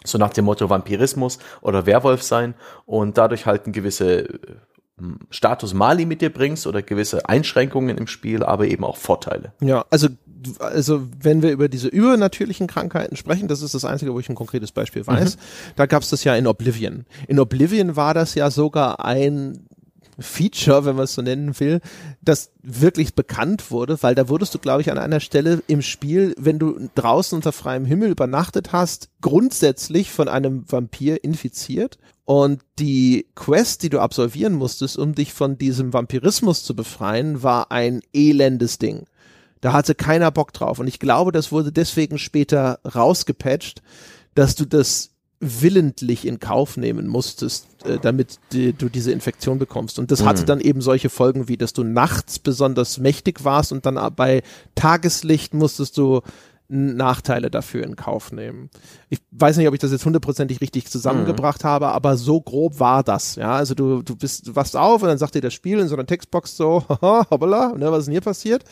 So 0.04 0.18
nach 0.18 0.30
dem 0.30 0.46
Motto 0.46 0.70
Vampirismus 0.70 1.40
oder 1.60 1.84
Werwolf 1.84 2.22
sein 2.22 2.54
und 2.86 3.18
dadurch 3.18 3.44
halt 3.44 3.66
ein 3.66 3.72
gewisse 3.72 4.28
äh, 4.28 4.56
Status 5.30 5.74
Mali 5.74 6.06
mit 6.06 6.20
dir 6.22 6.30
bringst 6.30 6.66
oder 6.66 6.82
gewisse 6.82 7.28
Einschränkungen 7.28 7.98
im 7.98 8.06
Spiel, 8.06 8.42
aber 8.42 8.66
eben 8.66 8.84
auch 8.84 8.96
Vorteile. 8.96 9.52
Ja, 9.60 9.84
also, 9.90 10.08
also 10.58 11.08
wenn 11.20 11.42
wir 11.42 11.50
über 11.50 11.68
diese 11.68 11.88
übernatürlichen 11.88 12.66
Krankheiten 12.66 13.16
sprechen, 13.16 13.48
das 13.48 13.62
ist 13.62 13.74
das 13.74 13.84
Einzige, 13.84 14.14
wo 14.14 14.20
ich 14.20 14.28
ein 14.28 14.34
konkretes 14.34 14.72
Beispiel 14.72 15.06
weiß, 15.06 15.36
da 15.76 15.86
gab 15.86 16.02
es 16.02 16.10
das 16.10 16.24
ja 16.24 16.34
in 16.34 16.46
Oblivion. 16.46 17.06
In 17.28 17.38
Oblivion 17.38 17.96
war 17.96 18.14
das 18.14 18.34
ja 18.34 18.50
sogar 18.50 19.04
ein 19.04 19.66
Feature, 20.20 20.84
wenn 20.84 20.96
man 20.96 21.04
es 21.04 21.14
so 21.14 21.22
nennen 21.22 21.58
will, 21.58 21.80
das 22.22 22.52
wirklich 22.62 23.14
bekannt 23.14 23.70
wurde, 23.70 24.02
weil 24.02 24.14
da 24.14 24.28
wurdest 24.28 24.54
du, 24.54 24.58
glaube 24.58 24.82
ich, 24.82 24.90
an 24.90 24.98
einer 24.98 25.20
Stelle 25.20 25.62
im 25.66 25.82
Spiel, 25.82 26.34
wenn 26.38 26.58
du 26.58 26.88
draußen 26.94 27.36
unter 27.36 27.52
freiem 27.52 27.84
Himmel 27.84 28.10
übernachtet 28.10 28.72
hast, 28.72 29.08
grundsätzlich 29.20 30.10
von 30.10 30.28
einem 30.28 30.70
Vampir 30.70 31.24
infiziert. 31.24 31.98
Und 32.24 32.62
die 32.78 33.26
Quest, 33.34 33.82
die 33.82 33.90
du 33.90 33.98
absolvieren 33.98 34.54
musstest, 34.54 34.98
um 34.98 35.14
dich 35.14 35.32
von 35.32 35.58
diesem 35.58 35.92
Vampirismus 35.92 36.62
zu 36.62 36.76
befreien, 36.76 37.42
war 37.42 37.72
ein 37.72 38.02
elendes 38.12 38.78
Ding. 38.78 39.06
Da 39.60 39.72
hatte 39.72 39.94
keiner 39.94 40.30
Bock 40.30 40.52
drauf. 40.52 40.78
Und 40.78 40.86
ich 40.86 41.00
glaube, 41.00 41.32
das 41.32 41.50
wurde 41.52 41.72
deswegen 41.72 42.18
später 42.18 42.78
rausgepatcht, 42.94 43.82
dass 44.34 44.54
du 44.54 44.64
das 44.64 45.09
willentlich 45.40 46.26
in 46.26 46.38
Kauf 46.38 46.76
nehmen 46.76 47.08
musstest, 47.08 47.66
äh, 47.86 47.98
damit 47.98 48.38
die, 48.52 48.74
du 48.74 48.88
diese 48.90 49.10
Infektion 49.10 49.58
bekommst. 49.58 49.98
Und 49.98 50.10
das 50.10 50.22
hatte 50.22 50.42
Mhm. 50.42 50.46
dann 50.46 50.60
eben 50.60 50.82
solche 50.82 51.08
Folgen 51.08 51.48
wie, 51.48 51.56
dass 51.56 51.72
du 51.72 51.82
nachts 51.82 52.38
besonders 52.38 52.98
mächtig 52.98 53.42
warst 53.42 53.72
und 53.72 53.86
dann 53.86 53.98
bei 54.14 54.42
Tageslicht 54.74 55.54
musstest 55.54 55.96
du 55.96 56.20
Nachteile 56.72 57.50
dafür 57.50 57.82
in 57.84 57.96
Kauf 57.96 58.30
nehmen. 58.30 58.70
Ich 59.08 59.18
weiß 59.32 59.56
nicht, 59.56 59.66
ob 59.66 59.74
ich 59.74 59.80
das 59.80 59.90
jetzt 59.90 60.04
hundertprozentig 60.04 60.60
richtig 60.60 60.88
zusammengebracht 60.88 61.64
habe, 61.64 61.88
aber 61.88 62.16
so 62.16 62.40
grob 62.40 62.78
war 62.78 63.02
das. 63.02 63.34
Ja, 63.34 63.56
also 63.56 63.74
du, 63.74 64.02
du 64.02 64.14
bist, 64.14 64.46
du 64.46 64.54
wachst 64.54 64.76
auf 64.76 65.02
und 65.02 65.08
dann 65.08 65.18
sagt 65.18 65.34
dir 65.34 65.40
das 65.40 65.52
Spiel 65.52 65.80
in 65.80 65.88
so 65.88 65.96
einer 65.96 66.06
Textbox 66.06 66.56
so, 66.56 66.84
haha, 66.88 67.26
hoppala, 67.28 67.72
ne, 67.76 67.90
was 67.90 68.00
ist 68.00 68.04
denn 68.04 68.12
hier 68.12 68.20
passiert? 68.20 68.62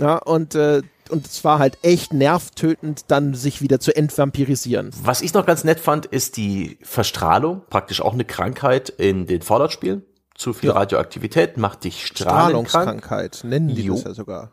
Ja, 0.00 0.16
und, 0.18 0.54
äh, 0.54 0.82
und 1.14 1.26
es 1.26 1.44
war 1.44 1.58
halt 1.60 1.78
echt 1.82 2.12
nervtötend, 2.12 3.04
dann 3.08 3.32
sich 3.34 3.62
wieder 3.62 3.78
zu 3.80 3.96
entvampirisieren. 3.96 4.90
Was 5.02 5.22
ich 5.22 5.32
noch 5.32 5.46
ganz 5.46 5.64
nett 5.64 5.80
fand, 5.80 6.04
ist 6.06 6.36
die 6.36 6.78
Verstrahlung, 6.82 7.62
praktisch 7.70 8.02
auch 8.02 8.12
eine 8.12 8.24
Krankheit 8.24 8.90
in 8.90 9.26
den 9.26 9.40
Fallout-Spielen. 9.40 10.02
Zu 10.34 10.52
viel 10.52 10.70
Ja. 10.70 10.74
Radioaktivität 10.74 11.56
macht 11.56 11.84
dich 11.84 12.04
strahlenkrank. 12.04 12.68
Strahlungskrankheit 12.68 13.40
nennen 13.44 13.68
die 13.68 13.84
Jo. 13.84 13.94
das 13.94 14.02
ja 14.02 14.14
sogar. 14.14 14.50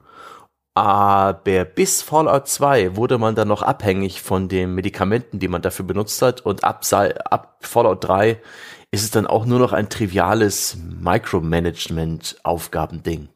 Aber 0.76 1.66
bis 1.66 2.02
Fallout 2.04 2.48
2 2.48 2.96
wurde 2.96 3.18
man 3.18 3.34
dann 3.36 3.48
noch 3.48 3.64
abhängig 3.64 4.22
von 4.22 4.48
den 4.48 4.74
Medikamenten, 4.76 5.40
die 5.40 5.48
man 5.50 5.62
dafür 5.64 5.86
benutzt 5.86 6.22
hat. 6.22 6.42
Und 6.42 6.64
ab, 6.64 6.86
ab 7.30 7.58
Fallout 7.62 8.04
3 8.04 8.40
ist 8.92 9.04
es 9.04 9.10
dann 9.12 9.26
auch 9.28 9.46
nur 9.46 9.60
noch 9.60 9.74
ein 9.74 9.90
triviales 9.90 10.78
Micromanagement-Aufgabending. 11.00 13.30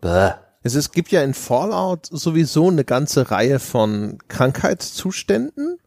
Bäh. 0.00 0.30
Es, 0.62 0.74
es 0.74 0.92
gibt 0.92 1.10
ja 1.10 1.22
in 1.22 1.34
Fallout 1.34 2.06
sowieso 2.06 2.68
eine 2.68 2.84
ganze 2.84 3.30
Reihe 3.30 3.58
von 3.58 4.18
Krankheitszuständen. 4.28 5.78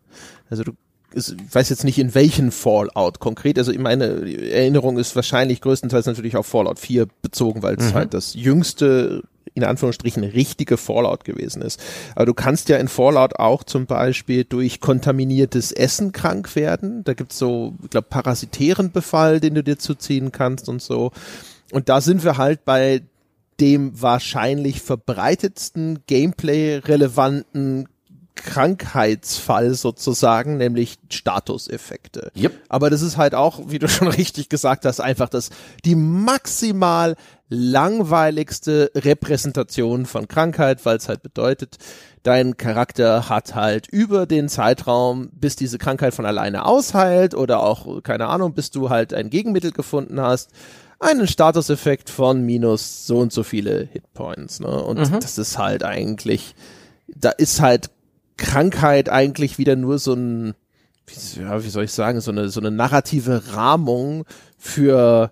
Also 0.49 0.63
du 0.63 0.73
ich 1.15 1.33
weiß 1.49 1.69
jetzt 1.69 1.85
nicht 1.85 1.97
in 1.97 2.13
welchen 2.13 2.51
Fallout 2.51 3.19
konkret, 3.19 3.57
also 3.57 3.71
meine 3.79 4.05
Erinnerung 4.51 4.97
ist 4.97 5.15
wahrscheinlich 5.15 5.61
größtenteils 5.61 6.07
natürlich 6.07 6.35
auf 6.35 6.45
Fallout 6.45 6.77
4 6.77 7.07
bezogen, 7.21 7.63
weil 7.63 7.75
es 7.75 7.93
halt 7.93 8.13
das 8.13 8.33
jüngste 8.33 9.23
in 9.53 9.63
Anführungsstrichen 9.63 10.25
richtige 10.25 10.75
Fallout 10.75 11.23
gewesen 11.23 11.61
ist. 11.61 11.81
Aber 12.13 12.25
du 12.25 12.33
kannst 12.33 12.67
ja 12.67 12.75
in 12.77 12.89
Fallout 12.89 13.39
auch 13.39 13.63
zum 13.63 13.85
Beispiel 13.85 14.43
durch 14.43 14.81
kontaminiertes 14.81 15.71
Essen 15.71 16.11
krank 16.11 16.57
werden. 16.57 17.05
Da 17.05 17.13
gibt's 17.13 17.39
so, 17.39 17.73
ich 17.81 17.89
glaube, 17.89 18.07
parasitären 18.09 18.91
Befall, 18.91 19.39
den 19.39 19.55
du 19.55 19.63
dir 19.63 19.79
zuziehen 19.79 20.33
kannst 20.33 20.67
und 20.67 20.81
so. 20.81 21.11
Und 21.71 21.87
da 21.87 22.01
sind 22.01 22.25
wir 22.25 22.37
halt 22.37 22.65
bei 22.65 23.01
dem 23.59 24.01
wahrscheinlich 24.01 24.81
verbreitetsten 24.81 25.99
Gameplay-relevanten 26.07 27.87
Krankheitsfall 28.35 29.73
sozusagen, 29.73 30.57
nämlich 30.57 30.97
Statuseffekte. 31.09 32.31
Yep. 32.35 32.53
Aber 32.69 32.89
das 32.89 33.01
ist 33.01 33.17
halt 33.17 33.33
auch, 33.33 33.61
wie 33.67 33.79
du 33.79 33.87
schon 33.89 34.07
richtig 34.07 34.49
gesagt 34.49 34.85
hast, 34.85 34.99
einfach 34.99 35.29
das, 35.29 35.49
die 35.85 35.95
maximal 35.95 37.15
langweiligste 37.47 38.91
Repräsentation 38.95 40.05
von 40.05 40.27
Krankheit, 40.27 40.85
weil 40.85 40.97
es 40.97 41.07
halt 41.07 41.21
bedeutet, 41.21 41.77
dein 42.23 42.57
Charakter 42.57 43.29
hat 43.29 43.53
halt 43.53 43.87
über 43.87 44.25
den 44.25 44.49
Zeitraum, 44.49 45.29
bis 45.31 45.55
diese 45.55 45.77
Krankheit 45.77 46.13
von 46.13 46.25
alleine 46.25 46.65
ausheilt 46.65 47.35
oder 47.35 47.61
auch, 47.61 48.01
keine 48.03 48.27
Ahnung, 48.27 48.53
bis 48.53 48.71
du 48.71 48.89
halt 48.89 49.13
ein 49.13 49.29
Gegenmittel 49.29 49.71
gefunden 49.71 50.19
hast, 50.19 50.49
einen 50.99 51.27
Statuseffekt 51.27 52.09
von 52.09 52.41
minus 52.43 53.05
so 53.05 53.19
und 53.19 53.33
so 53.33 53.43
viele 53.43 53.87
Hitpoints. 53.91 54.59
Ne? 54.59 54.67
Und 54.67 54.99
das 55.11 55.37
ist 55.37 55.57
halt 55.57 55.83
eigentlich, 55.83 56.55
da 57.07 57.29
ist 57.31 57.61
halt 57.61 57.89
Krankheit 58.37 59.09
eigentlich 59.09 59.57
wieder 59.57 59.75
nur 59.75 59.99
so 59.99 60.13
ein, 60.13 60.55
wie, 61.07 61.41
ja, 61.41 61.63
wie 61.63 61.69
soll 61.69 61.83
ich 61.83 61.93
sagen, 61.93 62.21
so 62.21 62.31
eine, 62.31 62.49
so 62.49 62.59
eine 62.59 62.71
narrative 62.71 63.53
Rahmung 63.53 64.25
für 64.57 65.31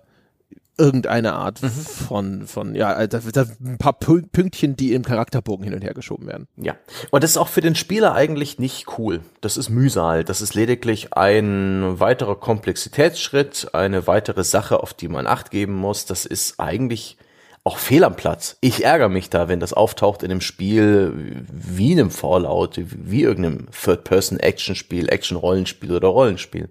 irgendeine 0.76 1.34
Art 1.34 1.58
von, 1.58 2.46
von, 2.46 2.74
ja, 2.74 3.06
da, 3.06 3.20
da 3.20 3.46
ein 3.64 3.78
paar 3.78 3.98
Pü- 3.98 4.28
Pünktchen, 4.30 4.76
die 4.76 4.92
im 4.92 5.04
Charakterbogen 5.04 5.64
hin 5.64 5.74
und 5.74 5.82
her 5.82 5.94
geschoben 5.94 6.26
werden. 6.26 6.48
Ja. 6.56 6.74
Und 7.10 7.22
das 7.22 7.30
ist 7.32 7.36
auch 7.36 7.48
für 7.48 7.60
den 7.60 7.74
Spieler 7.74 8.14
eigentlich 8.14 8.58
nicht 8.58 8.98
cool. 8.98 9.20
Das 9.40 9.56
ist 9.56 9.70
Mühsal. 9.70 10.24
Das 10.24 10.40
ist 10.40 10.54
lediglich 10.54 11.12
ein 11.14 12.00
weiterer 12.00 12.36
Komplexitätsschritt, 12.36 13.68
eine 13.72 14.06
weitere 14.06 14.44
Sache, 14.44 14.82
auf 14.82 14.94
die 14.94 15.08
man 15.08 15.26
Acht 15.26 15.50
geben 15.50 15.74
muss. 15.74 16.06
Das 16.06 16.26
ist 16.26 16.58
eigentlich 16.58 17.16
auch 17.66 17.78
fehl 17.78 18.04
am 18.04 18.14
Platz. 18.14 18.58
Ich 18.60 18.84
ärgere 18.84 19.08
mich 19.08 19.30
da, 19.30 19.48
wenn 19.48 19.58
das 19.58 19.72
auftaucht 19.72 20.22
in 20.22 20.30
einem 20.30 20.42
Spiel 20.42 21.46
wie 21.50 21.92
einem 21.92 22.10
Fallout, 22.10 22.78
wie 22.78 23.22
irgendeinem 23.22 23.68
Third-Person-Action-Spiel, 23.70 25.08
Action-Rollenspiel 25.08 25.92
oder 25.92 26.08
Rollenspiel. 26.08 26.68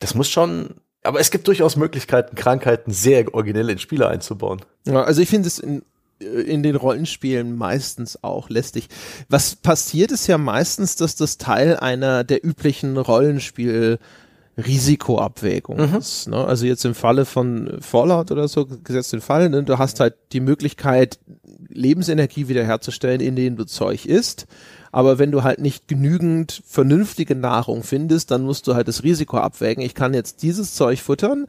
Das 0.00 0.16
muss 0.16 0.28
schon, 0.28 0.74
aber 1.02 1.20
es 1.20 1.30
gibt 1.30 1.48
durchaus 1.48 1.76
Möglichkeiten, 1.76 2.36
Krankheiten 2.36 2.92
sehr 2.92 3.34
originell 3.34 3.70
in 3.70 3.78
Spiele 3.78 4.08
einzubauen. 4.08 4.62
Ja, 4.86 5.02
also 5.02 5.20
ich 5.20 5.28
finde 5.28 5.48
es 5.48 5.58
in, 5.58 5.82
in 6.20 6.62
den 6.62 6.76
Rollenspielen 6.76 7.56
meistens 7.56 8.22
auch 8.22 8.48
lästig. 8.48 8.88
Was 9.28 9.56
passiert 9.56 10.12
ist 10.12 10.26
ja 10.26 10.38
meistens, 10.38 10.96
dass 10.96 11.16
das 11.16 11.38
Teil 11.38 11.76
einer 11.76 12.24
der 12.24 12.44
üblichen 12.44 12.96
Rollenspiel 12.96 13.98
Risikoabwägung 14.56 15.78
ist. 15.78 16.28
Ne? 16.28 16.36
Also 16.36 16.66
jetzt 16.66 16.84
im 16.84 16.94
Falle 16.94 17.24
von 17.24 17.78
Fallout 17.80 18.30
oder 18.30 18.48
so, 18.48 18.66
gesetzt 18.66 19.12
den 19.12 19.20
Fall, 19.20 19.48
ne? 19.48 19.62
du 19.62 19.78
hast 19.78 20.00
halt 20.00 20.14
die 20.32 20.40
Möglichkeit, 20.40 21.18
Lebensenergie 21.68 22.48
wiederherzustellen, 22.48 23.20
indem 23.20 23.56
du 23.56 23.64
Zeug 23.64 24.04
isst. 24.04 24.46
Aber 24.90 25.18
wenn 25.18 25.32
du 25.32 25.42
halt 25.42 25.58
nicht 25.58 25.88
genügend 25.88 26.62
vernünftige 26.66 27.34
Nahrung 27.34 27.82
findest, 27.82 28.30
dann 28.30 28.42
musst 28.42 28.66
du 28.66 28.74
halt 28.74 28.88
das 28.88 29.02
Risiko 29.02 29.38
abwägen. 29.38 29.82
Ich 29.82 29.94
kann 29.94 30.12
jetzt 30.12 30.42
dieses 30.42 30.74
Zeug 30.74 31.00
futtern, 31.00 31.46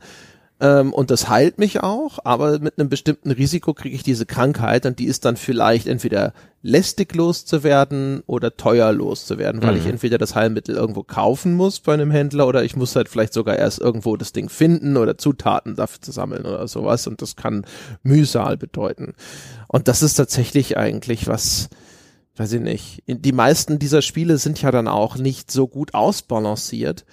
ähm, 0.60 0.94
und 0.94 1.12
das 1.12 1.30
heilt 1.30 1.58
mich 1.58 1.82
auch, 1.82 2.20
aber 2.24 2.60
mit 2.60 2.78
einem 2.78 2.90
bestimmten 2.90 3.32
Risiko 3.32 3.74
kriege 3.74 3.96
ich 3.96 4.04
diese 4.04 4.26
Krankheit 4.26 4.86
und 4.86 5.00
die 5.00 5.06
ist 5.06 5.26
dann 5.26 5.36
vielleicht 5.36 5.88
entweder 5.88 6.34
lästig 6.62 7.14
loszuwerden 7.16 8.24
oder 8.28 8.56
teuer 8.56 8.94
loszuwerden, 8.94 9.62
weil 9.62 9.76
ich 9.76 9.86
entweder 9.86 10.18
das 10.18 10.36
Heilmittel 10.36 10.76
irgendwo 10.76 11.04
kaufen 11.04 11.56
muss 11.56 11.82
bei 11.82 11.94
einem 11.94 12.12
Händler 12.12 12.48
oder 12.48 12.64
ich 12.64 12.78
muss 12.78 12.96
halt 12.96 13.10
vielleicht 13.10 13.34
sogar 13.34 13.58
erst 13.58 13.82
irgendwo 13.82 14.16
das 14.16 14.32
Ding 14.32 14.48
finden 14.48 14.96
oder 14.96 15.18
Zutaten 15.18 15.76
dafür 15.76 16.02
zu 16.02 16.12
sammeln 16.14 16.46
oder 16.46 16.66
sowas 16.68 17.08
und 17.08 17.22
das 17.22 17.36
kann 17.36 17.66
Mühsal 18.04 18.56
bedeuten. 18.56 19.16
Und 19.68 19.90
das 19.90 20.04
ist 20.04 20.14
tatsächlich 20.14 20.78
eigentlich 20.78 21.28
was, 21.28 21.68
weiß 22.38 22.54
ich 22.54 22.62
nicht, 22.62 23.04
die 23.08 23.34
meisten 23.34 23.80
dieser 23.80 24.02
Spiele 24.02 24.38
sind 24.38 24.62
ja 24.62 24.72
dann 24.72 24.88
auch 24.88 25.18
nicht 25.18 25.52
so 25.52 25.68
gut 25.68 25.94
ausbalanciert, 25.94 27.04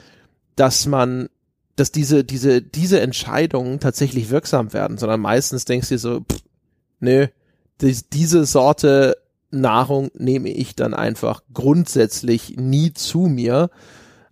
dass 0.54 0.86
man 0.86 1.28
dass 1.80 1.90
diese, 1.92 2.24
diese, 2.24 2.60
diese 2.60 3.00
Entscheidungen 3.00 3.80
tatsächlich 3.80 4.28
wirksam 4.28 4.74
werden, 4.74 4.98
sondern 4.98 5.20
meistens 5.20 5.64
denkst 5.64 5.88
du 5.88 5.94
dir 5.94 5.98
so, 5.98 6.20
pff, 6.20 6.42
nö, 7.00 7.26
dies, 7.80 8.10
diese 8.10 8.44
Sorte 8.44 9.16
Nahrung 9.50 10.10
nehme 10.14 10.50
ich 10.50 10.76
dann 10.76 10.92
einfach 10.92 11.42
grundsätzlich 11.54 12.56
nie 12.58 12.92
zu 12.92 13.20
mir. 13.20 13.70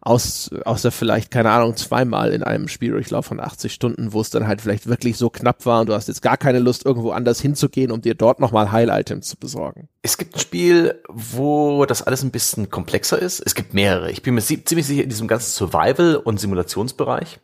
Aus, 0.01 0.51
außer 0.65 0.93
vielleicht, 0.93 1.33
keine 1.33 1.51
Ahnung, 1.51 1.77
zweimal 1.77 2.33
in 2.33 2.45
einem 2.45 2.69
Spieldurchlauf 2.69 3.27
von 3.27 3.41
80 3.41 3.73
Stunden, 3.73 4.13
wo 4.13 4.21
es 4.21 4.31
dann 4.31 4.47
halt 4.47 4.61
vielleicht 4.61 4.87
wirklich 4.87 5.19
so 5.19 5.29
knapp 5.29 5.67
war 5.67 5.81
und 5.81 5.89
du 5.89 5.95
hast 5.95 6.07
jetzt 6.07 6.23
gar 6.23 6.37
keine 6.37 6.61
Lust, 6.61 6.87
irgendwo 6.87 7.11
anders 7.11 7.41
hinzugehen, 7.41 7.91
um 7.91 8.01
dir 8.01 8.15
dort 8.15 8.39
nochmal 8.39 8.71
Heil-Items 8.71 9.29
zu 9.29 9.37
besorgen. 9.37 9.89
Es 10.03 10.17
gibt 10.17 10.37
ein 10.37 10.41
Spiel, 10.41 11.03
wo 11.09 11.85
das 11.85 12.03
alles 12.03 12.23
ein 12.23 12.31
bisschen 12.31 12.71
komplexer 12.71 13.19
ist. 13.19 13.41
Es 13.41 13.57
gibt 13.57 13.75
mehrere. 13.75 14.11
Ich 14.13 14.23
bin 14.23 14.35
mir 14.35 14.41
ziemlich 14.41 14.87
sicher, 14.87 15.03
in 15.03 15.11
diesem 15.11 15.27
ganzen 15.27 15.51
Survival- 15.51 16.17
und 16.17 16.39
Simulationsbereich 16.39 17.41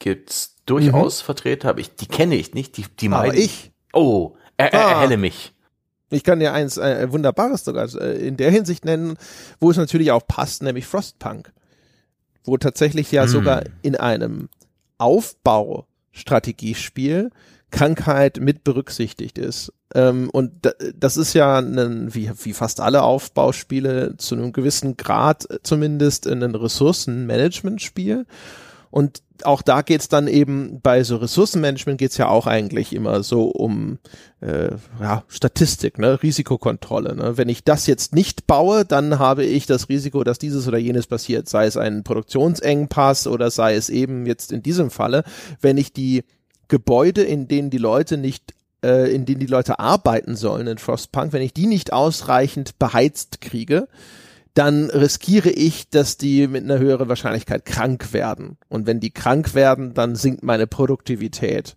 gibt's 0.00 0.56
durchaus 0.66 1.22
mhm. 1.22 1.26
Vertreter, 1.26 1.70
aber 1.70 1.80
ich, 1.80 1.94
die 1.94 2.06
kenne 2.06 2.34
ich 2.34 2.52
nicht, 2.52 2.76
die, 2.76 2.84
die 3.00 3.08
meine. 3.08 3.36
ich. 3.36 3.72
Oh, 3.92 4.36
er, 4.56 4.72
er, 4.72 4.86
ah. 4.86 4.90
erhelle 4.92 5.16
mich. 5.16 5.53
Ich 6.14 6.24
kann 6.24 6.40
dir 6.40 6.52
eins 6.52 6.76
äh, 6.76 7.10
wunderbares 7.10 7.64
sogar 7.64 7.88
äh, 8.00 8.26
in 8.26 8.36
der 8.36 8.50
Hinsicht 8.50 8.84
nennen, 8.84 9.16
wo 9.60 9.70
es 9.70 9.76
natürlich 9.76 10.10
auch 10.12 10.26
passt, 10.26 10.62
nämlich 10.62 10.86
Frostpunk. 10.86 11.52
Wo 12.44 12.56
tatsächlich 12.56 13.12
ja 13.12 13.26
mm. 13.26 13.28
sogar 13.28 13.62
in 13.82 13.96
einem 13.96 14.48
Aufbaustrategiespiel 14.98 17.30
Krankheit 17.74 18.38
mit 18.38 18.62
berücksichtigt 18.62 19.36
ist. 19.36 19.72
Ähm, 19.94 20.30
und 20.30 20.52
das 20.94 21.16
ist 21.16 21.34
ja 21.34 21.58
ein, 21.58 22.14
wie, 22.14 22.30
wie 22.42 22.52
fast 22.52 22.80
alle 22.80 23.02
Aufbauspiele 23.02 24.14
zu 24.16 24.36
einem 24.36 24.52
gewissen 24.52 24.96
Grad 24.96 25.46
zumindest 25.64 26.28
ein 26.28 26.54
Ressourcenmanagement-Spiel. 26.54 28.26
Und 28.94 29.24
auch 29.42 29.60
da 29.60 29.82
geht's 29.82 30.08
dann 30.08 30.28
eben 30.28 30.78
bei 30.80 31.02
so 31.02 31.16
Ressourcenmanagement 31.16 31.98
geht's 31.98 32.16
ja 32.16 32.28
auch 32.28 32.46
eigentlich 32.46 32.92
immer 32.92 33.24
so 33.24 33.46
um 33.46 33.98
äh, 34.40 34.70
ja, 35.00 35.24
Statistik, 35.26 35.98
ne? 35.98 36.22
Risikokontrolle. 36.22 37.16
Ne? 37.16 37.36
Wenn 37.36 37.48
ich 37.48 37.64
das 37.64 37.88
jetzt 37.88 38.14
nicht 38.14 38.46
baue, 38.46 38.84
dann 38.84 39.18
habe 39.18 39.44
ich 39.44 39.66
das 39.66 39.88
Risiko, 39.88 40.22
dass 40.22 40.38
dieses 40.38 40.68
oder 40.68 40.78
jenes 40.78 41.08
passiert, 41.08 41.48
sei 41.48 41.66
es 41.66 41.76
ein 41.76 42.04
Produktionsengpass 42.04 43.26
oder 43.26 43.50
sei 43.50 43.74
es 43.74 43.90
eben 43.90 44.26
jetzt 44.26 44.52
in 44.52 44.62
diesem 44.62 44.92
Falle, 44.92 45.24
wenn 45.60 45.76
ich 45.76 45.92
die 45.92 46.22
Gebäude, 46.68 47.24
in 47.24 47.48
denen 47.48 47.70
die 47.70 47.78
Leute 47.78 48.16
nicht 48.16 48.54
äh, 48.84 49.12
in 49.12 49.26
denen 49.26 49.40
die 49.40 49.46
Leute 49.46 49.80
arbeiten 49.80 50.36
sollen 50.36 50.68
in 50.68 50.78
Frostpunk, 50.78 51.32
wenn 51.32 51.42
ich 51.42 51.52
die 51.52 51.66
nicht 51.66 51.92
ausreichend 51.92 52.78
beheizt 52.78 53.40
kriege, 53.40 53.88
dann 54.54 54.88
riskiere 54.90 55.50
ich, 55.50 55.90
dass 55.90 56.16
die 56.16 56.46
mit 56.46 56.64
einer 56.64 56.78
höheren 56.78 57.08
Wahrscheinlichkeit 57.08 57.64
krank 57.64 58.12
werden. 58.12 58.56
Und 58.68 58.86
wenn 58.86 59.00
die 59.00 59.10
krank 59.10 59.54
werden, 59.54 59.94
dann 59.94 60.14
sinkt 60.14 60.42
meine 60.42 60.66
Produktivität. 60.66 61.76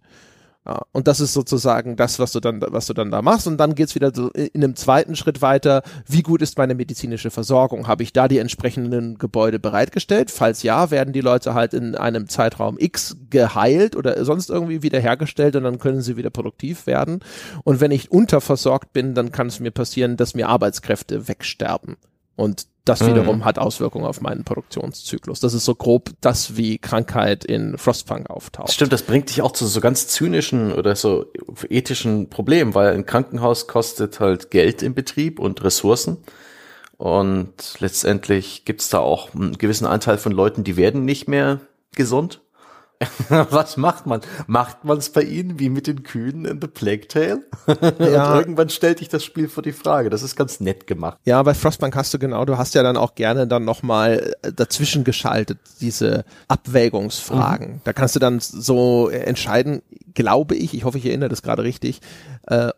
Und 0.92 1.08
das 1.08 1.22
ist 1.22 1.34
sozusagen 1.34 1.96
das, 1.96 2.20
was 2.20 2.34
du 2.34 2.42
dann, 2.42 2.62
was 2.62 2.88
du 2.88 2.94
dann 2.94 3.10
da 3.10 3.22
machst. 3.22 3.48
Und 3.48 3.58
dann 3.58 3.74
geht's 3.74 3.96
wieder 3.96 4.14
so 4.14 4.30
in 4.32 4.64
einem 4.64 4.76
zweiten 4.76 5.16
Schritt 5.16 5.42
weiter. 5.42 5.82
Wie 6.06 6.22
gut 6.22 6.42
ist 6.42 6.58
meine 6.58 6.76
medizinische 6.76 7.32
Versorgung? 7.32 7.88
Habe 7.88 8.04
ich 8.04 8.12
da 8.12 8.28
die 8.28 8.38
entsprechenden 8.38 9.18
Gebäude 9.18 9.60
bereitgestellt? 9.60 10.30
Falls 10.30 10.64
ja, 10.64 10.92
werden 10.92 11.14
die 11.14 11.22
Leute 11.22 11.54
halt 11.54 11.74
in 11.74 11.96
einem 11.96 12.28
Zeitraum 12.28 12.78
X 12.78 13.16
geheilt 13.30 13.96
oder 13.96 14.24
sonst 14.26 14.50
irgendwie 14.50 14.84
wiederhergestellt 14.84 15.56
und 15.56 15.64
dann 15.64 15.80
können 15.80 16.02
sie 16.02 16.18
wieder 16.18 16.32
produktiv 16.32 16.86
werden. 16.86 17.22
Und 17.64 17.80
wenn 17.80 17.92
ich 17.92 18.12
unterversorgt 18.12 18.92
bin, 18.92 19.16
dann 19.16 19.32
kann 19.32 19.48
es 19.48 19.62
mir 19.62 19.72
passieren, 19.72 20.18
dass 20.18 20.36
mir 20.36 20.50
Arbeitskräfte 20.50 21.30
wegsterben. 21.30 21.96
Und 22.38 22.68
das 22.86 23.02
mhm. 23.02 23.08
wiederum 23.08 23.44
hat 23.44 23.60
Auswirkungen 23.60 24.06
auf 24.06 24.22
meinen 24.22 24.46
Produktionszyklus. 24.46 25.42
Das 25.42 25.54
ist 25.54 25.66
so 25.66 25.76
grob 25.76 26.12
das, 26.22 26.56
wie 26.56 26.78
Krankheit 26.78 27.44
in 27.44 27.78
Frostpunk 27.78 28.30
auftaucht. 28.30 28.72
Stimmt, 28.72 28.94
das 28.94 29.02
bringt 29.02 29.30
dich 29.30 29.42
auch 29.42 29.52
zu 29.52 29.68
so 29.68 29.82
ganz 29.82 30.08
zynischen 30.08 30.72
oder 30.72 30.96
so 30.96 31.26
ethischen 31.68 32.30
Problemen, 32.30 32.76
weil 32.76 32.94
ein 32.94 33.06
Krankenhaus 33.06 33.68
kostet 33.68 34.22
halt 34.22 34.52
Geld 34.52 34.84
im 34.84 34.94
Betrieb 34.94 35.40
und 35.40 35.64
Ressourcen. 35.64 36.18
Und 36.98 37.76
letztendlich 37.80 38.64
gibt's 38.66 38.90
da 38.90 39.00
auch 39.00 39.34
einen 39.34 39.58
gewissen 39.58 39.86
Anteil 39.86 40.18
von 40.18 40.32
Leuten, 40.32 40.64
die 40.64 40.78
werden 40.78 41.04
nicht 41.06 41.28
mehr 41.28 41.60
gesund. 41.96 42.42
Was 43.30 43.78
macht 43.78 44.06
man? 44.06 44.22
Macht 44.48 44.84
man 44.84 44.98
es 44.98 45.10
bei 45.10 45.22
ihnen 45.22 45.60
wie 45.60 45.70
mit 45.70 45.88
den 45.88 46.04
Kühen 46.04 46.46
in 46.46 46.60
The 46.60 46.68
Plague 46.68 47.08
Tale? 47.08 47.44
Ja. 48.00 48.32
Und 48.32 48.40
irgendwann 48.40 48.70
stellt 48.70 49.00
dich 49.00 49.10
das 49.10 49.24
Spiel 49.24 49.48
vor 49.50 49.64
die 49.64 49.72
Frage. 49.72 50.10
Das 50.10 50.24
ist 50.24 50.36
ganz 50.36 50.60
nett 50.60 50.88
gemacht. 50.88 51.18
Ja, 51.26 51.42
bei 51.44 51.54
Frostbank 51.54 51.96
hast 51.96 52.14
du 52.14 52.20
genau, 52.20 52.46
du 52.46 52.58
hast 52.58 52.76
ja 52.76 52.84
dann 52.84 52.98
auch 52.98 53.16
gerne 53.16 53.48
dann 53.48 53.66
nochmal 53.66 54.34
äh, 54.42 54.52
dazwischen 54.54 55.04
geschaltet, 55.04 55.60
diese 55.82 56.26
Abwägungsfragen. 56.48 57.76
Mhm. 57.76 57.82
Da 57.84 57.94
kannst 57.94 58.16
du 58.16 58.20
dann 58.20 58.40
so 58.40 59.10
entscheiden, 59.10 59.82
glaube 60.14 60.56
ich, 60.56 60.74
ich 60.74 60.84
hoffe, 60.84 60.98
ich 60.98 61.06
erinnere 61.06 61.30
das 61.30 61.42
gerade 61.42 61.64
richtig, 61.64 62.02
äh, 62.48 62.70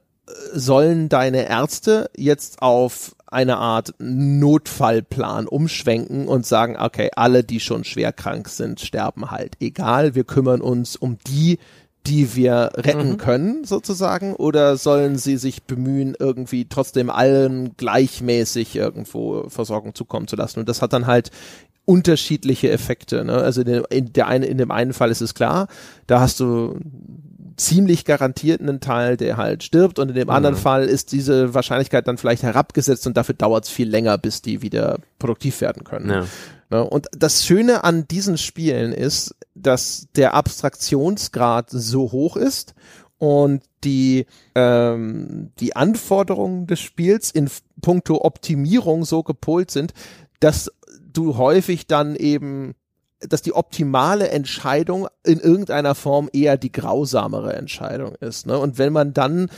sollen 0.53 1.09
deine 1.09 1.47
Ärzte 1.47 2.09
jetzt 2.15 2.61
auf 2.61 3.15
eine 3.31 3.57
Art 3.57 3.93
Notfallplan 3.99 5.47
umschwenken 5.47 6.27
und 6.27 6.45
sagen, 6.45 6.77
okay, 6.77 7.09
alle, 7.15 7.43
die 7.43 7.59
schon 7.59 7.83
schwer 7.83 8.11
krank 8.11 8.49
sind, 8.49 8.79
sterben 8.79 9.31
halt. 9.31 9.55
Egal, 9.59 10.15
wir 10.15 10.23
kümmern 10.23 10.61
uns 10.61 10.95
um 10.95 11.17
die, 11.27 11.59
die 12.07 12.35
wir 12.35 12.71
retten 12.75 13.11
mhm. 13.11 13.17
können, 13.17 13.63
sozusagen, 13.65 14.35
oder 14.35 14.77
sollen 14.77 15.17
sie 15.17 15.37
sich 15.37 15.63
bemühen, 15.63 16.15
irgendwie 16.17 16.65
trotzdem 16.65 17.09
allen 17.09 17.75
gleichmäßig 17.77 18.75
irgendwo 18.75 19.47
Versorgung 19.49 19.93
zukommen 19.93 20.27
zu 20.27 20.35
lassen? 20.35 20.59
Und 20.59 20.69
das 20.69 20.81
hat 20.81 20.93
dann 20.93 21.07
halt 21.07 21.29
unterschiedliche 21.85 22.71
Effekte. 22.71 23.25
Ne? 23.25 23.33
Also 23.33 23.61
in, 23.61 23.67
der, 23.67 23.91
in, 23.91 24.13
der 24.13 24.27
eine, 24.27 24.45
in 24.45 24.57
dem 24.57 24.71
einen 24.71 24.93
Fall 24.93 25.11
ist 25.11 25.21
es 25.21 25.33
klar, 25.33 25.67
da 26.07 26.19
hast 26.19 26.39
du 26.39 26.79
ziemlich 27.59 28.05
garantiert 28.05 28.61
einen 28.61 28.79
Teil, 28.79 29.17
der 29.17 29.37
halt 29.37 29.63
stirbt 29.63 29.99
und 29.99 30.09
in 30.09 30.15
dem 30.15 30.27
mhm. 30.27 30.33
anderen 30.33 30.55
Fall 30.55 30.85
ist 30.85 31.11
diese 31.11 31.53
Wahrscheinlichkeit 31.53 32.07
dann 32.07 32.17
vielleicht 32.17 32.43
herabgesetzt 32.43 33.05
und 33.07 33.17
dafür 33.17 33.35
dauert 33.35 33.65
es 33.65 33.69
viel 33.69 33.89
länger, 33.89 34.17
bis 34.17 34.41
die 34.41 34.61
wieder 34.61 34.99
produktiv 35.19 35.61
werden 35.61 35.83
können. 35.83 36.09
Ja. 36.09 36.25
Ne? 36.69 36.83
Und 36.83 37.07
das 37.11 37.45
Schöne 37.45 37.83
an 37.83 38.07
diesen 38.07 38.37
Spielen 38.37 38.93
ist, 38.93 39.35
dass 39.55 40.07
der 40.15 40.33
Abstraktionsgrad 40.33 41.69
so 41.69 42.11
hoch 42.11 42.37
ist 42.37 42.73
und 43.17 43.63
die, 43.83 44.25
ähm, 44.55 45.51
die 45.59 45.75
Anforderungen 45.75 46.67
des 46.67 46.79
Spiels 46.79 47.31
in 47.31 47.49
puncto 47.81 48.23
Optimierung 48.23 49.05
so 49.05 49.23
gepolt 49.23 49.71
sind, 49.71 49.93
dass 50.39 50.71
du 51.11 51.37
häufig 51.37 51.87
dann 51.87 52.15
eben 52.15 52.75
dass 53.21 53.41
die 53.41 53.53
optimale 53.53 54.29
Entscheidung 54.29 55.07
in 55.23 55.39
irgendeiner 55.39 55.95
Form 55.95 56.29
eher 56.31 56.57
die 56.57 56.71
grausamere 56.71 57.53
Entscheidung 57.53 58.15
ist. 58.15 58.45
Ne? 58.45 58.57
Und 58.57 58.77
wenn 58.77 58.93
man 58.93 59.13
dann 59.13 59.49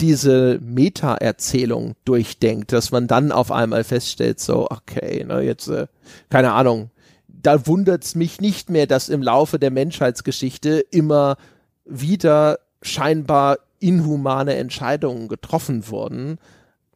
diese 0.00 0.58
Meta-Erzählung 0.62 1.94
durchdenkt, 2.04 2.72
dass 2.72 2.90
man 2.90 3.06
dann 3.06 3.32
auf 3.32 3.52
einmal 3.52 3.84
feststellt, 3.84 4.40
so, 4.40 4.66
okay, 4.70 5.24
ne, 5.24 5.42
jetzt, 5.42 5.68
äh, 5.68 5.86
keine 6.30 6.52
Ahnung, 6.52 6.90
da 7.28 7.66
wundert's 7.66 8.14
mich 8.14 8.40
nicht 8.40 8.70
mehr, 8.70 8.86
dass 8.86 9.08
im 9.08 9.22
Laufe 9.22 9.58
der 9.58 9.70
Menschheitsgeschichte 9.70 10.80
immer 10.90 11.36
wieder 11.84 12.60
scheinbar 12.82 13.58
inhumane 13.78 14.54
Entscheidungen 14.56 15.28
getroffen 15.28 15.88
wurden, 15.88 16.38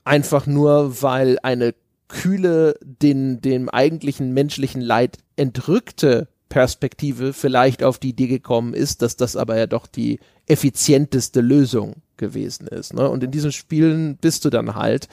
einfach 0.05 0.47
nur 0.47 1.03
weil 1.03 1.39
eine 1.43 1.75
kühle, 2.09 2.75
den, 2.83 3.41
dem 3.41 3.69
eigentlichen 3.69 4.33
menschlichen 4.33 4.81
Leid 4.81 5.19
entrückte 5.37 6.29
Perspektive 6.49 7.33
vielleicht 7.33 7.83
auf 7.83 7.99
die 7.99 8.11
Idee 8.11 8.29
gekommen 8.29 8.75
ist, 8.75 9.03
dass 9.03 9.17
das 9.17 9.35
aber 9.35 9.57
ja 9.57 9.67
doch 9.67 9.87
die 9.87 10.21
effizienteste 10.47 11.41
Lösung 11.41 11.97
gewesen 12.17 12.69
ist. 12.69 12.95
Ne? 12.95 13.09
Und 13.09 13.25
in 13.25 13.31
diesen 13.31 13.51
Spielen 13.51 14.17
bist 14.17 14.45
du 14.45 14.51
dann 14.51 14.75
halt 14.75 15.09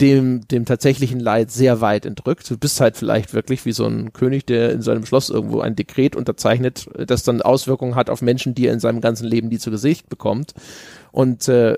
dem, 0.00 0.46
dem 0.48 0.64
tatsächlichen 0.64 1.20
Leid 1.20 1.52
sehr 1.52 1.80
weit 1.80 2.04
entrückt. 2.04 2.50
Du 2.50 2.58
bist 2.58 2.80
halt 2.80 2.96
vielleicht 2.96 3.32
wirklich 3.32 3.64
wie 3.64 3.72
so 3.72 3.86
ein 3.86 4.12
König, 4.12 4.44
der 4.44 4.72
in 4.72 4.82
seinem 4.82 5.06
Schloss 5.06 5.30
irgendwo 5.30 5.60
ein 5.60 5.76
Dekret 5.76 6.16
unterzeichnet, 6.16 6.88
das 7.06 7.22
dann 7.22 7.42
Auswirkungen 7.42 7.94
hat 7.94 8.10
auf 8.10 8.20
Menschen, 8.20 8.54
die 8.54 8.66
er 8.66 8.72
in 8.72 8.80
seinem 8.80 9.00
ganzen 9.00 9.26
Leben 9.26 9.48
nie 9.48 9.58
zu 9.58 9.70
Gesicht 9.70 10.08
bekommt. 10.08 10.54
Und 11.12 11.46
äh, 11.46 11.76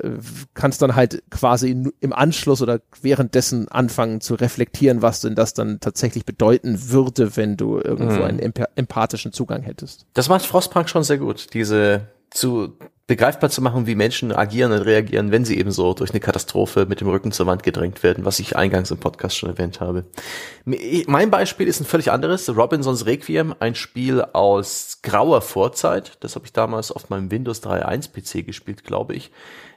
kannst 0.54 0.80
dann 0.80 0.96
halt 0.96 1.22
quasi 1.30 1.76
im 2.00 2.12
Anschluss 2.14 2.62
oder 2.62 2.80
währenddessen 3.02 3.68
anfangen 3.68 4.22
zu 4.22 4.34
reflektieren, 4.34 5.02
was 5.02 5.20
denn 5.20 5.34
das 5.34 5.52
dann 5.52 5.78
tatsächlich 5.80 6.24
bedeuten 6.24 6.88
würde, 6.88 7.36
wenn 7.36 7.58
du 7.58 7.78
irgendwo 7.78 8.20
mhm. 8.20 8.22
einen 8.22 8.54
empathischen 8.76 9.34
Zugang 9.34 9.62
hättest. 9.62 10.06
Das 10.14 10.30
macht 10.30 10.46
Frostpunk 10.46 10.88
schon 10.88 11.02
sehr 11.02 11.18
gut, 11.18 11.52
diese 11.52 12.08
zu 12.30 12.78
begreifbar 13.06 13.50
zu 13.50 13.62
machen, 13.62 13.86
wie 13.86 13.94
Menschen 13.94 14.32
agieren 14.32 14.72
und 14.72 14.80
reagieren, 14.80 15.30
wenn 15.30 15.44
sie 15.44 15.58
eben 15.58 15.70
so 15.70 15.94
durch 15.94 16.10
eine 16.10 16.18
Katastrophe 16.18 16.86
mit 16.86 17.00
dem 17.00 17.08
Rücken 17.08 17.30
zur 17.30 17.46
Wand 17.46 17.62
gedrängt 17.62 18.02
werden, 18.02 18.24
was 18.24 18.40
ich 18.40 18.56
eingangs 18.56 18.90
im 18.90 18.98
Podcast 18.98 19.36
schon 19.36 19.50
erwähnt 19.50 19.80
habe. 19.80 20.06
Mein 20.64 21.30
Beispiel 21.30 21.68
ist 21.68 21.80
ein 21.80 21.86
völlig 21.86 22.10
anderes. 22.10 22.48
Robinsons 22.48 23.06
Requiem, 23.06 23.54
ein 23.60 23.76
Spiel 23.76 24.22
aus 24.22 24.98
grauer 25.02 25.40
Vorzeit. 25.40 26.18
Das 26.20 26.34
habe 26.34 26.46
ich 26.46 26.52
damals 26.52 26.90
auf 26.90 27.08
meinem 27.08 27.30
Windows 27.30 27.62
3.1 27.62 28.10
PC 28.10 28.44
gespielt, 28.44 28.82
glaube 28.82 29.14
ich. 29.14 29.30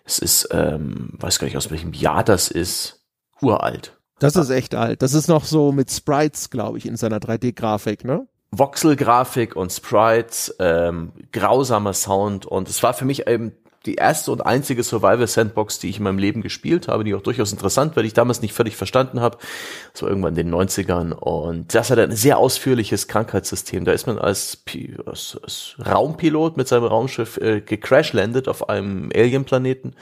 Es 0.06 0.18
ist, 0.18 0.50
ähm, 0.52 1.12
weiß 1.14 1.38
gar 1.38 1.46
nicht 1.46 1.58
aus 1.58 1.70
welchem 1.70 1.94
Jahr 1.94 2.24
das 2.24 2.50
ist, 2.50 3.06
uralt. 3.42 3.96
Das 4.18 4.36
ist 4.36 4.50
echt 4.50 4.74
alt. 4.74 5.04
Das 5.04 5.14
ist 5.14 5.28
noch 5.28 5.46
so 5.46 5.72
mit 5.72 5.92
Sprites, 5.92 6.50
glaube 6.50 6.80
ich, 6.80 6.88
in 6.88 6.98
seiner 6.98 7.20
3D-Grafik, 7.20 8.04
ne? 8.04 8.28
Voxel-Grafik 8.52 9.56
und 9.56 9.72
Sprites, 9.72 10.56
ähm, 10.60 11.12
grausamer 11.32 11.94
Sound 11.94 12.46
und 12.46 12.68
es 12.68 12.82
war 12.82 12.94
für 12.94 13.06
mich 13.06 13.28
eben 13.28 13.54
die 13.86 13.96
erste 13.96 14.32
und 14.32 14.46
einzige 14.46 14.84
Survival 14.84 15.28
Sandbox, 15.28 15.80
die 15.80 15.90
ich 15.90 15.98
in 15.98 16.04
meinem 16.04 16.18
Leben 16.18 16.42
gespielt 16.42 16.88
habe, 16.88 17.04
die 17.04 17.16
auch 17.16 17.22
durchaus 17.22 17.52
interessant 17.52 17.96
war, 17.96 18.04
die 18.04 18.08
ich 18.08 18.14
damals 18.14 18.42
nicht 18.42 18.54
völlig 18.54 18.76
verstanden 18.76 19.22
habe. 19.22 19.38
Das 19.94 20.02
war 20.02 20.10
irgendwann 20.10 20.36
in 20.36 20.48
den 20.48 20.54
90ern 20.54 21.14
und 21.14 21.74
das 21.74 21.90
hat 21.90 22.00
ein 22.00 22.12
sehr 22.12 22.38
ausführliches 22.38 23.08
Krankheitssystem. 23.08 23.86
Da 23.86 23.94
ist 23.94 24.06
man 24.06 24.20
als, 24.20 24.64
als, 25.06 25.40
als 25.42 25.76
Raumpilot 25.86 26.58
mit 26.58 26.68
seinem 26.68 26.86
Raumschiff 26.86 27.38
äh, 27.38 27.62
gecrashlandet 27.62 28.48
auf 28.48 28.68
einem 28.68 29.10
Alien-Planeten 29.16 29.96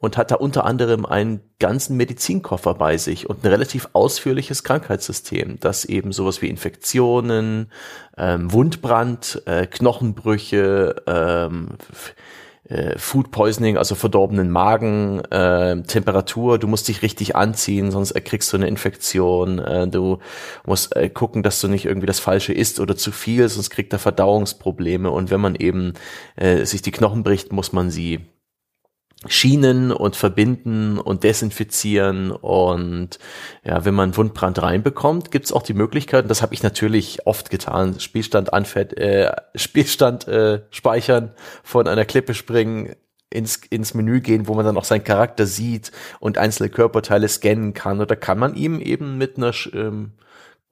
und 0.00 0.16
hat 0.16 0.30
da 0.30 0.36
unter 0.36 0.64
anderem 0.64 1.04
einen 1.04 1.40
ganzen 1.58 1.96
Medizinkoffer 1.96 2.74
bei 2.74 2.96
sich 2.96 3.28
und 3.28 3.44
ein 3.44 3.50
relativ 3.50 3.88
ausführliches 3.92 4.62
Krankheitssystem, 4.62 5.58
das 5.60 5.84
eben 5.84 6.12
sowas 6.12 6.40
wie 6.40 6.48
Infektionen, 6.48 7.72
ähm, 8.16 8.52
Wundbrand, 8.52 9.42
äh, 9.46 9.66
Knochenbrüche, 9.66 11.02
ähm, 11.06 11.70
äh, 12.68 12.98
Food 12.98 13.30
Poisoning, 13.30 13.76
also 13.76 13.94
verdorbenen 13.94 14.50
Magen, 14.50 15.20
äh, 15.30 15.82
Temperatur, 15.82 16.58
du 16.58 16.66
musst 16.66 16.88
dich 16.88 17.02
richtig 17.02 17.36
anziehen, 17.36 17.90
sonst 17.90 18.12
erkriegst 18.12 18.52
du 18.52 18.56
eine 18.56 18.68
Infektion, 18.68 19.58
äh, 19.58 19.88
du 19.88 20.18
musst 20.66 20.94
äh, 20.96 21.08
gucken, 21.08 21.42
dass 21.42 21.60
du 21.60 21.68
nicht 21.68 21.86
irgendwie 21.86 22.06
das 22.06 22.20
Falsche 22.20 22.52
isst 22.52 22.80
oder 22.80 22.96
zu 22.96 23.12
viel, 23.12 23.48
sonst 23.48 23.70
kriegt 23.70 23.92
er 23.92 23.98
Verdauungsprobleme. 23.98 25.10
Und 25.10 25.30
wenn 25.30 25.40
man 25.40 25.54
eben 25.54 25.94
äh, 26.36 26.64
sich 26.64 26.82
die 26.82 26.90
Knochen 26.90 27.22
bricht, 27.22 27.52
muss 27.52 27.72
man 27.72 27.90
sie 27.90 28.20
Schienen 29.26 29.90
und 29.90 30.14
verbinden 30.14 30.98
und 30.98 31.24
desinfizieren 31.24 32.30
und 32.30 33.18
ja, 33.64 33.84
wenn 33.84 33.94
man 33.94 34.16
Wundbrand 34.16 34.62
reinbekommt, 34.62 35.32
gibt's 35.32 35.52
auch 35.52 35.62
die 35.62 35.74
Möglichkeit, 35.74 36.22
und 36.22 36.28
das 36.28 36.40
habe 36.40 36.54
ich 36.54 36.62
natürlich 36.62 37.26
oft 37.26 37.50
getan, 37.50 37.98
Spielstand 37.98 38.52
anfett, 38.52 38.96
äh, 38.96 39.32
Spielstand 39.56 40.28
äh, 40.28 40.62
speichern, 40.70 41.32
von 41.64 41.88
einer 41.88 42.04
Klippe 42.04 42.32
springen, 42.34 42.94
ins, 43.30 43.56
ins 43.70 43.94
Menü 43.94 44.20
gehen, 44.20 44.46
wo 44.48 44.54
man 44.54 44.64
dann 44.64 44.76
auch 44.76 44.84
seinen 44.84 45.04
Charakter 45.04 45.46
sieht 45.46 45.92
und 46.20 46.38
einzelne 46.38 46.70
Körperteile 46.70 47.28
scannen 47.28 47.74
kann. 47.74 48.00
Oder 48.00 48.16
kann 48.16 48.38
man 48.38 48.54
ihm 48.54 48.80
eben 48.80 49.18
mit 49.18 49.36
einer, 49.36 49.52
ähm, 49.74 50.12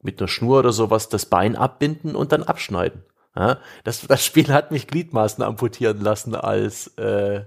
mit 0.01 0.19
einer 0.19 0.27
Schnur 0.27 0.59
oder 0.59 0.71
sowas 0.71 1.09
das 1.09 1.25
Bein 1.25 1.55
abbinden 1.55 2.15
und 2.15 2.31
dann 2.31 2.43
abschneiden. 2.43 3.03
Ja, 3.35 3.59
das, 3.83 4.01
das 4.01 4.25
Spiel 4.25 4.47
hat 4.47 4.71
mich 4.71 4.87
Gliedmaßen 4.87 5.43
amputieren 5.43 6.01
lassen 6.01 6.33
als 6.33 6.87
äh, 6.97 7.41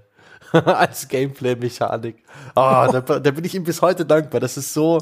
als 0.65 1.07
Gameplay-Mechanik. 1.07 2.17
Oh, 2.55 2.87
da, 2.91 3.01
da, 3.01 3.31
bin 3.31 3.43
ich 3.45 3.55
ihm 3.55 3.63
bis 3.63 3.81
heute 3.81 4.05
dankbar. 4.05 4.41
Das 4.41 4.57
ist 4.57 4.73
so, 4.73 4.99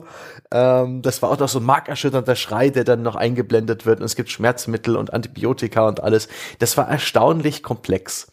ähm, 0.52 1.02
das 1.02 1.22
war 1.22 1.32
auch 1.32 1.40
noch 1.40 1.50
so 1.50 1.60
ein 1.60 1.66
markerschütternder 1.66 2.36
Schrei, 2.36 2.70
der 2.70 2.84
dann 2.84 3.02
noch 3.02 3.16
eingeblendet 3.16 3.86
wird 3.86 4.00
und 4.00 4.06
es 4.06 4.16
gibt 4.16 4.30
Schmerzmittel 4.30 4.96
und 4.96 5.14
Antibiotika 5.14 5.88
und 5.88 6.04
alles. 6.04 6.28
Das 6.60 6.78
war 6.78 6.90
erstaunlich 6.90 7.64
komplex. 7.64 8.32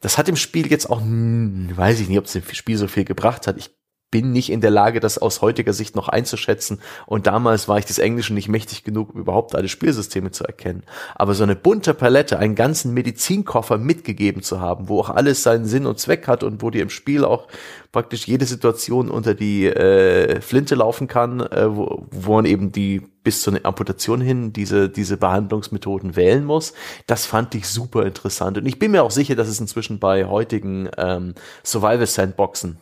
Das 0.00 0.18
hat 0.18 0.28
im 0.28 0.36
Spiel 0.36 0.70
jetzt 0.70 0.88
auch, 0.88 1.00
hm, 1.00 1.70
weiß 1.74 2.00
ich 2.00 2.08
nicht, 2.08 2.18
ob 2.18 2.24
es 2.24 2.32
dem 2.32 2.42
Spiel 2.52 2.76
so 2.76 2.88
viel 2.88 3.04
gebracht 3.04 3.46
hat. 3.46 3.56
Ich 3.58 3.70
bin 4.14 4.30
nicht 4.30 4.52
in 4.52 4.60
der 4.60 4.70
Lage, 4.70 5.00
das 5.00 5.18
aus 5.18 5.42
heutiger 5.42 5.72
Sicht 5.72 5.96
noch 5.96 6.08
einzuschätzen. 6.08 6.78
Und 7.04 7.26
damals 7.26 7.66
war 7.66 7.78
ich 7.78 7.84
des 7.84 7.98
Englischen 7.98 8.34
nicht 8.34 8.48
mächtig 8.48 8.84
genug, 8.84 9.12
um 9.12 9.20
überhaupt 9.20 9.56
alle 9.56 9.66
Spielsysteme 9.66 10.30
zu 10.30 10.44
erkennen. 10.44 10.84
Aber 11.16 11.34
so 11.34 11.42
eine 11.42 11.56
bunte 11.56 11.94
Palette, 11.94 12.38
einen 12.38 12.54
ganzen 12.54 12.94
Medizinkoffer 12.94 13.76
mitgegeben 13.76 14.44
zu 14.44 14.60
haben, 14.60 14.88
wo 14.88 15.00
auch 15.00 15.10
alles 15.10 15.42
seinen 15.42 15.64
Sinn 15.64 15.84
und 15.84 15.98
Zweck 15.98 16.28
hat 16.28 16.44
und 16.44 16.62
wo 16.62 16.70
dir 16.70 16.82
im 16.82 16.90
Spiel 16.90 17.24
auch 17.24 17.48
praktisch 17.90 18.28
jede 18.28 18.46
Situation 18.46 19.10
unter 19.10 19.34
die 19.34 19.66
äh, 19.66 20.40
Flinte 20.40 20.76
laufen 20.76 21.08
kann, 21.08 21.40
äh, 21.40 21.74
wo, 21.74 22.06
wo 22.12 22.34
man 22.34 22.44
eben 22.44 22.70
die 22.70 23.02
bis 23.24 23.42
zu 23.42 23.50
einer 23.50 23.66
Amputation 23.66 24.20
hin 24.20 24.52
diese, 24.52 24.88
diese 24.88 25.16
Behandlungsmethoden 25.16 26.14
wählen 26.14 26.44
muss. 26.44 26.72
Das 27.08 27.26
fand 27.26 27.52
ich 27.56 27.66
super 27.66 28.06
interessant. 28.06 28.58
Und 28.58 28.66
ich 28.66 28.78
bin 28.78 28.92
mir 28.92 29.02
auch 29.02 29.10
sicher, 29.10 29.34
dass 29.34 29.48
es 29.48 29.58
inzwischen 29.58 29.98
bei 29.98 30.26
heutigen 30.26 30.88
ähm, 30.98 31.34
Survival 31.64 32.06
Sandboxen 32.06 32.78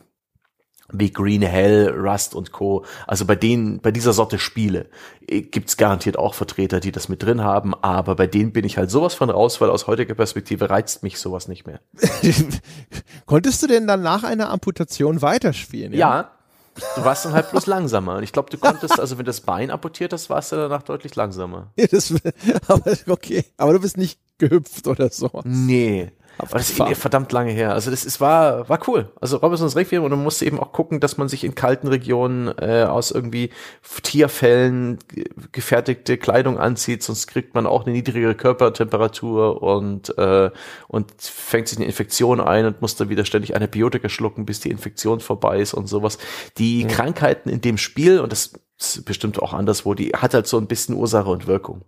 wie 0.93 1.11
Green 1.11 1.41
Hell, 1.41 1.89
Rust 1.89 2.35
und 2.35 2.51
Co. 2.51 2.85
Also 3.07 3.25
bei 3.25 3.35
denen, 3.35 3.79
bei 3.81 3.91
dieser 3.91 4.13
Sorte 4.13 4.39
Spiele 4.39 4.87
äh, 5.27 5.41
gibt's 5.41 5.77
garantiert 5.77 6.17
auch 6.17 6.33
Vertreter, 6.33 6.79
die 6.79 6.91
das 6.91 7.09
mit 7.09 7.23
drin 7.23 7.41
haben, 7.41 7.73
aber 7.81 8.15
bei 8.15 8.27
denen 8.27 8.53
bin 8.53 8.65
ich 8.65 8.77
halt 8.77 8.91
sowas 8.91 9.13
von 9.13 9.29
raus, 9.29 9.59
weil 9.59 9.69
aus 9.69 9.87
heutiger 9.87 10.13
Perspektive 10.13 10.69
reizt 10.69 11.03
mich 11.03 11.19
sowas 11.19 11.47
nicht 11.47 11.65
mehr. 11.67 11.79
Konntest 13.25 13.63
du 13.63 13.67
denn 13.67 13.87
dann 13.87 14.01
nach 14.01 14.23
einer 14.23 14.49
Amputation 14.49 15.21
weiterspielen? 15.21 15.93
Ja, 15.93 15.97
ja 15.97 16.29
Du 16.95 17.05
warst 17.05 17.25
dann 17.25 17.33
halt 17.33 17.51
bloß 17.51 17.67
langsamer. 17.67 18.17
Und 18.17 18.23
ich 18.23 18.31
glaube, 18.31 18.49
du 18.49 18.57
konntest, 18.57 18.99
also 18.99 19.17
wenn 19.17 19.25
das 19.25 19.41
Bein 19.41 19.69
amputiert 19.69 20.11
hast, 20.11 20.29
warst 20.29 20.51
du 20.51 20.55
danach 20.55 20.83
deutlich 20.83 21.15
langsamer. 21.15 21.71
Ja, 21.77 21.87
das, 21.87 22.13
aber 22.67 22.93
okay. 23.07 23.45
Aber 23.57 23.73
du 23.73 23.79
bist 23.79 23.97
nicht 23.97 24.19
gehüpft 24.37 24.87
oder 24.87 25.09
so. 25.09 25.29
Nee. 25.43 26.11
Aber 26.37 26.57
das 26.57 26.71
ist 26.71 26.79
eben 26.79 26.95
verdammt 26.95 27.31
lange 27.31 27.51
her. 27.51 27.73
Also 27.73 27.91
das 27.91 28.05
ist, 28.05 28.19
war, 28.19 28.67
war 28.67 28.79
cool. 28.87 29.11
Also 29.21 29.37
Robinsons 29.37 29.75
Requiem 29.75 30.03
und 30.03 30.09
man 30.09 30.23
musste 30.23 30.45
eben 30.45 30.59
auch 30.59 30.71
gucken, 30.71 30.99
dass 30.99 31.17
man 31.17 31.29
sich 31.29 31.43
in 31.43 31.53
kalten 31.53 31.87
Regionen 31.87 32.47
äh, 32.57 32.85
aus 32.89 33.11
irgendwie 33.11 33.51
Tierfällen 34.01 34.97
gefertigte 35.51 36.17
Kleidung 36.17 36.57
anzieht, 36.57 37.03
sonst 37.03 37.27
kriegt 37.27 37.53
man 37.53 37.67
auch 37.67 37.85
eine 37.85 37.93
niedrigere 37.93 38.33
Körpertemperatur 38.35 39.61
und, 39.61 40.17
äh, 40.17 40.49
und 40.87 41.11
fängt 41.19 41.67
sich 41.67 41.77
eine 41.77 41.85
Infektion 41.85 42.41
ein 42.41 42.65
und 42.65 42.81
muss 42.81 42.95
dann 42.95 43.09
wieder 43.09 43.25
ständig 43.25 43.55
Antibiotika 43.55 44.09
schlucken, 44.09 44.45
bis 44.45 44.59
die 44.59 44.71
Infektion 44.71 45.19
vorbei 45.19 45.59
ist 45.59 45.75
und 45.75 45.87
sowas. 45.87 46.17
Die 46.57 46.83
mhm. 46.83 46.87
Krankheiten 46.87 47.49
in 47.49 47.61
dem 47.61 47.77
Spiel, 47.77 48.19
und 48.19 48.31
das 48.31 48.53
bestimmt 49.05 49.41
auch 49.41 49.53
anderswo, 49.53 49.93
die 49.93 50.11
hat 50.11 50.33
halt 50.33 50.47
so 50.47 50.57
ein 50.57 50.67
bisschen 50.67 50.95
Ursache 50.95 51.29
und 51.29 51.47
Wirkung. 51.47 51.81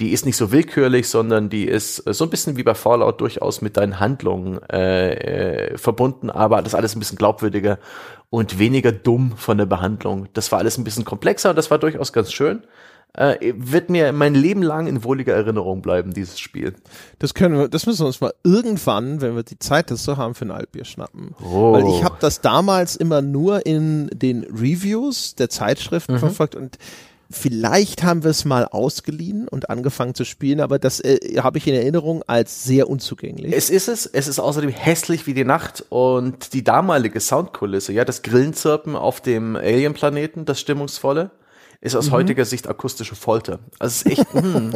Die 0.00 0.12
ist 0.12 0.26
nicht 0.26 0.36
so 0.36 0.52
willkürlich, 0.52 1.08
sondern 1.08 1.48
die 1.48 1.64
ist 1.66 2.06
äh, 2.06 2.14
so 2.14 2.24
ein 2.24 2.30
bisschen 2.30 2.56
wie 2.56 2.62
bei 2.62 2.74
Fallout 2.74 3.20
durchaus 3.20 3.60
mit 3.60 3.76
deinen 3.76 4.00
Handlungen 4.00 4.60
äh, 4.70 5.72
äh, 5.72 5.78
verbunden, 5.78 6.30
aber 6.30 6.62
das 6.62 6.74
alles 6.74 6.94
ein 6.94 6.98
bisschen 6.98 7.18
glaubwürdiger 7.18 7.78
und 8.30 8.58
weniger 8.58 8.92
dumm 8.92 9.34
von 9.36 9.58
der 9.58 9.66
Behandlung. 9.66 10.28
Das 10.32 10.50
war 10.52 10.58
alles 10.58 10.78
ein 10.78 10.84
bisschen 10.84 11.04
komplexer, 11.04 11.54
das 11.54 11.70
war 11.70 11.78
durchaus 11.78 12.12
ganz 12.12 12.32
schön 12.32 12.62
äh, 13.14 13.54
wird 13.56 13.90
mir 13.90 14.12
mein 14.12 14.34
Leben 14.34 14.62
lang 14.62 14.86
in 14.86 15.04
wohliger 15.04 15.34
Erinnerung 15.34 15.82
bleiben, 15.82 16.12
dieses 16.12 16.38
Spiel. 16.38 16.74
Das 17.18 17.34
können 17.34 17.56
wir, 17.56 17.68
das 17.68 17.86
müssen 17.86 18.00
wir 18.00 18.06
uns 18.06 18.20
mal 18.20 18.34
irgendwann, 18.42 19.20
wenn 19.20 19.36
wir 19.36 19.44
die 19.44 19.58
Zeit 19.58 19.90
dazu 19.90 20.16
haben, 20.16 20.34
für 20.34 20.44
ein 20.44 20.50
Altbier 20.50 20.84
schnappen. 20.84 21.34
Oh. 21.42 21.72
Weil 21.72 21.86
ich 21.86 22.04
habe 22.04 22.16
das 22.20 22.40
damals 22.40 22.96
immer 22.96 23.22
nur 23.22 23.66
in 23.66 24.08
den 24.12 24.44
Reviews 24.44 25.34
der 25.36 25.48
Zeitschriften 25.48 26.14
mhm. 26.14 26.18
verfolgt 26.18 26.54
und 26.54 26.78
Vielleicht 27.30 28.04
haben 28.04 28.22
wir 28.22 28.30
es 28.30 28.44
mal 28.44 28.66
ausgeliehen 28.66 29.48
und 29.48 29.70
angefangen 29.70 30.14
zu 30.14 30.24
spielen, 30.24 30.60
aber 30.60 30.78
das 30.78 31.00
äh, 31.00 31.40
habe 31.40 31.58
ich 31.58 31.66
in 31.66 31.74
Erinnerung 31.74 32.22
als 32.26 32.64
sehr 32.64 32.88
unzugänglich. 32.88 33.52
Es 33.52 33.70
ist 33.70 33.88
es. 33.88 34.06
Es 34.06 34.28
ist 34.28 34.38
außerdem 34.38 34.70
hässlich 34.70 35.26
wie 35.26 35.34
die 35.34 35.44
Nacht 35.44 35.84
und 35.88 36.52
die 36.52 36.62
damalige 36.62 37.18
Soundkulisse, 37.18 37.92
ja, 37.92 38.04
das 38.04 38.22
Grillenzirpen 38.22 38.94
auf 38.94 39.20
dem 39.20 39.56
Alien-Planeten, 39.56 40.44
das 40.44 40.60
Stimmungsvolle 40.60 41.30
ist 41.84 41.94
aus 41.94 42.06
mhm. 42.06 42.12
heutiger 42.12 42.44
Sicht 42.46 42.66
akustische 42.66 43.14
Folter. 43.14 43.60
Also 43.78 43.92
es 43.92 44.02
ist 44.02 44.18
echt, 44.18 44.32
hm. 44.32 44.72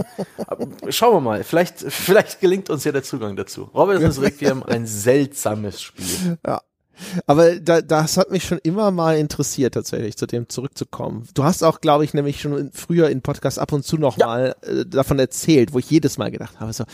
schauen 0.90 1.14
wir 1.14 1.20
mal, 1.20 1.42
vielleicht, 1.42 1.80
vielleicht 1.80 2.40
gelingt 2.40 2.68
uns 2.68 2.84
ja 2.84 2.92
der 2.92 3.02
Zugang 3.02 3.34
dazu. 3.34 3.70
Robinson's 3.74 4.20
Requiem, 4.20 4.62
ein 4.62 4.86
seltsames 4.86 5.80
Spiel. 5.80 6.38
Ja. 6.46 6.60
Aber 7.26 7.60
da, 7.60 7.80
das 7.80 8.18
hat 8.18 8.30
mich 8.30 8.44
schon 8.44 8.58
immer 8.58 8.90
mal 8.90 9.16
interessiert, 9.16 9.74
tatsächlich 9.74 10.16
zu 10.16 10.26
dem 10.26 10.48
zurückzukommen. 10.48 11.26
Du 11.32 11.44
hast 11.44 11.62
auch, 11.62 11.80
glaube 11.80 12.04
ich, 12.04 12.12
nämlich 12.12 12.40
schon 12.40 12.58
in, 12.58 12.72
früher 12.72 13.08
in 13.08 13.22
Podcast 13.22 13.58
ab 13.58 13.72
und 13.72 13.84
zu 13.84 13.96
noch 13.96 14.18
ja. 14.18 14.26
mal 14.26 14.56
äh, 14.62 14.84
davon 14.84 15.18
erzählt, 15.18 15.72
wo 15.72 15.78
ich 15.78 15.88
jedes 15.90 16.18
Mal 16.18 16.30
gedacht 16.30 16.60
habe, 16.60 16.74
so, 16.74 16.84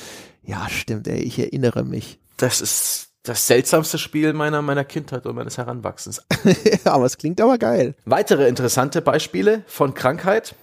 ja, 0.45 0.69
stimmt, 0.69 1.09
ey, 1.09 1.20
ich 1.20 1.41
erinnere 1.41 1.85
mich. 1.85 2.20
Das 2.36 2.61
ist 2.61 3.09
das 3.24 3.46
seltsamste 3.46 3.98
Spiel 3.98 4.32
meiner, 4.34 4.62
meiner 4.62 4.84
Kindheit 4.84 5.26
und 5.26 5.34
meines 5.34 5.59
Heranwachsens. 5.59 6.22
aber 6.84 7.06
es 7.06 7.18
klingt 7.18 7.40
aber 7.40 7.59
geil. 7.59 7.94
Weitere 8.05 8.46
interessante 8.48 9.02
Beispiele 9.02 9.62
von 9.66 9.94
Krankheit? 9.94 10.55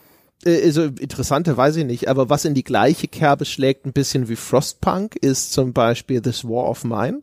Äh, 0.46 0.64
also 0.64 0.84
interessante 0.84 1.58
weiß 1.58 1.76
ich 1.78 1.86
nicht, 1.86 2.08
aber 2.08 2.30
was 2.30 2.46
in 2.46 2.54
die 2.54 2.64
gleiche 2.64 3.08
Kerbe 3.08 3.46
schlägt, 3.46 3.86
ein 3.86 3.94
bisschen 3.94 4.30
wie 4.30 4.36
Frostpunk, 4.36 5.16
ist 5.16 5.52
zum 5.52 5.74
Beispiel 5.74 6.22
This 6.22 6.46
War 6.46 6.70
of 6.70 6.84
Mine 6.84 7.22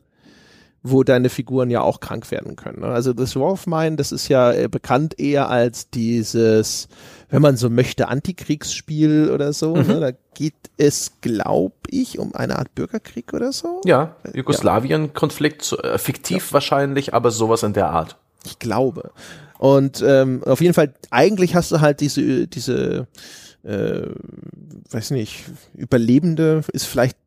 wo 0.81 1.03
deine 1.03 1.29
Figuren 1.29 1.69
ja 1.69 1.81
auch 1.81 1.99
krank 1.99 2.31
werden 2.31 2.55
können. 2.55 2.83
Also 2.83 3.13
das 3.13 3.35
War 3.35 3.51
of 3.51 3.67
Mine, 3.67 3.97
das 3.97 4.11
ist 4.11 4.29
ja 4.29 4.51
äh, 4.53 4.69
bekannt 4.69 5.19
eher 5.19 5.49
als 5.49 5.89
dieses, 5.89 6.87
wenn 7.29 7.41
man 7.41 7.57
so 7.57 7.69
möchte, 7.69 8.07
Antikriegsspiel 8.07 9.31
oder 9.31 9.53
so. 9.53 9.75
Mhm. 9.75 9.87
Ne? 9.87 9.99
Da 9.99 10.11
geht 10.33 10.55
es, 10.77 11.13
glaube 11.21 11.75
ich, 11.89 12.19
um 12.19 12.33
eine 12.35 12.57
Art 12.57 12.73
Bürgerkrieg 12.75 13.33
oder 13.33 13.51
so. 13.51 13.81
Ja, 13.85 14.15
Jugoslawien-Konflikt, 14.33 15.73
äh, 15.83 15.97
fiktiv 15.97 16.47
ja. 16.47 16.53
wahrscheinlich, 16.53 17.13
aber 17.13 17.31
sowas 17.31 17.63
in 17.63 17.73
der 17.73 17.89
Art. 17.89 18.17
Ich 18.45 18.59
glaube. 18.59 19.11
Und 19.57 20.01
ähm, 20.05 20.41
auf 20.45 20.61
jeden 20.61 20.73
Fall, 20.73 20.93
eigentlich 21.11 21.53
hast 21.53 21.71
du 21.71 21.81
halt 21.81 21.99
diese, 21.99 22.47
diese, 22.47 23.07
äh, 23.63 24.07
weiß 24.89 25.11
nicht, 25.11 25.43
Überlebende 25.75 26.61
ist 26.71 26.85
vielleicht 26.85 27.17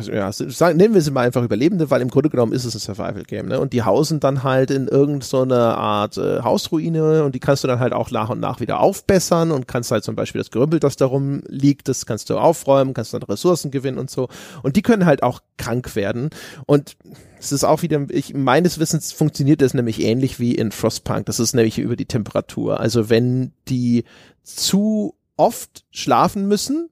ja, 0.00 0.32
sagen, 0.32 0.76
nennen 0.76 0.94
wir 0.94 1.00
sie 1.00 1.10
mal 1.10 1.26
einfach 1.26 1.42
Überlebende, 1.42 1.90
weil 1.90 2.00
im 2.00 2.08
Grunde 2.08 2.30
genommen 2.30 2.52
ist 2.52 2.64
es 2.64 2.74
ein 2.74 2.80
Survival-Game, 2.80 3.46
ne? 3.46 3.60
Und 3.60 3.72
die 3.72 3.82
hausen 3.82 4.20
dann 4.20 4.42
halt 4.42 4.70
in 4.70 4.88
irgendeiner 4.88 5.22
so 5.22 5.54
Art 5.54 6.16
äh, 6.18 6.40
Hausruine 6.42 7.24
und 7.24 7.34
die 7.34 7.40
kannst 7.40 7.64
du 7.64 7.68
dann 7.68 7.80
halt 7.80 7.92
auch 7.92 8.10
nach 8.10 8.30
und 8.30 8.40
nach 8.40 8.60
wieder 8.60 8.80
aufbessern 8.80 9.50
und 9.50 9.68
kannst 9.68 9.90
halt 9.90 10.04
zum 10.04 10.16
Beispiel 10.16 10.40
das 10.40 10.50
Gerümpel, 10.50 10.80
das 10.80 10.96
darum 10.96 11.42
liegt, 11.48 11.88
das 11.88 12.06
kannst 12.06 12.30
du 12.30 12.38
aufräumen, 12.38 12.94
kannst 12.94 13.14
dann 13.14 13.22
Ressourcen 13.22 13.70
gewinnen 13.70 13.98
und 13.98 14.10
so. 14.10 14.28
Und 14.62 14.76
die 14.76 14.82
können 14.82 15.06
halt 15.06 15.22
auch 15.22 15.40
krank 15.58 15.94
werden. 15.96 16.30
Und 16.66 16.96
es 17.38 17.52
ist 17.52 17.64
auch 17.64 17.82
wieder, 17.82 18.06
ich, 18.08 18.34
meines 18.34 18.78
Wissens 18.78 19.12
funktioniert 19.12 19.62
das 19.62 19.74
nämlich 19.74 20.00
ähnlich 20.00 20.38
wie 20.38 20.54
in 20.54 20.70
Frostpunk. 20.70 21.26
Das 21.26 21.40
ist 21.40 21.54
nämlich 21.54 21.78
über 21.78 21.96
die 21.96 22.06
Temperatur. 22.06 22.80
Also 22.80 23.10
wenn 23.10 23.52
die 23.68 24.04
zu 24.44 25.14
oft 25.36 25.84
schlafen 25.90 26.46
müssen, 26.46 26.88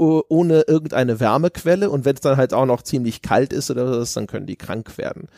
ohne 0.00 0.62
irgendeine 0.62 1.20
Wärmequelle 1.20 1.90
und 1.90 2.04
wenn 2.04 2.14
es 2.14 2.20
dann 2.20 2.36
halt 2.36 2.54
auch 2.54 2.66
noch 2.66 2.82
ziemlich 2.82 3.22
kalt 3.22 3.52
ist 3.52 3.70
oder 3.70 3.90
was, 3.90 4.14
dann 4.14 4.26
können 4.26 4.46
die 4.46 4.56
krank 4.56 4.96
werden. 4.98 5.28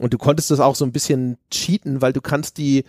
Und 0.00 0.12
du 0.12 0.18
konntest 0.18 0.50
das 0.50 0.60
auch 0.60 0.74
so 0.74 0.84
ein 0.84 0.92
bisschen 0.92 1.38
cheaten, 1.50 2.02
weil 2.02 2.12
du 2.12 2.20
kannst 2.20 2.58
die 2.58 2.84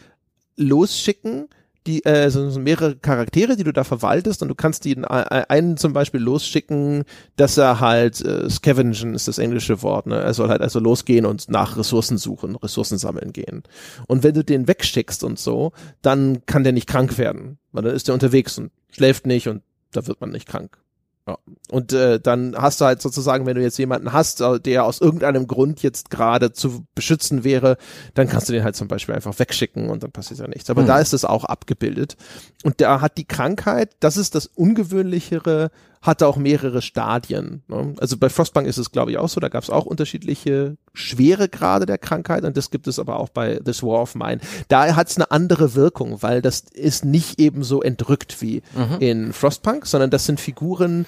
losschicken, 0.58 1.48
die 1.88 2.04
äh, 2.04 2.30
so, 2.32 2.60
mehrere 2.60 2.96
Charaktere, 2.96 3.56
die 3.56 3.64
du 3.64 3.72
da 3.72 3.84
verwaltest 3.84 4.42
und 4.42 4.48
du 4.48 4.56
kannst 4.56 4.86
die 4.86 4.98
einen 5.06 5.78
zum 5.78 5.94
Beispiel 5.94 6.20
losschicken, 6.20 7.04
dass 7.36 7.58
er 7.58 7.80
halt 7.80 8.22
äh, 8.26 8.50
scavengen 8.50 9.14
ist 9.14 9.28
das 9.28 9.38
englische 9.38 9.84
Wort, 9.84 10.08
ne? 10.08 10.20
Er 10.20 10.34
soll 10.34 10.50
halt 10.50 10.62
also 10.62 10.80
losgehen 10.80 11.28
und 11.28 11.48
nach 11.48 11.78
Ressourcen 11.78 12.18
suchen, 12.18 12.56
Ressourcen 12.56 12.98
sammeln 12.98 13.34
gehen. 13.34 13.64
Und 14.08 14.24
wenn 14.24 14.34
du 14.34 14.44
den 14.44 14.68
wegschickst 14.68 15.24
und 15.24 15.38
so, 15.38 15.74
dann 16.02 16.46
kann 16.48 16.64
der 16.64 16.74
nicht 16.74 16.88
krank 16.88 17.20
werden, 17.20 17.60
weil 17.72 17.84
dann 17.84 17.96
ist 17.96 18.08
der 18.08 18.16
unterwegs 18.16 18.58
und 18.58 18.72
schläft 18.90 19.28
nicht 19.28 19.48
und 19.48 19.62
da 19.92 20.08
wird 20.08 20.20
man 20.22 20.32
nicht 20.32 20.48
krank. 20.48 20.78
Ja. 21.28 21.40
Und 21.72 21.92
äh, 21.92 22.20
dann 22.20 22.56
hast 22.56 22.82
du 22.82 22.86
halt 22.86 23.02
sozusagen, 23.02 23.48
wenn 23.48 23.56
du 23.56 23.62
jetzt 23.62 23.80
jemanden 23.80 24.14
hast, 24.14 24.42
äh, 24.42 24.60
der 24.60 24.86
aus 24.86 25.02
irgendeinem 25.02 25.48
Grund 25.48 25.82
jetzt 25.82 26.12
gerade 26.12 26.54
zu 26.54 26.86
beschützen 26.94 27.44
wäre, 27.44 27.78
dann 28.14 28.28
kannst 28.28 28.48
du 28.48 28.54
den 28.54 28.64
halt 28.64 28.76
zum 28.76 28.88
Beispiel 28.88 29.16
einfach 29.16 29.38
wegschicken 29.40 29.90
und 29.90 30.04
dann 30.04 30.12
passiert 30.12 30.40
ja 30.40 30.48
nichts. 30.48 30.70
Aber 30.70 30.82
hm. 30.82 30.88
da 30.88 31.00
ist 31.00 31.14
es 31.14 31.26
auch 31.26 31.44
abgebildet. 31.44 32.16
Und 32.64 32.80
da 32.80 33.02
hat 33.02 33.18
die 33.18 33.26
Krankheit, 33.26 33.96
das 34.00 34.18
ist 34.18 34.36
das 34.36 34.46
Ungewöhnlichere, 34.46 35.72
hatte 36.06 36.28
auch 36.28 36.38
mehrere 36.38 36.82
Stadien. 36.82 37.64
Ne? 37.68 37.94
Also 38.00 38.18
bei 38.18 38.30
Frostbank 38.30 38.68
ist 38.68 38.78
es, 38.78 38.92
glaube 38.92 39.12
ich, 39.12 39.18
auch 39.18 39.30
so. 39.30 39.40
Da 39.40 39.50
gab 39.50 39.64
es 39.64 39.70
auch 39.70 39.86
unterschiedliche 39.86 40.78
schwere 40.94 41.50
Grade 41.50 41.86
der 41.86 41.98
Krankheit 41.98 42.44
und 42.44 42.56
das 42.56 42.70
gibt 42.70 42.88
es 42.88 43.00
aber 43.00 43.20
auch 43.20 43.30
bei 43.30 43.60
This 43.64 43.82
War 43.84 44.02
of 44.02 44.16
Mine. 44.16 44.40
Da 44.68 44.96
hat 44.96 45.10
es 45.10 45.18
eine 45.18 45.32
andere 45.32 45.76
Wirkung, 45.76 46.22
weil 46.22 46.42
das 46.42 46.62
ist 46.74 47.06
nicht 47.06 47.40
eben 47.40 47.64
so 47.64 47.82
entrückt 47.82 48.42
wie 48.42 48.62
mhm. 48.76 48.98
in 49.00 49.34
Frostpunk, 49.34 49.86
sondern 49.88 50.10
das 50.10 50.26
sind 50.26 50.40
Figuren 50.40 51.06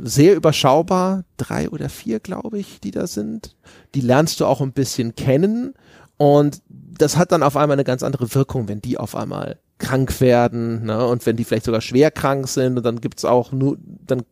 sehr 0.00 0.34
überschaubar, 0.34 1.24
drei 1.36 1.68
oder 1.68 1.88
vier, 1.88 2.20
glaube 2.20 2.58
ich, 2.58 2.80
die 2.80 2.90
da 2.90 3.06
sind. 3.06 3.54
Die 3.94 4.00
lernst 4.00 4.40
du 4.40 4.46
auch 4.46 4.60
ein 4.60 4.72
bisschen 4.72 5.14
kennen 5.14 5.74
und 6.16 6.62
das 6.68 7.16
hat 7.16 7.32
dann 7.32 7.42
auf 7.42 7.56
einmal 7.56 7.74
eine 7.74 7.84
ganz 7.84 8.02
andere 8.02 8.34
Wirkung, 8.34 8.68
wenn 8.68 8.80
die 8.80 8.98
auf 8.98 9.16
einmal 9.16 9.58
krank 9.82 10.20
werden, 10.20 10.84
ne? 10.84 11.06
Und 11.06 11.26
wenn 11.26 11.36
die 11.36 11.44
vielleicht 11.44 11.66
sogar 11.66 11.80
schwer 11.80 12.10
krank 12.10 12.48
sind, 12.48 12.78
und 12.78 12.86
dann 12.86 13.00
gibt's 13.00 13.24
auch 13.24 13.52
nur, 13.52 13.76
dann 14.06 14.22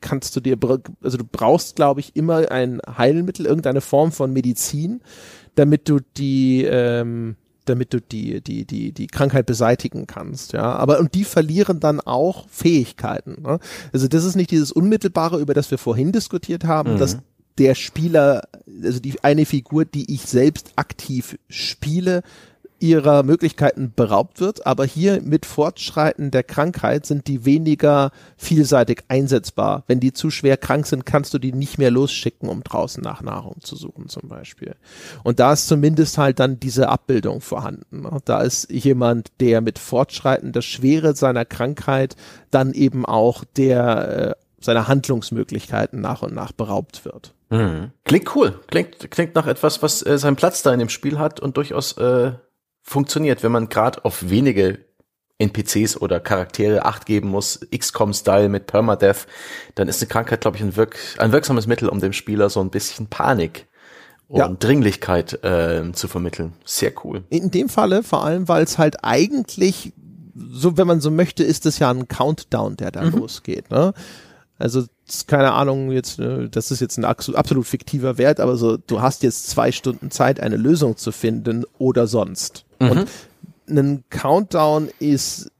kannst 0.00 0.36
du 0.36 0.40
dir, 0.40 0.58
also 1.02 1.16
du 1.16 1.24
brauchst, 1.24 1.76
glaube 1.76 2.00
ich, 2.00 2.14
immer 2.14 2.50
ein 2.50 2.80
Heilmittel, 2.98 3.46
irgendeine 3.46 3.80
Form 3.80 4.12
von 4.12 4.32
Medizin, 4.32 5.00
damit 5.54 5.88
du 5.88 6.00
die, 6.16 6.64
ähm, 6.64 7.36
damit 7.64 7.94
du 7.94 8.00
die, 8.00 8.42
die, 8.42 8.66
die, 8.66 8.92
die 8.92 9.06
Krankheit 9.06 9.46
beseitigen 9.46 10.06
kannst, 10.06 10.52
ja. 10.52 10.72
Aber, 10.74 11.00
und 11.00 11.14
die 11.14 11.24
verlieren 11.24 11.80
dann 11.80 12.00
auch 12.00 12.46
Fähigkeiten. 12.48 13.42
Ne? 13.42 13.60
Also 13.92 14.08
das 14.08 14.24
ist 14.24 14.36
nicht 14.36 14.50
dieses 14.50 14.72
Unmittelbare, 14.72 15.40
über 15.40 15.54
das 15.54 15.70
wir 15.70 15.78
vorhin 15.78 16.12
diskutiert 16.12 16.64
haben, 16.64 16.94
mhm. 16.94 16.98
dass 16.98 17.18
der 17.58 17.74
Spieler, 17.74 18.42
also 18.82 19.00
die 19.00 19.22
eine 19.22 19.46
Figur, 19.46 19.84
die 19.84 20.12
ich 20.12 20.22
selbst 20.22 20.72
aktiv 20.76 21.38
spiele, 21.48 22.22
ihrer 22.82 23.22
Möglichkeiten 23.22 23.92
beraubt 23.94 24.40
wird, 24.40 24.66
aber 24.66 24.84
hier 24.84 25.22
mit 25.22 25.46
Fortschreiten 25.46 26.30
der 26.30 26.42
Krankheit 26.42 27.06
sind 27.06 27.28
die 27.28 27.44
weniger 27.44 28.10
vielseitig 28.36 29.04
einsetzbar. 29.08 29.84
Wenn 29.86 30.00
die 30.00 30.12
zu 30.12 30.30
schwer 30.30 30.56
krank 30.56 30.86
sind, 30.86 31.06
kannst 31.06 31.32
du 31.32 31.38
die 31.38 31.52
nicht 31.52 31.78
mehr 31.78 31.90
losschicken, 31.90 32.48
um 32.48 32.64
draußen 32.64 33.02
nach 33.02 33.22
Nahrung 33.22 33.60
zu 33.60 33.76
suchen 33.76 34.08
zum 34.08 34.28
Beispiel. 34.28 34.74
Und 35.22 35.38
da 35.38 35.52
ist 35.52 35.68
zumindest 35.68 36.18
halt 36.18 36.40
dann 36.40 36.58
diese 36.58 36.88
Abbildung 36.88 37.40
vorhanden. 37.40 38.06
Da 38.24 38.42
ist 38.42 38.70
jemand, 38.70 39.30
der 39.40 39.60
mit 39.60 39.78
Fortschreiten 39.78 40.52
der 40.52 40.62
Schwere 40.62 41.14
seiner 41.14 41.44
Krankheit 41.44 42.16
dann 42.50 42.72
eben 42.72 43.06
auch 43.06 43.44
der 43.56 44.36
äh, 44.38 44.42
seiner 44.64 44.88
Handlungsmöglichkeiten 44.88 46.00
nach 46.00 46.22
und 46.22 46.34
nach 46.34 46.52
beraubt 46.52 47.04
wird. 47.04 47.34
Mhm. 47.50 47.90
Klingt 48.04 48.34
cool. 48.34 48.60
Klingt, 48.68 49.10
klingt 49.10 49.34
nach 49.34 49.46
etwas, 49.46 49.82
was 49.82 50.04
äh, 50.04 50.18
seinen 50.18 50.36
Platz 50.36 50.62
da 50.62 50.72
in 50.72 50.78
dem 50.78 50.88
Spiel 50.88 51.18
hat 51.18 51.40
und 51.40 51.56
durchaus 51.56 51.96
äh, 51.98 52.32
funktioniert, 52.82 53.42
wenn 53.42 53.52
man 53.52 53.68
gerade 53.68 54.04
auf 54.04 54.28
wenige 54.28 54.78
NPCs 55.38 55.96
oder 55.96 56.20
Charaktere 56.20 56.84
Acht 56.84 57.06
geben 57.06 57.28
muss, 57.28 57.60
XCOM-Style 57.76 58.48
mit 58.48 58.66
Permadeath, 58.66 59.26
dann 59.74 59.88
ist 59.88 60.00
eine 60.00 60.08
Krankheit, 60.08 60.40
glaube 60.40 60.56
ich, 60.56 60.62
ein, 60.62 60.76
wirk 60.76 60.96
ein 61.18 61.32
wirksames 61.32 61.66
Mittel, 61.66 61.88
um 61.88 62.00
dem 62.00 62.12
Spieler 62.12 62.48
so 62.48 62.60
ein 62.60 62.70
bisschen 62.70 63.08
Panik 63.08 63.66
und 64.28 64.38
ja. 64.38 64.48
Dringlichkeit 64.48 65.42
äh, 65.44 65.90
zu 65.92 66.08
vermitteln. 66.08 66.52
Sehr 66.64 66.92
cool. 67.04 67.24
In 67.28 67.50
dem 67.50 67.68
Falle 67.68 68.02
vor 68.02 68.24
allem, 68.24 68.48
weil 68.48 68.62
es 68.62 68.78
halt 68.78 69.04
eigentlich, 69.04 69.92
so 70.34 70.76
wenn 70.76 70.86
man 70.86 71.00
so 71.00 71.10
möchte, 71.10 71.42
ist 71.42 71.66
es 71.66 71.78
ja 71.78 71.90
ein 71.90 72.08
Countdown, 72.08 72.76
der 72.76 72.92
da 72.92 73.02
mhm. 73.02 73.18
losgeht. 73.18 73.70
Ne? 73.70 73.92
Also 74.58 74.84
keine 75.26 75.52
Ahnung, 75.52 75.90
jetzt, 75.90 76.18
äh, 76.18 76.48
das 76.48 76.70
ist 76.70 76.80
jetzt 76.80 76.98
ein 76.98 77.04
absolut 77.04 77.66
fiktiver 77.66 78.16
Wert, 78.16 78.40
aber 78.40 78.56
so, 78.56 78.76
du 78.76 79.02
hast 79.02 79.22
jetzt 79.22 79.50
zwei 79.50 79.72
Stunden 79.72 80.10
Zeit, 80.10 80.40
eine 80.40 80.56
Lösung 80.56 80.96
zu 80.96 81.10
finden 81.12 81.64
oder 81.78 82.06
sonst. 82.06 82.64
Mhm. 82.82 82.90
Und 82.90 83.08
ein 83.68 84.04
Countdown 84.10 84.90
ist 84.98 85.50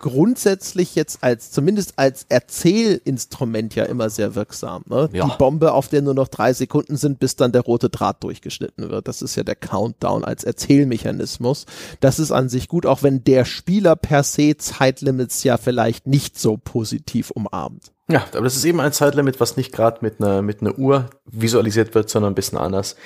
grundsätzlich 0.00 0.94
jetzt 0.94 1.22
als, 1.22 1.52
zumindest 1.52 1.98
als 1.98 2.24
Erzählinstrument 2.28 3.74
ja 3.74 3.84
immer 3.84 4.10
sehr 4.10 4.34
wirksam. 4.34 4.82
Ne? 4.88 5.08
Ja. 5.12 5.26
Die 5.26 5.36
Bombe, 5.36 5.72
auf 5.72 5.88
der 5.88 6.02
nur 6.02 6.14
noch 6.14 6.28
drei 6.28 6.52
Sekunden 6.52 6.96
sind, 6.96 7.20
bis 7.20 7.36
dann 7.36 7.52
der 7.52 7.60
rote 7.60 7.90
Draht 7.90 8.24
durchgeschnitten 8.24 8.90
wird. 8.90 9.06
Das 9.06 9.22
ist 9.22 9.36
ja 9.36 9.44
der 9.44 9.54
Countdown 9.54 10.24
als 10.24 10.42
Erzählmechanismus. 10.42 11.66
Das 12.00 12.18
ist 12.18 12.32
an 12.32 12.48
sich 12.48 12.66
gut, 12.66 12.86
auch 12.86 13.02
wenn 13.02 13.22
der 13.22 13.44
Spieler 13.44 13.94
per 13.94 14.22
se 14.22 14.56
Zeitlimits 14.56 15.44
ja 15.44 15.58
vielleicht 15.58 16.06
nicht 16.06 16.38
so 16.38 16.56
positiv 16.56 17.30
umarmt. 17.30 17.92
Ja, 18.10 18.24
aber 18.32 18.44
das 18.44 18.56
ist 18.56 18.64
eben 18.64 18.80
ein 18.80 18.92
Zeitlimit, 18.92 19.38
was 19.38 19.56
nicht 19.56 19.72
gerade 19.72 19.98
mit 20.00 20.20
einer 20.20 20.42
mit 20.42 20.60
einer 20.60 20.76
Uhr 20.78 21.10
visualisiert 21.24 21.94
wird, 21.94 22.10
sondern 22.10 22.32
ein 22.32 22.34
bisschen 22.34 22.58
anders. 22.58 22.96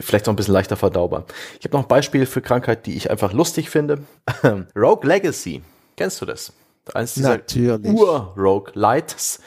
Vielleicht 0.00 0.28
auch 0.28 0.32
ein 0.32 0.36
bisschen 0.36 0.54
leichter 0.54 0.76
verdaubar. 0.76 1.24
Ich 1.58 1.64
habe 1.64 1.76
noch 1.76 1.84
ein 1.84 1.88
Beispiel 1.88 2.26
für 2.26 2.40
Krankheit, 2.40 2.86
die 2.86 2.96
ich 2.96 3.10
einfach 3.10 3.32
lustig 3.32 3.70
finde. 3.70 3.98
Rogue 4.76 5.06
Legacy. 5.06 5.62
Kennst 5.96 6.20
du 6.20 6.26
das? 6.26 6.52
Eins 6.94 7.14
dieser 7.14 7.40
Ur-Rogue-Lights. 7.84 9.40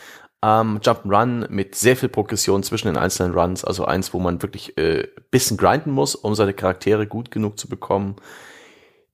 Ähm, 0.43 0.79
Jump'n'Run 0.81 1.49
mit 1.49 1.75
sehr 1.75 1.95
viel 1.95 2.09
Progression 2.09 2.63
zwischen 2.63 2.87
den 2.87 2.97
einzelnen 2.97 3.33
Runs. 3.33 3.63
Also 3.63 3.85
eins, 3.85 4.13
wo 4.13 4.19
man 4.19 4.41
wirklich 4.41 4.77
äh, 4.77 5.07
bisschen 5.31 5.57
grinden 5.57 5.91
muss, 5.91 6.15
um 6.15 6.35
seine 6.35 6.53
Charaktere 6.53 7.07
gut 7.07 7.31
genug 7.31 7.57
zu 7.57 7.67
bekommen 7.67 8.15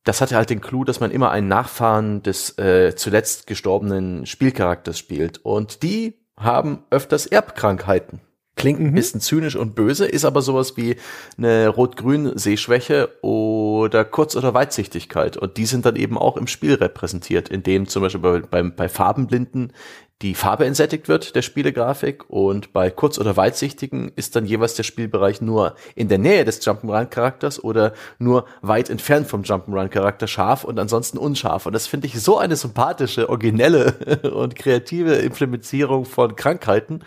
das 0.10 0.22
hatte 0.22 0.36
halt 0.36 0.50
den 0.50 0.60
Clou, 0.60 0.86
dass 0.86 1.00
man 1.00 1.12
immer 1.12 1.30
einen 1.30 1.48
Nachfahren 1.48 2.24
des 2.24 2.58
äh, 2.58 2.96
zuletzt 2.96 3.46
gestorbenen 3.46 4.26
Spielcharakters 4.26 4.98
spielt. 4.98 5.38
Und 5.46 5.84
die 5.84 6.16
haben 6.36 6.80
öfters 6.90 7.28
Erbkrankheiten. 7.28 8.20
Klingt 8.56 8.80
ein 8.80 8.88
mhm. 8.88 8.96
bisschen 8.96 9.22
zynisch 9.22 9.56
und 9.56 9.76
böse, 9.76 10.08
ist 10.08 10.26
aber 10.26 10.42
sowas 10.42 10.78
wie 10.78 10.96
eine 11.38 11.68
Rot-Grün-Sehschwäche 11.68 13.22
oder 13.22 14.04
Kurz- 14.04 14.36
oder 14.36 14.56
Weitsichtigkeit. 14.56 15.38
Und 15.38 15.58
die 15.58 15.68
sind 15.68 15.86
dann 15.86 15.96
eben 15.96 16.18
auch 16.18 16.38
im 16.38 16.48
Spiel 16.48 16.74
repräsentiert, 16.74 17.50
indem 17.50 17.88
zum 17.88 18.02
Beispiel 18.02 18.20
bei, 18.20 18.40
bei, 18.40 18.64
bei 18.64 18.90
Farbenblinden 18.90 19.74
die 20.22 20.36
Farbe 20.36 20.66
entsättigt 20.66 21.08
wird 21.08 21.36
der 21.36 21.42
Spielegrafik 21.42 22.30
und 22.30 22.74
bei 22.74 22.90
kurz- 22.90 23.20
oder 23.20 23.38
weitsichtigen 23.38 24.12
ist 24.18 24.36
dann 24.36 24.46
jeweils 24.46 24.74
der 24.74 24.84
Spielbereich 24.84 25.40
nur 25.40 25.76
in 25.96 26.10
der 26.10 26.18
Nähe 26.18 26.44
des 26.44 26.62
Jump'n'Run-Charakters 26.62 27.64
oder 27.64 27.94
nur 28.18 28.46
weit 28.62 28.90
entfernt 28.90 29.28
vom 29.28 29.44
Jump'n'Run-Charakter 29.44 30.28
scharf 30.28 30.66
und 30.66 30.78
ansonsten 30.78 31.18
unscharf. 31.18 31.66
Und 31.66 31.74
das 31.74 31.88
finde 31.88 32.08
ich 32.08 32.20
so 32.22 32.38
eine 32.38 32.58
sympathische, 32.58 33.30
originelle 33.30 33.94
und 34.34 34.58
kreative 34.58 35.14
Implementierung 35.16 36.04
von 36.04 36.36
Krankheiten. 36.36 37.00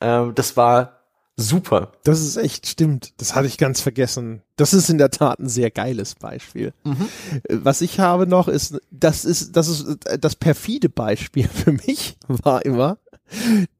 Ähm, 0.00 0.32
das 0.36 0.56
war 0.56 0.99
super. 1.48 1.92
Das 2.04 2.20
ist 2.20 2.36
echt 2.36 2.66
stimmt. 2.66 3.14
Das 3.18 3.34
hatte 3.34 3.46
ich 3.46 3.58
ganz 3.58 3.80
vergessen. 3.80 4.42
Das 4.56 4.74
ist 4.74 4.90
in 4.90 4.98
der 4.98 5.10
Tat 5.10 5.38
ein 5.38 5.48
sehr 5.48 5.70
geiles 5.70 6.14
Beispiel. 6.14 6.72
Mhm. 6.84 7.08
Was 7.48 7.80
ich 7.80 7.98
habe 8.00 8.26
noch 8.26 8.48
ist, 8.48 8.80
das 8.90 9.24
ist, 9.24 9.56
das 9.56 9.68
ist 9.68 9.98
das 10.20 10.36
perfide 10.36 10.88
Beispiel 10.88 11.48
für 11.52 11.72
mich 11.72 12.16
war 12.28 12.64
immer, 12.64 12.98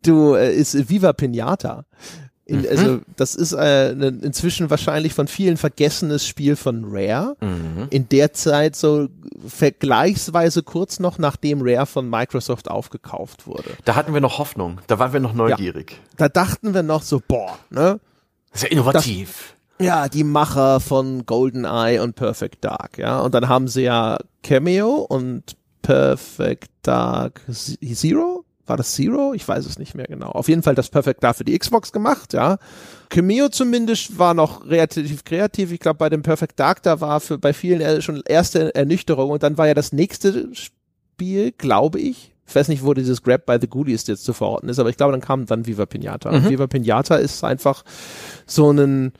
du, 0.02 0.34
äh, 0.34 0.54
ist 0.54 0.88
Viva 0.88 1.12
Pinata 1.12 1.84
In, 2.50 2.62
mhm. 2.62 2.66
Also 2.68 3.00
das 3.14 3.36
ist 3.36 3.52
äh, 3.52 3.94
ne, 3.94 4.08
inzwischen 4.22 4.70
wahrscheinlich 4.70 5.14
von 5.14 5.28
vielen 5.28 5.56
vergessenes 5.56 6.26
Spiel 6.26 6.56
von 6.56 6.84
Rare. 6.84 7.36
Mhm. 7.40 7.86
In 7.90 8.08
der 8.08 8.32
Zeit 8.32 8.74
so 8.74 9.08
vergleichsweise 9.46 10.64
kurz 10.64 10.98
noch, 10.98 11.18
nachdem 11.18 11.60
Rare 11.62 11.86
von 11.86 12.10
Microsoft 12.10 12.68
aufgekauft 12.68 13.46
wurde. 13.46 13.70
Da 13.84 13.94
hatten 13.94 14.14
wir 14.14 14.20
noch 14.20 14.38
Hoffnung, 14.38 14.80
da 14.88 14.98
waren 14.98 15.12
wir 15.12 15.20
noch 15.20 15.32
neugierig. 15.32 15.92
Ja, 15.92 15.98
da 16.16 16.28
dachten 16.28 16.74
wir 16.74 16.82
noch 16.82 17.02
so, 17.02 17.22
boah, 17.26 17.56
ne? 17.70 18.00
Sehr 18.52 18.72
innovativ. 18.72 19.54
Das, 19.78 19.86
ja, 19.86 20.08
die 20.08 20.24
Macher 20.24 20.80
von 20.80 21.24
GoldenEye 21.26 22.02
und 22.02 22.16
Perfect 22.16 22.64
Dark, 22.64 22.98
ja. 22.98 23.20
Und 23.20 23.32
dann 23.32 23.48
haben 23.48 23.68
sie 23.68 23.82
ja 23.82 24.18
Cameo 24.42 25.06
und 25.08 25.56
Perfect 25.82 26.70
Dark 26.82 27.42
Zero 27.48 28.39
war 28.70 28.76
das 28.76 28.92
Zero? 28.92 29.34
Ich 29.34 29.46
weiß 29.46 29.66
es 29.66 29.78
nicht 29.78 29.94
mehr 29.94 30.06
genau. 30.06 30.28
Auf 30.28 30.48
jeden 30.48 30.62
Fall 30.62 30.74
das 30.74 30.88
Perfect 30.88 31.22
Dark 31.22 31.36
für 31.36 31.44
die 31.44 31.58
Xbox 31.58 31.92
gemacht, 31.92 32.32
ja. 32.32 32.56
Cameo 33.10 33.48
zumindest 33.48 34.18
war 34.18 34.32
noch 34.32 34.66
relativ 34.66 35.24
kreativ. 35.24 35.72
Ich 35.72 35.80
glaube, 35.80 35.98
bei 35.98 36.08
dem 36.08 36.22
Perfect 36.22 36.58
Dark, 36.58 36.82
da 36.82 37.00
war 37.00 37.20
für 37.20 37.36
bei 37.36 37.52
vielen 37.52 38.00
schon 38.00 38.22
erste 38.26 38.74
Ernüchterung 38.74 39.30
und 39.30 39.42
dann 39.42 39.58
war 39.58 39.66
ja 39.66 39.74
das 39.74 39.92
nächste 39.92 40.48
Spiel, 40.54 41.52
glaube 41.52 42.00
ich. 42.00 42.32
Ich 42.46 42.54
weiß 42.54 42.68
nicht, 42.68 42.84
wo 42.84 42.94
dieses 42.94 43.22
Grab 43.22 43.44
by 43.44 43.58
the 43.60 43.68
Goodies 43.68 44.06
jetzt 44.06 44.24
zu 44.24 44.32
verorten 44.32 44.68
ist, 44.68 44.78
aber 44.78 44.88
ich 44.88 44.96
glaube, 44.96 45.12
dann 45.12 45.20
kam 45.20 45.46
dann 45.46 45.66
Viva 45.66 45.86
Pinata. 45.86 46.32
Mhm. 46.32 46.48
Viva 46.48 46.66
Pinata 46.66 47.16
ist 47.16 47.44
einfach 47.44 47.84
so 48.46 48.70
ein, 48.72 49.12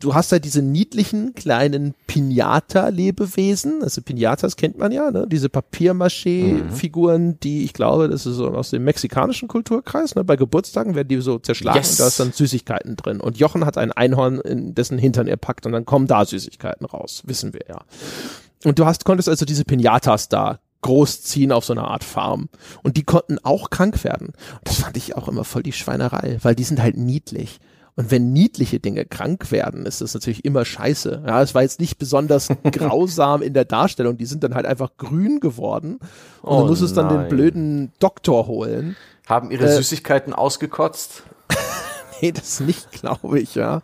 du 0.00 0.14
hast 0.14 0.32
halt 0.32 0.44
diese 0.44 0.62
niedlichen 0.62 1.34
kleinen 1.34 1.94
Pinata-Lebewesen. 2.06 3.82
Also 3.82 4.02
Pinatas 4.02 4.56
kennt 4.56 4.78
man 4.78 4.92
ja, 4.92 5.10
ne? 5.10 5.26
Diese 5.28 5.48
Papiermaché-Figuren, 5.48 7.26
mhm. 7.26 7.40
die 7.40 7.64
ich 7.64 7.72
glaube, 7.72 8.08
das 8.08 8.26
ist 8.26 8.36
so 8.36 8.48
aus 8.48 8.70
dem 8.70 8.84
mexikanischen 8.84 9.48
Kulturkreis. 9.48 10.14
Ne? 10.14 10.24
Bei 10.24 10.36
Geburtstagen 10.36 10.94
werden 10.94 11.08
die 11.08 11.20
so 11.20 11.38
zerschlagen 11.38 11.78
yes. 11.78 11.92
und 11.92 12.00
da 12.00 12.06
ist 12.08 12.20
dann 12.20 12.32
Süßigkeiten 12.32 12.96
drin. 12.96 13.20
Und 13.20 13.38
Jochen 13.38 13.64
hat 13.64 13.78
ein 13.78 13.92
Einhorn, 13.92 14.40
in 14.40 14.74
dessen 14.74 14.98
Hintern 14.98 15.26
er 15.26 15.36
packt 15.36 15.66
und 15.66 15.72
dann 15.72 15.84
kommen 15.84 16.06
da 16.06 16.24
Süßigkeiten 16.24 16.86
raus, 16.86 17.22
wissen 17.26 17.52
wir 17.52 17.62
ja. 17.68 17.80
Und 18.64 18.78
du 18.78 18.86
hast, 18.86 19.04
konntest 19.04 19.28
also 19.28 19.44
diese 19.44 19.64
Pinatas 19.64 20.28
da 20.28 20.58
großziehen 20.82 21.52
auf 21.52 21.64
so 21.64 21.72
einer 21.72 21.88
Art 21.88 22.04
Farm. 22.04 22.48
Und 22.82 22.96
die 22.96 23.02
konnten 23.02 23.38
auch 23.42 23.70
krank 23.70 24.04
werden. 24.04 24.28
Und 24.28 24.60
das 24.64 24.76
fand 24.76 24.96
ich 24.96 25.16
auch 25.16 25.28
immer 25.28 25.44
voll 25.44 25.62
die 25.62 25.72
Schweinerei, 25.72 26.38
weil 26.42 26.54
die 26.54 26.64
sind 26.64 26.80
halt 26.80 26.96
niedlich. 26.96 27.58
Und 27.98 28.12
wenn 28.12 28.32
niedliche 28.32 28.78
Dinge 28.78 29.04
krank 29.04 29.50
werden, 29.50 29.84
ist 29.84 30.00
das 30.00 30.14
natürlich 30.14 30.44
immer 30.44 30.64
scheiße. 30.64 31.24
Ja, 31.26 31.42
es 31.42 31.52
war 31.56 31.62
jetzt 31.62 31.80
nicht 31.80 31.98
besonders 31.98 32.46
grausam 32.70 33.42
in 33.42 33.54
der 33.54 33.64
Darstellung. 33.64 34.16
Die 34.16 34.24
sind 34.24 34.44
dann 34.44 34.54
halt 34.54 34.66
einfach 34.66 34.90
grün 34.98 35.40
geworden. 35.40 35.98
Und 36.42 36.58
oh 36.58 36.60
du 36.62 36.68
musstest 36.68 36.94
nein. 36.94 37.08
dann 37.08 37.18
den 37.18 37.28
blöden 37.28 37.92
Doktor 37.98 38.46
holen. 38.46 38.94
Haben 39.26 39.50
ihre 39.50 39.64
äh, 39.64 39.76
Süßigkeiten 39.78 40.32
ausgekotzt? 40.32 41.24
nee, 42.22 42.30
das 42.30 42.60
nicht, 42.60 42.92
glaube 42.92 43.40
ich, 43.40 43.56
ja. 43.56 43.82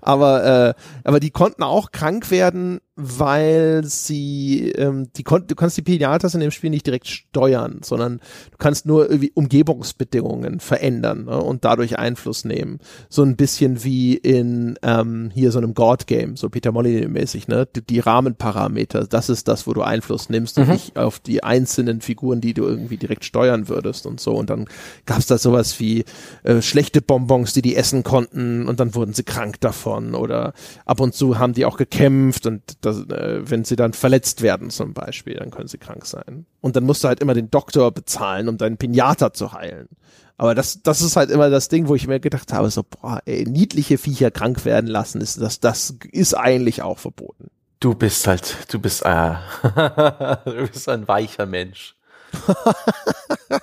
Aber, 0.00 0.44
äh, 0.44 0.74
aber 1.04 1.20
die 1.20 1.30
konnten 1.30 1.62
auch 1.62 1.92
krank 1.92 2.30
werden, 2.30 2.80
weil 2.94 3.82
sie, 3.84 4.70
ähm, 4.72 5.08
die 5.16 5.22
kon 5.22 5.46
du 5.46 5.54
kannst 5.54 5.78
die 5.78 5.82
Pinatas 5.82 6.34
in 6.34 6.40
dem 6.40 6.50
Spiel 6.50 6.68
nicht 6.68 6.86
direkt 6.86 7.08
steuern, 7.08 7.80
sondern 7.82 8.18
du 8.50 8.58
kannst 8.58 8.84
nur 8.84 9.08
irgendwie 9.08 9.32
Umgebungsbedingungen 9.34 10.60
verändern 10.60 11.24
ne, 11.24 11.38
und 11.42 11.64
dadurch 11.64 11.98
Einfluss 11.98 12.44
nehmen. 12.44 12.80
So 13.08 13.22
ein 13.22 13.36
bisschen 13.36 13.82
wie 13.82 14.14
in 14.14 14.78
ähm, 14.82 15.30
hier 15.32 15.52
so 15.52 15.58
einem 15.58 15.72
God-Game, 15.72 16.36
so 16.36 16.50
Peter 16.50 16.70
Molyneux-mäßig, 16.70 17.48
ne? 17.48 17.66
Die, 17.74 17.80
die, 17.80 18.00
Rahmenparameter, 18.00 19.06
das 19.06 19.30
ist 19.30 19.48
das, 19.48 19.66
wo 19.66 19.72
du 19.72 19.82
Einfluss 19.82 20.28
nimmst 20.28 20.58
mhm. 20.58 20.64
und 20.64 20.70
nicht 20.70 20.98
auf 20.98 21.18
die 21.18 21.42
einzelnen 21.42 22.02
Figuren, 22.02 22.40
die 22.42 22.52
du 22.52 22.64
irgendwie 22.64 22.98
direkt 22.98 23.24
steuern 23.24 23.68
würdest 23.68 24.06
und 24.06 24.20
so. 24.20 24.34
Und 24.34 24.50
dann 24.50 24.66
gab's 25.06 25.26
da 25.26 25.38
sowas 25.38 25.80
wie 25.80 26.04
äh, 26.42 26.60
schlechte 26.60 27.00
Bonbons, 27.00 27.54
die 27.54 27.62
die 27.62 27.76
essen 27.76 28.02
konnten 28.02 28.68
und 28.68 28.80
dann 28.80 28.94
wurden 28.94 29.14
sie 29.14 29.22
krank 29.22 29.51
davon 29.60 30.14
oder 30.14 30.52
ab 30.84 31.00
und 31.00 31.14
zu 31.14 31.38
haben 31.38 31.52
die 31.52 31.64
auch 31.64 31.76
gekämpft 31.76 32.46
und 32.46 32.62
das, 32.80 33.08
äh, 33.08 33.48
wenn 33.48 33.64
sie 33.64 33.76
dann 33.76 33.92
verletzt 33.92 34.42
werden 34.42 34.70
zum 34.70 34.94
Beispiel, 34.94 35.34
dann 35.34 35.50
können 35.50 35.68
sie 35.68 35.78
krank 35.78 36.06
sein. 36.06 36.46
Und 36.60 36.76
dann 36.76 36.84
musst 36.84 37.04
du 37.04 37.08
halt 37.08 37.20
immer 37.20 37.34
den 37.34 37.50
Doktor 37.50 37.92
bezahlen, 37.92 38.48
um 38.48 38.58
deinen 38.58 38.76
Pinata 38.76 39.32
zu 39.32 39.52
heilen. 39.52 39.88
Aber 40.36 40.54
das, 40.54 40.82
das 40.82 41.02
ist 41.02 41.16
halt 41.16 41.30
immer 41.30 41.50
das 41.50 41.68
Ding, 41.68 41.88
wo 41.88 41.94
ich 41.94 42.08
mir 42.08 42.18
gedacht 42.18 42.52
habe, 42.52 42.70
so, 42.70 42.82
boah, 42.82 43.20
ey, 43.26 43.44
niedliche 43.44 43.98
Viecher 43.98 44.30
krank 44.30 44.64
werden 44.64 44.88
lassen, 44.88 45.20
ist 45.20 45.40
das, 45.40 45.60
das 45.60 45.94
ist 46.10 46.34
eigentlich 46.34 46.82
auch 46.82 46.98
verboten. 46.98 47.50
Du 47.78 47.94
bist 47.94 48.26
halt, 48.26 48.56
du 48.72 48.80
bist, 48.80 49.04
äh, 49.04 49.34
du 50.44 50.66
bist 50.70 50.88
ein 50.88 51.06
weicher 51.08 51.46
Mensch. 51.46 51.96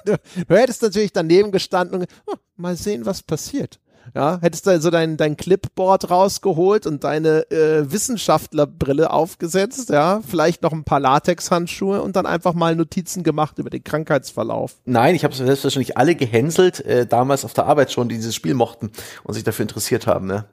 du, 0.05 0.17
du, 0.47 0.55
hättest 0.55 0.81
natürlich 0.81 1.11
daneben 1.11 1.51
gestanden 1.51 2.01
und 2.01 2.07
oh, 2.27 2.35
mal 2.55 2.75
sehen, 2.75 3.05
was 3.05 3.23
passiert. 3.23 3.79
Ja, 4.15 4.40
hättest 4.41 4.65
du 4.65 4.72
also 4.72 4.90
dein, 4.90 5.18
dein 5.18 5.38
Clipboard 5.38 6.10
rausgeholt 6.10 6.88
und 6.88 7.03
deine 7.03 7.49
äh, 7.52 7.91
Wissenschaftlerbrille 7.91 9.11
aufgesetzt, 9.11 9.90
ja, 9.90 10.22
vielleicht 10.27 10.61
noch 10.61 10.73
ein 10.73 10.84
paar 10.84 10.99
Latexhandschuhe 10.99 12.02
und 12.02 12.15
dann 12.15 12.26
einfach 12.26 12.53
mal 12.53 12.76
Notizen 12.76 13.23
gemacht 13.23 13.60
über 13.60 13.69
den 13.69 13.84
Krankheitsverlauf. 13.84 14.76
Nein, 14.86 15.15
ich 15.15 15.23
habe 15.23 15.34
selbstverständlich 15.34 15.98
alle 15.98 16.15
gehänselt, 16.15 16.86
äh, 16.86 17.06
damals 17.06 17.45
auf 17.45 17.53
der 17.53 17.65
Arbeit 17.65 17.91
schon, 17.91 18.10
die 18.10 18.15
dieses 18.15 18.36
Spiel 18.36 18.53
mochten 18.53 18.91
und 19.23 19.34
sich 19.34 19.44
dafür 19.44 19.64
interessiert 19.64 20.07
haben. 20.07 20.27
Ne? 20.27 20.45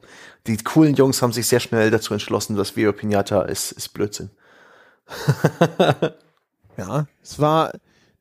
Die 0.47 0.57
coolen 0.59 0.95
Jungs 0.95 1.23
haben 1.23 1.33
sich 1.33 1.47
sehr 1.47 1.61
schnell 1.61 1.91
dazu 1.91 2.13
entschlossen, 2.13 2.57
dass 2.57 2.77
Vio 2.77 2.93
Pinata 2.93 3.43
ist, 3.43 3.73
ist 3.73 3.93
Blödsinn. 3.95 4.31
ja, 6.77 7.07
es 7.23 7.39
war 7.39 7.73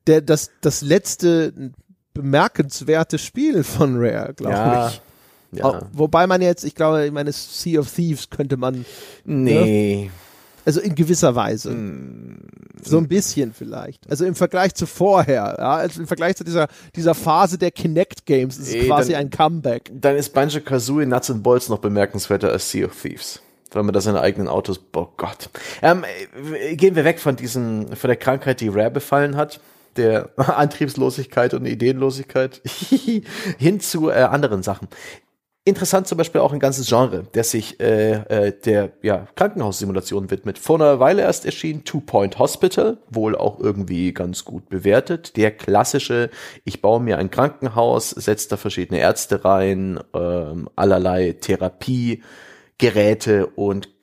der, 0.07 0.21
das, 0.21 0.51
das 0.61 0.81
letzte 0.81 1.71
bemerkenswerte 2.13 3.17
Spiel 3.17 3.63
von 3.63 3.97
Rare, 3.97 4.33
glaube 4.33 4.53
ja. 4.53 4.87
ich. 4.87 5.01
Ja. 5.57 5.81
Wobei 5.93 6.27
man 6.27 6.41
jetzt, 6.41 6.63
ich 6.63 6.75
glaube, 6.75 7.05
ich 7.05 7.11
meine, 7.11 7.31
Sea 7.31 7.79
of 7.79 7.91
Thieves 7.91 8.29
könnte 8.29 8.57
man. 8.57 8.85
Nee. 9.23 10.05
Ne? 10.05 10.11
Also 10.65 10.81
in 10.81 10.95
gewisser 10.95 11.35
Weise. 11.35 11.71
Mm. 11.71 12.39
So 12.83 12.97
ein 12.97 13.07
bisschen 13.07 13.53
vielleicht. 13.53 14.09
Also 14.09 14.25
im 14.25 14.35
Vergleich 14.35 14.73
zu 14.73 14.87
vorher, 14.87 15.55
ja, 15.57 15.75
also 15.75 16.01
im 16.01 16.07
Vergleich 16.07 16.35
zu 16.35 16.43
dieser, 16.43 16.67
dieser 16.95 17.13
Phase 17.13 17.57
der 17.57 17.71
Kinect 17.71 18.25
Games 18.25 18.57
ist 18.57 18.69
es 18.69 18.73
Ey, 18.73 18.87
quasi 18.87 19.11
dann, 19.11 19.21
ein 19.21 19.29
Comeback. 19.29 19.91
Dann 19.93 20.15
ist 20.15 20.33
Banjo 20.33 20.59
Kazooie 20.61 21.05
Nuts 21.05 21.29
and 21.29 21.43
Bolts 21.43 21.69
noch 21.69 21.79
bemerkenswerter 21.79 22.51
als 22.51 22.69
Sea 22.69 22.85
of 22.85 22.99
Thieves. 22.99 23.41
Weil 23.71 23.83
man 23.83 23.93
da 23.93 24.01
seine 24.01 24.21
eigenen 24.21 24.47
Autos, 24.47 24.79
oh 24.95 25.07
Gott. 25.17 25.49
Ähm, 25.81 26.03
gehen 26.73 26.95
wir 26.95 27.05
weg 27.05 27.19
von 27.19 27.35
diesen, 27.35 27.95
von 27.95 28.07
der 28.07 28.17
Krankheit, 28.17 28.61
die 28.61 28.69
Rare 28.69 28.91
befallen 28.91 29.35
hat 29.35 29.59
der 29.95 30.29
Antriebslosigkeit 30.37 31.53
und 31.53 31.65
Ideenlosigkeit 31.65 32.61
hin 33.57 33.79
zu 33.79 34.09
äh, 34.09 34.23
anderen 34.23 34.63
Sachen. 34.63 34.87
Interessant 35.67 36.07
zum 36.07 36.19
Beispiel 36.19 36.41
auch 36.41 36.53
ein 36.53 36.59
ganzes 36.59 36.87
Genre, 36.87 37.23
der 37.33 37.43
sich 37.43 37.79
äh, 37.79 38.11
äh, 38.11 38.51
der 38.51 38.91
ja, 39.01 39.25
Krankenhaussimulation 39.35 40.29
widmet. 40.29 40.59
Vor 40.59 40.75
einer 40.75 40.99
Weile 40.99 41.23
erst 41.23 41.43
erschien 41.43 41.83
Two 41.83 42.01
Point 42.01 42.37
Hospital, 42.37 42.99
wohl 43.09 43.35
auch 43.35 43.59
irgendwie 43.59 44.13
ganz 44.13 44.45
gut 44.45 44.69
bewertet. 44.69 45.37
Der 45.37 45.49
klassische, 45.49 46.29
ich 46.65 46.83
baue 46.83 47.01
mir 47.01 47.17
ein 47.17 47.31
Krankenhaus, 47.31 48.11
setze 48.11 48.49
da 48.49 48.57
verschiedene 48.57 48.99
Ärzte 48.99 49.43
rein, 49.43 49.99
ähm, 50.13 50.69
allerlei 50.75 51.31
Therapiegeräte 51.31 53.47
und 53.47 53.94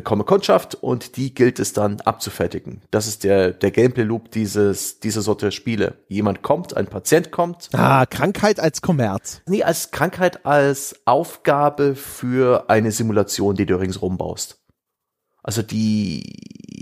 bekomme 0.00 0.24
Kundschaft 0.24 0.76
und 0.76 1.18
die 1.18 1.34
gilt 1.34 1.58
es 1.58 1.74
dann 1.74 2.00
abzufertigen. 2.00 2.80
Das 2.90 3.06
ist 3.06 3.22
der, 3.22 3.52
der 3.52 3.70
Gameplay-Loop 3.70 4.30
dieses, 4.30 4.98
dieser 4.98 5.20
Sorte 5.20 5.52
Spiele. 5.52 5.98
Jemand 6.08 6.40
kommt, 6.40 6.74
ein 6.74 6.86
Patient 6.86 7.30
kommt. 7.30 7.68
Ah, 7.72 8.06
Krankheit 8.06 8.60
als 8.60 8.80
Kommerz. 8.80 9.42
Nee, 9.46 9.62
als 9.62 9.90
Krankheit 9.90 10.46
als 10.46 10.96
Aufgabe 11.04 11.94
für 11.96 12.70
eine 12.70 12.92
Simulation, 12.92 13.56
die 13.56 13.66
du 13.66 13.78
ringsrum 13.78 14.16
baust. 14.16 14.58
Also 15.42 15.60
die, 15.60 16.22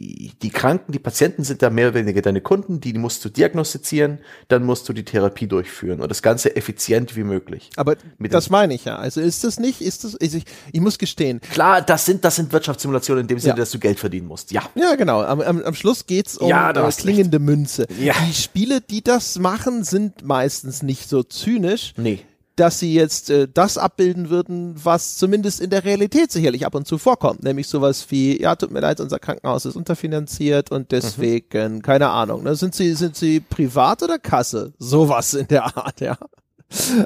die 0.01 0.51
Kranken, 0.51 0.93
die 0.93 0.99
Patienten 0.99 1.45
sind 1.45 1.63
da 1.63 1.71
mehr 1.71 1.89
oder 1.89 1.97
weniger 1.97 2.23
deine 2.23 2.41
Kunden, 2.41 2.81
die 2.81 2.93
musst 2.93 3.25
du 3.25 3.29
diagnostizieren, 3.29 4.19
dann 4.49 4.65
musst 4.65 4.89
du 4.89 4.93
die 4.93 5.05
Therapie 5.05 5.47
durchführen 5.47 6.01
und 6.01 6.09
das 6.11 6.23
Ganze 6.23 6.55
effizient 6.57 7.17
wie 7.17 7.25
möglich. 7.25 7.71
Aber 7.77 7.97
das 8.19 8.51
meine 8.51 8.75
ich 8.75 8.85
ja. 8.85 8.97
Also 8.97 9.21
ist 9.21 9.45
das 9.45 9.59
nicht, 9.59 9.81
ist 9.81 10.05
das, 10.05 10.17
ich, 10.21 10.45
ich 10.73 10.81
muss 10.81 10.99
gestehen. 10.99 11.41
Klar, 11.41 11.83
das 11.83 12.07
sind, 12.07 12.25
das 12.25 12.37
sind 12.37 12.53
Wirtschaftssimulationen 12.53 13.23
in 13.23 13.29
dem 13.29 13.39
Sinne, 13.39 13.55
ja. 13.55 13.57
dass 13.57 13.71
du 13.71 13.79
Geld 13.79 13.99
verdienen 13.99 14.27
musst. 14.27 14.53
Ja. 14.53 14.63
Ja, 14.75 14.95
genau. 14.95 15.23
Am, 15.23 15.41
am, 15.41 15.63
am 15.63 15.75
Schluss 15.75 16.07
geht's 16.07 16.39
um 16.39 16.49
ja, 16.49 16.71
äh, 16.71 16.93
klingende 16.93 17.39
recht. 17.39 17.47
Münze. 17.47 17.87
Ja. 17.99 18.15
Die 18.29 18.35
Spiele, 18.35 18.81
die 18.81 19.03
das 19.03 19.39
machen, 19.39 19.85
sind 19.85 20.25
meistens 20.25 20.83
nicht 20.83 21.09
so 21.09 21.23
zynisch. 21.23 21.95
Nee 21.97 22.25
dass 22.59 22.79
sie 22.79 22.93
jetzt 22.93 23.31
äh, 23.31 23.47
das 23.53 23.79
abbilden 23.79 24.31
würden, 24.31 24.75
was 24.83 25.17
zumindest 25.17 25.61
in 25.61 25.71
der 25.71 25.85
Realität 25.85 26.33
sicherlich 26.33 26.67
ab 26.67 26.75
und 26.75 26.87
zu 26.87 26.99
vorkommt, 26.99 27.43
nämlich 27.43 27.69
sowas 27.69 28.07
wie, 28.11 28.41
ja, 28.41 28.57
tut 28.57 28.73
mir 28.73 28.81
leid, 28.81 29.01
unser 29.01 29.19
Krankenhaus 29.19 29.65
ist 29.65 29.77
unterfinanziert 29.77 30.71
und 30.71 30.91
deswegen, 30.91 31.77
mhm. 31.77 31.83
keine 31.83 32.09
Ahnung, 32.11 32.43
ne, 32.43 32.57
sind 32.57 32.75
sie, 32.75 32.95
sind 32.95 33.17
sie 33.17 33.41
privat 33.41 34.03
oder 34.03 34.19
Kasse? 34.19 34.73
Sowas 34.79 35.35
in 35.35 35.47
der 35.47 35.77
Art, 35.77 36.01
ja. 36.01 36.19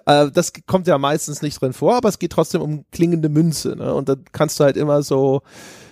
Äh, 0.07 0.31
das 0.31 0.53
kommt 0.67 0.87
ja 0.87 0.97
meistens 0.99 1.43
nicht 1.43 1.61
drin 1.61 1.73
vor, 1.73 1.97
aber 1.97 2.09
es 2.09 2.19
geht 2.19 2.33
trotzdem 2.33 2.63
um 2.63 2.85
klingende 2.91 3.29
Münze, 3.29 3.77
ne, 3.77 3.95
und 3.95 4.09
dann 4.09 4.25
kannst 4.33 4.59
du 4.59 4.65
halt 4.65 4.77
immer 4.77 5.03
so, 5.03 5.43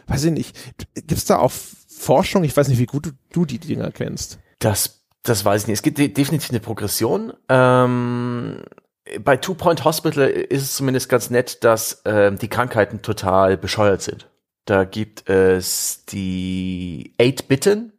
weiß 0.07 0.24
ich 0.24 0.32
nicht, 0.32 0.57
gibt's 0.95 1.27
da 1.27 1.39
auch 1.39 1.53
Forschung? 1.87 2.45
Ich 2.45 2.57
weiß 2.57 2.69
nicht, 2.69 2.78
wie 2.78 2.87
gut 2.87 3.07
du, 3.07 3.11
du 3.31 3.45
die 3.45 3.59
Dinger 3.59 3.91
kennst. 3.91 4.39
Das 4.59 5.01
das 5.23 5.45
weiß 5.45 5.62
ich 5.62 5.69
nicht. 5.69 5.78
Es 5.78 5.82
gibt 5.82 5.99
definitiv 5.99 6.51
eine 6.51 6.61
Progression. 6.61 7.35
Ähm, 7.49 8.62
bei 9.23 9.37
Two 9.37 9.55
Point 9.55 9.85
Hospital 9.85 10.28
ist 10.28 10.62
es 10.62 10.74
zumindest 10.74 11.09
ganz 11.09 11.31
nett, 11.31 11.65
dass 11.65 12.05
äh, 12.05 12.32
die 12.32 12.49
Krankheiten 12.49 13.03
total 13.03 13.57
bescheuert 13.57 14.03
sind. 14.03 14.28
Da 14.65 14.85
gibt 14.85 15.28
es 15.28 16.05
die 16.07 17.15
Eight 17.19 17.49
Bitten, 17.49 17.93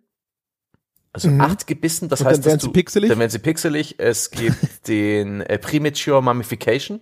also 1.13 1.29
mhm. 1.29 1.41
acht 1.41 1.67
Gebissen, 1.67 2.07
das 2.07 2.21
Und 2.21 2.27
heißt, 2.27 2.39
dann 2.39 2.45
werden 2.45 2.59
du, 2.59 2.67
sie 2.67 2.71
pixelig? 2.71 3.09
dann 3.09 3.19
werden 3.19 3.31
sie 3.31 3.39
pixelig. 3.39 3.95
Es 3.97 4.31
gibt 4.31 4.57
den 4.88 5.41
äh, 5.41 5.57
Premature 5.57 6.21
Mummification, 6.21 7.01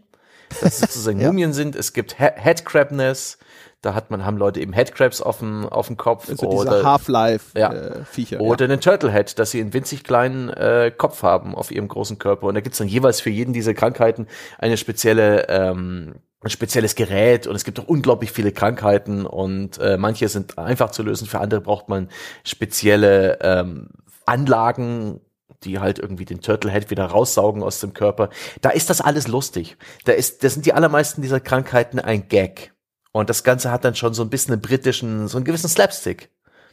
dass 0.61 0.76
es 0.76 0.80
sozusagen 0.80 1.19
Ja. 1.19 1.27
Mumien 1.27 1.53
sind. 1.53 1.76
Es 1.76 1.94
gibt 1.94 2.18
He 2.18 2.30
Headcrabness, 2.36 3.38
da 3.81 3.93
hat 3.93 4.11
man, 4.11 4.26
haben 4.26 4.38
Leute 4.38 4.60
eben 4.60 4.73
Headcrabs 4.73 5.22
auf 5.22 5.39
dem, 5.39 5.65
auf 5.68 5.88
dem 5.88 5.95
Kopf. 5.95 6.30
Also 6.30 6.49
diese 6.49 6.61
oder, 6.61 6.84
Half-Life 6.84 7.57
Ja. 7.57 7.73
äh, 7.73 8.35
oder 8.38 8.65
einen 8.65 8.81
Turtlehead, 8.81 9.39
dass 9.39 9.51
sie 9.51 9.61
einen 9.61 9.73
winzig 9.73 10.03
kleinen 10.03 10.49
äh, 10.49 10.91
Kopf 10.95 11.23
haben 11.23 11.56
auf 11.56 11.72
ihrem 11.72 11.88
großen 11.88 12.18
Körper. 12.19 12.47
Und 12.47 12.56
da 12.56 12.61
gibt's 12.61 12.80
dann 12.80 12.88
jeweils 12.89 13.22
für 13.22 13.30
jeden 13.30 13.53
dieser 13.53 13.73
Krankheiten 13.73 14.27
eine 14.57 14.76
spezielle, 14.76 15.47
ähm, 15.47 16.15
ein 16.41 16.49
spezielles 16.49 16.95
Gerät. 16.95 17.47
Und 17.47 17.56
es 17.56 17.64
gibt 17.64 17.80
auch 17.80 17.88
unglaublich 17.88 18.31
viele 18.34 18.51
Krankheiten 18.51 19.26
und 19.26 19.77
äh, 19.80 19.97
manche 19.97 20.27
sind 20.27 20.57
einfach 20.57 20.91
zu 20.91 21.03
lösen, 21.03 21.27
für 21.27 21.39
andere 21.39 21.61
braucht 21.61 21.88
man 21.88 22.10
spezielle 22.43 23.39
ähm, 23.41 23.89
Anlagen, 24.26 25.22
die 25.64 25.80
halt 25.80 25.99
irgendwie 25.99 26.26
den 26.26 26.41
Turtlehead 26.41 26.89
wieder 26.89 27.06
raussaugen 27.06 27.64
aus 27.64 27.80
dem 27.80 27.93
Körper. 27.93 28.30
Da 28.61 28.69
ist 28.69 28.89
das 28.89 29.01
alles 29.01 29.27
lustig. 29.27 29.77
Da 30.06 30.11
ist, 30.14 30.43
da 30.43 30.49
sind 30.49 30.65
die 30.65 30.73
allermeisten 30.73 31.22
dieser 31.22 31.39
Krankheiten 31.39 31.99
ein 31.99 32.27
Gag. 32.27 32.73
Und 33.11 33.30
das 33.30 33.44
Ganze 33.44 33.72
hat 33.72 33.86
dann 33.86 33.95
schon 33.95 34.14
so 34.14 34.23
ein 34.23 34.30
bisschen 34.30 34.53
einen 34.53 34.61
britischen, 34.61 35.27
so 35.27 35.38
einen 35.38 35.45
gewissen 35.45 35.69
Slapstick. 35.69 36.30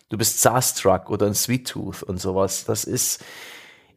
Du 0.08 0.18
bist 0.18 0.38
Starstruck 0.38 1.10
oder 1.10 1.26
ein 1.26 1.34
Sweet 1.34 1.68
Tooth 1.68 2.02
und 2.02 2.20
sowas. 2.20 2.64
Das 2.64 2.84
ist 2.84 3.24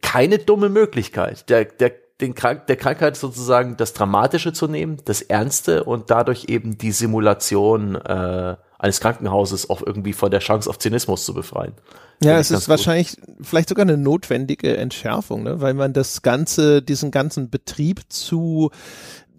keine 0.02 0.38
dumme 0.38 0.68
Möglichkeit. 0.68 1.48
Der, 1.48 1.66
der, 1.66 1.92
den 2.20 2.34
Krank 2.34 2.66
der 2.66 2.76
Krankheit 2.76 3.16
sozusagen 3.16 3.76
das 3.76 3.92
Dramatische 3.92 4.52
zu 4.52 4.66
nehmen, 4.66 4.98
das 5.04 5.22
Ernste 5.22 5.84
und 5.84 6.10
dadurch 6.10 6.46
eben 6.48 6.78
die 6.78 6.92
Simulation 6.92 7.94
äh, 7.94 8.56
eines 8.78 9.00
Krankenhauses 9.00 9.68
auch 9.68 9.82
irgendwie 9.84 10.14
von 10.14 10.30
der 10.30 10.40
Chance 10.40 10.68
auf 10.68 10.78
Zynismus 10.78 11.24
zu 11.24 11.34
befreien. 11.34 11.74
Ja, 12.22 12.38
es 12.38 12.50
ist 12.50 12.68
wahrscheinlich 12.68 13.16
vielleicht 13.40 13.68
sogar 13.68 13.84
eine 13.84 13.96
notwendige 13.96 14.76
Entschärfung, 14.76 15.42
ne? 15.42 15.60
weil 15.60 15.74
man 15.74 15.92
das 15.92 16.22
ganze, 16.22 16.82
diesen 16.82 17.10
ganzen 17.10 17.50
Betrieb 17.50 18.00
zu 18.10 18.70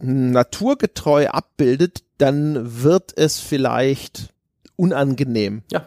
naturgetreu 0.02 1.28
abbildet, 1.28 2.03
dann 2.18 2.84
wird 2.84 3.14
es 3.15 3.40
vielleicht 3.40 4.30
unangenehm. 4.76 5.64
Ja. 5.72 5.86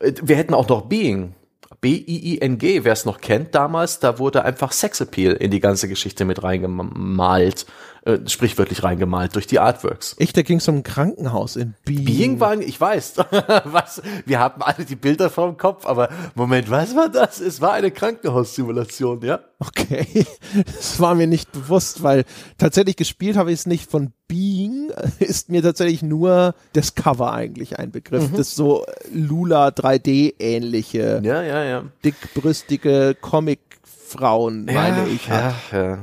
Wir 0.00 0.36
hätten 0.36 0.54
auch 0.54 0.68
noch 0.68 0.82
Being. 0.82 1.34
B-I-I-N-G, 1.80 2.84
wer 2.84 2.92
es 2.92 3.04
noch 3.04 3.20
kennt 3.20 3.56
damals, 3.56 3.98
da 3.98 4.20
wurde 4.20 4.44
einfach 4.44 4.70
Sexappeal 4.70 5.32
in 5.32 5.50
die 5.50 5.58
ganze 5.58 5.88
Geschichte 5.88 6.24
mit 6.24 6.42
reingemalt, 6.44 7.66
äh, 8.04 8.18
sprichwörtlich 8.28 8.82
reingemalt 8.82 9.34
durch 9.36 9.46
die 9.46 9.58
Artworks. 9.60 10.16
Echt, 10.18 10.36
da 10.36 10.42
ging 10.42 10.58
es 10.58 10.66
um 10.68 10.76
ein 10.78 10.82
Krankenhaus 10.82 11.56
in 11.56 11.74
Being. 11.84 12.04
Being 12.04 12.40
war, 12.40 12.58
ich 12.58 12.80
weiß, 12.80 13.14
was, 13.64 14.02
wir 14.26 14.40
haben 14.40 14.60
alle 14.62 14.84
die 14.84 14.96
Bilder 14.96 15.30
vor 15.30 15.46
dem 15.48 15.56
Kopf, 15.56 15.86
aber 15.86 16.08
Moment, 16.34 16.70
was 16.70 16.96
war 16.96 17.08
das? 17.08 17.40
Es 17.40 17.60
war 17.60 17.72
eine 17.72 17.90
Krankenhaussimulation, 17.92 19.22
ja? 19.22 19.40
Okay, 19.60 20.26
das 20.66 20.98
war 21.00 21.14
mir 21.14 21.26
nicht 21.28 21.52
bewusst, 21.52 22.02
weil 22.02 22.24
tatsächlich 22.58 22.96
gespielt 22.96 23.36
habe 23.36 23.52
ich 23.52 23.60
es 23.60 23.66
nicht 23.66 23.90
von 23.90 24.12
Being, 24.26 24.90
ist 25.20 25.50
mir 25.50 25.62
tatsächlich 25.62 26.02
nur 26.02 26.54
das 26.72 26.94
Cover 26.94 27.32
eigentlich 27.32 27.78
ein 27.78 27.90
Begriff, 27.92 28.30
Mhm. 28.32 28.36
das 28.36 28.54
so 28.56 28.84
Lula 29.12 29.68
3D 29.68 30.34
ähnliche, 30.40 31.20
Ja, 31.22 31.42
ja, 31.42 31.62
ja. 31.64 31.84
dickbrüstige 32.04 33.14
Comicfrauen, 33.20 34.64
meine 34.64 35.06
ich. 35.08 35.28
hat. 35.30 35.54
Ja, 35.72 35.78
ja. 35.78 35.98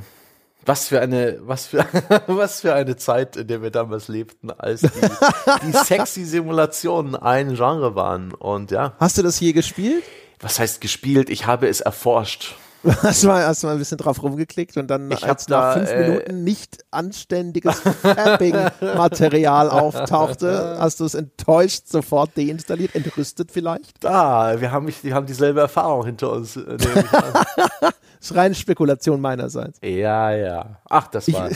Was 0.70 0.88
für 0.88 1.02
eine, 1.02 1.40
was 1.42 1.66
für, 1.66 1.84
was 2.28 2.62
für 2.62 2.76
eine 2.76 2.96
Zeit, 2.96 3.36
in 3.38 3.48
der 3.48 3.64
wir 3.64 3.72
damals 3.72 4.08
lebten, 4.08 4.52
als 4.52 4.82
die, 4.82 4.90
die 5.66 5.72
sexy 5.84 6.26
Simulationen 6.26 7.16
ein 7.16 7.56
Genre 7.56 7.96
waren. 7.96 8.36
Und 8.36 8.70
ja, 8.70 8.94
Hast 9.00 9.18
du 9.18 9.24
das 9.24 9.40
je 9.40 9.52
gespielt? 9.52 10.04
was 10.40 10.60
heißt 10.60 10.80
gespielt? 10.80 11.32
Ich 11.32 11.48
habe 11.48 11.68
es 11.68 11.82
erforscht. 11.82 12.56
Hast 13.04 13.24
du 13.24 13.28
mal, 13.28 13.46
hast 13.46 13.64
mal 13.64 13.74
ein 13.74 13.78
bisschen 13.78 13.98
drauf 13.98 14.24
rumgeklickt 14.24 14.78
und 14.78 14.88
dann 14.88 15.12
Ich 15.12 15.24
als 15.24 15.50
nach 15.50 15.74
da, 15.74 15.80
fünf 15.80 15.90
äh, 15.92 16.08
Minuten 16.08 16.44
nicht 16.44 16.78
anständiges 16.92 17.80
Fapping-Material 17.80 19.70
auftauchte, 19.70 20.78
hast 20.80 21.02
du 21.02 21.06
es 21.06 21.14
enttäuscht 21.14 21.88
sofort 21.88 22.38
deinstalliert, 22.38 22.96
entrüstet 22.96 23.52
vielleicht? 23.52 24.02
Da, 24.04 24.62
wir 24.62 24.72
haben, 24.72 24.88
die 25.04 25.14
haben 25.14 25.26
dieselbe 25.26 25.60
Erfahrung 25.60 26.06
hinter 26.06 26.32
uns. 26.32 26.56
äh, 26.56 26.76
ich. 26.76 26.94
Das 27.82 27.94
ist 28.22 28.36
reine 28.36 28.56
Spekulation 28.56 29.20
meinerseits. 29.20 29.80
ja, 29.84 30.32
ja. 30.32 30.80
Ach, 30.90 31.08
das 31.08 31.32
war. 31.34 31.50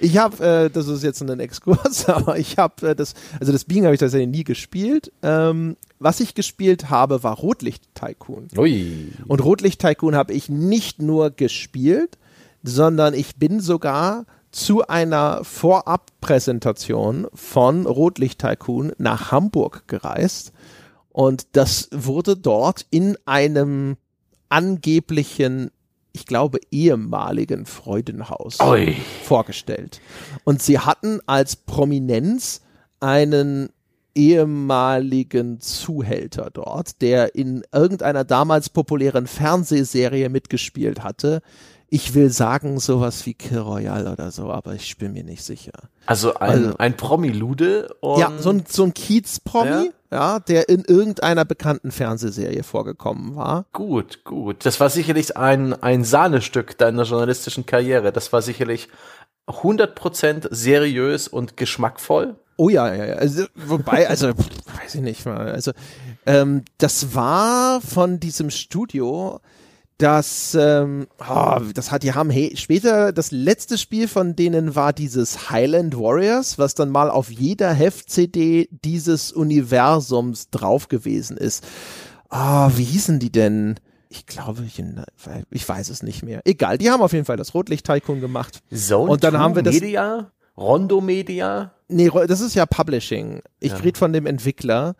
Ich 0.00 0.18
habe, 0.18 0.44
äh, 0.44 0.70
das 0.70 0.88
ist 0.88 1.04
jetzt 1.04 1.22
ein 1.22 1.40
Exkurs, 1.40 2.08
aber 2.08 2.38
ich 2.38 2.58
habe 2.58 2.90
äh, 2.90 2.94
das, 2.96 3.14
also 3.38 3.52
das 3.52 3.64
Being 3.64 3.84
habe 3.84 3.94
ich 3.94 4.00
tatsächlich 4.00 4.28
nie 4.28 4.44
gespielt. 4.44 5.12
Ähm, 5.22 5.76
was 5.98 6.20
ich 6.20 6.34
gespielt 6.34 6.90
habe, 6.90 7.22
war 7.22 7.36
Rotlicht 7.36 7.94
Tycoon. 7.94 8.48
Ui. 8.56 9.12
Und 9.26 9.44
Rotlicht 9.44 9.80
Tycoon 9.80 10.14
habe 10.14 10.32
ich 10.32 10.48
nicht 10.48 11.02
nur 11.02 11.30
gespielt, 11.30 12.18
sondern 12.62 13.14
ich 13.14 13.36
bin 13.36 13.60
sogar 13.60 14.26
zu 14.50 14.86
einer 14.86 15.44
Vorabpräsentation 15.44 17.26
von 17.34 17.86
Rotlicht 17.86 18.40
Tycoon 18.40 18.92
nach 18.98 19.30
Hamburg 19.32 19.86
gereist. 19.86 20.52
Und 21.10 21.48
das 21.52 21.88
wurde 21.92 22.36
dort 22.36 22.86
in 22.90 23.16
einem 23.26 23.96
angeblichen, 24.48 25.70
ich 26.12 26.26
glaube, 26.26 26.58
ehemaligen 26.70 27.66
Freudenhaus 27.66 28.58
Ui. 28.60 28.96
vorgestellt. 29.24 30.00
Und 30.44 30.62
sie 30.62 30.78
hatten 30.78 31.20
als 31.26 31.56
Prominenz 31.56 32.62
einen 33.00 33.70
ehemaligen 34.18 35.60
Zuhälter 35.60 36.50
dort, 36.52 37.00
der 37.00 37.34
in 37.34 37.62
irgendeiner 37.72 38.24
damals 38.24 38.68
populären 38.68 39.26
Fernsehserie 39.26 40.28
mitgespielt 40.28 41.02
hatte. 41.02 41.40
Ich 41.90 42.14
will 42.14 42.28
sagen 42.30 42.80
sowas 42.80 43.24
wie 43.24 43.32
Kill 43.32 43.58
Royale 43.60 44.12
oder 44.12 44.30
so, 44.30 44.50
aber 44.50 44.74
ich 44.74 44.98
bin 44.98 45.14
mir 45.14 45.24
nicht 45.24 45.42
sicher. 45.42 45.72
Also 46.04 46.34
ein, 46.34 46.50
Also- 46.50 46.76
ein 46.78 46.96
Promi-Lude. 46.96 47.88
ja, 48.18 48.30
so 48.38 48.50
ein, 48.50 48.64
so 48.68 48.82
ein 48.84 48.92
Kiez-Promi, 48.92 49.92
ja? 50.10 50.38
der 50.40 50.68
in 50.68 50.84
irgendeiner 50.84 51.46
bekannten 51.46 51.90
Fernsehserie 51.90 52.62
vorgekommen 52.62 53.36
war. 53.36 53.64
Gut, 53.72 54.22
gut. 54.24 54.66
Das 54.66 54.80
war 54.80 54.90
sicherlich 54.90 55.38
ein, 55.38 55.72
ein 55.82 56.04
Sahnestück 56.04 56.76
deiner 56.76 57.04
journalistischen 57.04 57.64
Karriere. 57.64 58.12
Das 58.12 58.34
war 58.34 58.42
sicherlich 58.42 58.88
100% 59.46 60.48
seriös 60.50 61.26
und 61.26 61.56
geschmackvoll. 61.56 62.36
Oh 62.60 62.68
ja, 62.68 62.92
ja, 62.94 63.04
ja. 63.06 63.14
Also, 63.14 63.44
wobei, 63.54 64.08
also, 64.08 64.28
weiß 64.82 64.96
ich 64.96 65.00
nicht 65.00 65.24
mal. 65.24 65.50
Also, 65.52 65.70
ähm, 66.26 66.64
das 66.78 67.14
war 67.14 67.80
von 67.80 68.18
diesem 68.20 68.50
Studio, 68.50 69.40
das, 69.96 70.56
ähm, 70.60 71.06
oh, 71.28 71.58
das 71.74 71.90
hat, 71.90 72.02
die 72.02 72.12
haben 72.14 72.30
hey, 72.30 72.52
später, 72.56 73.12
das 73.12 73.30
letzte 73.30 73.78
Spiel 73.78 74.06
von 74.08 74.36
denen 74.36 74.74
war 74.76 74.92
dieses 74.92 75.50
Highland 75.50 75.96
Warriors, 75.96 76.58
was 76.58 76.74
dann 76.74 76.90
mal 76.90 77.10
auf 77.10 77.30
jeder 77.30 77.72
Heft-CD 77.72 78.68
dieses 78.84 79.32
Universums 79.32 80.50
drauf 80.50 80.88
gewesen 80.88 81.36
ist. 81.36 81.64
Ah, 82.28 82.70
wie 82.76 82.84
hießen 82.84 83.18
die 83.20 83.32
denn? 83.32 83.76
Ich 84.08 84.26
glaube, 84.26 84.64
ich, 84.66 84.82
ich 85.50 85.68
weiß 85.68 85.90
es 85.90 86.02
nicht 86.02 86.22
mehr. 86.24 86.40
Egal, 86.44 86.78
die 86.78 86.90
haben 86.90 87.02
auf 87.02 87.12
jeden 87.12 87.24
Fall 87.24 87.36
das 87.36 87.54
Rotlicht-Tycoon 87.54 88.20
gemacht. 88.20 88.62
Zone 88.74 89.10
Und 89.10 89.22
dann 89.24 89.34
2 89.34 89.38
haben 89.38 89.54
wir 89.54 89.62
das- 89.62 89.74
Media, 89.74 90.30
Rondo 90.56 91.00
Media. 91.00 91.72
Nee, 91.88 92.10
das 92.26 92.40
ist 92.40 92.54
ja 92.54 92.66
Publishing. 92.66 93.40
Ich 93.60 93.72
Ja. 93.72 93.78
rede 93.78 93.98
von 93.98 94.12
dem 94.12 94.26
Entwickler. 94.26 94.94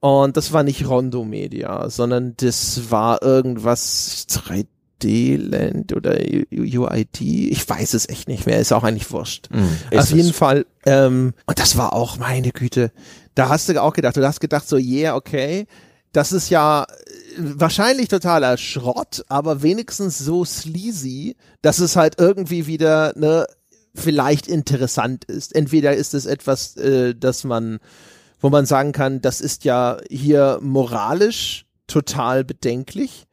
Und 0.00 0.36
das 0.36 0.52
war 0.52 0.62
nicht 0.64 0.86
Rondo 0.86 1.24
Media, 1.24 1.88
sondern 1.88 2.34
das 2.36 2.90
war 2.90 3.22
irgendwas 3.22 4.26
3D-Land 4.28 5.92
oder 5.94 6.16
UID. 6.52 7.20
Ich 7.50 7.68
weiß 7.68 7.94
es 7.94 8.08
echt 8.08 8.28
nicht 8.28 8.46
mehr. 8.46 8.58
Ist 8.58 8.72
auch 8.72 8.84
eigentlich 8.84 9.10
wurscht. 9.10 9.48
Ist 9.90 9.98
Auf 10.00 10.10
jeden 10.10 10.30
es. 10.30 10.36
Fall. 10.36 10.66
Ähm, 10.86 11.32
und 11.46 11.58
das 11.58 11.76
war 11.76 11.92
auch, 11.94 12.18
meine 12.18 12.50
Güte. 12.50 12.92
Da 13.34 13.48
hast 13.48 13.68
du 13.68 13.80
auch 13.82 13.92
gedacht, 13.94 14.16
du 14.16 14.26
hast 14.26 14.40
gedacht 14.40 14.68
so, 14.68 14.76
yeah, 14.76 15.16
okay. 15.16 15.66
Das 16.12 16.30
ist 16.32 16.48
ja 16.50 16.84
äh, 16.84 16.86
wahrscheinlich 17.38 18.08
totaler 18.08 18.56
Schrott, 18.56 19.24
aber 19.28 19.62
wenigstens 19.62 20.18
so 20.18 20.44
sleazy, 20.44 21.34
dass 21.62 21.80
es 21.80 21.96
halt 21.96 22.20
irgendwie 22.20 22.66
wieder 22.66 23.12
ne 23.16 23.46
vielleicht 23.94 24.46
interessant 24.46 25.24
ist. 25.24 25.54
Entweder 25.54 25.94
ist 25.94 26.14
es 26.14 26.26
etwas, 26.26 26.76
äh, 26.76 27.14
dass 27.14 27.44
man, 27.44 27.78
wo 28.40 28.50
man 28.50 28.66
sagen 28.66 28.92
kann, 28.92 29.20
das 29.20 29.40
ist 29.40 29.64
ja 29.64 29.98
hier 30.10 30.58
moralisch 30.60 31.66
total 31.86 32.44
bedenklich, 32.44 33.26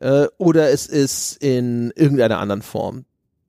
äh, 0.00 0.26
oder 0.38 0.70
es 0.70 0.86
ist 0.86 1.42
in 1.42 1.92
irgendeiner 1.96 2.38
anderen 2.38 2.62
Form, 2.62 3.04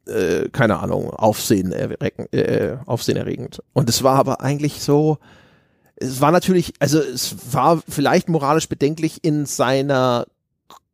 äh, 0.08 0.50
keine 0.50 0.80
Ahnung, 0.80 1.10
Aufsehen 1.10 1.72
äh, 1.72 2.78
aufsehenerregend. 2.86 3.62
Und 3.74 3.90
es 3.90 4.04
war 4.04 4.16
aber 4.16 4.42
eigentlich 4.42 4.82
so, 4.82 5.18
es 5.98 6.22
war 6.22 6.32
natürlich, 6.32 6.74
also 6.80 7.00
es 7.00 7.36
war 7.54 7.82
vielleicht 7.88 8.30
moralisch 8.30 8.70
bedenklich 8.70 9.24
in 9.24 9.46
seiner 9.46 10.28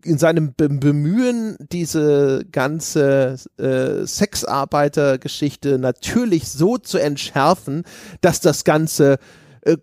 in 0.03 0.17
seinem 0.17 0.53
Bemühen, 0.55 1.57
diese 1.71 2.45
ganze 2.51 3.37
äh, 3.57 4.05
Sexarbeiter-Geschichte 4.05 5.79
natürlich 5.79 6.49
so 6.49 6.77
zu 6.77 6.97
entschärfen, 6.97 7.83
dass 8.21 8.41
das 8.41 8.63
Ganze 8.63 9.17
äh, 9.61 9.77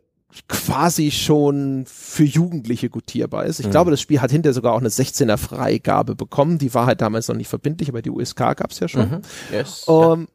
quasi 0.48 1.10
schon 1.10 1.84
für 1.86 2.24
Jugendliche 2.24 2.90
gutierbar 2.90 3.46
ist. 3.46 3.60
Ich 3.60 3.66
mhm. 3.66 3.70
glaube, 3.70 3.90
das 3.90 4.00
Spiel 4.00 4.20
hat 4.20 4.30
hinterher 4.30 4.54
sogar 4.54 4.74
auch 4.74 4.80
eine 4.80 4.90
16er 4.90 5.36
Freigabe 5.36 6.14
bekommen. 6.14 6.58
Die 6.58 6.74
war 6.74 6.86
halt 6.86 7.00
damals 7.00 7.28
noch 7.28 7.36
nicht 7.36 7.48
verbindlich, 7.48 7.88
aber 7.88 8.02
die 8.02 8.10
USK 8.10 8.36
gab 8.36 8.70
es 8.70 8.80
ja 8.80 8.88
schon. 8.88 9.10
Mhm. 9.10 9.22
Yes, 9.52 9.84
um, 9.84 10.20
ja. 10.20 10.26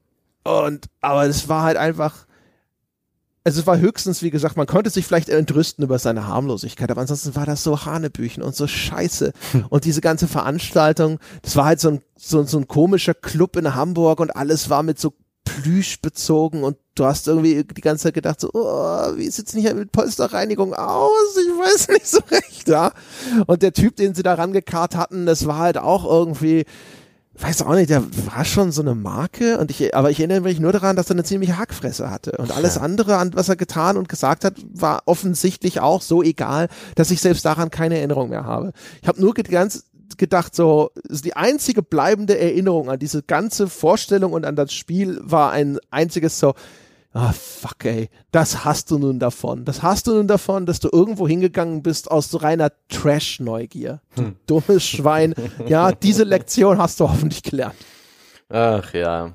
Und 0.66 0.88
aber 1.00 1.26
es 1.26 1.48
war 1.48 1.64
halt 1.64 1.78
einfach 1.78 2.26
also 3.44 3.60
es 3.60 3.68
war 3.68 3.78
höchstens, 3.78 4.22
wie 4.22 4.30
gesagt, 4.30 4.56
man 4.56 4.68
konnte 4.68 4.90
sich 4.90 5.06
vielleicht 5.06 5.30
entrüsten 5.30 5.84
über 5.84 6.00
seine 6.00 6.28
Harmlosigkeit, 6.28 6.90
aber 6.90 7.02
ansonsten 7.02 7.36
war 7.36 7.46
das 7.46 7.64
so 7.64 7.86
Hanebüchen 7.86 8.42
und 8.42 8.56
so 8.56 8.68
scheiße. 8.68 9.34
Hm. 9.52 9.66
Und 9.70 9.86
diese 9.86 10.02
ganze 10.02 10.28
Veranstaltung, 10.28 11.20
das 11.42 11.56
war 11.56 11.66
halt 11.66 11.80
so 11.80 11.90
ein, 11.90 12.02
so, 12.18 12.44
so 12.44 12.58
ein 12.58 12.68
komischer 12.68 13.14
Club 13.14 13.58
in 13.58 13.76
Hamburg 13.76 14.22
und 14.22 14.36
alles 14.36 14.70
war 14.70 14.84
mit 14.84 15.00
so 15.00 15.14
Plüsch 15.44 16.00
bezogen 16.02 16.64
und 16.64 16.78
du 16.96 17.06
hast 17.06 17.28
irgendwie 17.28 17.66
die 17.66 17.82
ganze 17.82 18.04
Zeit 18.04 18.14
gedacht 18.14 18.40
so, 18.40 18.50
oh, 18.54 19.18
wie 19.18 19.30
sieht's 19.30 19.54
nicht 19.54 19.74
mit 19.76 19.92
Polsterreinigung 19.92 20.74
aus? 20.74 21.36
Ich 21.36 21.50
weiß 21.60 21.90
nicht 21.90 22.08
so 22.08 22.20
recht, 22.32 22.70
ja. 22.70 22.94
Und 23.46 23.62
der 23.62 23.74
Typ, 23.74 23.98
den 23.98 24.16
sie 24.16 24.24
da 24.24 24.36
rangekarrt 24.36 24.96
hatten, 24.96 25.26
das 25.26 25.46
war 25.46 25.58
halt 25.58 25.78
auch 25.78 26.06
irgendwie, 26.06 26.66
weiß 27.36 27.64
auch 27.64 27.74
nicht, 27.74 27.90
der 27.90 28.04
war 28.28 28.46
schon 28.46 28.72
so 28.72 28.82
eine 28.82 28.94
Marke 28.94 29.58
und 29.58 29.72
ich, 29.72 29.96
aber 29.96 30.12
ich 30.12 30.20
erinnere 30.20 30.42
mich 30.42 30.60
nur 30.60 30.72
daran, 30.72 30.96
dass 30.96 31.10
er 31.10 31.16
eine 31.16 31.24
ziemliche 31.24 31.58
Hackfresse 31.58 32.10
hatte 32.10 32.34
und 32.38 32.52
alles 32.52 32.78
andere, 32.78 33.18
an 33.18 33.34
was 33.34 33.50
er 33.50 33.56
getan 33.56 33.98
und 33.98 34.08
gesagt 34.08 34.46
hat, 34.46 34.56
war 34.72 35.02
offensichtlich 35.06 35.80
auch 35.80 36.02
so 36.02 36.22
egal, 36.22 36.68
dass 36.96 37.12
ich 37.12 37.22
selbst 37.22 37.46
daran 37.46 37.72
keine 37.72 37.98
Erinnerung 37.98 38.30
mehr 38.30 38.46
habe. 38.46 38.72
Ich 39.02 39.08
habe 39.08 39.20
nur 39.20 39.34
ganz 39.34 39.86
gedacht, 40.18 40.56
so 40.56 40.92
ist 41.10 41.26
die 41.26 41.36
einzige 41.36 41.82
bleibende 41.82 42.38
Erinnerung 42.38 42.90
an 42.90 43.00
diese 43.00 43.24
ganze 43.24 43.68
Vorstellung 43.68 44.34
und 44.34 44.46
an 44.46 44.56
das 44.56 44.72
Spiel 44.72 45.20
war 45.24 45.52
ein 45.52 45.80
einziges 45.90 46.38
so, 46.38 46.54
ah 47.14 47.32
fuck 47.32 47.86
ey, 47.86 48.10
das 48.32 48.66
hast 48.66 48.92
du 48.92 48.98
nun 48.98 49.20
davon. 49.20 49.66
Das 49.66 49.82
hast 49.82 50.08
du 50.08 50.14
nun 50.14 50.28
davon, 50.28 50.66
dass 50.66 50.80
du 50.80 50.90
irgendwo 50.92 51.28
hingegangen 51.28 51.84
bist 51.84 52.10
aus 52.12 52.30
so 52.30 52.38
reiner 52.38 52.72
Trash-Neugier. 52.90 54.02
Du 54.16 54.22
hm. 54.24 54.36
dummes 54.48 54.86
Schwein. 54.86 55.34
Ja, 55.68 55.92
diese 55.92 56.24
Lektion 56.24 56.78
hast 56.78 57.00
du 57.00 57.10
hoffentlich 57.10 57.44
gelernt. 57.44 57.76
Ach 58.50 58.94
ja. 58.94 59.32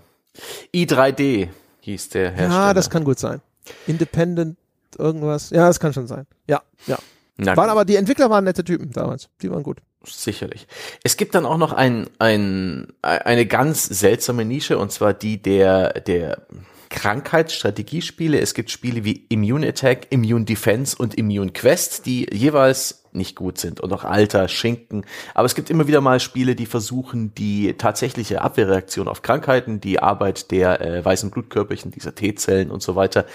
i3D 0.75 1.49
hieß 1.81 2.09
der 2.11 2.31
Hersteller. 2.31 2.53
Ja, 2.53 2.75
das 2.75 2.91
kann 2.91 3.05
gut 3.05 3.19
sein. 3.19 3.41
Independent 3.87 4.59
irgendwas. 4.99 5.51
Ja, 5.51 5.67
das 5.67 5.81
kann 5.81 5.93
schon 5.93 6.07
sein. 6.07 6.27
Ja, 6.47 6.63
ja. 6.87 6.99
Na, 7.37 7.57
waren 7.57 7.71
aber 7.71 7.85
die 7.85 7.97
Entwickler 7.97 8.31
waren 8.31 8.45
nette 8.45 8.65
Typen 8.65 8.91
damals. 8.91 9.29
Die 9.43 9.51
waren 9.51 9.63
gut. 9.63 9.79
Sicherlich. 10.05 10.67
Es 11.05 11.17
gibt 11.17 11.35
dann 11.35 11.47
auch 11.47 11.57
noch 11.57 11.73
ein, 11.73 12.09
ein, 12.19 12.89
eine 13.03 13.47
ganz 13.47 13.85
seltsame 13.85 14.45
Nische 14.45 14.79
und 14.79 14.93
zwar 14.93 15.15
die 15.15 15.41
der, 15.41 16.01
der 16.01 16.47
Krankheitsstrategiespiele. 16.90 18.40
Es 18.40 18.55
gibt 18.55 18.70
Spiele 18.70 19.05
wie 19.05 19.27
Immune 19.28 19.69
Attack, 19.69 20.06
Immune 20.10 20.44
Defense 20.44 20.97
und 20.97 21.15
Immune 21.15 21.52
Quest, 21.52 22.06
die 22.06 22.27
jeweils 22.32 23.05
nicht 23.12 23.36
gut 23.36 23.59
sind 23.59 23.81
und 23.81 23.93
auch 23.93 24.05
alter 24.05 24.48
Schinken. 24.48 25.05
Aber 25.35 25.47
es 25.47 25.55
gibt 25.55 25.70
immer 25.70 25.86
wieder 25.86 26.01
mal 26.01 26.20
Spiele, 26.20 26.55
die 26.55 26.66
versuchen, 26.66 27.35
die 27.35 27.74
tatsächliche 27.74 28.43
Abwehrreaktion 28.43 29.09
auf 29.09 29.23
Krankheiten, 29.23 29.81
die 29.81 30.01
Arbeit 30.01 30.51
der 30.51 30.81
äh, 30.81 31.05
weißen 31.05 31.31
Blutkörperchen, 31.31 31.90
dieser 31.90 32.15
T-Zellen 32.15 32.70
und 32.70 32.82
so 32.82 32.97
weiter 32.97 33.27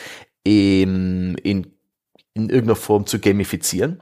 in, 0.44 1.36
in, 1.36 1.74
in 2.34 2.50
irgendeiner 2.50 2.76
Form 2.76 3.06
zu 3.06 3.20
gamifizieren. 3.20 4.02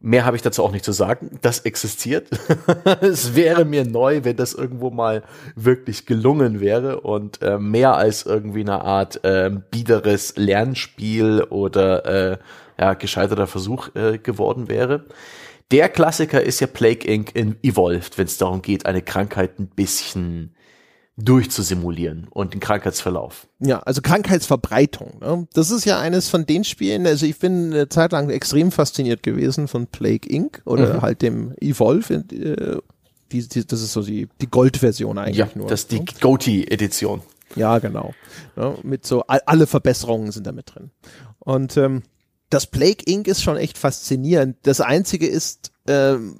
Mehr 0.00 0.24
habe 0.24 0.36
ich 0.36 0.42
dazu 0.42 0.62
auch 0.62 0.70
nicht 0.70 0.84
zu 0.84 0.92
sagen. 0.92 1.38
Das 1.42 1.60
existiert. 1.60 2.28
es 3.00 3.34
wäre 3.34 3.64
mir 3.64 3.84
neu, 3.84 4.22
wenn 4.22 4.36
das 4.36 4.54
irgendwo 4.54 4.90
mal 4.90 5.24
wirklich 5.56 6.06
gelungen 6.06 6.60
wäre 6.60 7.00
und 7.00 7.42
äh, 7.42 7.58
mehr 7.58 7.96
als 7.96 8.24
irgendwie 8.24 8.60
eine 8.60 8.82
Art 8.82 9.24
äh, 9.24 9.50
biederes 9.70 10.36
Lernspiel 10.36 11.42
oder 11.42 12.04
äh, 12.32 12.38
ja, 12.78 12.94
gescheiterter 12.94 13.48
Versuch 13.48 13.94
äh, 13.96 14.18
geworden 14.18 14.68
wäre. 14.68 15.06
Der 15.72 15.88
Klassiker 15.88 16.42
ist 16.42 16.60
ja 16.60 16.68
Plague 16.68 17.06
Inc. 17.06 17.34
in 17.34 17.56
Evolved, 17.62 18.16
wenn 18.18 18.26
es 18.26 18.38
darum 18.38 18.62
geht, 18.62 18.86
eine 18.86 19.02
Krankheit 19.02 19.58
ein 19.58 19.66
bisschen 19.66 20.54
durchzusimulieren 21.20 22.28
und 22.30 22.54
den 22.54 22.60
Krankheitsverlauf. 22.60 23.48
Ja, 23.58 23.80
also 23.80 24.00
Krankheitsverbreitung. 24.00 25.18
Ne? 25.20 25.48
Das 25.52 25.72
ist 25.72 25.84
ja 25.84 25.98
eines 25.98 26.28
von 26.28 26.46
den 26.46 26.62
Spielen, 26.62 27.06
also 27.06 27.26
ich 27.26 27.38
bin 27.38 27.72
eine 27.72 27.88
Zeit 27.88 28.12
lang 28.12 28.30
extrem 28.30 28.70
fasziniert 28.70 29.24
gewesen 29.24 29.66
von 29.66 29.88
Plague 29.88 30.30
Inc. 30.30 30.62
oder 30.64 30.94
mhm. 30.94 31.02
halt 31.02 31.22
dem 31.22 31.54
Evolve. 31.60 32.14
Äh, 32.14 32.78
die, 33.32 33.46
die, 33.46 33.66
das 33.66 33.82
ist 33.82 33.92
so 33.92 34.02
die, 34.02 34.28
die 34.40 34.46
Gold-Version 34.46 35.18
eigentlich 35.18 35.36
ja, 35.36 35.48
nur. 35.54 35.66
das 35.66 35.80
ist 35.80 35.92
die 35.92 36.00
ne? 36.00 36.06
Goatee-Edition. 36.20 37.20
Ja, 37.56 37.78
genau. 37.78 38.14
Ja, 38.56 38.76
mit 38.84 39.04
so, 39.04 39.22
alle 39.26 39.66
Verbesserungen 39.66 40.30
sind 40.30 40.46
da 40.46 40.52
mit 40.52 40.74
drin. 40.74 40.90
Und 41.40 41.76
ähm, 41.76 42.02
das 42.48 42.66
Plague 42.66 43.04
Inc. 43.06 43.26
ist 43.26 43.42
schon 43.42 43.56
echt 43.56 43.76
faszinierend. 43.76 44.56
Das 44.62 44.80
Einzige 44.80 45.26
ist, 45.26 45.72
ähm, 45.88 46.36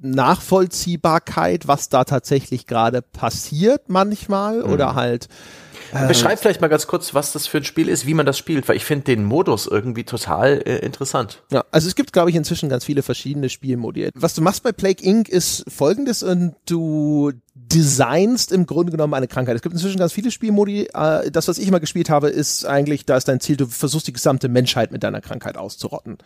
Nachvollziehbarkeit, 0.00 1.68
was 1.68 1.88
da 1.88 2.04
tatsächlich 2.04 2.66
gerade 2.66 3.02
passiert 3.02 3.88
manchmal 3.88 4.64
mhm. 4.64 4.72
oder 4.72 4.94
halt 4.94 5.28
äh, 5.92 6.06
Beschreib 6.06 6.38
vielleicht 6.38 6.60
mal 6.60 6.68
ganz 6.68 6.86
kurz, 6.86 7.14
was 7.14 7.32
das 7.32 7.46
für 7.46 7.58
ein 7.58 7.64
Spiel 7.64 7.88
ist, 7.88 8.06
wie 8.06 8.14
man 8.14 8.26
das 8.26 8.38
spielt, 8.38 8.68
weil 8.68 8.76
ich 8.76 8.84
finde 8.84 9.04
den 9.04 9.24
Modus 9.24 9.66
irgendwie 9.66 10.04
total 10.04 10.62
äh, 10.64 10.78
interessant. 10.78 11.42
Ja, 11.50 11.64
also 11.70 11.88
es 11.88 11.94
gibt, 11.94 12.12
glaube 12.12 12.30
ich, 12.30 12.36
inzwischen 12.36 12.68
ganz 12.68 12.84
viele 12.84 13.02
verschiedene 13.02 13.48
Spielmodi. 13.48 14.10
Was 14.14 14.34
du 14.34 14.42
machst 14.42 14.62
bei 14.62 14.72
Plague 14.72 15.04
Inc. 15.04 15.28
ist 15.28 15.64
folgendes 15.68 16.22
und 16.22 16.54
du 16.66 17.32
designst 17.54 18.52
im 18.52 18.66
Grunde 18.66 18.92
genommen 18.92 19.14
eine 19.14 19.28
Krankheit. 19.28 19.56
Es 19.56 19.62
gibt 19.62 19.74
inzwischen 19.74 19.98
ganz 19.98 20.12
viele 20.12 20.30
Spielmodi. 20.30 20.88
Äh, 20.94 21.30
das, 21.30 21.48
was 21.48 21.58
ich 21.58 21.66
immer 21.66 21.80
gespielt 21.80 22.10
habe, 22.10 22.28
ist 22.28 22.64
eigentlich, 22.64 23.04
da 23.04 23.16
ist 23.16 23.28
dein 23.28 23.40
Ziel, 23.40 23.56
du 23.56 23.66
versuchst 23.66 24.06
die 24.06 24.12
gesamte 24.12 24.48
Menschheit 24.48 24.92
mit 24.92 25.02
deiner 25.02 25.20
Krankheit 25.20 25.56
auszurotten. 25.56 26.18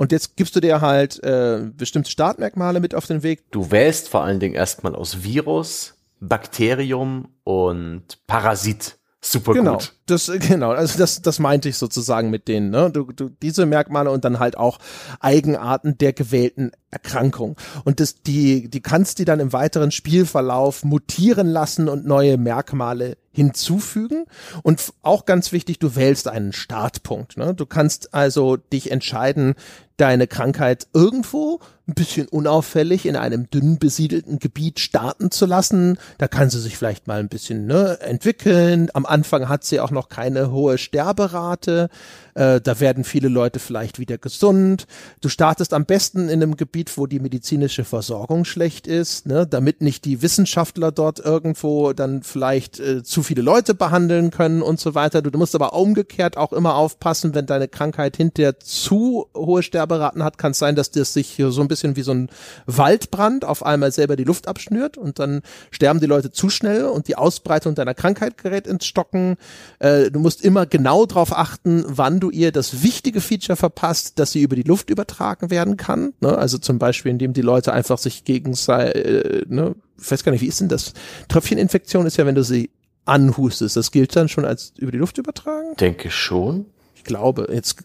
Und 0.00 0.12
jetzt 0.12 0.38
gibst 0.38 0.56
du 0.56 0.60
dir 0.60 0.80
halt 0.80 1.22
äh, 1.24 1.60
bestimmte 1.76 2.10
Startmerkmale 2.10 2.80
mit 2.80 2.94
auf 2.94 3.04
den 3.04 3.22
Weg. 3.22 3.50
Du 3.50 3.70
wählst 3.70 4.08
vor 4.08 4.24
allen 4.24 4.40
Dingen 4.40 4.54
erstmal 4.54 4.94
aus 4.94 5.24
Virus, 5.24 5.92
Bakterium 6.20 7.28
und 7.44 8.04
Parasit. 8.26 8.96
Super 9.20 9.52
genau, 9.52 9.74
gut. 9.74 9.92
Das, 10.06 10.32
genau, 10.48 10.70
also 10.70 10.96
das, 10.96 11.20
das 11.20 11.38
meinte 11.38 11.68
ich 11.68 11.76
sozusagen 11.76 12.30
mit 12.30 12.48
denen, 12.48 12.70
ne? 12.70 12.90
Du, 12.90 13.12
du, 13.12 13.28
diese 13.28 13.66
Merkmale 13.66 14.10
und 14.10 14.24
dann 14.24 14.38
halt 14.38 14.56
auch 14.56 14.78
Eigenarten 15.20 15.98
der 15.98 16.14
gewählten 16.14 16.72
Erkrankung. 16.90 17.56
Und 17.84 18.00
das, 18.00 18.22
die, 18.22 18.70
die 18.70 18.80
kannst 18.80 19.18
die 19.18 19.26
dann 19.26 19.38
im 19.38 19.52
weiteren 19.52 19.90
Spielverlauf 19.90 20.82
mutieren 20.82 21.46
lassen 21.46 21.90
und 21.90 22.06
neue 22.06 22.38
Merkmale 22.38 23.18
hinzufügen. 23.32 24.24
Und 24.62 24.94
auch 25.02 25.26
ganz 25.26 25.52
wichtig, 25.52 25.78
du 25.78 25.94
wählst 25.94 26.26
einen 26.26 26.54
Startpunkt. 26.54 27.36
Ne? 27.36 27.54
Du 27.54 27.66
kannst 27.66 28.14
also 28.14 28.56
dich 28.56 28.90
entscheiden, 28.90 29.54
deine 30.00 30.26
Krankheit 30.26 30.86
irgendwo 30.94 31.60
ein 31.90 31.94
bisschen 31.94 32.28
unauffällig 32.28 33.06
in 33.06 33.16
einem 33.16 33.50
dünn 33.50 33.78
besiedelten 33.78 34.38
Gebiet 34.38 34.80
starten 34.80 35.30
zu 35.30 35.46
lassen. 35.46 35.98
Da 36.18 36.28
kann 36.28 36.50
sie 36.50 36.60
sich 36.60 36.76
vielleicht 36.76 37.06
mal 37.06 37.18
ein 37.18 37.28
bisschen 37.28 37.66
ne, 37.66 37.98
entwickeln. 38.00 38.90
Am 38.94 39.06
Anfang 39.06 39.48
hat 39.48 39.64
sie 39.64 39.80
auch 39.80 39.90
noch 39.90 40.08
keine 40.08 40.52
hohe 40.52 40.78
Sterberate. 40.78 41.90
Äh, 42.34 42.60
da 42.60 42.78
werden 42.80 43.04
viele 43.04 43.28
Leute 43.28 43.58
vielleicht 43.58 43.98
wieder 43.98 44.18
gesund. 44.18 44.86
Du 45.20 45.28
startest 45.28 45.74
am 45.74 45.84
besten 45.84 46.28
in 46.28 46.42
einem 46.42 46.56
Gebiet, 46.56 46.96
wo 46.96 47.06
die 47.06 47.18
medizinische 47.18 47.84
Versorgung 47.84 48.44
schlecht 48.44 48.86
ist, 48.86 49.26
ne, 49.26 49.46
damit 49.46 49.80
nicht 49.80 50.04
die 50.04 50.22
Wissenschaftler 50.22 50.92
dort 50.92 51.18
irgendwo 51.18 51.92
dann 51.92 52.22
vielleicht 52.22 52.78
äh, 52.78 53.02
zu 53.02 53.22
viele 53.22 53.42
Leute 53.42 53.74
behandeln 53.74 54.30
können 54.30 54.62
und 54.62 54.78
so 54.78 54.94
weiter. 54.94 55.22
Du, 55.22 55.30
du 55.30 55.38
musst 55.38 55.54
aber 55.56 55.72
umgekehrt 55.72 56.36
auch 56.36 56.52
immer 56.52 56.76
aufpassen, 56.76 57.34
wenn 57.34 57.46
deine 57.46 57.66
Krankheit 57.66 58.16
hinterher 58.16 58.60
zu 58.60 59.26
hohe 59.34 59.62
Sterberaten 59.62 60.22
hat, 60.22 60.38
kann 60.38 60.52
es 60.52 60.58
sein, 60.58 60.76
dass 60.76 60.90
das 60.92 61.12
sich 61.12 61.42
so 61.48 61.60
ein 61.60 61.68
bisschen 61.68 61.79
wie 61.82 62.02
so 62.02 62.12
ein 62.12 62.28
Waldbrand 62.66 63.44
auf 63.44 63.64
einmal 63.64 63.92
selber 63.92 64.16
die 64.16 64.24
Luft 64.24 64.48
abschnürt 64.48 64.96
und 64.96 65.18
dann 65.18 65.42
sterben 65.70 66.00
die 66.00 66.06
Leute 66.06 66.30
zu 66.30 66.50
schnell 66.50 66.84
und 66.84 67.08
die 67.08 67.16
Ausbreitung 67.16 67.74
deiner 67.74 67.94
Krankheit 67.94 68.38
gerät 68.38 68.66
ins 68.66 68.86
Stocken. 68.86 69.36
Äh, 69.78 70.10
du 70.10 70.20
musst 70.20 70.44
immer 70.44 70.66
genau 70.66 71.06
darauf 71.06 71.36
achten, 71.36 71.84
wann 71.86 72.20
du 72.20 72.30
ihr 72.30 72.52
das 72.52 72.82
wichtige 72.82 73.20
Feature 73.20 73.56
verpasst, 73.56 74.18
dass 74.18 74.32
sie 74.32 74.42
über 74.42 74.56
die 74.56 74.62
Luft 74.62 74.90
übertragen 74.90 75.50
werden 75.50 75.76
kann. 75.76 76.12
Ne? 76.20 76.36
Also 76.36 76.58
zum 76.58 76.78
Beispiel, 76.78 77.10
indem 77.10 77.32
die 77.32 77.42
Leute 77.42 77.72
einfach 77.72 77.98
sich 77.98 78.24
gegenseitig, 78.24 79.04
äh, 79.04 79.42
ne? 79.48 79.74
ich 80.00 80.10
weiß 80.10 80.24
gar 80.24 80.32
nicht, 80.32 80.42
wie 80.42 80.46
ist 80.46 80.60
denn 80.60 80.68
das? 80.68 80.92
Tröpfcheninfektion 81.28 82.06
ist 82.06 82.16
ja, 82.16 82.26
wenn 82.26 82.34
du 82.34 82.44
sie 82.44 82.70
anhustest. 83.04 83.76
Das 83.76 83.90
gilt 83.90 84.14
dann 84.16 84.28
schon 84.28 84.44
als 84.44 84.72
über 84.78 84.92
die 84.92 84.98
Luft 84.98 85.18
übertragen? 85.18 85.74
Denke 85.78 86.10
schon. 86.10 86.66
Ich 86.94 87.04
glaube, 87.04 87.48
jetzt 87.52 87.82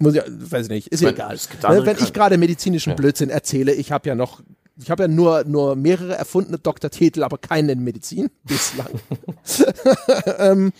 muss 0.00 0.14
ich, 0.14 0.22
weiß 0.26 0.66
ich 0.66 0.70
nicht, 0.70 0.88
ist 0.88 1.00
ja 1.00 1.10
egal. 1.10 1.38
Wenn 1.62 1.96
ich 1.98 2.12
gerade 2.12 2.38
medizinischen 2.38 2.90
ja. 2.90 2.96
Blödsinn 2.96 3.30
erzähle, 3.30 3.72
ich 3.72 3.92
habe 3.92 4.08
ja 4.08 4.14
noch 4.14 4.42
ich 4.76 4.90
habe 4.90 5.04
ja 5.04 5.08
nur, 5.08 5.44
nur 5.44 5.76
mehrere 5.76 6.16
erfundene 6.16 6.58
Doktortitel, 6.58 7.22
aber 7.22 7.38
keinen 7.38 7.68
in 7.68 7.84
Medizin 7.84 8.30
bislang. 8.44 8.88
ähm, 10.38 10.72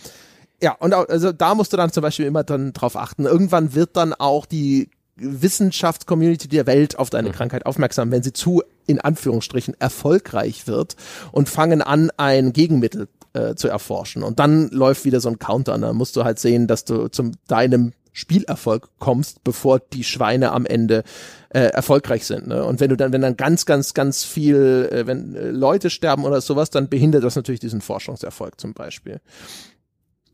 ja, 0.61 0.73
und 0.79 0.93
auch, 0.93 1.07
also 1.09 1.31
da 1.31 1.55
musst 1.55 1.73
du 1.73 1.77
dann 1.77 1.91
zum 1.91 2.01
Beispiel 2.01 2.25
immer 2.25 2.43
dann 2.43 2.73
drauf 2.73 2.95
achten. 2.95 3.25
Irgendwann 3.25 3.75
wird 3.75 3.95
dann 3.95 4.13
auch 4.13 4.45
die 4.45 4.89
Wissenschaftscommunity 5.15 6.47
der 6.47 6.65
Welt 6.65 6.97
auf 6.97 7.09
deine 7.09 7.29
mhm. 7.29 7.33
Krankheit 7.33 7.65
aufmerksam, 7.65 8.11
wenn 8.11 8.23
sie 8.23 8.33
zu, 8.33 8.63
in 8.87 8.99
Anführungsstrichen, 8.99 9.75
erfolgreich 9.79 10.67
wird 10.67 10.95
und 11.31 11.49
fangen 11.49 11.81
an, 11.81 12.11
ein 12.17 12.53
Gegenmittel 12.53 13.07
äh, 13.33 13.55
zu 13.55 13.67
erforschen. 13.67 14.23
Und 14.23 14.39
dann 14.39 14.69
läuft 14.69 15.05
wieder 15.05 15.19
so 15.19 15.29
ein 15.29 15.37
Counter. 15.37 15.75
Und 15.75 15.81
dann 15.81 15.95
musst 15.95 16.15
du 16.15 16.23
halt 16.23 16.39
sehen, 16.39 16.67
dass 16.67 16.85
du 16.85 17.09
zum 17.09 17.33
deinem 17.47 17.93
Spielerfolg 18.13 18.89
kommst, 18.99 19.43
bevor 19.43 19.79
die 19.79 20.03
Schweine 20.03 20.51
am 20.51 20.65
Ende 20.65 21.03
äh, 21.49 21.59
erfolgreich 21.59 22.25
sind. 22.25 22.47
Ne? 22.47 22.63
Und 22.63 22.79
wenn 22.79 22.89
du 22.89 22.95
dann, 22.95 23.11
wenn 23.11 23.21
dann 23.21 23.35
ganz, 23.35 23.65
ganz, 23.65 23.93
ganz 23.93 24.23
viel, 24.23 24.89
äh, 24.91 25.07
wenn 25.07 25.35
äh, 25.35 25.49
Leute 25.49 25.89
sterben 25.89 26.23
oder 26.23 26.39
sowas, 26.39 26.69
dann 26.69 26.89
behindert 26.89 27.23
das 27.23 27.35
natürlich 27.35 27.59
diesen 27.59 27.81
Forschungserfolg 27.81 28.61
zum 28.61 28.73
Beispiel. 28.73 29.19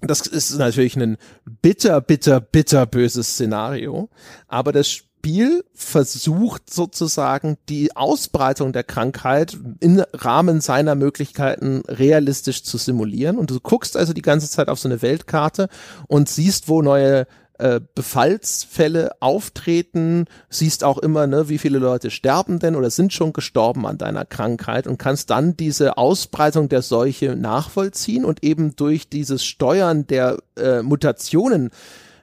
Das 0.02 0.28
ist 0.28 0.58
natürlich 0.58 0.96
ein 0.96 1.18
bitter, 1.62 2.00
bitter, 2.02 2.40
bitter 2.40 2.86
böses 2.86 3.30
Szenario. 3.30 4.10
Aber 4.48 4.72
das 4.72 4.90
Spiel 4.90 5.66
versucht 5.74 6.74
sozusagen 6.74 7.58
die 7.68 7.96
Ausbreitung 7.98 8.72
der 8.72 8.86
Krankheit 8.86 9.58
im 9.82 10.02
Rahmen 10.14 10.62
seiner 10.62 10.96
Möglichkeiten 10.96 11.82
realistisch 11.88 12.64
zu 12.64 12.78
simulieren. 12.78 13.38
Und 13.38 13.52
du 13.52 13.60
guckst 13.60 13.98
also 13.98 14.14
die 14.14 14.22
ganze 14.22 14.50
Zeit 14.50 14.70
auf 14.70 14.80
so 14.80 14.88
eine 14.88 15.02
Weltkarte 15.02 15.68
und 16.08 16.30
siehst, 16.30 16.70
wo 16.70 16.82
neue 16.82 17.28
äh, 17.60 17.80
Befallsfälle 17.94 19.12
auftreten, 19.22 20.26
siehst 20.50 20.84
auch 20.84 20.98
immer, 20.98 21.28
ne, 21.28 21.50
wie 21.50 21.58
viele 21.58 21.78
Leute 21.78 22.10
sterben 22.10 22.60
denn 22.60 22.76
oder 22.76 22.90
sind 22.90 23.14
schon 23.14 23.34
gestorben 23.34 23.86
an 23.86 23.98
deiner 23.98 24.26
Krankheit 24.26 24.88
und 24.88 24.98
kannst 24.98 25.30
dann 25.30 25.56
diese 25.56 25.98
Ausbreitung 25.98 26.70
der 26.70 26.82
Seuche 26.82 27.36
nachvollziehen 27.36 28.26
und 28.26 28.44
eben 28.44 28.76
durch 28.76 29.10
dieses 29.10 29.44
Steuern 29.44 30.08
der 30.08 30.38
äh, 30.58 30.82
Mutationen 30.82 31.70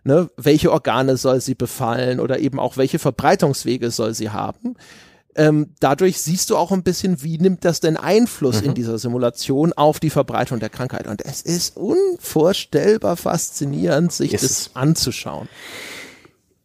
Ne, 0.04 0.30
welche 0.36 0.70
Organe 0.70 1.16
soll 1.16 1.40
sie 1.40 1.56
befallen 1.56 2.20
oder 2.20 2.38
eben 2.38 2.60
auch 2.60 2.76
welche 2.76 3.00
Verbreitungswege 3.00 3.90
soll 3.90 4.14
sie 4.14 4.30
haben, 4.30 4.76
ähm, 5.36 5.74
dadurch 5.80 6.20
siehst 6.20 6.50
du 6.50 6.56
auch 6.56 6.72
ein 6.72 6.82
bisschen, 6.82 7.22
wie 7.22 7.38
nimmt 7.38 7.64
das 7.64 7.80
denn 7.80 7.96
Einfluss 7.96 8.60
mhm. 8.60 8.68
in 8.68 8.74
dieser 8.74 8.98
Simulation 8.98 9.72
auf 9.72 10.00
die 10.00 10.10
Verbreitung 10.10 10.60
der 10.60 10.70
Krankheit. 10.70 11.06
Und 11.06 11.24
es 11.24 11.42
ist 11.42 11.76
unvorstellbar 11.76 13.16
faszinierend, 13.16 14.12
sich 14.12 14.32
yes. 14.32 14.42
das 14.42 14.70
anzuschauen 14.74 15.48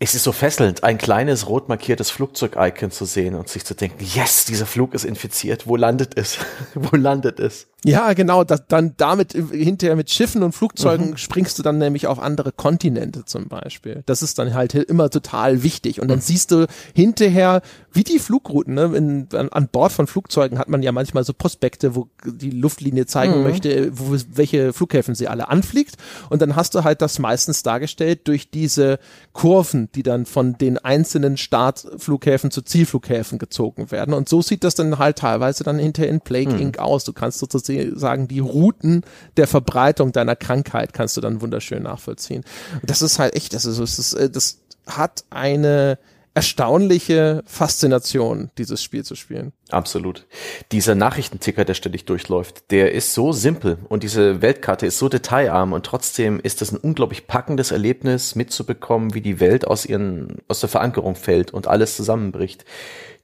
es 0.03 0.15
ist 0.15 0.23
so 0.23 0.31
fesselnd, 0.31 0.83
ein 0.83 0.97
kleines 0.97 1.47
rot 1.47 1.69
markiertes 1.69 2.09
Flugzeug-Icon 2.09 2.89
zu 2.89 3.05
sehen 3.05 3.35
und 3.35 3.49
sich 3.49 3.63
zu 3.63 3.75
denken, 3.75 4.03
yes, 4.03 4.45
dieser 4.45 4.65
Flug 4.65 4.95
ist 4.95 5.05
infiziert, 5.05 5.67
wo 5.67 5.75
landet 5.75 6.17
es? 6.17 6.39
wo 6.73 6.95
landet 6.95 7.39
es? 7.39 7.67
Ja, 7.83 8.13
genau, 8.13 8.43
das, 8.43 8.67
dann 8.67 8.93
damit 8.97 9.33
hinterher 9.33 9.95
mit 9.95 10.11
Schiffen 10.11 10.43
und 10.43 10.51
Flugzeugen 10.51 11.11
mhm. 11.11 11.17
springst 11.17 11.57
du 11.57 11.63
dann 11.63 11.79
nämlich 11.79 12.05
auf 12.05 12.19
andere 12.19 12.51
Kontinente 12.51 13.25
zum 13.25 13.47
Beispiel. 13.47 14.03
Das 14.05 14.21
ist 14.21 14.37
dann 14.37 14.53
halt 14.53 14.75
immer 14.75 15.09
total 15.09 15.63
wichtig. 15.63 15.99
Und 15.99 16.07
dann 16.07 16.19
mhm. 16.19 16.23
siehst 16.23 16.51
du 16.51 16.67
hinterher, 16.93 17.61
wie 17.91 18.03
die 18.03 18.19
Flugrouten, 18.19 18.75
ne? 18.75 18.91
In, 18.95 19.27
an, 19.33 19.49
an, 19.49 19.67
Bord 19.67 19.91
von 19.91 20.05
Flugzeugen 20.05 20.59
hat 20.59 20.69
man 20.69 20.83
ja 20.83 20.91
manchmal 20.91 21.23
so 21.23 21.33
Prospekte, 21.33 21.95
wo 21.95 22.07
die 22.23 22.51
Luftlinie 22.51 23.07
zeigen 23.07 23.39
mhm. 23.39 23.43
möchte, 23.43 23.91
wo, 23.97 24.15
welche 24.33 24.73
Flughäfen 24.73 25.15
sie 25.15 25.27
alle 25.27 25.49
anfliegt. 25.49 25.95
Und 26.29 26.41
dann 26.41 26.55
hast 26.55 26.75
du 26.75 26.83
halt 26.83 27.01
das 27.01 27.17
meistens 27.17 27.63
dargestellt 27.63 28.27
durch 28.27 28.51
diese 28.51 28.99
Kurven, 29.33 29.89
die 29.95 30.03
dann 30.03 30.27
von 30.27 30.57
den 30.57 30.77
einzelnen 30.77 31.35
Startflughäfen 31.35 32.51
zu 32.51 32.61
Zielflughäfen 32.61 33.39
gezogen 33.39 33.89
werden. 33.89 34.13
Und 34.13 34.29
so 34.29 34.43
sieht 34.43 34.63
das 34.63 34.75
dann 34.75 34.99
halt 34.99 35.17
teilweise 35.17 35.63
dann 35.63 35.79
hinterher 35.79 36.11
in 36.11 36.21
Plague 36.21 36.53
mhm. 36.53 36.61
Inc. 36.61 36.79
aus. 36.79 37.05
Du 37.05 37.13
kannst 37.13 37.39
sozusagen 37.39 37.70
sagen, 37.93 38.27
die 38.27 38.39
Routen 38.39 39.03
der 39.37 39.47
Verbreitung 39.47 40.11
deiner 40.11 40.35
Krankheit 40.35 40.93
kannst 40.93 41.17
du 41.17 41.21
dann 41.21 41.41
wunderschön 41.41 41.83
nachvollziehen. 41.83 42.43
Und 42.81 42.89
das 42.89 43.01
ist 43.01 43.19
halt 43.19 43.35
echt, 43.35 43.53
das 43.53 43.65
ist, 43.65 43.79
das, 43.79 43.99
ist, 43.99 44.13
äh, 44.13 44.29
das 44.29 44.59
hat 44.87 45.23
eine 45.29 45.97
erstaunliche 46.33 47.43
Faszination, 47.45 48.51
dieses 48.57 48.81
Spiel 48.81 49.03
zu 49.03 49.15
spielen. 49.15 49.51
Absolut. 49.69 50.27
Dieser 50.71 50.95
Nachrichtenticker, 50.95 51.65
der 51.65 51.73
ständig 51.73 52.05
durchläuft, 52.05 52.71
der 52.71 52.93
ist 52.93 53.13
so 53.13 53.33
simpel 53.33 53.77
und 53.89 54.03
diese 54.03 54.41
Weltkarte 54.41 54.85
ist 54.85 54.97
so 54.97 55.09
detailarm 55.09 55.73
und 55.73 55.85
trotzdem 55.85 56.39
ist 56.39 56.61
es 56.61 56.71
ein 56.71 56.77
unglaublich 56.77 57.27
packendes 57.27 57.71
Erlebnis 57.71 58.35
mitzubekommen, 58.35 59.13
wie 59.13 59.21
die 59.21 59.41
Welt 59.41 59.67
aus 59.67 59.85
ihren, 59.85 60.37
aus 60.47 60.61
der 60.61 60.69
Verankerung 60.69 61.15
fällt 61.15 61.51
und 61.51 61.67
alles 61.67 61.97
zusammenbricht 61.97 62.63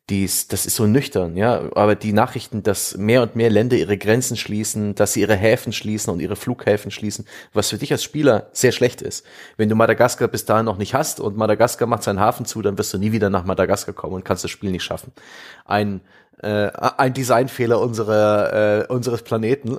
dies, 0.09 0.47
das 0.47 0.65
ist 0.65 0.75
so 0.77 0.87
nüchtern, 0.87 1.35
ja, 1.35 1.69
aber 1.75 1.95
die 1.95 2.13
Nachrichten, 2.13 2.63
dass 2.63 2.95
mehr 2.95 3.21
und 3.21 3.35
mehr 3.35 3.49
Länder 3.49 3.75
ihre 3.75 3.97
Grenzen 3.97 4.37
schließen, 4.37 4.95
dass 4.95 5.13
sie 5.13 5.21
ihre 5.21 5.35
Häfen 5.35 5.73
schließen 5.73 6.13
und 6.13 6.21
ihre 6.21 6.37
Flughäfen 6.37 6.91
schließen, 6.91 7.25
was 7.53 7.69
für 7.69 7.77
dich 7.77 7.91
als 7.91 8.03
Spieler 8.03 8.47
sehr 8.53 8.71
schlecht 8.71 9.01
ist. 9.01 9.25
Wenn 9.57 9.67
du 9.67 9.75
Madagaskar 9.75 10.29
bis 10.29 10.45
dahin 10.45 10.65
noch 10.65 10.77
nicht 10.77 10.93
hast 10.93 11.19
und 11.19 11.35
Madagaskar 11.35 11.89
macht 11.89 12.03
seinen 12.03 12.21
Hafen 12.21 12.45
zu, 12.45 12.61
dann 12.61 12.77
wirst 12.77 12.93
du 12.93 12.97
nie 12.97 13.11
wieder 13.11 13.29
nach 13.29 13.43
Madagaskar 13.43 13.93
kommen 13.93 14.13
und 14.13 14.23
kannst 14.23 14.45
das 14.45 14.51
Spiel 14.51 14.71
nicht 14.71 14.83
schaffen. 14.83 15.11
Ein 15.65 15.99
äh, 16.41 16.69
ein 16.97 17.13
Designfehler 17.13 17.79
unserer, 17.79 18.83
äh, 18.83 18.93
unseres 18.93 19.23
Planeten. 19.23 19.77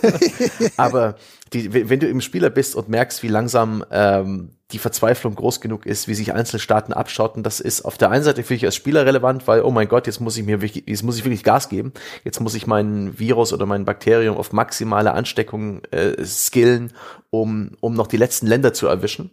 Aber 0.76 1.16
die, 1.52 1.88
wenn 1.88 2.00
du 2.00 2.06
im 2.06 2.20
Spieler 2.20 2.50
bist 2.50 2.76
und 2.76 2.88
merkst, 2.88 3.22
wie 3.22 3.28
langsam 3.28 3.84
ähm, 3.90 4.50
die 4.70 4.78
Verzweiflung 4.78 5.34
groß 5.34 5.60
genug 5.60 5.84
ist, 5.84 6.08
wie 6.08 6.14
sich 6.14 6.32
einzelne 6.32 6.60
Staaten 6.60 6.92
abschotten, 6.92 7.42
das 7.42 7.60
ist 7.60 7.82
auf 7.82 7.98
der 7.98 8.10
einen 8.10 8.24
Seite 8.24 8.42
für 8.42 8.54
dich 8.54 8.64
als 8.64 8.76
Spieler 8.76 9.04
relevant, 9.04 9.46
weil, 9.46 9.62
oh 9.62 9.70
mein 9.70 9.88
Gott, 9.88 10.06
jetzt 10.06 10.20
muss 10.20 10.36
ich 10.36 10.44
mir 10.44 10.62
wirklich, 10.62 10.84
jetzt 10.86 11.02
muss 11.02 11.18
ich 11.18 11.24
wirklich 11.24 11.44
Gas 11.44 11.68
geben. 11.68 11.92
Jetzt 12.24 12.40
muss 12.40 12.54
ich 12.54 12.66
mein 12.66 13.18
Virus 13.18 13.52
oder 13.52 13.66
mein 13.66 13.84
Bakterium 13.84 14.36
auf 14.36 14.52
maximale 14.52 15.12
Ansteckung 15.12 15.82
äh, 15.90 16.24
skillen, 16.24 16.92
um, 17.30 17.72
um 17.80 17.94
noch 17.94 18.06
die 18.06 18.16
letzten 18.16 18.46
Länder 18.46 18.72
zu 18.72 18.86
erwischen. 18.86 19.32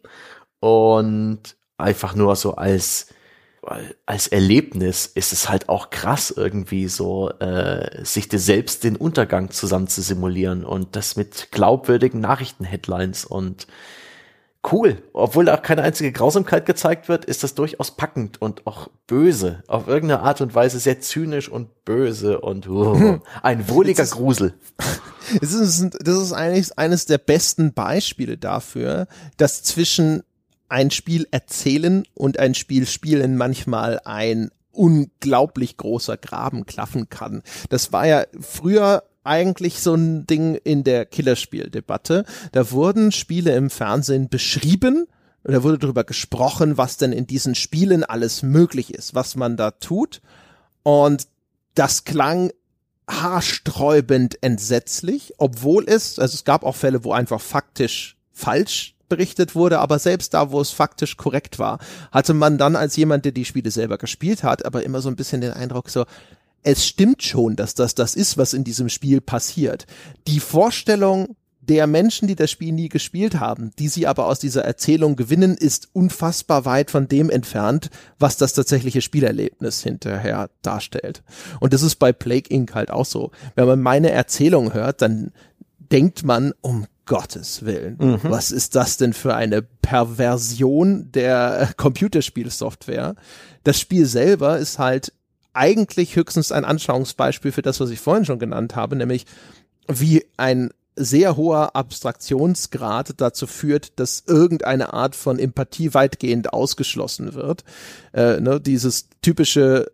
Und 0.60 1.56
einfach 1.78 2.16
nur 2.16 2.36
so 2.36 2.56
als 2.56 3.08
als 4.06 4.28
Erlebnis 4.28 5.06
ist 5.06 5.34
es 5.34 5.50
halt 5.50 5.70
auch 5.70 5.90
krass 5.90 6.32
irgendwie 6.32 6.88
so, 6.88 7.30
äh, 7.40 8.04
sich 8.04 8.28
selbst 8.32 8.84
den 8.84 8.96
Untergang 8.96 9.52
zusammen 9.52 9.88
zu 9.88 10.02
simulieren 10.02 10.66
und 10.66 10.96
das 10.96 11.16
mit 11.16 11.50
glaubwürdigen 11.52 12.20
Nachrichten-Headlines 12.20 13.26
und 13.26 13.68
cool. 14.72 15.02
Obwohl 15.14 15.46
da 15.46 15.56
auch 15.56 15.62
keine 15.62 15.84
einzige 15.84 16.12
Grausamkeit 16.12 16.66
gezeigt 16.66 17.08
wird, 17.10 17.26
ist 17.26 17.44
das 17.44 17.56
durchaus 17.56 17.92
packend 17.92 18.42
und 18.42 18.68
auch 18.68 18.90
böse. 19.08 19.64
Auf 19.68 19.88
irgendeine 19.88 20.22
Art 20.22 20.42
und 20.42 20.54
Weise 20.54 20.80
sehr 20.80 21.00
zynisch 21.00 21.50
und 21.50 21.86
böse 21.86 22.42
und 22.42 22.68
uh, 22.68 23.20
ein 23.42 23.70
wohliger 23.70 24.04
ist, 24.04 24.12
Grusel. 24.12 24.54
Das 25.42 25.54
ist, 25.54 25.96
das 26.00 26.18
ist 26.18 26.34
eigentlich 26.34 26.80
eines 26.80 27.06
der 27.06 27.20
besten 27.20 27.74
Beispiele 27.74 28.40
dafür, 28.40 29.06
dass 29.38 29.62
zwischen 29.62 30.24
ein 30.70 30.92
Spiel 30.92 31.28
erzählen 31.32 32.04
und 32.14 32.40
ein 32.40 32.56
Spiel 32.56 32.86
spielen 32.86 33.38
manchmal 33.38 34.00
ein 34.06 34.52
unglaublich 34.72 35.78
großer 35.78 36.18
Graben 36.18 36.66
klaffen 36.66 37.10
kann. 37.10 37.42
Das 37.70 37.92
war 37.92 38.08
ja 38.08 38.26
früher 38.40 39.04
eigentlich 39.24 39.80
so 39.80 39.94
ein 39.94 40.26
Ding 40.26 40.56
in 40.56 40.84
der 40.84 41.06
Killerspieldebatte. 41.06 42.24
Da 42.52 42.72
wurden 42.72 43.12
Spiele 43.12 43.56
im 43.56 43.70
Fernsehen 43.70 44.30
beschrieben, 44.30 45.08
da 45.44 45.64
wurde 45.64 45.80
darüber 45.80 46.04
gesprochen, 46.04 46.78
was 46.78 46.98
denn 46.98 47.12
in 47.12 47.26
diesen 47.26 47.56
Spielen 47.56 48.04
alles 48.04 48.44
möglich 48.44 48.94
ist, 48.94 49.16
was 49.16 49.36
man 49.36 49.58
da 49.58 49.72
tut. 49.72 50.22
Und 50.84 51.28
das 51.76 52.04
klang 52.04 52.52
haarsträubend 53.10 54.42
entsetzlich, 54.44 55.34
obwohl 55.38 55.86
es, 55.88 56.20
also 56.20 56.36
es 56.36 56.44
gab 56.44 56.64
auch 56.64 56.76
Fälle, 56.76 57.04
wo 57.04 57.12
einfach 57.14 57.42
faktisch 57.42 58.18
falsch 58.32 58.96
berichtet 59.10 59.56
wurde, 59.56 59.80
aber 59.80 60.00
selbst 60.00 60.34
da, 60.34 60.52
wo 60.52 60.62
es 60.62 60.72
faktisch 60.72 61.18
korrekt 61.18 61.60
war, 61.60 61.80
hatte 62.12 62.34
man 62.34 62.58
dann 62.58 62.76
als 62.76 62.96
jemand, 62.96 63.26
der 63.26 63.32
die 63.32 63.46
Spiele 63.46 63.72
selber 63.72 63.98
gespielt 63.98 64.44
hat, 64.44 64.66
aber 64.66 64.84
immer 64.84 65.02
so 65.02 65.10
ein 65.10 65.16
bisschen 65.16 65.42
den 65.42 65.52
Eindruck 65.52 65.90
so, 65.90 66.06
es 66.64 66.86
stimmt 66.86 67.24
schon, 67.24 67.56
dass 67.56 67.74
das 67.74 67.96
das 67.96 68.16
ist, 68.16 68.38
was 68.38 68.54
in 68.54 68.64
diesem 68.64 68.90
Spiel 68.90 69.22
passiert. 69.22 69.86
Die 70.28 70.40
Vorstellung 70.40 71.36
der 71.62 71.86
Menschen, 71.86 72.28
die 72.28 72.36
das 72.36 72.50
Spiel 72.50 72.74
nie 72.74 72.90
gespielt 72.90 73.40
haben, 73.40 73.72
die 73.78 73.90
sie 73.90 74.08
aber 74.08 74.26
aus 74.26 74.40
dieser 74.40 74.66
Erzählung 74.66 75.16
gewinnen, 75.16 75.56
ist 75.56 75.90
unfassbar 75.94 76.66
weit 76.66 76.90
von 76.90 77.08
dem 77.08 77.30
entfernt, 77.30 77.92
was 78.18 78.38
das 78.38 78.54
tatsächliche 78.54 79.02
Spielerlebnis 79.02 79.84
hinterher 79.84 80.50
darstellt. 80.64 81.22
Und 81.60 81.74
das 81.74 81.84
ist 81.84 81.98
bei 81.98 82.12
Plague 82.12 82.50
Inc. 82.50 82.74
halt 82.74 82.90
auch 82.90 83.06
so. 83.06 83.32
Wenn 83.56 83.68
man 83.68 83.82
meine 83.82 84.10
Erzählung 84.10 84.74
hört, 84.74 85.04
dann 85.04 85.32
denkt 85.92 86.24
man, 86.24 86.54
um 86.62 86.88
Gottes 87.10 87.66
Willen. 87.66 87.98
Mhm. 88.00 88.20
Was 88.22 88.52
ist 88.52 88.76
das 88.76 88.98
denn 88.98 89.14
für 89.14 89.36
eine 89.36 89.64
Perversion 89.64 91.12
der 91.12 91.74
Computerspielsoftware? 91.76 93.16
Das 93.64 93.80
Spiel 93.80 94.06
selber 94.06 94.60
ist 94.60 94.78
halt 94.78 95.12
eigentlich 95.52 96.16
höchstens 96.16 96.52
ein 96.52 96.66
Anschauungsbeispiel 96.66 97.52
für 97.52 97.64
das, 97.64 97.80
was 97.80 97.90
ich 97.90 98.00
vorhin 98.00 98.26
schon 98.26 98.38
genannt 98.38 98.76
habe, 98.76 98.96
nämlich 98.96 99.26
wie 99.88 100.24
ein 100.38 100.70
sehr 100.96 101.36
hoher 101.36 101.76
Abstraktionsgrad 101.76 103.14
dazu 103.18 103.48
führt, 103.48 104.00
dass 104.00 104.24
irgendeine 104.28 104.94
Art 104.94 105.16
von 105.16 105.40
Empathie 105.40 105.96
weitgehend 105.96 106.54
ausgeschlossen 106.54 107.34
wird. 107.34 107.64
Äh, 108.14 108.40
ne, 108.40 108.62
dieses 108.62 109.08
typische 109.22 109.92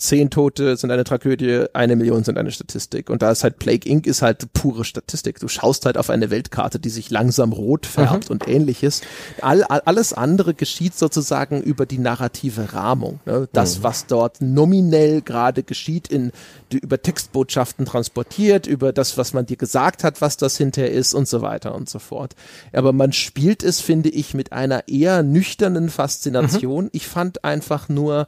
zehn 0.00 0.30
Tote 0.30 0.76
sind 0.76 0.90
eine 0.90 1.04
Tragödie, 1.04 1.66
eine 1.72 1.96
Million 1.96 2.24
sind 2.24 2.38
eine 2.38 2.50
Statistik. 2.50 3.10
Und 3.10 3.22
da 3.22 3.30
ist 3.30 3.44
halt 3.44 3.58
Plague 3.58 3.88
Inc. 3.88 4.06
ist 4.06 4.22
halt 4.22 4.52
pure 4.52 4.84
Statistik. 4.84 5.38
Du 5.38 5.48
schaust 5.48 5.86
halt 5.86 5.96
auf 5.96 6.10
eine 6.10 6.30
Weltkarte, 6.30 6.80
die 6.80 6.88
sich 6.88 7.10
langsam 7.10 7.52
rot 7.52 7.86
färbt 7.86 8.28
mhm. 8.28 8.32
und 8.32 8.48
ähnliches. 8.48 9.02
All, 9.42 9.62
all, 9.64 9.80
alles 9.84 10.12
andere 10.12 10.54
geschieht 10.54 10.96
sozusagen 10.96 11.62
über 11.62 11.86
die 11.86 11.98
narrative 11.98 12.72
Rahmung. 12.72 13.20
Ne? 13.26 13.48
Das, 13.52 13.78
mhm. 13.78 13.82
was 13.84 14.06
dort 14.06 14.40
nominell 14.40 15.22
gerade 15.22 15.62
geschieht, 15.62 16.08
in, 16.08 16.32
über 16.72 17.00
Textbotschaften 17.00 17.86
transportiert, 17.86 18.66
über 18.66 18.92
das, 18.92 19.18
was 19.18 19.32
man 19.32 19.46
dir 19.46 19.56
gesagt 19.56 20.04
hat, 20.04 20.20
was 20.20 20.36
das 20.36 20.56
hinterher 20.56 20.90
ist 20.90 21.14
und 21.14 21.28
so 21.28 21.42
weiter 21.42 21.74
und 21.74 21.88
so 21.88 21.98
fort. 21.98 22.34
Aber 22.72 22.92
man 22.92 23.12
spielt 23.12 23.62
es, 23.62 23.80
finde 23.80 24.08
ich, 24.08 24.34
mit 24.34 24.52
einer 24.52 24.88
eher 24.88 25.22
nüchternen 25.22 25.90
Faszination. 25.90 26.84
Mhm. 26.84 26.90
Ich 26.92 27.06
fand 27.06 27.44
einfach 27.44 27.88
nur, 27.88 28.26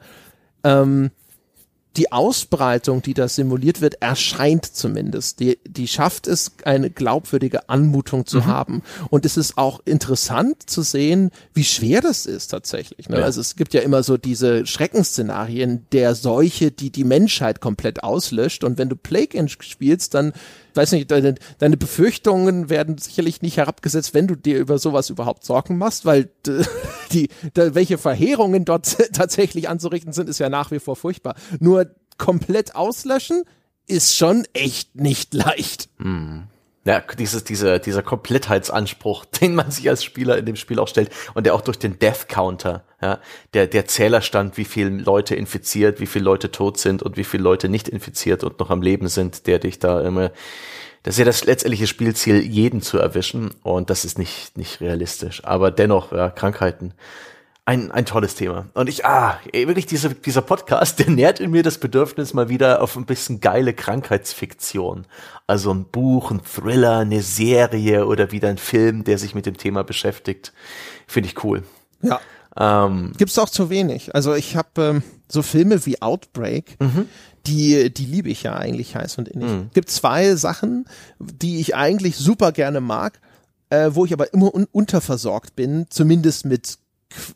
ähm, 0.64 1.10
die 1.96 2.10
Ausbreitung, 2.10 3.02
die 3.02 3.14
da 3.14 3.28
simuliert 3.28 3.80
wird, 3.80 4.00
erscheint 4.00 4.64
zumindest. 4.64 5.40
Die, 5.40 5.58
die 5.66 5.88
schafft 5.88 6.26
es, 6.26 6.52
eine 6.64 6.90
glaubwürdige 6.90 7.68
Anmutung 7.68 8.24
zu 8.26 8.38
mhm. 8.38 8.46
haben. 8.46 8.82
Und 9.10 9.26
es 9.26 9.36
ist 9.36 9.58
auch 9.58 9.80
interessant 9.84 10.70
zu 10.70 10.82
sehen, 10.82 11.30
wie 11.52 11.64
schwer 11.64 12.00
das 12.00 12.24
ist 12.24 12.48
tatsächlich. 12.48 13.08
Ne? 13.08 13.18
Ja. 13.18 13.24
Also 13.24 13.40
es 13.40 13.56
gibt 13.56 13.74
ja 13.74 13.82
immer 13.82 14.02
so 14.02 14.16
diese 14.16 14.64
Schreckensszenarien 14.66 15.86
der 15.92 16.14
Seuche, 16.14 16.70
die 16.70 16.90
die 16.90 17.04
Menschheit 17.04 17.60
komplett 17.60 18.02
auslöscht. 18.02 18.64
Und 18.64 18.78
wenn 18.78 18.88
du 18.88 18.96
Plague 18.96 19.38
Inc. 19.38 19.62
spielst, 19.62 20.14
dann 20.14 20.32
weiß 20.76 20.92
nicht, 20.92 21.10
deine, 21.10 21.34
deine 21.58 21.76
Befürchtungen 21.76 22.70
werden 22.70 22.98
sicherlich 22.98 23.42
nicht 23.42 23.56
herabgesetzt, 23.56 24.14
wenn 24.14 24.26
du 24.26 24.34
dir 24.34 24.58
über 24.58 24.78
sowas 24.78 25.10
überhaupt 25.10 25.44
Sorgen 25.44 25.78
machst, 25.78 26.04
weil 26.04 26.30
die, 27.12 27.28
die 27.56 27.74
welche 27.74 27.98
Verheerungen 27.98 28.64
dort 28.64 28.96
tatsächlich 29.12 29.68
anzurichten 29.68 30.12
sind, 30.12 30.28
ist 30.28 30.38
ja 30.38 30.48
nach 30.48 30.70
wie 30.70 30.80
vor 30.80 30.96
furchtbar. 30.96 31.34
Nur 31.60 31.86
komplett 32.18 32.74
auslöschen 32.74 33.44
ist 33.86 34.16
schon 34.16 34.46
echt 34.52 34.96
nicht 34.96 35.34
leicht. 35.34 35.88
Hm. 35.98 36.44
Ja, 36.84 37.00
dieses, 37.16 37.44
dieser, 37.44 37.78
dieser 37.78 38.02
Komplettheitsanspruch, 38.02 39.24
den 39.24 39.54
man 39.54 39.70
sich 39.70 39.88
als 39.88 40.02
Spieler 40.02 40.36
in 40.36 40.46
dem 40.46 40.56
Spiel 40.56 40.80
auch 40.80 40.88
stellt 40.88 41.10
und 41.34 41.46
der 41.46 41.54
auch 41.54 41.60
durch 41.60 41.78
den 41.78 42.00
Death 42.00 42.28
Counter, 42.28 42.84
ja, 43.02 43.20
der, 43.52 43.66
der 43.66 43.86
Zählerstand, 43.86 44.56
wie 44.56 44.64
viele 44.64 44.90
Leute 44.90 45.34
infiziert, 45.34 46.00
wie 46.00 46.06
viele 46.06 46.24
Leute 46.24 46.50
tot 46.50 46.78
sind 46.78 47.02
und 47.02 47.16
wie 47.16 47.24
viele 47.24 47.42
Leute 47.42 47.68
nicht 47.68 47.88
infiziert 47.88 48.44
und 48.44 48.58
noch 48.60 48.70
am 48.70 48.80
Leben 48.80 49.08
sind, 49.08 49.46
der 49.46 49.58
dich 49.58 49.78
da 49.78 50.00
immer, 50.00 50.30
das 51.02 51.14
ist 51.14 51.18
ja 51.18 51.24
das 51.24 51.44
letztendliche 51.44 51.88
Spielziel, 51.88 52.40
jeden 52.40 52.80
zu 52.80 52.98
erwischen 52.98 53.50
und 53.62 53.90
das 53.90 54.04
ist 54.04 54.18
nicht, 54.18 54.56
nicht 54.56 54.80
realistisch. 54.80 55.44
Aber 55.44 55.70
dennoch, 55.70 56.12
ja, 56.12 56.30
Krankheiten 56.30 56.94
ein, 57.64 57.92
ein 57.92 58.04
tolles 58.04 58.34
Thema. 58.34 58.66
Und 58.74 58.88
ich, 58.88 59.04
ah, 59.04 59.38
wirklich 59.52 59.86
diese, 59.86 60.14
dieser 60.14 60.42
Podcast, 60.42 60.98
der 61.00 61.10
nährt 61.10 61.40
in 61.40 61.50
mir 61.50 61.62
das 61.62 61.78
Bedürfnis 61.78 62.34
mal 62.34 62.48
wieder 62.48 62.82
auf 62.82 62.96
ein 62.96 63.06
bisschen 63.06 63.40
geile 63.40 63.72
Krankheitsfiktion. 63.72 65.06
Also 65.46 65.72
ein 65.72 65.84
Buch, 65.84 66.30
ein 66.30 66.42
Thriller, 66.42 66.98
eine 66.98 67.22
Serie 67.22 68.06
oder 68.06 68.32
wieder 68.32 68.48
ein 68.48 68.58
Film, 68.58 69.04
der 69.04 69.18
sich 69.18 69.34
mit 69.34 69.46
dem 69.46 69.56
Thema 69.56 69.84
beschäftigt. 69.84 70.52
Finde 71.06 71.28
ich 71.28 71.44
cool. 71.44 71.62
Ja. 72.00 72.20
Ähm, 72.56 73.12
Gibt's 73.16 73.38
auch 73.38 73.48
zu 73.48 73.70
wenig. 73.70 74.14
Also 74.14 74.34
ich 74.34 74.56
habe 74.56 74.82
ähm, 74.82 75.02
so 75.28 75.42
Filme 75.42 75.84
wie 75.86 76.02
Outbreak, 76.02 76.76
mhm. 76.80 77.08
die, 77.46 77.92
die 77.92 78.06
liebe 78.06 78.28
ich 78.28 78.42
ja 78.42 78.54
eigentlich 78.54 78.94
heiß 78.94 79.18
und 79.18 79.28
innig. 79.28 79.50
Mhm. 79.50 79.70
Gibt 79.72 79.90
zwei 79.90 80.34
Sachen, 80.36 80.86
die 81.18 81.60
ich 81.60 81.74
eigentlich 81.74 82.16
super 82.16 82.52
gerne 82.52 82.80
mag, 82.80 83.20
äh, 83.70 83.90
wo 83.92 84.04
ich 84.04 84.12
aber 84.12 84.32
immer 84.34 84.54
un 84.54 84.66
unterversorgt 84.70 85.56
bin, 85.56 85.86
zumindest 85.88 86.44
mit 86.44 86.78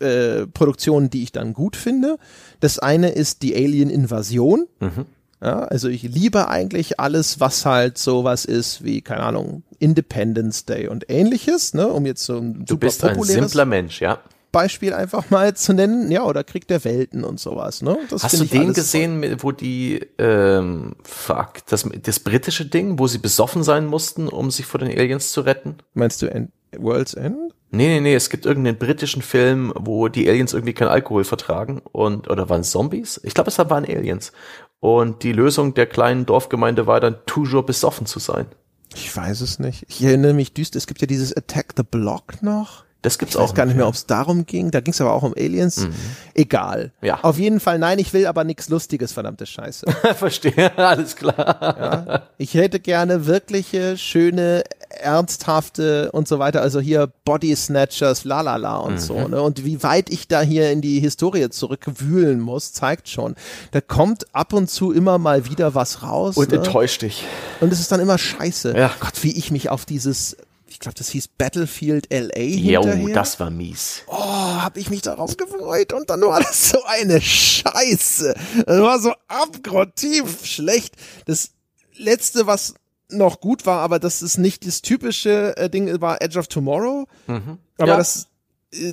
äh, 0.00 0.46
Produktionen, 0.46 1.10
die 1.10 1.22
ich 1.22 1.32
dann 1.32 1.52
gut 1.52 1.76
finde. 1.76 2.18
Das 2.60 2.78
eine 2.78 3.10
ist 3.10 3.42
die 3.42 3.54
Alien-Invasion. 3.54 4.66
Mhm. 4.80 5.06
Ja, 5.42 5.60
also 5.60 5.88
ich 5.88 6.02
liebe 6.02 6.48
eigentlich 6.48 6.98
alles, 6.98 7.40
was 7.40 7.66
halt 7.66 7.98
sowas 7.98 8.46
ist 8.46 8.84
wie, 8.84 9.02
keine 9.02 9.22
Ahnung, 9.22 9.64
Independence 9.78 10.64
Day 10.64 10.88
und 10.88 11.10
ähnliches, 11.10 11.74
ne, 11.74 11.88
um 11.88 12.06
jetzt 12.06 12.24
so 12.24 12.38
ein 12.38 12.64
Du 12.64 12.78
bist 12.78 13.04
ein 13.04 13.22
simpler 13.22 13.66
Mensch, 13.66 14.00
ja. 14.00 14.18
Beispiel 14.56 14.94
einfach 14.94 15.28
mal 15.28 15.54
zu 15.54 15.74
nennen, 15.74 16.10
ja, 16.10 16.24
oder 16.24 16.42
Krieg 16.42 16.66
der 16.66 16.82
Welten 16.82 17.24
und 17.24 17.38
sowas, 17.38 17.82
ne? 17.82 17.98
Das 18.08 18.24
Hast 18.24 18.40
du 18.40 18.44
den 18.46 18.72
gesehen, 18.72 19.20
toll. 19.20 19.36
wo 19.40 19.52
die, 19.52 20.00
ähm, 20.16 20.96
fuck, 21.02 21.66
das, 21.68 21.86
das 22.00 22.20
britische 22.20 22.64
Ding, 22.64 22.98
wo 22.98 23.06
sie 23.06 23.18
besoffen 23.18 23.62
sein 23.62 23.84
mussten, 23.84 24.28
um 24.28 24.50
sich 24.50 24.64
vor 24.64 24.80
den 24.80 24.88
Aliens 24.88 25.30
zu 25.30 25.42
retten? 25.42 25.76
Meinst 25.92 26.22
du 26.22 26.26
End 26.28 26.52
World's 26.74 27.12
End? 27.12 27.36
Nee, 27.70 27.88
nee, 27.88 28.00
nee, 28.00 28.14
es 28.14 28.30
gibt 28.30 28.46
irgendeinen 28.46 28.78
britischen 28.78 29.20
Film, 29.20 29.74
wo 29.76 30.08
die 30.08 30.26
Aliens 30.26 30.54
irgendwie 30.54 30.72
keinen 30.72 30.88
Alkohol 30.88 31.24
vertragen 31.24 31.82
und, 31.92 32.30
oder 32.30 32.48
waren 32.48 32.62
es 32.62 32.70
Zombies? 32.70 33.20
Ich 33.24 33.34
glaube, 33.34 33.50
es 33.50 33.58
waren 33.58 33.84
Aliens. 33.84 34.32
Und 34.80 35.22
die 35.22 35.32
Lösung 35.32 35.74
der 35.74 35.84
kleinen 35.84 36.24
Dorfgemeinde 36.24 36.86
war 36.86 37.00
dann, 37.00 37.16
toujours 37.26 37.66
besoffen 37.66 38.06
zu 38.06 38.20
sein. 38.20 38.46
Ich 38.94 39.14
weiß 39.14 39.42
es 39.42 39.58
nicht. 39.58 39.84
Ich 39.88 40.02
erinnere 40.02 40.32
mich 40.32 40.54
düster, 40.54 40.78
es 40.78 40.86
gibt 40.86 41.02
ja 41.02 41.06
dieses 41.06 41.36
Attack 41.36 41.74
the 41.76 41.82
Block 41.82 42.42
noch. 42.42 42.85
Das 43.06 43.18
gibt's 43.18 43.36
ich 43.36 43.40
auch. 43.40 43.44
Ich 43.44 43.50
weiß 43.50 43.54
gar 43.54 43.66
nicht 43.66 43.76
mehr, 43.76 43.86
ob 43.86 43.94
es 43.94 44.06
darum 44.06 44.46
ging. 44.46 44.72
Da 44.72 44.80
ging 44.80 44.92
es 44.92 45.00
aber 45.00 45.12
auch 45.12 45.22
um 45.22 45.32
Aliens. 45.38 45.76
Mhm. 45.76 45.94
Egal. 46.34 46.90
Ja. 47.02 47.20
Auf 47.22 47.38
jeden 47.38 47.60
Fall, 47.60 47.78
nein, 47.78 48.00
ich 48.00 48.12
will 48.12 48.26
aber 48.26 48.42
nichts 48.42 48.68
Lustiges, 48.68 49.12
verdammte 49.12 49.46
Scheiße. 49.46 49.86
Verstehe, 50.16 50.76
alles 50.76 51.14
klar. 51.14 51.36
Ja. 51.60 52.22
Ich 52.36 52.54
hätte 52.54 52.80
gerne 52.80 53.26
wirkliche, 53.26 53.96
schöne, 53.96 54.64
ernsthafte 54.88 56.10
und 56.10 56.26
so 56.26 56.40
weiter. 56.40 56.62
Also 56.62 56.80
hier 56.80 57.08
Body 57.24 57.54
Snatchers, 57.54 58.24
lalala 58.24 58.78
und 58.78 58.94
mhm. 58.94 58.98
so. 58.98 59.28
Ne? 59.28 59.40
Und 59.40 59.64
wie 59.64 59.84
weit 59.84 60.10
ich 60.10 60.26
da 60.26 60.40
hier 60.40 60.72
in 60.72 60.80
die 60.80 60.98
Historie 60.98 61.48
zurückwühlen 61.48 62.40
muss, 62.40 62.72
zeigt 62.72 63.08
schon. 63.08 63.36
Da 63.70 63.80
kommt 63.80 64.34
ab 64.34 64.52
und 64.52 64.68
zu 64.68 64.90
immer 64.90 65.18
mal 65.18 65.48
wieder 65.48 65.76
was 65.76 66.02
raus. 66.02 66.36
Und 66.36 66.50
ne? 66.50 66.56
enttäuscht 66.56 67.02
dich. 67.02 67.24
Und 67.60 67.72
es 67.72 67.78
ist 67.78 67.92
dann 67.92 68.00
immer 68.00 68.18
scheiße. 68.18 68.76
Ja. 68.76 68.90
Gott, 68.98 69.22
wie 69.22 69.30
ich 69.38 69.52
mich 69.52 69.70
auf 69.70 69.84
dieses 69.84 70.36
ich 70.76 70.80
glaube, 70.80 70.98
das 70.98 71.08
hieß 71.08 71.28
Battlefield 71.28 72.12
LA 72.12 72.38
Jo, 72.38 73.08
das 73.08 73.40
war 73.40 73.48
mies. 73.48 74.02
Oh, 74.08 74.14
hab 74.14 74.76
ich 74.76 74.90
mich 74.90 75.00
darauf 75.00 75.38
gefreut 75.38 75.94
und 75.94 76.10
dann 76.10 76.20
war 76.20 76.38
das 76.38 76.68
so 76.68 76.84
eine 76.84 77.18
Scheiße. 77.18 78.34
Das 78.66 78.82
war 78.82 79.00
so 79.00 79.14
abgrundtief 79.26 80.44
schlecht. 80.44 80.94
Das 81.24 81.52
letzte, 81.96 82.46
was 82.46 82.74
noch 83.08 83.40
gut 83.40 83.64
war, 83.64 83.80
aber 83.80 83.98
das 83.98 84.20
ist 84.20 84.36
nicht 84.36 84.66
das 84.66 84.82
typische 84.82 85.56
äh, 85.56 85.70
Ding, 85.70 85.98
war 86.02 86.20
Edge 86.20 86.38
of 86.38 86.48
Tomorrow. 86.48 87.06
Mhm. 87.26 87.56
Aber 87.78 87.88
ja. 87.88 87.96
das, 87.96 88.28
äh, 88.74 88.92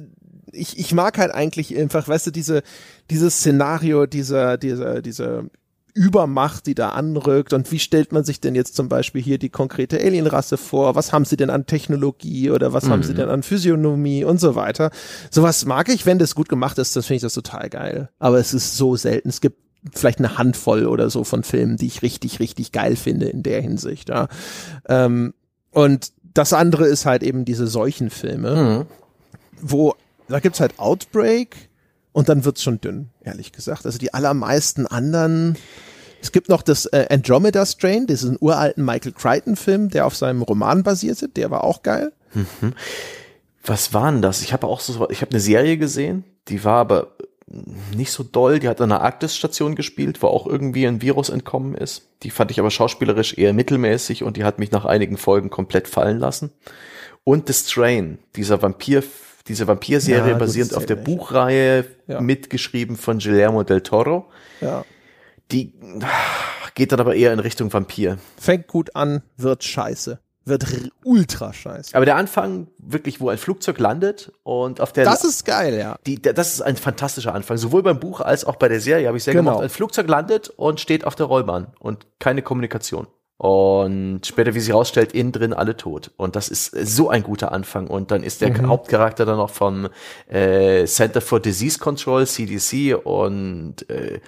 ich, 0.53 0.79
ich 0.79 0.93
mag 0.93 1.17
halt 1.17 1.31
eigentlich 1.33 1.77
einfach, 1.77 2.07
weißt 2.07 2.27
du, 2.27 2.31
diese, 2.31 2.63
dieses 3.09 3.39
Szenario, 3.39 4.05
dieser, 4.05 4.57
dieser, 4.57 5.01
dieser 5.01 5.43
Übermacht, 5.93 6.65
die 6.65 6.75
da 6.75 6.89
anrückt 6.89 7.53
und 7.53 7.71
wie 7.71 7.79
stellt 7.79 8.11
man 8.11 8.23
sich 8.23 8.41
denn 8.41 8.55
jetzt 8.55 8.75
zum 8.75 8.89
Beispiel 8.89 9.21
hier 9.21 9.37
die 9.37 9.49
konkrete 9.49 9.99
Alienrasse 9.99 10.57
vor? 10.57 10.95
Was 10.95 11.13
haben 11.13 11.25
sie 11.25 11.37
denn 11.37 11.49
an 11.49 11.67
Technologie 11.67 12.49
oder 12.49 12.73
was 12.73 12.85
mhm. 12.85 12.89
haben 12.89 13.03
sie 13.03 13.13
mhm. 13.13 13.17
denn 13.17 13.29
an 13.29 13.43
Physiognomie 13.43 14.23
und 14.23 14.39
so 14.39 14.55
weiter? 14.55 14.89
Sowas 15.29 15.65
mag 15.65 15.89
ich, 15.89 16.05
wenn 16.05 16.17
das 16.17 16.33
gut 16.33 16.49
gemacht 16.49 16.79
ist, 16.79 16.95
das 16.95 17.05
finde 17.05 17.17
ich 17.17 17.21
das 17.21 17.33
total 17.33 17.69
geil. 17.69 18.09
Aber 18.17 18.39
es 18.39 18.53
ist 18.53 18.75
so 18.75 18.95
selten. 18.95 19.29
Es 19.29 19.39
gibt 19.39 19.59
vielleicht 19.91 20.19
eine 20.19 20.37
Handvoll 20.37 20.87
oder 20.87 21.09
so 21.09 21.23
von 21.23 21.43
Filmen, 21.43 21.77
die 21.77 21.87
ich 21.87 22.01
richtig, 22.01 22.39
richtig 22.39 22.71
geil 22.71 22.95
finde 22.95 23.27
in 23.27 23.43
der 23.43 23.61
Hinsicht. 23.61 24.09
Ja. 24.09 24.29
Ähm, 24.87 25.33
und 25.71 26.11
das 26.33 26.53
andere 26.53 26.85
ist 26.87 27.05
halt 27.05 27.23
eben 27.23 27.45
diese 27.45 27.67
Seuchenfilme, 27.67 28.55
mhm. 28.55 28.85
wo 29.61 29.95
da 30.27 30.39
gibt's 30.39 30.59
halt 30.59 30.79
Outbreak, 30.79 31.69
und 32.13 32.29
dann 32.29 32.45
wird's 32.45 32.63
schon 32.63 32.79
dünn, 32.79 33.09
ehrlich 33.23 33.51
gesagt. 33.51 33.85
Also 33.85 33.97
die 33.97 34.13
allermeisten 34.13 34.87
anderen. 34.87 35.57
Es 36.21 36.31
gibt 36.31 36.47
noch 36.47 36.61
das 36.61 36.85
äh, 36.85 37.07
Andromeda 37.09 37.65
Strain, 37.65 38.07
das 38.07 38.23
ist 38.23 38.29
ein 38.29 38.37
uralten 38.39 38.85
Michael 38.85 39.11
Crichton-Film, 39.11 39.89
der 39.89 40.05
auf 40.05 40.15
seinem 40.15 40.41
Roman 40.41 40.83
basierte. 40.83 41.27
Der 41.27 41.51
war 41.51 41.65
auch 41.65 41.83
geil. 41.83 42.13
Mhm. 42.33 42.73
Was 43.65 43.93
war 43.93 44.09
denn 44.09 44.21
das? 44.21 44.41
Ich 44.41 44.53
habe 44.53 44.67
auch 44.67 44.79
so, 44.79 45.09
ich 45.09 45.21
habe 45.21 45.31
eine 45.31 45.41
Serie 45.41 45.77
gesehen, 45.77 46.23
die 46.47 46.63
war 46.63 46.77
aber 46.77 47.17
nicht 47.95 48.11
so 48.11 48.23
doll. 48.23 48.59
Die 48.59 48.67
hat 48.67 48.81
an 48.81 48.91
einer 48.91 49.01
Arktis-Station 49.01 49.75
gespielt, 49.75 50.21
wo 50.21 50.27
auch 50.27 50.47
irgendwie 50.47 50.87
ein 50.87 51.01
Virus 51.01 51.29
entkommen 51.29 51.75
ist. 51.75 52.09
Die 52.23 52.29
fand 52.29 52.51
ich 52.51 52.59
aber 52.59 52.71
schauspielerisch 52.71 53.37
eher 53.37 53.53
mittelmäßig 53.53 54.23
und 54.23 54.37
die 54.37 54.43
hat 54.43 54.59
mich 54.59 54.71
nach 54.71 54.85
einigen 54.85 55.17
Folgen 55.17 55.49
komplett 55.49 55.87
fallen 55.87 56.19
lassen. 56.19 56.51
Und 57.23 57.47
The 57.47 57.53
Strain, 57.53 58.19
dieser 58.35 58.61
Vampir 58.61 59.03
diese 59.47 59.67
Vampirserie 59.67 60.31
ja, 60.31 60.37
basierend 60.37 60.75
auf 60.75 60.85
der 60.85 60.97
nicht. 60.97 61.05
Buchreihe, 61.05 61.85
ja. 62.07 62.21
mitgeschrieben 62.21 62.95
von 62.95 63.19
Guillermo 63.19 63.63
del 63.63 63.81
Toro. 63.81 64.29
Ja. 64.61 64.85
Die 65.51 65.73
geht 66.75 66.91
dann 66.91 66.99
aber 66.99 67.15
eher 67.15 67.33
in 67.33 67.39
Richtung 67.39 67.71
Vampir. 67.71 68.17
Fängt 68.39 68.67
gut 68.67 68.95
an, 68.95 69.21
wird 69.37 69.63
scheiße. 69.63 70.19
Wird 70.45 70.65
ultra 71.05 71.53
scheiße. 71.53 71.95
Aber 71.95 72.03
der 72.03 72.17
Anfang, 72.17 72.67
wirklich, 72.77 73.21
wo 73.21 73.29
ein 73.29 73.37
Flugzeug 73.37 73.79
landet 73.79 74.33
und 74.43 74.81
auf 74.81 74.91
der. 74.91 75.05
Das 75.05 75.23
ist 75.23 75.45
geil, 75.45 75.77
ja. 75.77 75.95
Die, 76.05 76.21
das 76.21 76.53
ist 76.53 76.61
ein 76.61 76.75
fantastischer 76.75 77.33
Anfang. 77.33 77.55
Sowohl 77.57 77.81
beim 77.81 77.99
Buch 77.99 78.19
als 78.19 78.43
auch 78.43 78.57
bei 78.57 78.67
der 78.67 78.81
Serie 78.81 79.07
habe 79.07 79.17
ich 79.17 79.23
sehr 79.23 79.33
genau. 79.33 79.51
gemacht. 79.51 79.63
Ein 79.63 79.69
Flugzeug 79.69 80.09
landet 80.09 80.49
und 80.49 80.81
steht 80.81 81.05
auf 81.05 81.15
der 81.15 81.27
Rollbahn 81.27 81.67
und 81.79 82.07
keine 82.19 82.41
Kommunikation. 82.41 83.07
Und 83.43 84.21
später, 84.25 84.55
wie 84.55 84.61
sie 84.61 84.71
rausstellt, 84.71 85.11
innen 85.11 85.33
drin 85.33 85.51
alle 85.51 85.75
tot. 85.75 86.11
Und 86.15 86.37
das 86.37 86.47
ist 86.47 86.67
so 86.67 87.09
ein 87.09 87.23
guter 87.23 87.51
Anfang. 87.51 87.87
Und 87.87 88.09
dann 88.09 88.23
ist 88.23 88.39
der 88.39 88.51
mhm. 88.51 88.69
Hauptcharakter 88.69 89.25
dann 89.25 89.35
noch 89.35 89.49
vom 89.49 89.89
äh, 90.29 90.85
Center 90.85 91.19
for 91.19 91.41
Disease 91.41 91.77
Control, 91.77 92.25
CDC, 92.25 92.95
und 93.03 93.89
äh, 93.89 94.21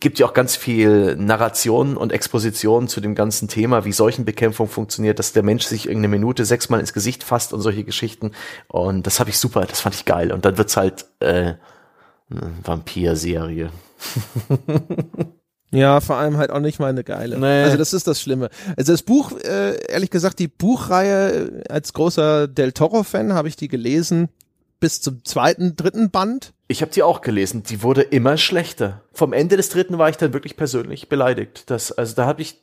gibt 0.00 0.18
ja 0.18 0.24
auch 0.24 0.32
ganz 0.32 0.56
viel 0.56 1.14
Narration 1.16 1.98
und 1.98 2.10
Exposition 2.10 2.88
zu 2.88 3.02
dem 3.02 3.14
ganzen 3.14 3.48
Thema, 3.48 3.84
wie 3.84 3.92
Seuchenbekämpfung 3.92 4.66
funktioniert, 4.66 5.18
dass 5.18 5.34
der 5.34 5.42
Mensch 5.42 5.66
sich 5.66 5.84
irgendeine 5.84 6.16
Minute 6.16 6.46
sechsmal 6.46 6.80
ins 6.80 6.94
Gesicht 6.94 7.24
fasst 7.24 7.52
und 7.52 7.60
solche 7.60 7.84
Geschichten. 7.84 8.32
Und 8.66 9.06
das 9.06 9.20
habe 9.20 9.28
ich 9.28 9.36
super, 9.36 9.66
das 9.66 9.82
fand 9.82 9.94
ich 9.94 10.06
geil. 10.06 10.32
Und 10.32 10.46
dann 10.46 10.56
wird's 10.56 10.78
halt 10.78 11.04
äh, 11.20 11.52
eine 12.30 12.52
Vampir-Serie. 12.64 13.68
Ja, 15.70 16.00
vor 16.00 16.16
allem 16.16 16.38
halt 16.38 16.50
auch 16.50 16.60
nicht 16.60 16.78
mal 16.78 16.88
eine 16.88 17.04
geile. 17.04 17.38
Nee. 17.38 17.62
Also 17.64 17.76
das 17.76 17.92
ist 17.92 18.06
das 18.06 18.20
Schlimme. 18.20 18.48
Also 18.76 18.92
das 18.92 19.02
Buch, 19.02 19.32
äh, 19.32 19.76
ehrlich 19.86 20.10
gesagt, 20.10 20.38
die 20.38 20.48
Buchreihe 20.48 21.62
äh, 21.64 21.68
als 21.68 21.92
großer 21.92 22.48
Del 22.48 22.72
Toro-Fan 22.72 23.34
habe 23.34 23.48
ich 23.48 23.56
die 23.56 23.68
gelesen 23.68 24.28
bis 24.80 25.00
zum 25.00 25.24
zweiten, 25.24 25.76
dritten 25.76 26.10
Band. 26.10 26.52
Ich 26.68 26.82
habe 26.82 26.92
die 26.92 27.02
auch 27.02 27.20
gelesen. 27.20 27.64
Die 27.64 27.82
wurde 27.82 28.02
immer 28.02 28.36
schlechter. 28.36 29.02
Vom 29.12 29.32
Ende 29.32 29.56
des 29.56 29.68
dritten 29.68 29.98
war 29.98 30.08
ich 30.08 30.16
dann 30.16 30.32
wirklich 30.32 30.56
persönlich 30.56 31.08
beleidigt. 31.08 31.70
Das, 31.70 31.92
also 31.92 32.14
da 32.14 32.26
habe 32.26 32.42
ich 32.42 32.62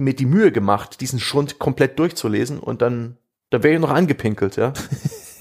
mir 0.00 0.14
die 0.14 0.26
Mühe 0.26 0.50
gemacht, 0.52 1.00
diesen 1.00 1.20
Schund 1.20 1.58
komplett 1.58 1.98
durchzulesen 1.98 2.58
und 2.58 2.82
dann, 2.82 3.18
da 3.50 3.62
wäre 3.62 3.74
ich 3.74 3.80
noch 3.80 3.90
angepinkelt, 3.90 4.56
ja. 4.56 4.72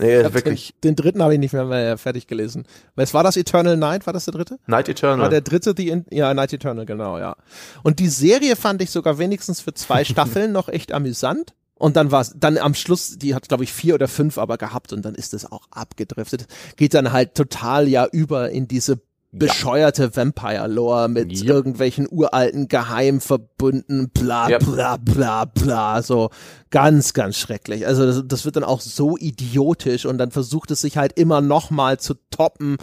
Nee, 0.02 0.34
wirklich. 0.34 0.74
Den, 0.84 0.96
den 0.96 0.96
dritten 0.96 1.22
habe 1.22 1.34
ich 1.34 1.40
nicht 1.40 1.54
mehr, 1.54 1.66
mehr 1.66 1.98
fertig 1.98 2.26
gelesen. 2.26 2.66
Was 2.96 3.14
war 3.14 3.24
das? 3.24 3.38
Eternal 3.38 3.78
Night? 3.78 4.08
War 4.08 4.14
das 4.14 4.26
der 4.26 4.34
dritte? 4.34 4.58
Night 4.66 4.90
Eternal. 4.90 5.20
War 5.20 5.30
der 5.30 5.42
dritte, 5.42 5.76
die 5.76 5.90
in, 5.90 6.06
ja, 6.10 6.34
Night 6.34 6.54
Eternal, 6.54 6.86
genau, 6.86 7.20
ja. 7.20 7.36
Und 7.84 8.00
die 8.00 8.08
Serie 8.08 8.56
fand 8.56 8.82
ich 8.82 8.90
sogar 8.90 9.20
wenigstens 9.20 9.62
für 9.62 9.74
zwei 9.74 10.04
Staffeln 10.06 10.52
noch 10.52 10.70
echt 10.70 10.92
amüsant. 10.92 11.54
Und 11.76 11.96
dann 11.96 12.12
war 12.12 12.22
es, 12.22 12.34
dann 12.36 12.58
am 12.58 12.76
Schluss, 12.76 13.18
die 13.18 13.34
hat, 13.34 13.48
glaube 13.48 13.64
ich, 13.64 13.74
vier 13.74 13.96
oder 13.96 14.08
fünf 14.08 14.38
aber 14.38 14.58
gehabt 14.58 14.94
und 14.94 15.04
dann 15.04 15.16
ist 15.16 15.34
es 15.34 15.52
auch 15.52 15.68
abgedriftet. 15.72 16.46
Geht 16.76 16.94
dann 16.94 17.12
halt 17.12 17.34
total 17.34 17.88
ja 17.88 18.08
über 18.12 18.52
in 18.52 18.68
diese 18.68 19.02
bescheuerte 19.32 20.16
Vampire-Lore 20.16 21.08
mit 21.08 21.32
Yep. 21.32 21.48
irgendwelchen 21.48 22.08
uralten 22.10 22.68
Geheimverbünden, 22.68 24.10
bla 24.10 24.50
Yep. 24.50 24.66
bla 24.66 24.98
bla 24.98 25.46
bla, 25.46 26.02
so 26.02 26.30
ganz, 26.70 27.14
ganz 27.14 27.38
schrecklich. 27.38 27.88
Also 27.88 28.06
das, 28.06 28.24
das 28.26 28.46
wird 28.46 28.58
dann 28.58 28.64
auch 28.64 28.82
so 28.82 29.18
idiotisch 29.18 30.06
und 30.06 30.18
dann 30.18 30.32
versucht 30.32 30.72
es 30.72 30.82
sich 30.82 30.98
halt 30.98 31.14
immer 31.18 31.42
noch 31.42 31.70
mal 31.70 32.00
zu 32.00 32.16
toppen. 32.30 32.78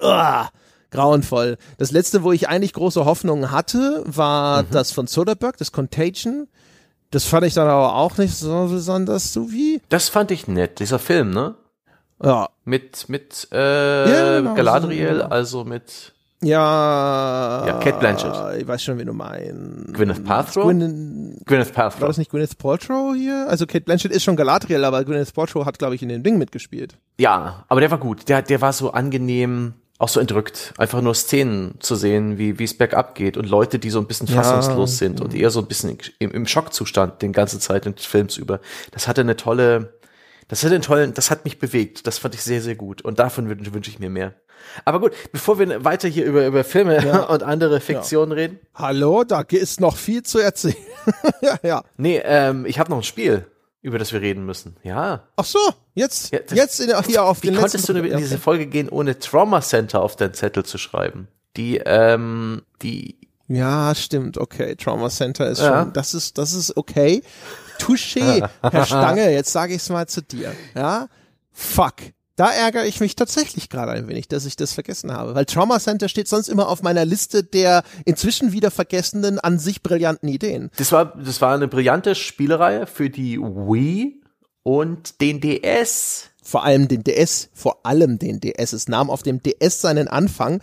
Uah, 0.00 0.50
grauenvoll. 0.90 1.56
Das 1.78 1.90
letzte, 1.90 2.22
wo 2.22 2.32
ich 2.32 2.48
eigentlich 2.48 2.72
große 2.72 3.04
Hoffnungen 3.04 3.50
hatte, 3.50 4.02
war 4.06 4.62
das 4.62 4.92
von 4.92 5.06
Soderbergh, 5.06 5.56
das 5.58 5.72
Contagion. 5.72 6.46
Das 7.10 7.24
fand 7.24 7.44
ich 7.46 7.54
dann 7.54 7.66
aber 7.66 7.96
auch 7.96 8.16
nicht 8.18 8.36
so 8.36 8.68
besonders 8.70 9.32
so 9.32 9.50
wie. 9.50 9.80
Das 9.88 10.08
fand 10.08 10.30
ich 10.30 10.46
nett, 10.46 10.78
dieser 10.78 11.00
Film, 11.00 11.30
ne? 11.30 11.56
Ja, 12.22 12.48
Mit, 12.64 13.08
mit 13.08 13.48
äh, 13.52 14.10
Ja, 14.10 14.38
genau, 14.40 14.54
Galadriel, 14.54 15.18
so, 15.18 15.24
also 15.24 15.64
mit 15.64 16.12
ja. 16.42 17.66
Ja, 17.66 17.72
Kate 17.80 17.98
Blanchett. 17.98 18.60
Ich 18.60 18.66
weiß 18.66 18.82
schon, 18.82 18.98
wie 18.98 19.04
du 19.04 19.12
meinst. 19.12 19.92
Gwyneth 19.92 20.24
Paltrow? 20.24 20.64
Gwyn 20.64 21.36
Gwyneth 21.44 21.76
war 21.76 21.90
Paltrow. 21.90 22.08
das 22.08 22.16
nicht 22.18 22.30
Gwyneth 22.30 22.56
Paltrow 22.56 23.14
hier? 23.14 23.46
Also 23.48 23.66
Kate 23.66 23.84
Blanchett 23.84 24.10
ist 24.10 24.24
schon 24.24 24.36
Galadriel, 24.36 24.84
aber 24.84 25.04
Gwyneth 25.04 25.34
Paltrow 25.34 25.66
hat, 25.66 25.78
glaube 25.78 25.94
ich, 25.96 26.02
in 26.02 26.08
dem 26.08 26.22
Ding 26.22 26.38
mitgespielt. 26.38 26.96
Ja, 27.18 27.64
aber 27.68 27.80
der 27.80 27.90
war 27.90 27.98
gut. 27.98 28.28
Der, 28.30 28.40
der 28.40 28.60
war 28.62 28.72
so 28.72 28.92
angenehm, 28.92 29.74
auch 29.98 30.08
so 30.08 30.18
entrückt. 30.18 30.72
Einfach 30.78 31.02
nur 31.02 31.14
Szenen 31.14 31.74
zu 31.80 31.94
sehen, 31.94 32.38
wie 32.38 32.58
wie 32.58 32.64
es 32.64 32.76
bergab 32.76 33.14
geht 33.14 33.36
und 33.36 33.46
Leute, 33.50 33.78
die 33.78 33.90
so 33.90 33.98
ein 33.98 34.06
bisschen 34.06 34.26
Ja. 34.28 34.42
fassungslos 34.42 34.96
sind 34.96 35.20
und 35.20 35.34
eher 35.34 35.50
so 35.50 35.60
ein 35.60 35.66
bisschen 35.66 35.98
im, 36.18 36.30
im 36.30 36.46
Schockzustand 36.46 37.20
den 37.20 37.34
ganze 37.34 37.58
Zeit 37.58 37.84
des 37.84 38.06
Films 38.06 38.38
über. 38.38 38.60
Das 38.92 39.08
hatte 39.08 39.20
eine 39.20 39.36
tolle, 39.36 39.92
das 40.50 40.62
hatte 40.64 40.74
einen 40.74 40.82
tollen, 40.82 41.14
das 41.14 41.30
hat 41.30 41.44
mich 41.44 41.58
bewegt. 41.58 42.06
Das 42.06 42.18
fand 42.18 42.34
ich 42.34 42.42
sehr, 42.42 42.60
sehr 42.60 42.74
gut. 42.74 43.02
Und 43.02 43.18
davon 43.18 43.48
wün- 43.50 43.72
wünsche 43.72 43.90
ich 43.90 43.98
mir 43.98 44.10
mehr. 44.10 44.34
Aber 44.84 45.00
gut, 45.00 45.12
bevor 45.32 45.58
wir 45.58 45.84
weiter 45.84 46.06
hier 46.08 46.26
über, 46.26 46.46
über 46.46 46.64
Filme 46.64 47.02
Ja. 47.04 47.20
und 47.28 47.42
andere 47.42 47.80
Fiktionen 47.80 48.32
reden. 48.32 48.58
Hallo, 48.74 49.24
da 49.24 49.40
ist 49.40 49.80
noch 49.80 49.96
viel 49.96 50.22
zu 50.22 50.38
erzählen. 50.38 50.76
ja, 51.40 51.58
ja. 51.62 51.84
Nee, 51.96 52.20
ähm, 52.24 52.66
ich 52.66 52.78
habe 52.78 52.90
noch 52.90 52.98
ein 52.98 53.02
Spiel, 53.02 53.46
über 53.80 53.98
das 53.98 54.12
wir 54.12 54.20
reden 54.20 54.44
müssen. 54.44 54.76
Ja. 54.82 55.22
Ach 55.36 55.44
so, 55.46 55.58
jetzt, 55.94 56.32
Ja, 56.32 56.40
das- 56.40 56.56
jetzt 56.58 56.80
in, 56.80 56.92
hier 57.06 57.24
auf 57.24 57.42
Wie 57.42 57.46
den 57.48 57.56
konntest 57.56 57.88
du 57.88 57.94
in 57.94 58.18
diese 58.18 58.36
Folge 58.38 58.66
gehen, 58.66 58.88
ohne 58.90 59.18
Trauma 59.18 59.62
Center 59.62 60.02
auf 60.02 60.16
deinen 60.16 60.34
Zettel 60.34 60.64
zu 60.64 60.76
schreiben? 60.76 61.28
Die, 61.56 61.78
ähm, 61.78 62.62
die, 62.82 63.16
Ja, 63.48 63.94
stimmt, 63.94 64.36
okay. 64.36 64.76
Trauma 64.76 65.08
Center 65.08 65.48
ist 65.48 65.60
Ja. 65.60 65.82
schon, 65.84 65.92
das 65.94 66.12
ist, 66.14 66.36
das 66.38 66.52
ist 66.52 66.76
okay. 66.76 67.22
Touché, 67.80 68.48
Herr 68.62 68.86
Stange, 68.86 69.30
jetzt 69.30 69.52
sage 69.52 69.74
ich 69.74 69.82
es 69.82 69.88
mal 69.88 70.06
zu 70.06 70.22
dir. 70.22 70.52
Ja, 70.74 71.08
fuck. 71.52 71.94
Da 72.36 72.50
ärgere 72.50 72.86
ich 72.86 73.00
mich 73.00 73.16
tatsächlich 73.16 73.68
gerade 73.68 73.92
ein 73.92 74.08
wenig, 74.08 74.26
dass 74.26 74.46
ich 74.46 74.56
das 74.56 74.72
vergessen 74.72 75.12
habe, 75.12 75.34
weil 75.34 75.44
Trauma 75.44 75.78
Center 75.78 76.08
steht 76.08 76.26
sonst 76.26 76.48
immer 76.48 76.70
auf 76.70 76.82
meiner 76.82 77.04
Liste 77.04 77.44
der 77.44 77.82
inzwischen 78.06 78.52
wieder 78.52 78.70
vergessenen, 78.70 79.38
an 79.38 79.58
sich 79.58 79.82
brillanten 79.82 80.26
Ideen. 80.26 80.70
das 80.78 80.90
war, 80.90 81.14
das 81.22 81.42
war 81.42 81.54
eine 81.54 81.68
brillante 81.68 82.14
Spielereihe 82.14 82.86
für 82.86 83.10
die 83.10 83.38
Wii 83.38 84.22
und 84.62 85.20
den 85.20 85.42
DS. 85.42 86.30
Vor 86.42 86.64
allem 86.64 86.88
den 86.88 87.04
DS, 87.04 87.50
vor 87.52 87.84
allem 87.84 88.18
den 88.18 88.40
DS. 88.40 88.72
Es 88.72 88.88
nahm 88.88 89.10
auf 89.10 89.22
dem 89.22 89.42
DS 89.42 89.82
seinen 89.82 90.08
Anfang. 90.08 90.62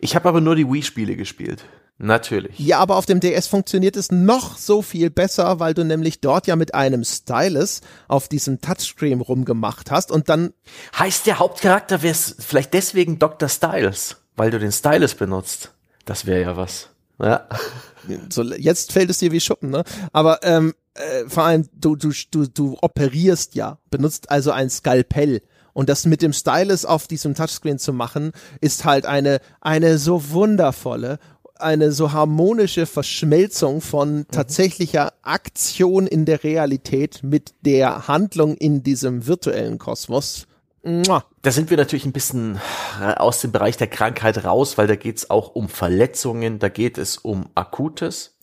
Ich 0.00 0.14
habe 0.14 0.28
aber 0.28 0.40
nur 0.40 0.54
die 0.54 0.70
Wii-Spiele 0.70 1.16
gespielt. 1.16 1.64
Natürlich. 1.98 2.58
Ja, 2.58 2.78
aber 2.78 2.96
auf 2.96 3.06
dem 3.06 3.20
DS 3.20 3.46
funktioniert 3.46 3.96
es 3.96 4.12
noch 4.12 4.58
so 4.58 4.82
viel 4.82 5.08
besser, 5.08 5.60
weil 5.60 5.72
du 5.72 5.82
nämlich 5.82 6.20
dort 6.20 6.46
ja 6.46 6.54
mit 6.54 6.74
einem 6.74 7.04
Stylus 7.04 7.80
auf 8.06 8.28
diesem 8.28 8.60
Touchscreen 8.60 9.22
rumgemacht 9.22 9.90
hast 9.90 10.10
und 10.10 10.28
dann 10.28 10.52
Heißt 10.98 11.26
der 11.26 11.38
Hauptcharakter 11.38 12.02
wär's 12.02 12.36
vielleicht 12.38 12.74
deswegen 12.74 13.18
Dr. 13.18 13.48
Styles, 13.48 14.16
weil 14.36 14.50
du 14.50 14.58
den 14.58 14.72
Stylus 14.72 15.14
benutzt? 15.14 15.72
Das 16.04 16.26
wäre 16.26 16.42
ja 16.42 16.56
was. 16.56 16.90
Ja. 17.18 17.48
so 18.28 18.42
jetzt 18.42 18.92
fällt 18.92 19.08
es 19.08 19.18
dir 19.18 19.32
wie 19.32 19.40
Schuppen, 19.40 19.70
ne? 19.70 19.82
Aber 20.12 20.40
ähm, 20.42 20.74
äh, 20.94 21.28
vor 21.28 21.44
allem 21.44 21.66
du 21.72 21.96
du 21.96 22.12
du 22.30 22.46
du 22.46 22.76
operierst 22.82 23.54
ja, 23.54 23.78
benutzt 23.90 24.30
also 24.30 24.50
ein 24.50 24.68
Skalpell 24.68 25.40
und 25.72 25.88
das 25.88 26.06
mit 26.06 26.22
dem 26.22 26.32
Stylus 26.32 26.84
auf 26.84 27.06
diesem 27.06 27.34
Touchscreen 27.34 27.78
zu 27.78 27.92
machen, 27.92 28.32
ist 28.60 28.84
halt 28.84 29.06
eine 29.06 29.40
eine 29.60 29.98
so 29.98 30.30
wundervolle 30.30 31.18
eine 31.60 31.92
so 31.92 32.12
harmonische 32.12 32.86
Verschmelzung 32.86 33.80
von 33.80 34.26
tatsächlicher 34.30 35.12
Aktion 35.22 36.06
in 36.06 36.24
der 36.24 36.44
Realität 36.44 37.20
mit 37.22 37.54
der 37.62 38.08
Handlung 38.08 38.56
in 38.56 38.82
diesem 38.82 39.26
virtuellen 39.26 39.78
Kosmos. 39.78 40.46
Mua. 40.82 41.24
Da 41.42 41.50
sind 41.50 41.68
wir 41.70 41.76
natürlich 41.76 42.04
ein 42.04 42.12
bisschen 42.12 42.60
aus 42.96 43.40
dem 43.40 43.50
Bereich 43.50 43.76
der 43.76 43.88
Krankheit 43.88 44.44
raus, 44.44 44.78
weil 44.78 44.86
da 44.86 44.94
geht's 44.94 45.30
auch 45.30 45.56
um 45.56 45.68
Verletzungen, 45.68 46.60
da 46.60 46.68
geht 46.68 46.96
es 46.96 47.16
um 47.16 47.46
Akutes. 47.56 48.36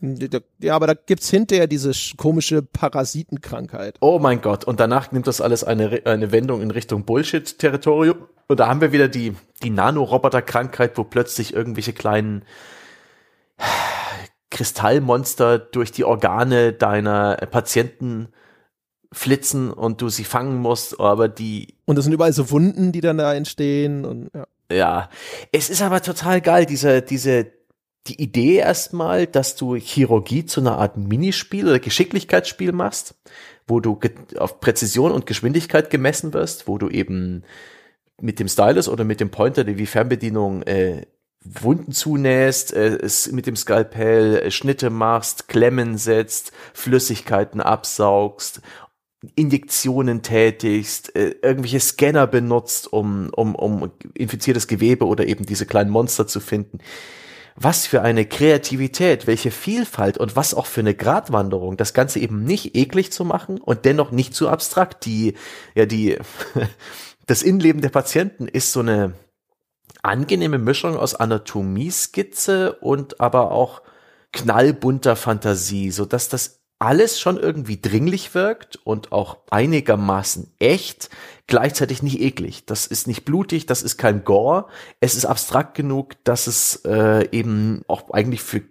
Ja, 0.60 0.76
aber 0.76 0.88
da 0.88 0.94
gibt's 0.94 1.30
hinterher 1.30 1.68
diese 1.68 1.91
sch- 1.91 2.18
komische 2.18 2.61
Parasitenkrankheit. 2.61 3.95
Oh 4.02 4.19
mein 4.19 4.41
Gott, 4.41 4.65
und 4.65 4.81
danach 4.81 5.14
nimmt 5.14 5.27
das 5.27 5.40
alles 5.40 5.64
eine, 5.64 6.02
eine 6.03 6.34
Wendung 6.34 6.61
in 6.61 6.72
Richtung 6.72 7.06
Bullshit-Territorium. 7.06 8.18
Und 8.48 8.60
da 8.60 8.68
haben 8.68 8.81
wir 8.81 8.91
wieder 8.91 9.07
die, 9.07 9.35
die 9.64 9.69
Nanoroboter-Krankheit, 9.69 10.98
wo 10.98 11.06
plötzlich 11.06 11.53
irgendwelche 11.53 11.94
kleinen 11.94 12.44
Kristallmonster 14.49 15.57
durch 15.57 15.91
die 15.91 16.03
Organe 16.03 16.73
deiner 16.73 17.35
Patienten 17.49 18.27
flitzen 19.11 19.72
und 19.72 20.02
du 20.02 20.10
sie 20.10 20.23
fangen 20.23 20.57
musst, 20.57 20.99
aber 20.99 21.27
die 21.27 21.76
Und 21.85 21.98
das 21.98 22.06
sind 22.06 22.14
überall 22.14 22.34
so 22.34 22.52
Wunden, 22.52 22.91
die 22.91 23.02
dann 23.02 23.18
da 23.18 23.34
entstehen 23.34 24.06
und 24.06 24.30
ja. 24.34 24.45
Ja, 24.72 25.10
es 25.52 25.69
ist 25.69 25.81
aber 25.81 26.02
total 26.02 26.41
geil, 26.41 26.65
diese, 26.65 27.02
diese, 27.02 27.52
die 28.07 28.22
Idee 28.22 28.56
erstmal, 28.56 29.27
dass 29.27 29.56
du 29.56 29.76
Chirurgie 29.76 30.45
zu 30.45 30.61
einer 30.61 30.77
Art 30.77 30.98
Minispiel 30.98 31.68
oder 31.68 31.80
Geschicklichkeitsspiel 31.80 32.72
machst, 32.72 33.15
wo 33.68 33.80
du 33.80 33.99
auf 34.38 34.60
Präzision 34.60 35.11
und 35.11 35.26
Geschwindigkeit 35.26 35.90
gemessen 35.90 36.34
wirst, 36.34 36.68
wo 36.68 36.77
du 36.77 36.90
eben 36.90 37.44
mit 38.19 38.40
dem 38.40 38.48
Stylus 38.48 38.90
oder 38.90 39.03
mit 39.03 39.19
dem 39.19 39.31
Pointer, 39.31 39.64
die 39.64 39.77
wie 39.77 39.85
Fernbedienung, 39.85 40.64
äh, 40.64 41.06
Wunden 41.45 41.91
zunähst, 41.91 42.74
äh, 42.74 42.98
es 42.98 43.32
mit 43.32 43.48
dem 43.48 43.56
Skalpell 43.56 44.38
äh, 44.38 44.52
Schnitte 44.52 44.90
machst, 44.90 45.48
Klemmen 45.48 45.98
setzt, 45.98 46.52
Flüssigkeiten 46.74 47.61
absaugst 47.61 48.61
Injektionen 49.36 50.22
tätigst, 50.22 51.15
äh, 51.15 51.36
irgendwelche 51.41 51.80
Scanner 51.80 52.28
benutzt, 52.28 52.91
um, 52.91 53.30
um, 53.34 53.56
um 53.56 53.91
infiziertes 54.14 54.68
Gewebe 54.68 55.06
oder 55.06 55.26
eben 55.28 55.45
diese 55.45 55.65
kleinen 55.65 55.90
Monster 55.90 56.28
zu 56.28 56.40
finden. 56.40 56.80
Was 57.56 57.86
für 57.86 58.02
eine 58.02 58.26
Kreativität, 58.26 59.28
welche 59.28 59.52
Vielfalt 59.52 60.18
und 60.18 60.36
was 60.36 60.53
auch 60.53 60.65
für 60.65 60.82
eine 60.82 60.95
Gratwanderung, 60.95 61.78
das 61.78 61.94
Ganze 61.94 62.20
eben 62.20 62.44
nicht 62.44 62.76
eklig 62.76 63.11
zu 63.11 63.24
machen 63.24 63.60
und 63.60 63.86
dennoch 63.86 64.11
nicht 64.11 64.34
zu 64.34 64.49
abstrakt. 64.49 65.06
Die, 65.06 65.36
ja, 65.76 65.86
die, 65.86 66.18
das 67.28 67.44
Innenleben 67.44 67.82
der 67.82 67.90
Patienten 67.90 68.48
ist 68.48 68.74
so 68.74 68.80
eine 68.82 69.14
angenehme 70.03 70.59
Mischung 70.59 70.95
aus 70.95 71.15
Anatomie-Skizze 71.15 72.73
und 72.73 73.19
aber 73.19 73.51
auch 73.51 73.81
knallbunter 74.31 75.15
Fantasie, 75.15 75.91
so 75.91 76.05
dass 76.05 76.30
das 76.30 76.63
alles 76.80 77.19
schon 77.19 77.38
irgendwie 77.38 77.80
dringlich 77.80 78.35
wirkt 78.35 78.75
und 78.84 79.13
auch 79.13 79.38
einigermaßen 79.49 80.53
echt, 80.59 81.09
gleichzeitig 81.47 82.03
nicht 82.03 82.19
eklig. 82.19 82.65
Das 82.65 82.88
ist 82.88 83.07
nicht 83.07 83.23
blutig, 83.23 83.65
das 83.65 83.81
ist 83.84 83.97
kein 83.97 84.25
Gore. 84.25 84.67
Es 84.99 85.15
ist 85.15 85.25
abstrakt 85.25 85.75
genug, 85.75 86.21
dass 86.25 86.47
es 86.47 86.84
äh, 86.84 87.30
eben 87.31 87.84
auch 87.88 88.09
eigentlich 88.09 88.41
für 88.41 88.61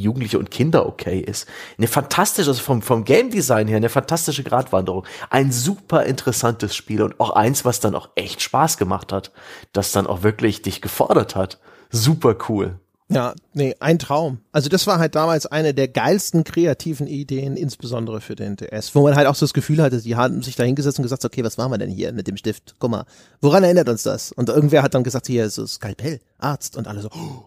Jugendliche 0.00 0.38
und 0.38 0.50
Kinder 0.50 0.86
okay 0.86 1.20
ist. 1.20 1.46
Eine 1.76 1.88
fantastische, 1.88 2.50
also 2.50 2.62
vom, 2.62 2.82
vom 2.82 3.04
Game 3.04 3.30
Design 3.30 3.68
her, 3.68 3.76
eine 3.76 3.88
fantastische 3.88 4.44
Gratwanderung. 4.44 5.04
Ein 5.30 5.52
super 5.52 6.04
interessantes 6.04 6.74
Spiel 6.74 7.02
und 7.02 7.18
auch 7.20 7.30
eins, 7.30 7.64
was 7.64 7.80
dann 7.80 7.94
auch 7.94 8.10
echt 8.14 8.42
Spaß 8.42 8.78
gemacht 8.78 9.12
hat. 9.12 9.32
Das 9.72 9.92
dann 9.92 10.06
auch 10.06 10.22
wirklich 10.22 10.62
dich 10.62 10.80
gefordert 10.80 11.36
hat. 11.36 11.58
Super 11.90 12.36
cool. 12.48 12.78
Ja, 13.10 13.34
nee, 13.54 13.74
ein 13.80 13.98
Traum. 13.98 14.40
Also 14.52 14.68
das 14.68 14.86
war 14.86 14.98
halt 14.98 15.14
damals 15.14 15.46
eine 15.46 15.72
der 15.72 15.88
geilsten 15.88 16.44
kreativen 16.44 17.06
Ideen, 17.06 17.56
insbesondere 17.56 18.20
für 18.20 18.36
den 18.36 18.56
DS, 18.56 18.94
wo 18.94 19.02
man 19.02 19.16
halt 19.16 19.26
auch 19.26 19.34
so 19.34 19.46
das 19.46 19.54
Gefühl 19.54 19.80
hatte, 19.82 20.02
die 20.02 20.14
haben 20.14 20.42
sich 20.42 20.56
da 20.56 20.64
hingesetzt 20.64 20.98
und 20.98 21.04
gesagt, 21.04 21.24
okay, 21.24 21.42
was 21.42 21.56
machen 21.56 21.72
wir 21.72 21.78
denn 21.78 21.90
hier 21.90 22.12
mit 22.12 22.26
dem 22.26 22.36
Stift? 22.36 22.74
Guck 22.78 22.90
mal, 22.90 23.06
woran 23.40 23.64
erinnert 23.64 23.88
uns 23.88 24.02
das? 24.02 24.30
Und 24.32 24.50
irgendwer 24.50 24.82
hat 24.82 24.94
dann 24.94 25.04
gesagt, 25.04 25.26
hier 25.26 25.46
ist 25.46 25.54
so 25.54 25.66
Skalpell, 25.66 26.20
Arzt 26.36 26.76
und 26.76 26.86
alle 26.86 27.00
so, 27.00 27.08
oh, 27.08 27.44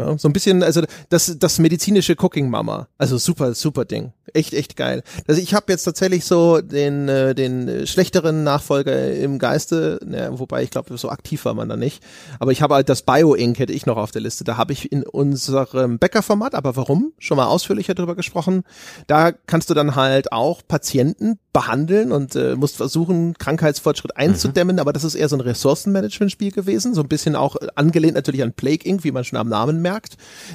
ja, 0.00 0.18
so 0.18 0.28
ein 0.28 0.32
bisschen, 0.32 0.62
also 0.62 0.82
das, 1.08 1.36
das 1.38 1.58
medizinische 1.58 2.16
Cooking 2.18 2.50
Mama. 2.50 2.88
Also 2.98 3.18
super, 3.18 3.54
super 3.54 3.84
Ding. 3.84 4.12
Echt, 4.32 4.54
echt 4.54 4.76
geil. 4.76 5.02
Also 5.26 5.40
ich 5.40 5.54
habe 5.54 5.66
jetzt 5.72 5.84
tatsächlich 5.84 6.24
so 6.24 6.60
den, 6.60 7.08
äh, 7.08 7.34
den 7.34 7.86
schlechteren 7.86 8.44
Nachfolger 8.44 9.12
im 9.12 9.38
Geiste, 9.38 9.98
ne, 10.04 10.30
wobei 10.32 10.62
ich 10.62 10.70
glaube, 10.70 10.96
so 10.96 11.10
aktiv 11.10 11.44
war 11.44 11.54
man 11.54 11.68
da 11.68 11.76
nicht. 11.76 12.02
Aber 12.38 12.52
ich 12.52 12.62
habe 12.62 12.74
halt 12.74 12.88
das 12.88 13.02
Bio-Ink 13.02 13.58
hätte 13.58 13.72
ich 13.72 13.86
noch 13.86 13.96
auf 13.96 14.10
der 14.10 14.22
Liste. 14.22 14.44
Da 14.44 14.56
habe 14.56 14.72
ich 14.72 14.92
in 14.92 15.02
unserem 15.02 15.98
Bäckerformat, 15.98 16.54
aber 16.54 16.76
warum? 16.76 17.12
Schon 17.18 17.36
mal 17.36 17.46
ausführlicher 17.46 17.94
drüber 17.94 18.14
gesprochen. 18.14 18.62
Da 19.06 19.32
kannst 19.32 19.70
du 19.70 19.74
dann 19.74 19.96
halt 19.96 20.32
auch 20.32 20.62
Patienten 20.66 21.38
behandeln 21.52 22.12
und 22.12 22.36
äh, 22.36 22.54
musst 22.54 22.76
versuchen, 22.76 23.34
Krankheitsfortschritt 23.34 24.16
einzudämmen, 24.16 24.76
mhm. 24.76 24.80
aber 24.80 24.92
das 24.92 25.04
ist 25.04 25.16
eher 25.16 25.28
so 25.28 25.36
ein 25.36 25.40
Ressourcenmanagement-Spiel 25.40 26.52
gewesen, 26.52 26.94
so 26.94 27.00
ein 27.02 27.08
bisschen 27.08 27.34
auch 27.34 27.56
angelehnt 27.74 28.14
natürlich 28.14 28.42
an 28.42 28.52
Plague 28.52 28.88
Inc., 28.88 29.02
wie 29.02 29.10
man 29.10 29.24
schon 29.24 29.38
am 29.38 29.48
Namen 29.48 29.82
merkt. 29.82 29.89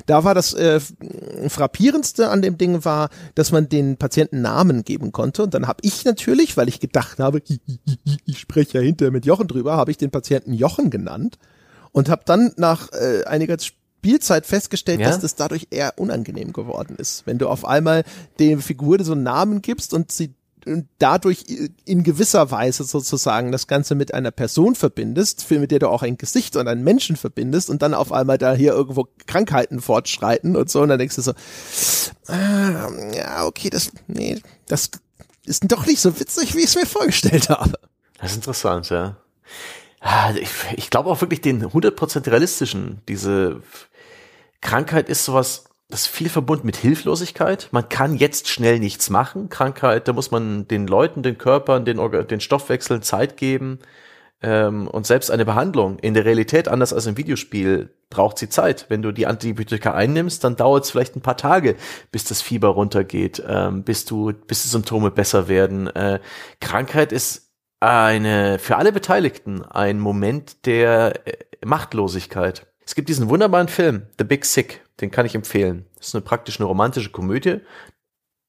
Da 0.06 0.24
war 0.24 0.34
das 0.34 0.53
äh, 0.53 0.80
frappierendste 1.48 2.30
an 2.30 2.41
dem 2.41 2.57
Ding 2.57 2.86
war, 2.86 3.10
dass 3.36 3.52
man 3.52 3.70
den 3.70 3.98
Patienten 3.98 4.41
Namen 4.41 4.84
geben 4.84 5.12
konnte 5.12 5.44
und 5.44 5.53
dann 5.53 5.68
habe 5.68 5.80
ich 5.82 6.06
natürlich, 6.06 6.57
weil 6.57 6.70
ich 6.70 6.80
gedacht 6.80 7.20
habe, 7.20 7.41
ich 8.26 8.40
spreche 8.40 8.80
ja 8.80 8.84
hinterher 8.84 9.12
mit 9.12 9.26
Jochen 9.26 9.48
drüber, 9.48 9.78
habe 9.78 9.91
ich 9.91 9.98
den 9.98 10.12
Patienten 10.12 10.53
Jochen 10.53 10.90
genannt 10.90 11.38
und 11.91 12.10
habe 12.10 12.24
dann 12.26 12.52
nach 12.57 12.91
äh, 12.91 13.24
einiger 13.26 13.57
Spielzeit 14.06 14.45
festgestellt, 14.45 14.99
ja? 14.99 15.07
dass 15.07 15.20
das 15.20 15.36
dadurch 15.36 15.68
eher 15.72 15.98
unangenehm 15.98 16.53
geworden 16.53 16.95
ist. 16.98 17.26
Wenn 17.26 17.40
du 17.40 17.48
auf 17.48 17.66
einmal 17.66 18.03
der 18.38 18.60
Figur 18.60 19.03
so 19.03 19.14
einen 19.14 19.24
Namen 19.24 19.62
gibst 19.62 19.94
und 19.94 20.12
sie 20.12 20.36
und 20.66 20.88
dadurch 21.00 21.46
in 21.86 22.04
gewisser 22.04 22.52
Weise 22.52 22.84
sozusagen 22.84 23.52
das 23.52 23.68
Ganze 23.68 23.96
mit 23.96 24.14
einer 24.14 24.32
Person 24.32 24.76
verbindest, 24.76 25.50
mit 25.52 25.72
der 25.72 25.80
du 25.80 25.90
auch 25.90 26.02
ein 26.02 26.18
Gesicht 26.18 26.56
und 26.56 26.68
einen 26.68 26.84
Menschen 26.84 27.16
verbindest 27.16 27.70
und 27.70 27.82
dann 27.82 27.94
auf 27.94 28.12
einmal 28.12 28.38
da 28.38 28.54
hier 28.54 28.74
irgendwo 28.74 29.08
Krankheiten 29.28 29.82
fortschreiten 29.82 30.56
und 30.56 30.70
so 30.70 30.82
und 30.82 30.90
dann 30.90 31.00
denkst 31.00 31.16
du 31.16 31.22
so, 31.22 31.34
ah, 32.28 32.90
ja, 33.14 33.46
okay, 33.46 33.70
das, 33.70 33.92
nee, 34.08 34.42
das 34.68 34.90
ist 35.46 35.64
doch 35.72 35.86
nicht 35.86 36.02
so 36.02 36.20
witzig, 36.20 36.56
wie 36.56 36.60
ich 36.60 36.66
es 36.66 36.76
mir 36.76 36.86
vorgestellt 36.86 37.50
habe. 37.50 37.74
Das 38.20 38.32
ist 38.32 38.38
interessant, 38.38 38.90
ja. 38.90 39.18
Ah, 40.00 40.34
ich, 40.36 40.50
ich 40.76 40.90
glaube 40.90 41.10
auch 41.10 41.22
wirklich 41.22 41.42
den 41.42 41.66
100% 41.66 42.30
realistischen, 42.30 43.02
diese 43.08 43.62
Krankheit 44.62 45.10
ist 45.10 45.26
sowas, 45.26 45.66
das 45.90 46.02
ist 46.02 46.07
viel 46.07 46.30
verbunden 46.30 46.66
mit 46.66 46.78
Hilflosigkeit. 46.78 47.70
Man 47.72 47.90
kann 47.90 48.16
jetzt 48.16 48.48
schnell 48.48 48.80
nichts 48.80 49.10
machen. 49.10 49.49
Krankheit, 49.49 50.07
da 50.07 50.14
muss 50.14 50.32
man 50.32 50.68
den 50.68 50.88
Leuten, 50.88 51.22
den 51.22 51.38
Körpern, 51.38 51.86
den, 51.86 51.98
den 52.28 52.40
Stoffwechseln 52.40 53.03
Zeit 53.03 53.38
geben. 53.38 53.80
Ähm, 54.41 54.88
und 54.88 55.06
selbst 55.06 55.32
eine 55.32 55.45
Behandlung 55.45 55.99
in 55.99 56.14
der 56.14 56.26
Realität, 56.26 56.68
anders 56.68 56.91
als 56.91 57.06
im 57.06 57.18
Videospiel, 57.18 57.94
braucht 58.10 58.38
sie 58.38 58.49
Zeit. 58.49 58.88
Wenn 58.90 59.02
du 59.02 59.12
die 59.12 59.28
Antibiotika 59.28 59.94
einnimmst, 59.94 60.44
dann 60.44 60.56
dauert 60.56 60.86
es 60.86 60.91
vielleicht 60.91 61.16
ein 61.16 61.22
paar 61.22 61.38
Tage, 61.38 61.76
bis 62.12 62.26
das 62.26 62.41
Fieber 62.41 62.70
runtergeht, 62.70 63.44
ähm, 63.48 63.84
bis 63.84 64.06
du, 64.06 64.34
bis 64.34 64.64
die 64.64 64.70
Symptome 64.70 65.12
besser 65.12 65.48
werden. 65.48 65.88
Äh, 65.88 66.20
Krankheit 66.62 67.12
ist 67.12 67.52
eine, 67.80 68.60
für 68.60 68.78
alle 68.78 68.91
Beteiligten 68.91 69.64
ein 69.64 69.99
Moment 69.99 70.66
der 70.66 71.28
äh, 71.28 71.34
Machtlosigkeit. 71.64 72.68
Es 72.86 72.95
gibt 72.95 73.10
diesen 73.10 73.30
wunderbaren 73.30 73.68
Film, 73.68 74.03
The 74.20 74.26
Big 74.26 74.45
Sick, 74.45 74.85
den 75.02 75.12
kann 75.12 75.26
ich 75.26 75.36
empfehlen. 75.36 75.86
Das 75.98 76.08
ist 76.08 76.16
eine 76.16 76.24
praktisch 76.24 76.60
eine 76.60 76.68
romantische 76.68 77.12
Komödie, 77.12 77.62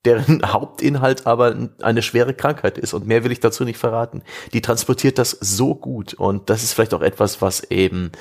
deren 0.04 0.40
Hauptinhalt 0.52 1.26
aber 1.26 1.70
eine 1.82 2.02
schwere 2.02 2.34
Krankheit 2.34 2.78
ist 2.78 2.94
und 2.94 3.06
mehr 3.06 3.24
will 3.24 3.32
ich 3.32 3.40
dazu 3.40 3.64
nicht 3.64 3.78
verraten. 3.78 4.22
Die 4.52 4.60
transportiert 4.60 5.18
das 5.18 5.30
so 5.30 5.74
gut 5.74 6.14
und 6.14 6.50
das 6.50 6.62
ist 6.62 6.72
vielleicht 6.72 6.94
auch 6.94 7.02
etwas, 7.02 7.42
was 7.42 7.64
eben 7.70 8.12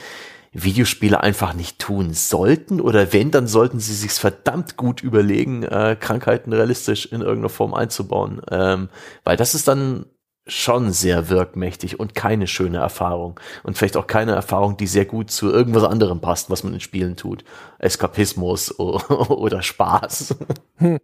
Videospiele 0.55 1.21
einfach 1.21 1.53
nicht 1.53 1.79
tun 1.79 2.13
sollten 2.13 2.79
oder 2.79 3.11
wenn, 3.11 3.29
dann 3.29 3.45
sollten 3.45 3.79
sie 3.79 3.93
sich 3.93 4.11
verdammt 4.11 4.77
gut 4.77 5.03
überlegen, 5.03 5.63
äh, 5.63 5.97
Krankheiten 5.99 6.53
realistisch 6.53 7.07
in 7.07 7.19
irgendeiner 7.19 7.49
Form 7.49 7.73
einzubauen, 7.73 8.41
ähm, 8.49 8.87
weil 9.25 9.35
das 9.35 9.53
ist 9.53 9.67
dann 9.67 10.05
schon 10.47 10.91
sehr 10.91 11.29
wirkmächtig 11.29 11.99
und 11.99 12.13
keine 12.13 12.47
schöne 12.47 12.77
Erfahrung. 12.77 13.39
Und 13.63 13.77
vielleicht 13.77 13.97
auch 13.97 14.07
keine 14.07 14.33
Erfahrung, 14.33 14.77
die 14.77 14.87
sehr 14.87 15.05
gut 15.05 15.31
zu 15.31 15.49
irgendwas 15.51 15.83
anderem 15.83 16.21
passt, 16.21 16.49
was 16.49 16.63
man 16.63 16.73
in 16.73 16.79
Spielen 16.79 17.15
tut. 17.15 17.43
Eskapismus 17.79 18.77
oder 18.79 19.61
Spaß. 19.61 20.35
Hm. 20.77 20.99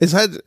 Ist 0.00 0.14
halt 0.14 0.42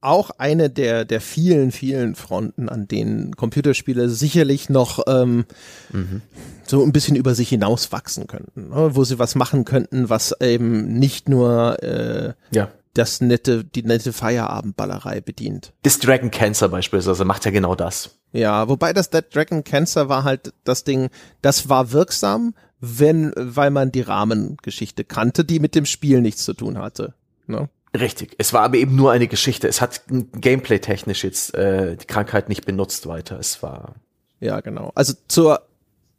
auch 0.00 0.30
eine 0.36 0.68
der, 0.68 1.04
der 1.04 1.20
vielen, 1.20 1.72
vielen 1.72 2.14
Fronten, 2.14 2.68
an 2.68 2.86
denen 2.88 3.36
Computerspiele 3.36 4.08
sicherlich 4.10 4.68
noch 4.68 5.00
ähm, 5.06 5.46
mhm. 5.92 6.20
so 6.64 6.82
ein 6.82 6.92
bisschen 6.92 7.16
über 7.16 7.34
sich 7.34 7.48
hinauswachsen 7.48 8.26
könnten, 8.26 8.68
ne? 8.68 8.90
wo 8.94 9.04
sie 9.04 9.18
was 9.18 9.34
machen 9.34 9.64
könnten, 9.64 10.10
was 10.10 10.38
eben 10.40 10.98
nicht 10.98 11.28
nur 11.30 11.82
äh, 11.82 12.34
ja 12.50 12.68
das 12.94 13.20
nette, 13.20 13.64
die 13.64 13.82
nette 13.82 14.12
Feierabendballerei 14.12 15.20
bedient. 15.20 15.72
Das 15.82 15.98
Dragon 15.98 16.30
Cancer 16.30 16.68
beispielsweise 16.68 17.24
macht 17.24 17.44
ja 17.44 17.50
genau 17.50 17.74
das. 17.74 18.18
Ja, 18.32 18.68
wobei 18.68 18.92
das 18.92 19.10
Dead 19.10 19.24
Dragon 19.32 19.62
Cancer 19.62 20.08
war 20.08 20.24
halt 20.24 20.52
das 20.64 20.84
Ding, 20.84 21.10
das 21.42 21.68
war 21.68 21.92
wirksam, 21.92 22.54
wenn, 22.80 23.32
weil 23.36 23.70
man 23.70 23.92
die 23.92 24.00
Rahmengeschichte 24.00 25.04
kannte, 25.04 25.44
die 25.44 25.60
mit 25.60 25.74
dem 25.74 25.86
Spiel 25.86 26.20
nichts 26.20 26.44
zu 26.44 26.54
tun 26.54 26.78
hatte. 26.78 27.14
Ne? 27.46 27.68
Richtig. 27.98 28.34
Es 28.38 28.52
war 28.52 28.62
aber 28.62 28.76
eben 28.76 28.96
nur 28.96 29.12
eine 29.12 29.28
Geschichte. 29.28 29.68
Es 29.68 29.80
hat 29.80 30.02
gameplay-technisch 30.08 31.22
jetzt 31.22 31.54
äh, 31.54 31.96
die 31.96 32.06
Krankheit 32.06 32.48
nicht 32.48 32.66
benutzt 32.66 33.06
weiter. 33.06 33.38
Es 33.38 33.62
war. 33.62 33.94
Ja, 34.40 34.60
genau. 34.60 34.90
Also 34.94 35.14
zur 35.28 35.62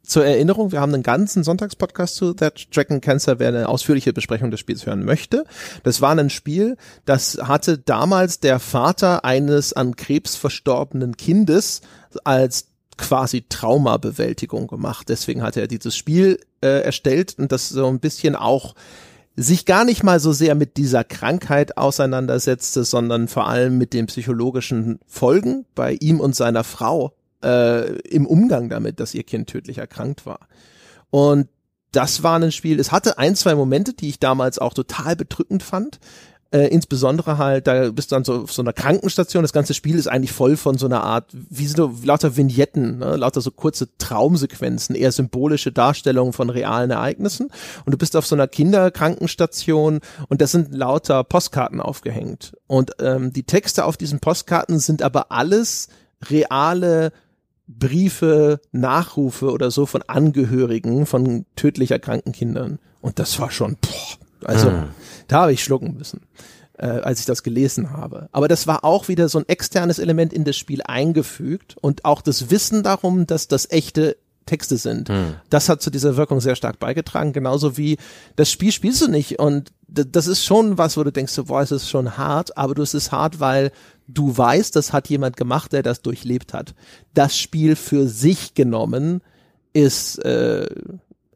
zur 0.06 0.24
Erinnerung, 0.24 0.72
wir 0.72 0.80
haben 0.80 0.94
einen 0.94 1.02
ganzen 1.02 1.44
Sonntagspodcast 1.44 2.14
zu 2.14 2.32
That 2.32 2.68
Dragon 2.74 3.00
Cancer, 3.00 3.38
wer 3.38 3.48
eine 3.48 3.68
ausführliche 3.68 4.12
Besprechung 4.12 4.50
des 4.50 4.60
Spiels 4.60 4.86
hören 4.86 5.04
möchte. 5.04 5.44
Das 5.82 6.00
war 6.00 6.16
ein 6.16 6.30
Spiel, 6.30 6.76
das 7.04 7.38
hatte 7.42 7.78
damals 7.78 8.40
der 8.40 8.58
Vater 8.58 9.24
eines 9.24 9.72
an 9.72 9.96
Krebs 9.96 10.36
verstorbenen 10.36 11.16
Kindes 11.16 11.82
als 12.24 12.68
quasi 12.96 13.44
Traumabewältigung 13.48 14.68
gemacht. 14.68 15.08
Deswegen 15.08 15.42
hatte 15.42 15.60
er 15.60 15.66
dieses 15.66 15.96
Spiel 15.96 16.40
äh, 16.62 16.82
erstellt 16.82 17.34
und 17.38 17.52
das 17.52 17.68
so 17.68 17.86
ein 17.86 18.00
bisschen 18.00 18.36
auch 18.36 18.74
sich 19.36 19.66
gar 19.66 19.84
nicht 19.84 20.02
mal 20.02 20.18
so 20.18 20.32
sehr 20.32 20.54
mit 20.54 20.78
dieser 20.78 21.04
Krankheit 21.04 21.76
auseinandersetzte, 21.76 22.84
sondern 22.84 23.28
vor 23.28 23.46
allem 23.46 23.76
mit 23.76 23.92
den 23.92 24.06
psychologischen 24.06 24.98
Folgen 25.06 25.66
bei 25.74 25.92
ihm 26.00 26.20
und 26.20 26.34
seiner 26.34 26.64
Frau 26.64 27.12
äh, 27.42 27.98
im 28.00 28.26
Umgang 28.26 28.68
damit, 28.68 29.00
dass 29.00 29.14
ihr 29.14 29.24
Kind 29.24 29.48
tödlich 29.48 29.78
erkrankt 29.78 30.26
war. 30.26 30.48
Und 31.10 31.48
das 31.92 32.22
war 32.22 32.38
ein 32.38 32.52
Spiel, 32.52 32.78
es 32.78 32.92
hatte 32.92 33.18
ein, 33.18 33.34
zwei 33.36 33.54
Momente, 33.54 33.94
die 33.94 34.08
ich 34.08 34.18
damals 34.18 34.58
auch 34.58 34.74
total 34.74 35.16
bedrückend 35.16 35.62
fand. 35.62 35.98
Äh, 36.52 36.68
insbesondere 36.68 37.38
halt, 37.38 37.66
da 37.66 37.90
bist 37.90 38.12
du 38.12 38.14
dann 38.14 38.24
so 38.24 38.42
auf 38.42 38.52
so 38.52 38.62
einer 38.62 38.72
Krankenstation. 38.72 39.42
Das 39.42 39.52
ganze 39.52 39.74
Spiel 39.74 39.96
ist 39.96 40.06
eigentlich 40.06 40.30
voll 40.30 40.56
von 40.56 40.78
so 40.78 40.86
einer 40.86 41.02
Art, 41.02 41.30
wie 41.32 41.66
so 41.66 41.92
lauter 42.04 42.36
Vignetten, 42.36 42.98
ne? 42.98 43.16
lauter 43.16 43.40
so 43.40 43.50
kurze 43.50 43.88
Traumsequenzen, 43.98 44.94
eher 44.94 45.10
symbolische 45.10 45.72
Darstellungen 45.72 46.32
von 46.32 46.48
realen 46.48 46.92
Ereignissen. 46.92 47.50
Und 47.84 47.92
du 47.92 47.98
bist 47.98 48.14
auf 48.14 48.26
so 48.26 48.36
einer 48.36 48.46
Kinderkrankenstation 48.46 50.00
und 50.28 50.40
da 50.40 50.46
sind 50.46 50.72
lauter 50.72 51.24
Postkarten 51.24 51.80
aufgehängt. 51.80 52.56
Und 52.68 52.92
ähm, 53.00 53.32
die 53.32 53.44
Texte 53.44 53.84
auf 53.84 53.96
diesen 53.96 54.20
Postkarten 54.20 54.78
sind 54.78 55.02
aber 55.02 55.32
alles 55.32 55.88
reale 56.30 57.12
Briefe, 57.68 58.60
Nachrufe 58.72 59.50
oder 59.50 59.70
so 59.70 59.86
von 59.86 60.02
Angehörigen 60.02 61.06
von 61.06 61.46
tödlich 61.56 61.90
erkrankten 61.90 62.32
Kindern. 62.32 62.78
Und 63.00 63.18
das 63.18 63.38
war 63.40 63.50
schon, 63.50 63.76
boah, 63.80 64.48
also 64.48 64.70
hm. 64.70 64.88
da 65.28 65.42
habe 65.42 65.52
ich 65.52 65.62
schlucken 65.62 65.94
müssen, 65.96 66.22
äh, 66.78 66.86
als 66.86 67.20
ich 67.20 67.26
das 67.26 67.42
gelesen 67.42 67.90
habe. 67.90 68.28
Aber 68.32 68.48
das 68.48 68.66
war 68.66 68.84
auch 68.84 69.08
wieder 69.08 69.28
so 69.28 69.38
ein 69.38 69.48
externes 69.48 69.98
Element 69.98 70.32
in 70.32 70.44
das 70.44 70.56
Spiel 70.56 70.82
eingefügt 70.82 71.76
und 71.80 72.04
auch 72.04 72.22
das 72.22 72.50
Wissen 72.50 72.82
darum, 72.82 73.26
dass 73.26 73.48
das 73.48 73.70
echte 73.70 74.16
Texte 74.46 74.76
sind. 74.76 75.08
Hm. 75.08 75.34
Das 75.50 75.68
hat 75.68 75.82
zu 75.82 75.90
dieser 75.90 76.16
Wirkung 76.16 76.40
sehr 76.40 76.54
stark 76.54 76.78
beigetragen, 76.78 77.32
genauso 77.32 77.76
wie 77.76 77.98
das 78.36 78.50
Spiel 78.50 78.70
spielst 78.70 79.02
du 79.02 79.08
nicht 79.08 79.40
und 79.40 79.72
das 79.88 80.26
ist 80.26 80.44
schon 80.44 80.78
was, 80.78 80.96
wo 80.96 81.04
du 81.04 81.12
denkst, 81.12 81.34
boah, 81.46 81.62
es 81.62 81.70
ist 81.70 81.88
schon 81.88 82.16
hart, 82.16 82.56
aber 82.56 82.74
du 82.74 82.82
es 82.82 82.94
ist 82.94 83.12
hart, 83.12 83.40
weil 83.40 83.70
du 84.08 84.36
weißt, 84.36 84.74
das 84.76 84.92
hat 84.92 85.08
jemand 85.08 85.36
gemacht, 85.36 85.72
der 85.72 85.82
das 85.82 86.02
durchlebt 86.02 86.54
hat. 86.54 86.74
Das 87.14 87.38
Spiel 87.38 87.76
für 87.76 88.08
sich 88.08 88.54
genommen 88.54 89.22
ist 89.72 90.18
äh, 90.24 90.66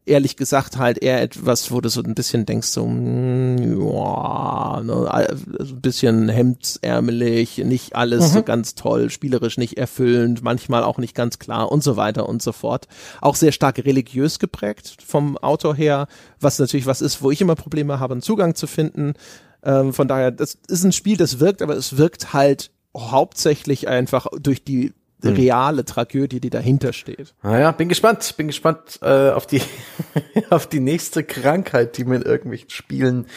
ehrlich 0.05 0.35
gesagt 0.35 0.77
halt 0.77 0.97
eher 0.97 1.21
etwas, 1.21 1.71
wo 1.71 1.79
du 1.79 1.89
so 1.89 2.01
ein 2.01 2.15
bisschen 2.15 2.45
denkst, 2.45 2.67
so, 2.67 2.85
mm, 2.85 3.81
ja, 3.81 4.81
ne, 4.83 5.11
also 5.11 5.75
ein 5.75 5.81
bisschen 5.81 6.27
hemdsärmelig, 6.27 7.59
nicht 7.59 7.95
alles 7.95 8.29
mhm. 8.29 8.33
so 8.33 8.43
ganz 8.43 8.75
toll, 8.75 9.09
spielerisch 9.09 9.57
nicht 9.57 9.77
erfüllend, 9.77 10.43
manchmal 10.43 10.83
auch 10.83 10.97
nicht 10.97 11.15
ganz 11.15 11.39
klar 11.39 11.71
und 11.71 11.83
so 11.83 11.97
weiter 11.97 12.27
und 12.27 12.41
so 12.41 12.51
fort. 12.51 12.87
Auch 13.21 13.35
sehr 13.35 13.51
stark 13.51 13.77
religiös 13.79 14.39
geprägt 14.39 14.97
vom 15.05 15.37
Autor 15.37 15.75
her, 15.75 16.07
was 16.39 16.57
natürlich 16.59 16.87
was 16.87 17.01
ist, 17.01 17.21
wo 17.21 17.31
ich 17.31 17.41
immer 17.41 17.55
Probleme 17.55 17.99
habe, 17.99 18.13
einen 18.13 18.21
Zugang 18.21 18.55
zu 18.55 18.67
finden. 18.67 19.13
Ähm, 19.63 19.93
von 19.93 20.07
daher, 20.07 20.31
das 20.31 20.57
ist 20.67 20.83
ein 20.83 20.91
Spiel, 20.91 21.17
das 21.17 21.39
wirkt, 21.39 21.61
aber 21.61 21.75
es 21.75 21.97
wirkt 21.97 22.33
halt 22.33 22.71
hauptsächlich 22.95 23.87
einfach 23.87 24.27
durch 24.39 24.63
die 24.63 24.93
hm. 25.23 25.35
reale 25.35 25.85
Tragödie, 25.85 26.39
die 26.39 26.49
dahinter 26.49 26.93
steht. 26.93 27.33
Naja, 27.43 27.71
bin 27.71 27.89
gespannt, 27.89 28.35
bin 28.37 28.47
gespannt 28.47 28.99
äh, 29.01 29.29
auf 29.29 29.45
die 29.45 29.61
auf 30.49 30.67
die 30.67 30.79
nächste 30.79 31.23
Krankheit, 31.23 31.97
die 31.97 32.05
mir 32.05 32.15
in 32.17 32.21
irgendwelchen 32.23 32.69
Spielen 32.69 33.27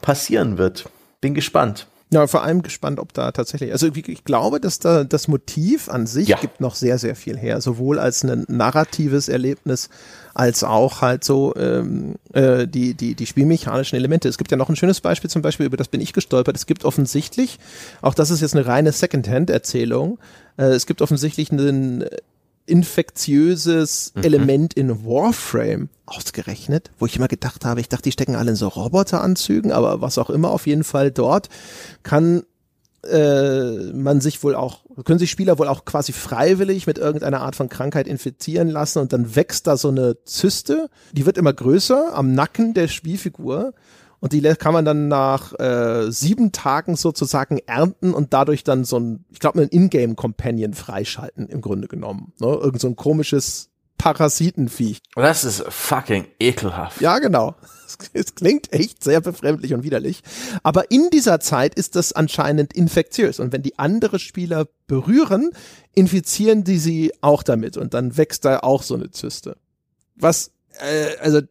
passieren 0.00 0.58
wird. 0.58 0.88
Bin 1.20 1.34
gespannt. 1.34 1.86
Ja, 2.14 2.28
vor 2.28 2.44
allem 2.44 2.62
gespannt, 2.62 3.00
ob 3.00 3.12
da 3.12 3.32
tatsächlich, 3.32 3.72
also 3.72 3.88
ich 3.88 4.22
glaube, 4.22 4.60
dass 4.60 4.78
da 4.78 5.02
das 5.02 5.26
Motiv 5.26 5.88
an 5.88 6.06
sich 6.06 6.28
ja. 6.28 6.38
gibt 6.38 6.60
noch 6.60 6.76
sehr, 6.76 6.96
sehr 6.96 7.16
viel 7.16 7.36
her, 7.36 7.60
sowohl 7.60 7.98
als 7.98 8.22
ein 8.22 8.44
narratives 8.46 9.28
Erlebnis 9.28 9.88
als 10.32 10.62
auch 10.62 11.00
halt 11.00 11.24
so 11.24 11.56
ähm, 11.56 12.14
äh, 12.32 12.68
die, 12.68 12.94
die, 12.94 13.16
die 13.16 13.26
spielmechanischen 13.26 13.96
Elemente. 13.96 14.28
Es 14.28 14.38
gibt 14.38 14.52
ja 14.52 14.56
noch 14.56 14.68
ein 14.68 14.76
schönes 14.76 15.00
Beispiel, 15.00 15.28
zum 15.28 15.42
Beispiel, 15.42 15.66
über 15.66 15.76
das 15.76 15.88
bin 15.88 16.00
ich 16.00 16.12
gestolpert. 16.12 16.54
Es 16.54 16.66
gibt 16.66 16.84
offensichtlich, 16.84 17.58
auch 18.00 18.14
das 18.14 18.30
ist 18.30 18.40
jetzt 18.40 18.54
eine 18.54 18.64
reine 18.64 18.92
Secondhand-Erzählung, 18.92 20.20
äh, 20.56 20.66
es 20.66 20.86
gibt 20.86 21.02
offensichtlich 21.02 21.50
einen 21.50 22.04
infektiöses 22.66 24.12
mhm. 24.14 24.22
Element 24.22 24.74
in 24.74 25.04
Warframe 25.04 25.88
ausgerechnet, 26.06 26.90
wo 26.98 27.06
ich 27.06 27.16
immer 27.16 27.28
gedacht 27.28 27.64
habe, 27.64 27.80
ich 27.80 27.88
dachte, 27.88 28.04
die 28.04 28.12
stecken 28.12 28.36
alle 28.36 28.50
in 28.50 28.56
so 28.56 28.68
Roboteranzügen, 28.68 29.72
aber 29.72 30.00
was 30.00 30.18
auch 30.18 30.30
immer, 30.30 30.50
auf 30.50 30.66
jeden 30.66 30.84
Fall 30.84 31.10
dort 31.10 31.48
kann 32.02 32.44
äh, 33.04 33.92
man 33.92 34.20
sich 34.20 34.42
wohl 34.42 34.54
auch, 34.54 34.80
können 35.04 35.18
sich 35.18 35.30
Spieler 35.30 35.58
wohl 35.58 35.68
auch 35.68 35.84
quasi 35.84 36.12
freiwillig 36.12 36.86
mit 36.86 36.98
irgendeiner 36.98 37.40
Art 37.40 37.56
von 37.56 37.68
Krankheit 37.68 38.06
infizieren 38.06 38.68
lassen 38.68 39.00
und 39.00 39.12
dann 39.12 39.36
wächst 39.36 39.66
da 39.66 39.76
so 39.76 39.88
eine 39.88 40.16
Zyste, 40.24 40.88
die 41.12 41.26
wird 41.26 41.38
immer 41.38 41.52
größer 41.52 42.14
am 42.14 42.32
Nacken 42.32 42.74
der 42.74 42.88
Spielfigur 42.88 43.74
und 44.24 44.32
die 44.32 44.40
kann 44.40 44.72
man 44.72 44.86
dann 44.86 45.08
nach 45.08 45.52
äh, 45.60 46.10
sieben 46.10 46.50
Tagen 46.50 46.96
sozusagen 46.96 47.58
ernten 47.58 48.14
und 48.14 48.32
dadurch 48.32 48.64
dann 48.64 48.86
so 48.86 48.98
ein, 48.98 49.26
ich 49.30 49.38
glaube, 49.38 49.60
ein 49.60 49.68
Ingame-Companion 49.68 50.72
freischalten 50.72 51.46
im 51.50 51.60
Grunde 51.60 51.88
genommen. 51.88 52.32
Ne? 52.40 52.46
Irgend 52.46 52.80
so 52.80 52.88
ein 52.88 52.96
komisches 52.96 53.68
Parasitenviech. 53.98 55.02
Das 55.14 55.44
ist 55.44 55.62
fucking 55.68 56.24
ekelhaft. 56.40 57.02
Ja, 57.02 57.18
genau. 57.18 57.54
Es 58.14 58.34
klingt 58.34 58.72
echt 58.72 59.04
sehr 59.04 59.20
befremdlich 59.20 59.74
und 59.74 59.84
widerlich. 59.84 60.22
Aber 60.62 60.90
in 60.90 61.10
dieser 61.12 61.38
Zeit 61.38 61.74
ist 61.74 61.94
das 61.94 62.14
anscheinend 62.14 62.72
infektiös. 62.72 63.40
Und 63.40 63.52
wenn 63.52 63.62
die 63.62 63.78
andere 63.78 64.18
Spieler 64.18 64.66
berühren, 64.86 65.50
infizieren 65.94 66.64
die 66.64 66.78
sie 66.78 67.12
auch 67.20 67.42
damit. 67.42 67.76
Und 67.76 67.92
dann 67.92 68.16
wächst 68.16 68.46
da 68.46 68.60
auch 68.60 68.82
so 68.82 68.94
eine 68.94 69.10
Zyste. 69.10 69.58
Was, 70.16 70.50
äh, 70.80 71.18
also, 71.20 71.42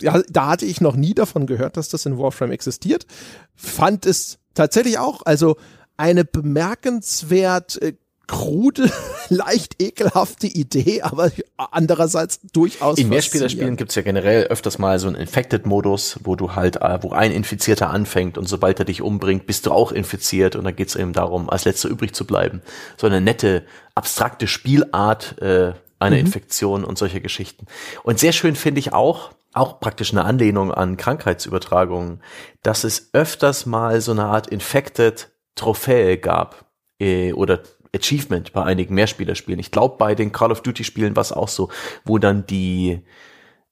ja, 0.00 0.22
da 0.28 0.48
hatte 0.48 0.66
ich 0.66 0.80
noch 0.80 0.96
nie 0.96 1.14
davon 1.14 1.46
gehört, 1.46 1.76
dass 1.76 1.88
das 1.88 2.06
in 2.06 2.18
Warframe 2.18 2.52
existiert. 2.52 3.06
Fand 3.54 4.06
es 4.06 4.38
tatsächlich 4.54 4.98
auch, 4.98 5.22
also 5.24 5.56
eine 5.96 6.24
bemerkenswert 6.24 7.80
äh, 7.82 7.94
krude, 8.26 8.90
leicht 9.28 9.82
ekelhafte 9.82 10.46
Idee, 10.46 11.02
aber 11.02 11.30
andererseits 11.56 12.40
durchaus. 12.52 12.96
In 12.96 13.08
Mehrspielerspielen 13.08 13.76
gibt's 13.76 13.96
ja 13.96 14.02
generell 14.02 14.44
öfters 14.44 14.78
mal 14.78 14.98
so 14.98 15.08
einen 15.08 15.16
Infected-Modus, 15.16 16.20
wo 16.22 16.36
du 16.36 16.54
halt, 16.54 16.76
äh, 16.76 17.02
wo 17.02 17.10
ein 17.10 17.32
Infizierter 17.32 17.90
anfängt 17.90 18.38
und 18.38 18.48
sobald 18.48 18.78
er 18.78 18.84
dich 18.84 19.02
umbringt, 19.02 19.46
bist 19.46 19.66
du 19.66 19.72
auch 19.72 19.92
infiziert 19.92 20.56
und 20.56 20.64
dann 20.64 20.76
geht's 20.76 20.94
eben 20.94 21.12
darum, 21.12 21.50
als 21.50 21.64
letzter 21.64 21.88
übrig 21.88 22.14
zu 22.14 22.24
bleiben. 22.24 22.62
So 22.96 23.08
eine 23.08 23.20
nette, 23.20 23.64
abstrakte 23.94 24.46
Spielart 24.46 25.40
äh, 25.42 25.72
einer 26.00 26.16
mhm. 26.16 26.26
Infektion 26.26 26.84
und 26.84 26.98
solche 26.98 27.20
Geschichten. 27.20 27.66
Und 28.02 28.18
sehr 28.18 28.32
schön 28.32 28.56
finde 28.56 28.80
ich 28.80 28.92
auch, 28.92 29.32
auch 29.52 29.80
praktisch 29.80 30.12
eine 30.12 30.24
Anlehnung 30.24 30.72
an 30.72 30.96
Krankheitsübertragungen, 30.96 32.22
dass 32.62 32.84
es 32.84 33.10
öfters 33.12 33.66
mal 33.66 34.00
so 34.00 34.12
eine 34.12 34.24
Art 34.24 34.48
Infected 34.48 35.30
Trophäe 35.54 36.18
gab 36.18 36.66
äh, 36.98 37.32
oder 37.32 37.60
Achievement 37.94 38.52
bei 38.52 38.64
einigen 38.64 38.94
Mehrspielerspielen. 38.94 39.60
Ich 39.60 39.72
glaube, 39.72 39.96
bei 39.98 40.14
den 40.14 40.32
Call 40.32 40.52
of 40.52 40.62
Duty 40.62 40.84
Spielen 40.84 41.16
war 41.16 41.22
es 41.22 41.32
auch 41.32 41.48
so, 41.48 41.70
wo 42.04 42.18
dann 42.18 42.46
die 42.46 43.02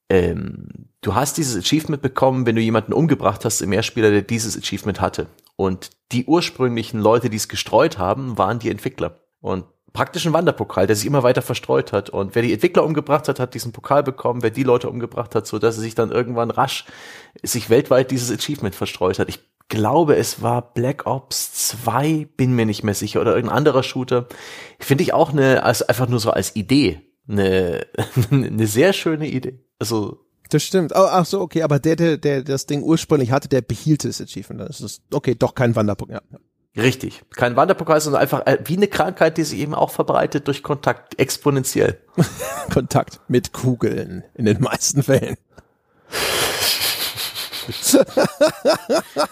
ähm, 0.09 0.89
du 1.01 1.15
hast 1.15 1.37
dieses 1.37 1.55
Achievement 1.55 2.01
bekommen, 2.01 2.45
wenn 2.45 2.55
du 2.55 2.61
jemanden 2.61 2.93
umgebracht 2.93 3.45
hast 3.45 3.61
im 3.61 3.69
Mehrspieler, 3.69 4.09
der 4.09 4.23
dieses 4.23 4.57
Achievement 4.57 4.99
hatte. 4.99 5.27
Und 5.55 5.91
die 6.11 6.25
ursprünglichen 6.25 6.99
Leute, 6.99 7.29
die 7.29 7.37
es 7.37 7.47
gestreut 7.47 7.97
haben, 7.97 8.37
waren 8.37 8.59
die 8.59 8.71
Entwickler. 8.71 9.19
Und 9.39 9.65
praktisch 9.93 10.25
ein 10.25 10.33
Wanderpokal, 10.33 10.87
der 10.87 10.95
sich 10.95 11.05
immer 11.05 11.23
weiter 11.23 11.41
verstreut 11.41 11.91
hat. 11.91 12.09
Und 12.09 12.35
wer 12.35 12.41
die 12.41 12.53
Entwickler 12.53 12.83
umgebracht 12.83 13.27
hat, 13.27 13.39
hat 13.39 13.53
diesen 13.53 13.71
Pokal 13.71 14.03
bekommen. 14.03 14.43
Wer 14.43 14.51
die 14.51 14.63
Leute 14.63 14.89
umgebracht 14.89 15.35
hat, 15.35 15.47
so 15.47 15.59
dass 15.59 15.77
er 15.77 15.81
sich 15.81 15.95
dann 15.95 16.11
irgendwann 16.11 16.51
rasch 16.51 16.85
sich 17.43 17.69
weltweit 17.69 18.11
dieses 18.11 18.31
Achievement 18.31 18.75
verstreut 18.75 19.19
hat. 19.19 19.29
Ich 19.29 19.39
glaube, 19.69 20.15
es 20.15 20.41
war 20.41 20.73
Black 20.73 21.05
Ops 21.05 21.53
2, 21.53 22.27
bin 22.35 22.53
mir 22.53 22.65
nicht 22.65 22.83
mehr 22.83 22.95
sicher, 22.95 23.21
oder 23.21 23.35
irgendein 23.35 23.57
anderer 23.57 23.83
Shooter. 23.83 24.27
Finde 24.79 25.03
ich 25.03 25.13
auch 25.13 25.31
eine, 25.31 25.63
also 25.63 25.87
einfach 25.87 26.09
nur 26.09 26.19
so 26.19 26.31
als 26.31 26.55
Idee, 26.55 27.01
eine, 27.27 27.85
eine 28.31 28.67
sehr 28.67 28.93
schöne 28.93 29.27
Idee. 29.27 29.59
Also. 29.77 30.25
Das 30.49 30.63
stimmt. 30.63 30.93
Oh, 30.95 31.07
ach 31.07 31.25
so, 31.25 31.41
okay, 31.41 31.61
aber 31.61 31.77
der, 31.77 31.95
der, 31.95 32.17
der 32.17 32.41
das 32.41 32.65
Ding 32.65 32.81
ursprünglich 32.81 33.31
hatte, 33.31 33.47
der 33.47 33.61
behielt 33.61 34.03
das 34.03 34.19
Achievement. 34.19 34.67
Das 34.67 34.81
ist, 34.81 35.03
okay, 35.13 35.35
doch 35.35 35.53
kein 35.53 35.75
Wanderpokal. 35.75 36.21
Ja. 36.31 36.39
Richtig. 36.77 37.23
Kein 37.31 37.55
Wanderpokal, 37.55 37.99
sondern 37.99 38.21
einfach 38.21 38.45
äh, 38.45 38.59
wie 38.65 38.77
eine 38.77 38.87
Krankheit, 38.87 39.37
die 39.37 39.43
sich 39.43 39.59
eben 39.59 39.73
auch 39.73 39.89
verbreitet 39.91 40.47
durch 40.47 40.63
Kontakt, 40.63 41.19
exponentiell. 41.19 41.99
Kontakt 42.73 43.19
mit 43.27 43.53
Kugeln 43.53 44.23
in 44.35 44.45
den 44.45 44.61
meisten 44.61 45.03
Fällen. 45.03 45.37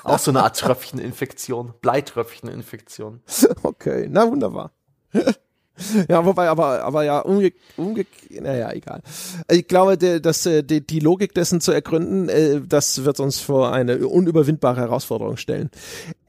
Auch 0.04 0.20
so 0.20 0.32
eine 0.32 0.44
Art 0.44 0.60
Tröpfcheninfektion, 0.60 1.74
Bleitröpfcheninfektion. 1.82 3.22
Okay, 3.64 4.08
na 4.10 4.30
wunderbar. 4.30 4.72
Ja, 6.10 6.26
wobei, 6.26 6.50
aber, 6.50 6.84
aber 6.84 7.04
ja, 7.04 7.20
umge, 7.20 7.54
umge 7.76 8.06
naja, 8.30 8.72
egal. 8.72 9.02
Ich 9.50 9.68
glaube, 9.68 9.98
der, 9.98 10.20
dass 10.20 10.46
äh, 10.46 10.64
die, 10.64 10.86
die 10.86 11.00
Logik 11.00 11.34
dessen 11.34 11.62
zu 11.62 11.72
ergründen, 11.72 12.30
äh, 12.30 12.62
das 12.68 13.04
wird 13.04 13.20
uns 13.20 13.40
vor 13.40 13.72
eine 13.72 14.08
unüberwindbare 14.08 14.82
Herausforderung 14.82 15.38
stellen. 15.38 15.70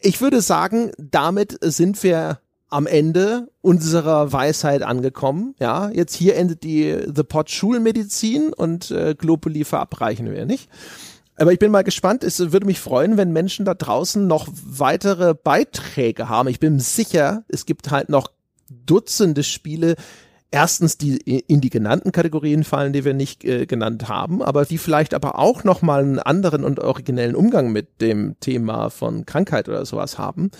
Ich 0.00 0.20
würde 0.20 0.40
sagen, 0.40 0.92
damit 0.98 1.58
sind 1.60 2.02
wir 2.02 2.40
am 2.70 2.86
Ende 2.86 3.48
unserer 3.62 4.32
Weisheit 4.32 4.82
angekommen. 4.82 5.54
Ja, 5.58 5.90
jetzt 5.90 6.14
hier 6.14 6.36
endet 6.36 6.62
die 6.62 6.96
The 7.14 7.22
Pot 7.22 7.50
Schulmedizin 7.50 8.52
und 8.52 8.90
äh, 8.90 9.14
Globuli 9.16 9.64
verabreichen 9.64 10.30
wir 10.30 10.44
nicht. 10.44 10.68
Aber 11.36 11.52
ich 11.52 11.58
bin 11.58 11.70
mal 11.70 11.84
gespannt. 11.84 12.24
Es 12.24 12.38
würde 12.52 12.66
mich 12.66 12.80
freuen, 12.80 13.16
wenn 13.16 13.32
Menschen 13.32 13.64
da 13.64 13.74
draußen 13.74 14.26
noch 14.26 14.48
weitere 14.52 15.34
Beiträge 15.34 16.28
haben. 16.28 16.48
Ich 16.48 16.58
bin 16.58 16.80
sicher, 16.80 17.44
es 17.48 17.64
gibt 17.64 17.90
halt 17.90 18.08
noch 18.08 18.32
Dutzende 18.70 19.42
Spiele, 19.42 19.96
erstens 20.50 20.96
die 20.96 21.16
in 21.18 21.60
die 21.60 21.70
genannten 21.70 22.12
Kategorien 22.12 22.64
fallen, 22.64 22.92
die 22.92 23.04
wir 23.04 23.14
nicht 23.14 23.44
äh, 23.44 23.66
genannt 23.66 24.08
haben, 24.08 24.42
aber 24.42 24.64
die 24.64 24.78
vielleicht 24.78 25.14
aber 25.14 25.38
auch 25.38 25.64
noch 25.64 25.82
mal 25.82 26.02
einen 26.02 26.18
anderen 26.18 26.64
und 26.64 26.80
originellen 26.80 27.36
Umgang 27.36 27.70
mit 27.70 28.00
dem 28.00 28.36
Thema 28.40 28.88
von 28.90 29.26
Krankheit 29.26 29.68
oder 29.68 29.84
sowas 29.84 30.18
haben. 30.18 30.50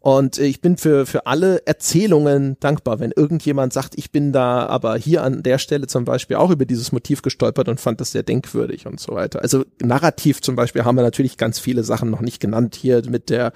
Und 0.00 0.38
ich 0.38 0.60
bin 0.60 0.76
für, 0.76 1.06
für 1.06 1.26
alle 1.26 1.66
Erzählungen 1.66 2.56
dankbar, 2.60 3.00
wenn 3.00 3.10
irgendjemand 3.10 3.72
sagt, 3.72 3.94
ich 3.96 4.12
bin 4.12 4.32
da 4.32 4.66
aber 4.66 4.96
hier 4.96 5.24
an 5.24 5.42
der 5.42 5.58
Stelle 5.58 5.88
zum 5.88 6.04
Beispiel 6.04 6.36
auch 6.36 6.50
über 6.50 6.66
dieses 6.66 6.92
Motiv 6.92 7.20
gestolpert 7.22 7.68
und 7.68 7.80
fand 7.80 8.00
das 8.00 8.12
sehr 8.12 8.22
denkwürdig 8.22 8.86
und 8.86 9.00
so 9.00 9.14
weiter. 9.14 9.42
Also 9.42 9.64
narrativ 9.82 10.40
zum 10.40 10.54
Beispiel 10.54 10.84
haben 10.84 10.94
wir 10.94 11.02
natürlich 11.02 11.36
ganz 11.36 11.58
viele 11.58 11.82
Sachen 11.82 12.10
noch 12.10 12.20
nicht 12.20 12.38
genannt 12.38 12.76
hier 12.76 13.02
mit 13.08 13.28
der, 13.28 13.52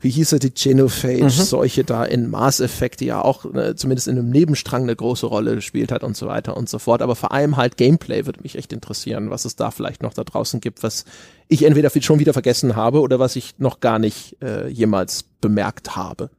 wie 0.00 0.08
hieß 0.10 0.32
er, 0.32 0.38
die 0.38 0.54
Genophage-Seuche 0.54 1.82
mhm. 1.82 1.86
da 1.86 2.04
in 2.04 2.30
Mass 2.30 2.60
Effect, 2.60 3.00
die 3.00 3.06
ja 3.06 3.20
auch 3.20 3.44
ne, 3.52 3.74
zumindest 3.74 4.08
in 4.08 4.18
einem 4.18 4.30
Nebenstrang 4.30 4.84
eine 4.84 4.96
große 4.96 5.26
Rolle 5.26 5.56
gespielt 5.56 5.92
hat 5.92 6.04
und 6.04 6.16
so 6.16 6.26
weiter 6.26 6.56
und 6.56 6.70
so 6.70 6.78
fort. 6.78 7.02
Aber 7.02 7.16
vor 7.16 7.32
allem 7.32 7.58
halt 7.58 7.76
Gameplay 7.76 8.24
würde 8.24 8.40
mich 8.42 8.56
echt 8.56 8.72
interessieren, 8.72 9.28
was 9.28 9.44
es 9.44 9.56
da 9.56 9.70
vielleicht 9.70 10.02
noch 10.02 10.14
da 10.14 10.24
draußen 10.24 10.60
gibt, 10.60 10.82
was 10.82 11.04
ich 11.48 11.64
entweder 11.64 11.90
schon 11.90 12.18
wieder 12.18 12.32
vergessen 12.32 12.76
habe 12.76 13.00
oder 13.00 13.18
was 13.18 13.36
ich 13.36 13.58
noch 13.58 13.80
gar 13.80 13.98
nicht 13.98 14.36
äh, 14.42 14.68
jemals 14.68 15.24
bemerkt 15.40 15.96
habe. 15.96 16.30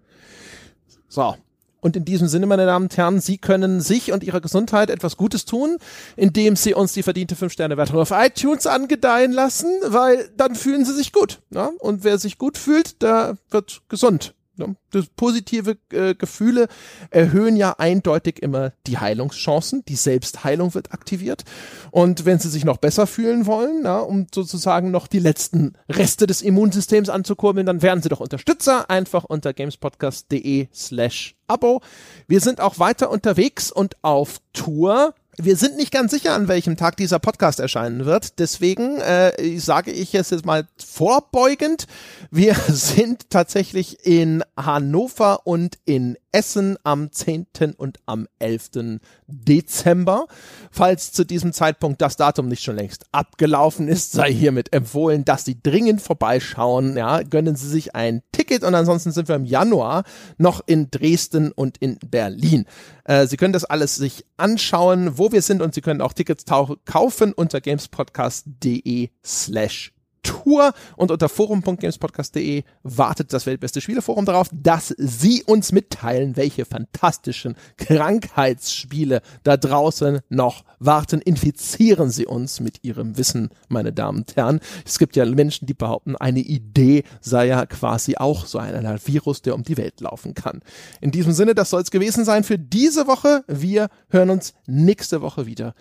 So. 1.08 1.36
Und 1.80 1.98
in 1.98 2.06
diesem 2.06 2.30
Sinne, 2.30 2.46
meine 2.46 2.66
Damen 2.66 2.86
und 2.86 2.96
Herren, 2.96 3.20
Sie 3.20 3.38
können 3.38 3.82
sich 3.82 4.14
und 4.14 4.24
Ihrer 4.24 4.40
Gesundheit 4.40 4.90
etwas 4.90 5.18
Gutes 5.18 5.44
tun, 5.44 5.78
indem 6.16 6.56
Sie 6.56 6.74
uns 6.74 6.94
die 6.94 7.04
verdiente 7.04 7.36
5-Sterne-Wertung 7.36 7.98
auf 7.98 8.12
iTunes 8.12 8.66
angedeihen 8.68 9.34
lassen, 9.34 9.68
weil 9.86 10.30
dann 10.38 10.56
fühlen 10.56 10.86
Sie 10.86 10.94
sich 10.94 11.12
gut. 11.12 11.42
Ja? 11.50 11.72
Und 11.80 12.06
wer 12.06 12.18
sich 12.18 12.38
gut 12.38 12.58
fühlt, 12.58 13.02
der 13.02 13.38
wird 13.50 13.82
gesund. 13.90 14.34
Das 14.56 15.08
positive 15.16 15.78
äh, 15.92 16.14
Gefühle 16.14 16.68
erhöhen 17.10 17.56
ja 17.56 17.76
eindeutig 17.80 18.42
immer 18.42 18.72
die 18.86 19.00
Heilungschancen. 19.00 19.84
Die 19.86 19.96
Selbstheilung 19.96 20.76
wird 20.76 20.94
aktiviert. 20.94 21.44
Und 21.90 22.26
wenn 22.26 22.38
Sie 22.38 22.50
sich 22.50 22.64
noch 22.64 22.78
besser 22.78 23.08
fühlen 23.08 23.48
wollen, 23.48 23.84
ja, 23.84 24.00
um 24.00 24.28
sozusagen 24.34 24.92
noch 24.92 25.08
die 25.08 25.20
letzten 25.20 25.74
Reste 25.90 26.28
des 26.28 26.42
Immunsystems 26.44 27.10
anzukurbeln, 27.10 27.66
dann 27.66 27.82
werden 27.82 28.04
Sie 28.04 28.10
doch 28.10 28.20
Unterstützer. 28.20 28.90
Einfach 28.90 29.24
unter 29.24 29.54
gamespodcast.de 29.54 30.68
slash 30.74 31.36
Abo. 31.48 31.82
Wir 32.28 32.40
sind 32.40 32.62
auch 32.62 32.80
weiter 32.80 33.10
unterwegs 33.10 33.72
und 33.72 33.98
auf 34.04 34.40
Tour. 34.54 35.16
Wir 35.38 35.58
sind 35.58 35.78
nicht 35.78 35.92
ganz 35.92 36.12
sicher, 36.12 36.36
an 36.36 36.48
welchem 36.48 36.78
Tag 36.78 36.96
dieser 36.96 37.18
Podcast 37.18 37.60
erscheinen 37.60 38.06
wird. 38.06 38.38
Deswegen 38.38 38.98
äh, 39.02 39.58
sage 39.58 39.92
ich 39.92 40.14
es 40.14 40.30
jetzt 40.30 40.46
mal 40.46 40.68
vorbeugend. 40.78 41.88
Wir 42.30 42.54
sind 42.68 43.32
tatsächlich 43.32 44.06
in 44.06 44.44
Hannover 44.56 45.48
und 45.48 45.80
in 45.86 46.18
Essen 46.32 46.78
am 46.84 47.12
10. 47.12 47.48
und 47.78 47.98
am 48.06 48.28
11. 48.38 49.00
Dezember. 49.34 50.28
Falls 50.72 51.12
zu 51.12 51.24
diesem 51.24 51.54
Zeitpunkt 51.54 52.02
das 52.02 52.16
Datum 52.16 52.48
nicht 52.48 52.64
schon 52.64 52.76
längst 52.76 53.06
abgelaufen 53.12 53.88
ist, 53.88 54.12
sei 54.12 54.32
hiermit 54.32 54.74
empfohlen, 54.74 55.26
dass 55.26 55.46
Sie 55.46 55.62
dringend 55.62 56.02
vorbeischauen. 56.02 56.98
Ja, 56.98 57.22
gönnen 57.24 57.56
Sie 57.56 57.68
sich 57.68 57.96
ein 57.96 58.22
Ticket 58.32 58.64
und 58.64 58.76
ansonsten 58.76 59.12
sind 59.12 59.28
wir 59.28 59.36
im 59.36 59.46
Januar 59.46 60.04
noch 60.38 60.62
in 60.66 60.90
Dresden 60.90 61.52
und 61.52 61.78
in 61.78 61.98
Berlin. 62.06 62.66
Äh, 63.06 63.28
Sie 63.28 63.38
können 63.38 63.54
das 63.54 63.66
alles 63.66 63.96
sich 63.96 64.26
anschauen, 64.38 65.18
wo 65.18 65.32
wir 65.32 65.42
sind 65.42 65.62
und 65.62 65.74
Sie 65.74 65.82
können 65.82 66.02
auch 66.02 66.14
Tickets 66.14 66.46
kaufen 66.86 67.34
unter 67.34 67.62
gamespodcast.de 67.62 69.10
slash 69.24 69.94
Tour 70.24 70.74
und 70.96 71.12
unter 71.12 71.30
forum.gamespodcast.de 71.30 72.64
wartet 72.84 73.34
das 73.34 73.46
Weltbeste 73.46 73.82
Spieleforum 73.82 74.26
darauf, 74.26 74.50
dass 74.52 74.94
Sie 74.98 75.44
uns 75.44 75.72
mitteilen, 75.72 76.36
welche 76.36 76.66
fantastischen 76.66 77.56
Krankheitsspiele 77.78 79.22
da 79.44 79.58
draußen 79.58 80.22
noch 80.30 80.64
warten. 80.80 81.22
Infizieren 81.22 82.10
Sie 82.10 82.26
uns 82.26 82.60
mit 82.60 82.84
Ihrem 82.84 83.18
Wissen, 83.18 83.50
meine 83.68 83.94
Damen 83.94 84.20
und 84.20 84.36
Herren. 84.36 84.60
Es 84.86 84.98
gibt 85.00 85.16
ja 85.16 85.26
Menschen, 85.26 85.66
die 85.66 85.74
behaupten, 85.74 86.16
eine 86.16 86.40
Idee 86.40 87.04
sei 87.22 87.48
ja 87.48 87.66
quasi 87.66 88.16
auch 88.16 88.46
so 88.46 88.58
ein, 88.58 88.74
ein 88.74 89.00
Virus, 89.06 89.42
der 89.42 89.56
um 89.56 89.64
die 89.64 89.78
Welt 89.78 90.02
laufen 90.02 90.34
kann. 90.34 90.62
In 91.02 91.12
diesem 91.12 91.34
Sinne, 91.34 91.56
das 91.56 91.70
soll 91.70 91.82
es 91.82 91.92
gewesen 91.92 92.26
sein 92.26 92.44
für 92.44 92.58
diese 92.58 93.08
Woche. 93.08 93.44
Wir 93.48 93.90
hören 94.10 94.30
uns 94.30 94.54
nächste 94.66 95.22
Woche 95.22 95.46
wieder. 95.46 95.74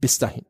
Bis 0.00 0.18
dahin. 0.18 0.44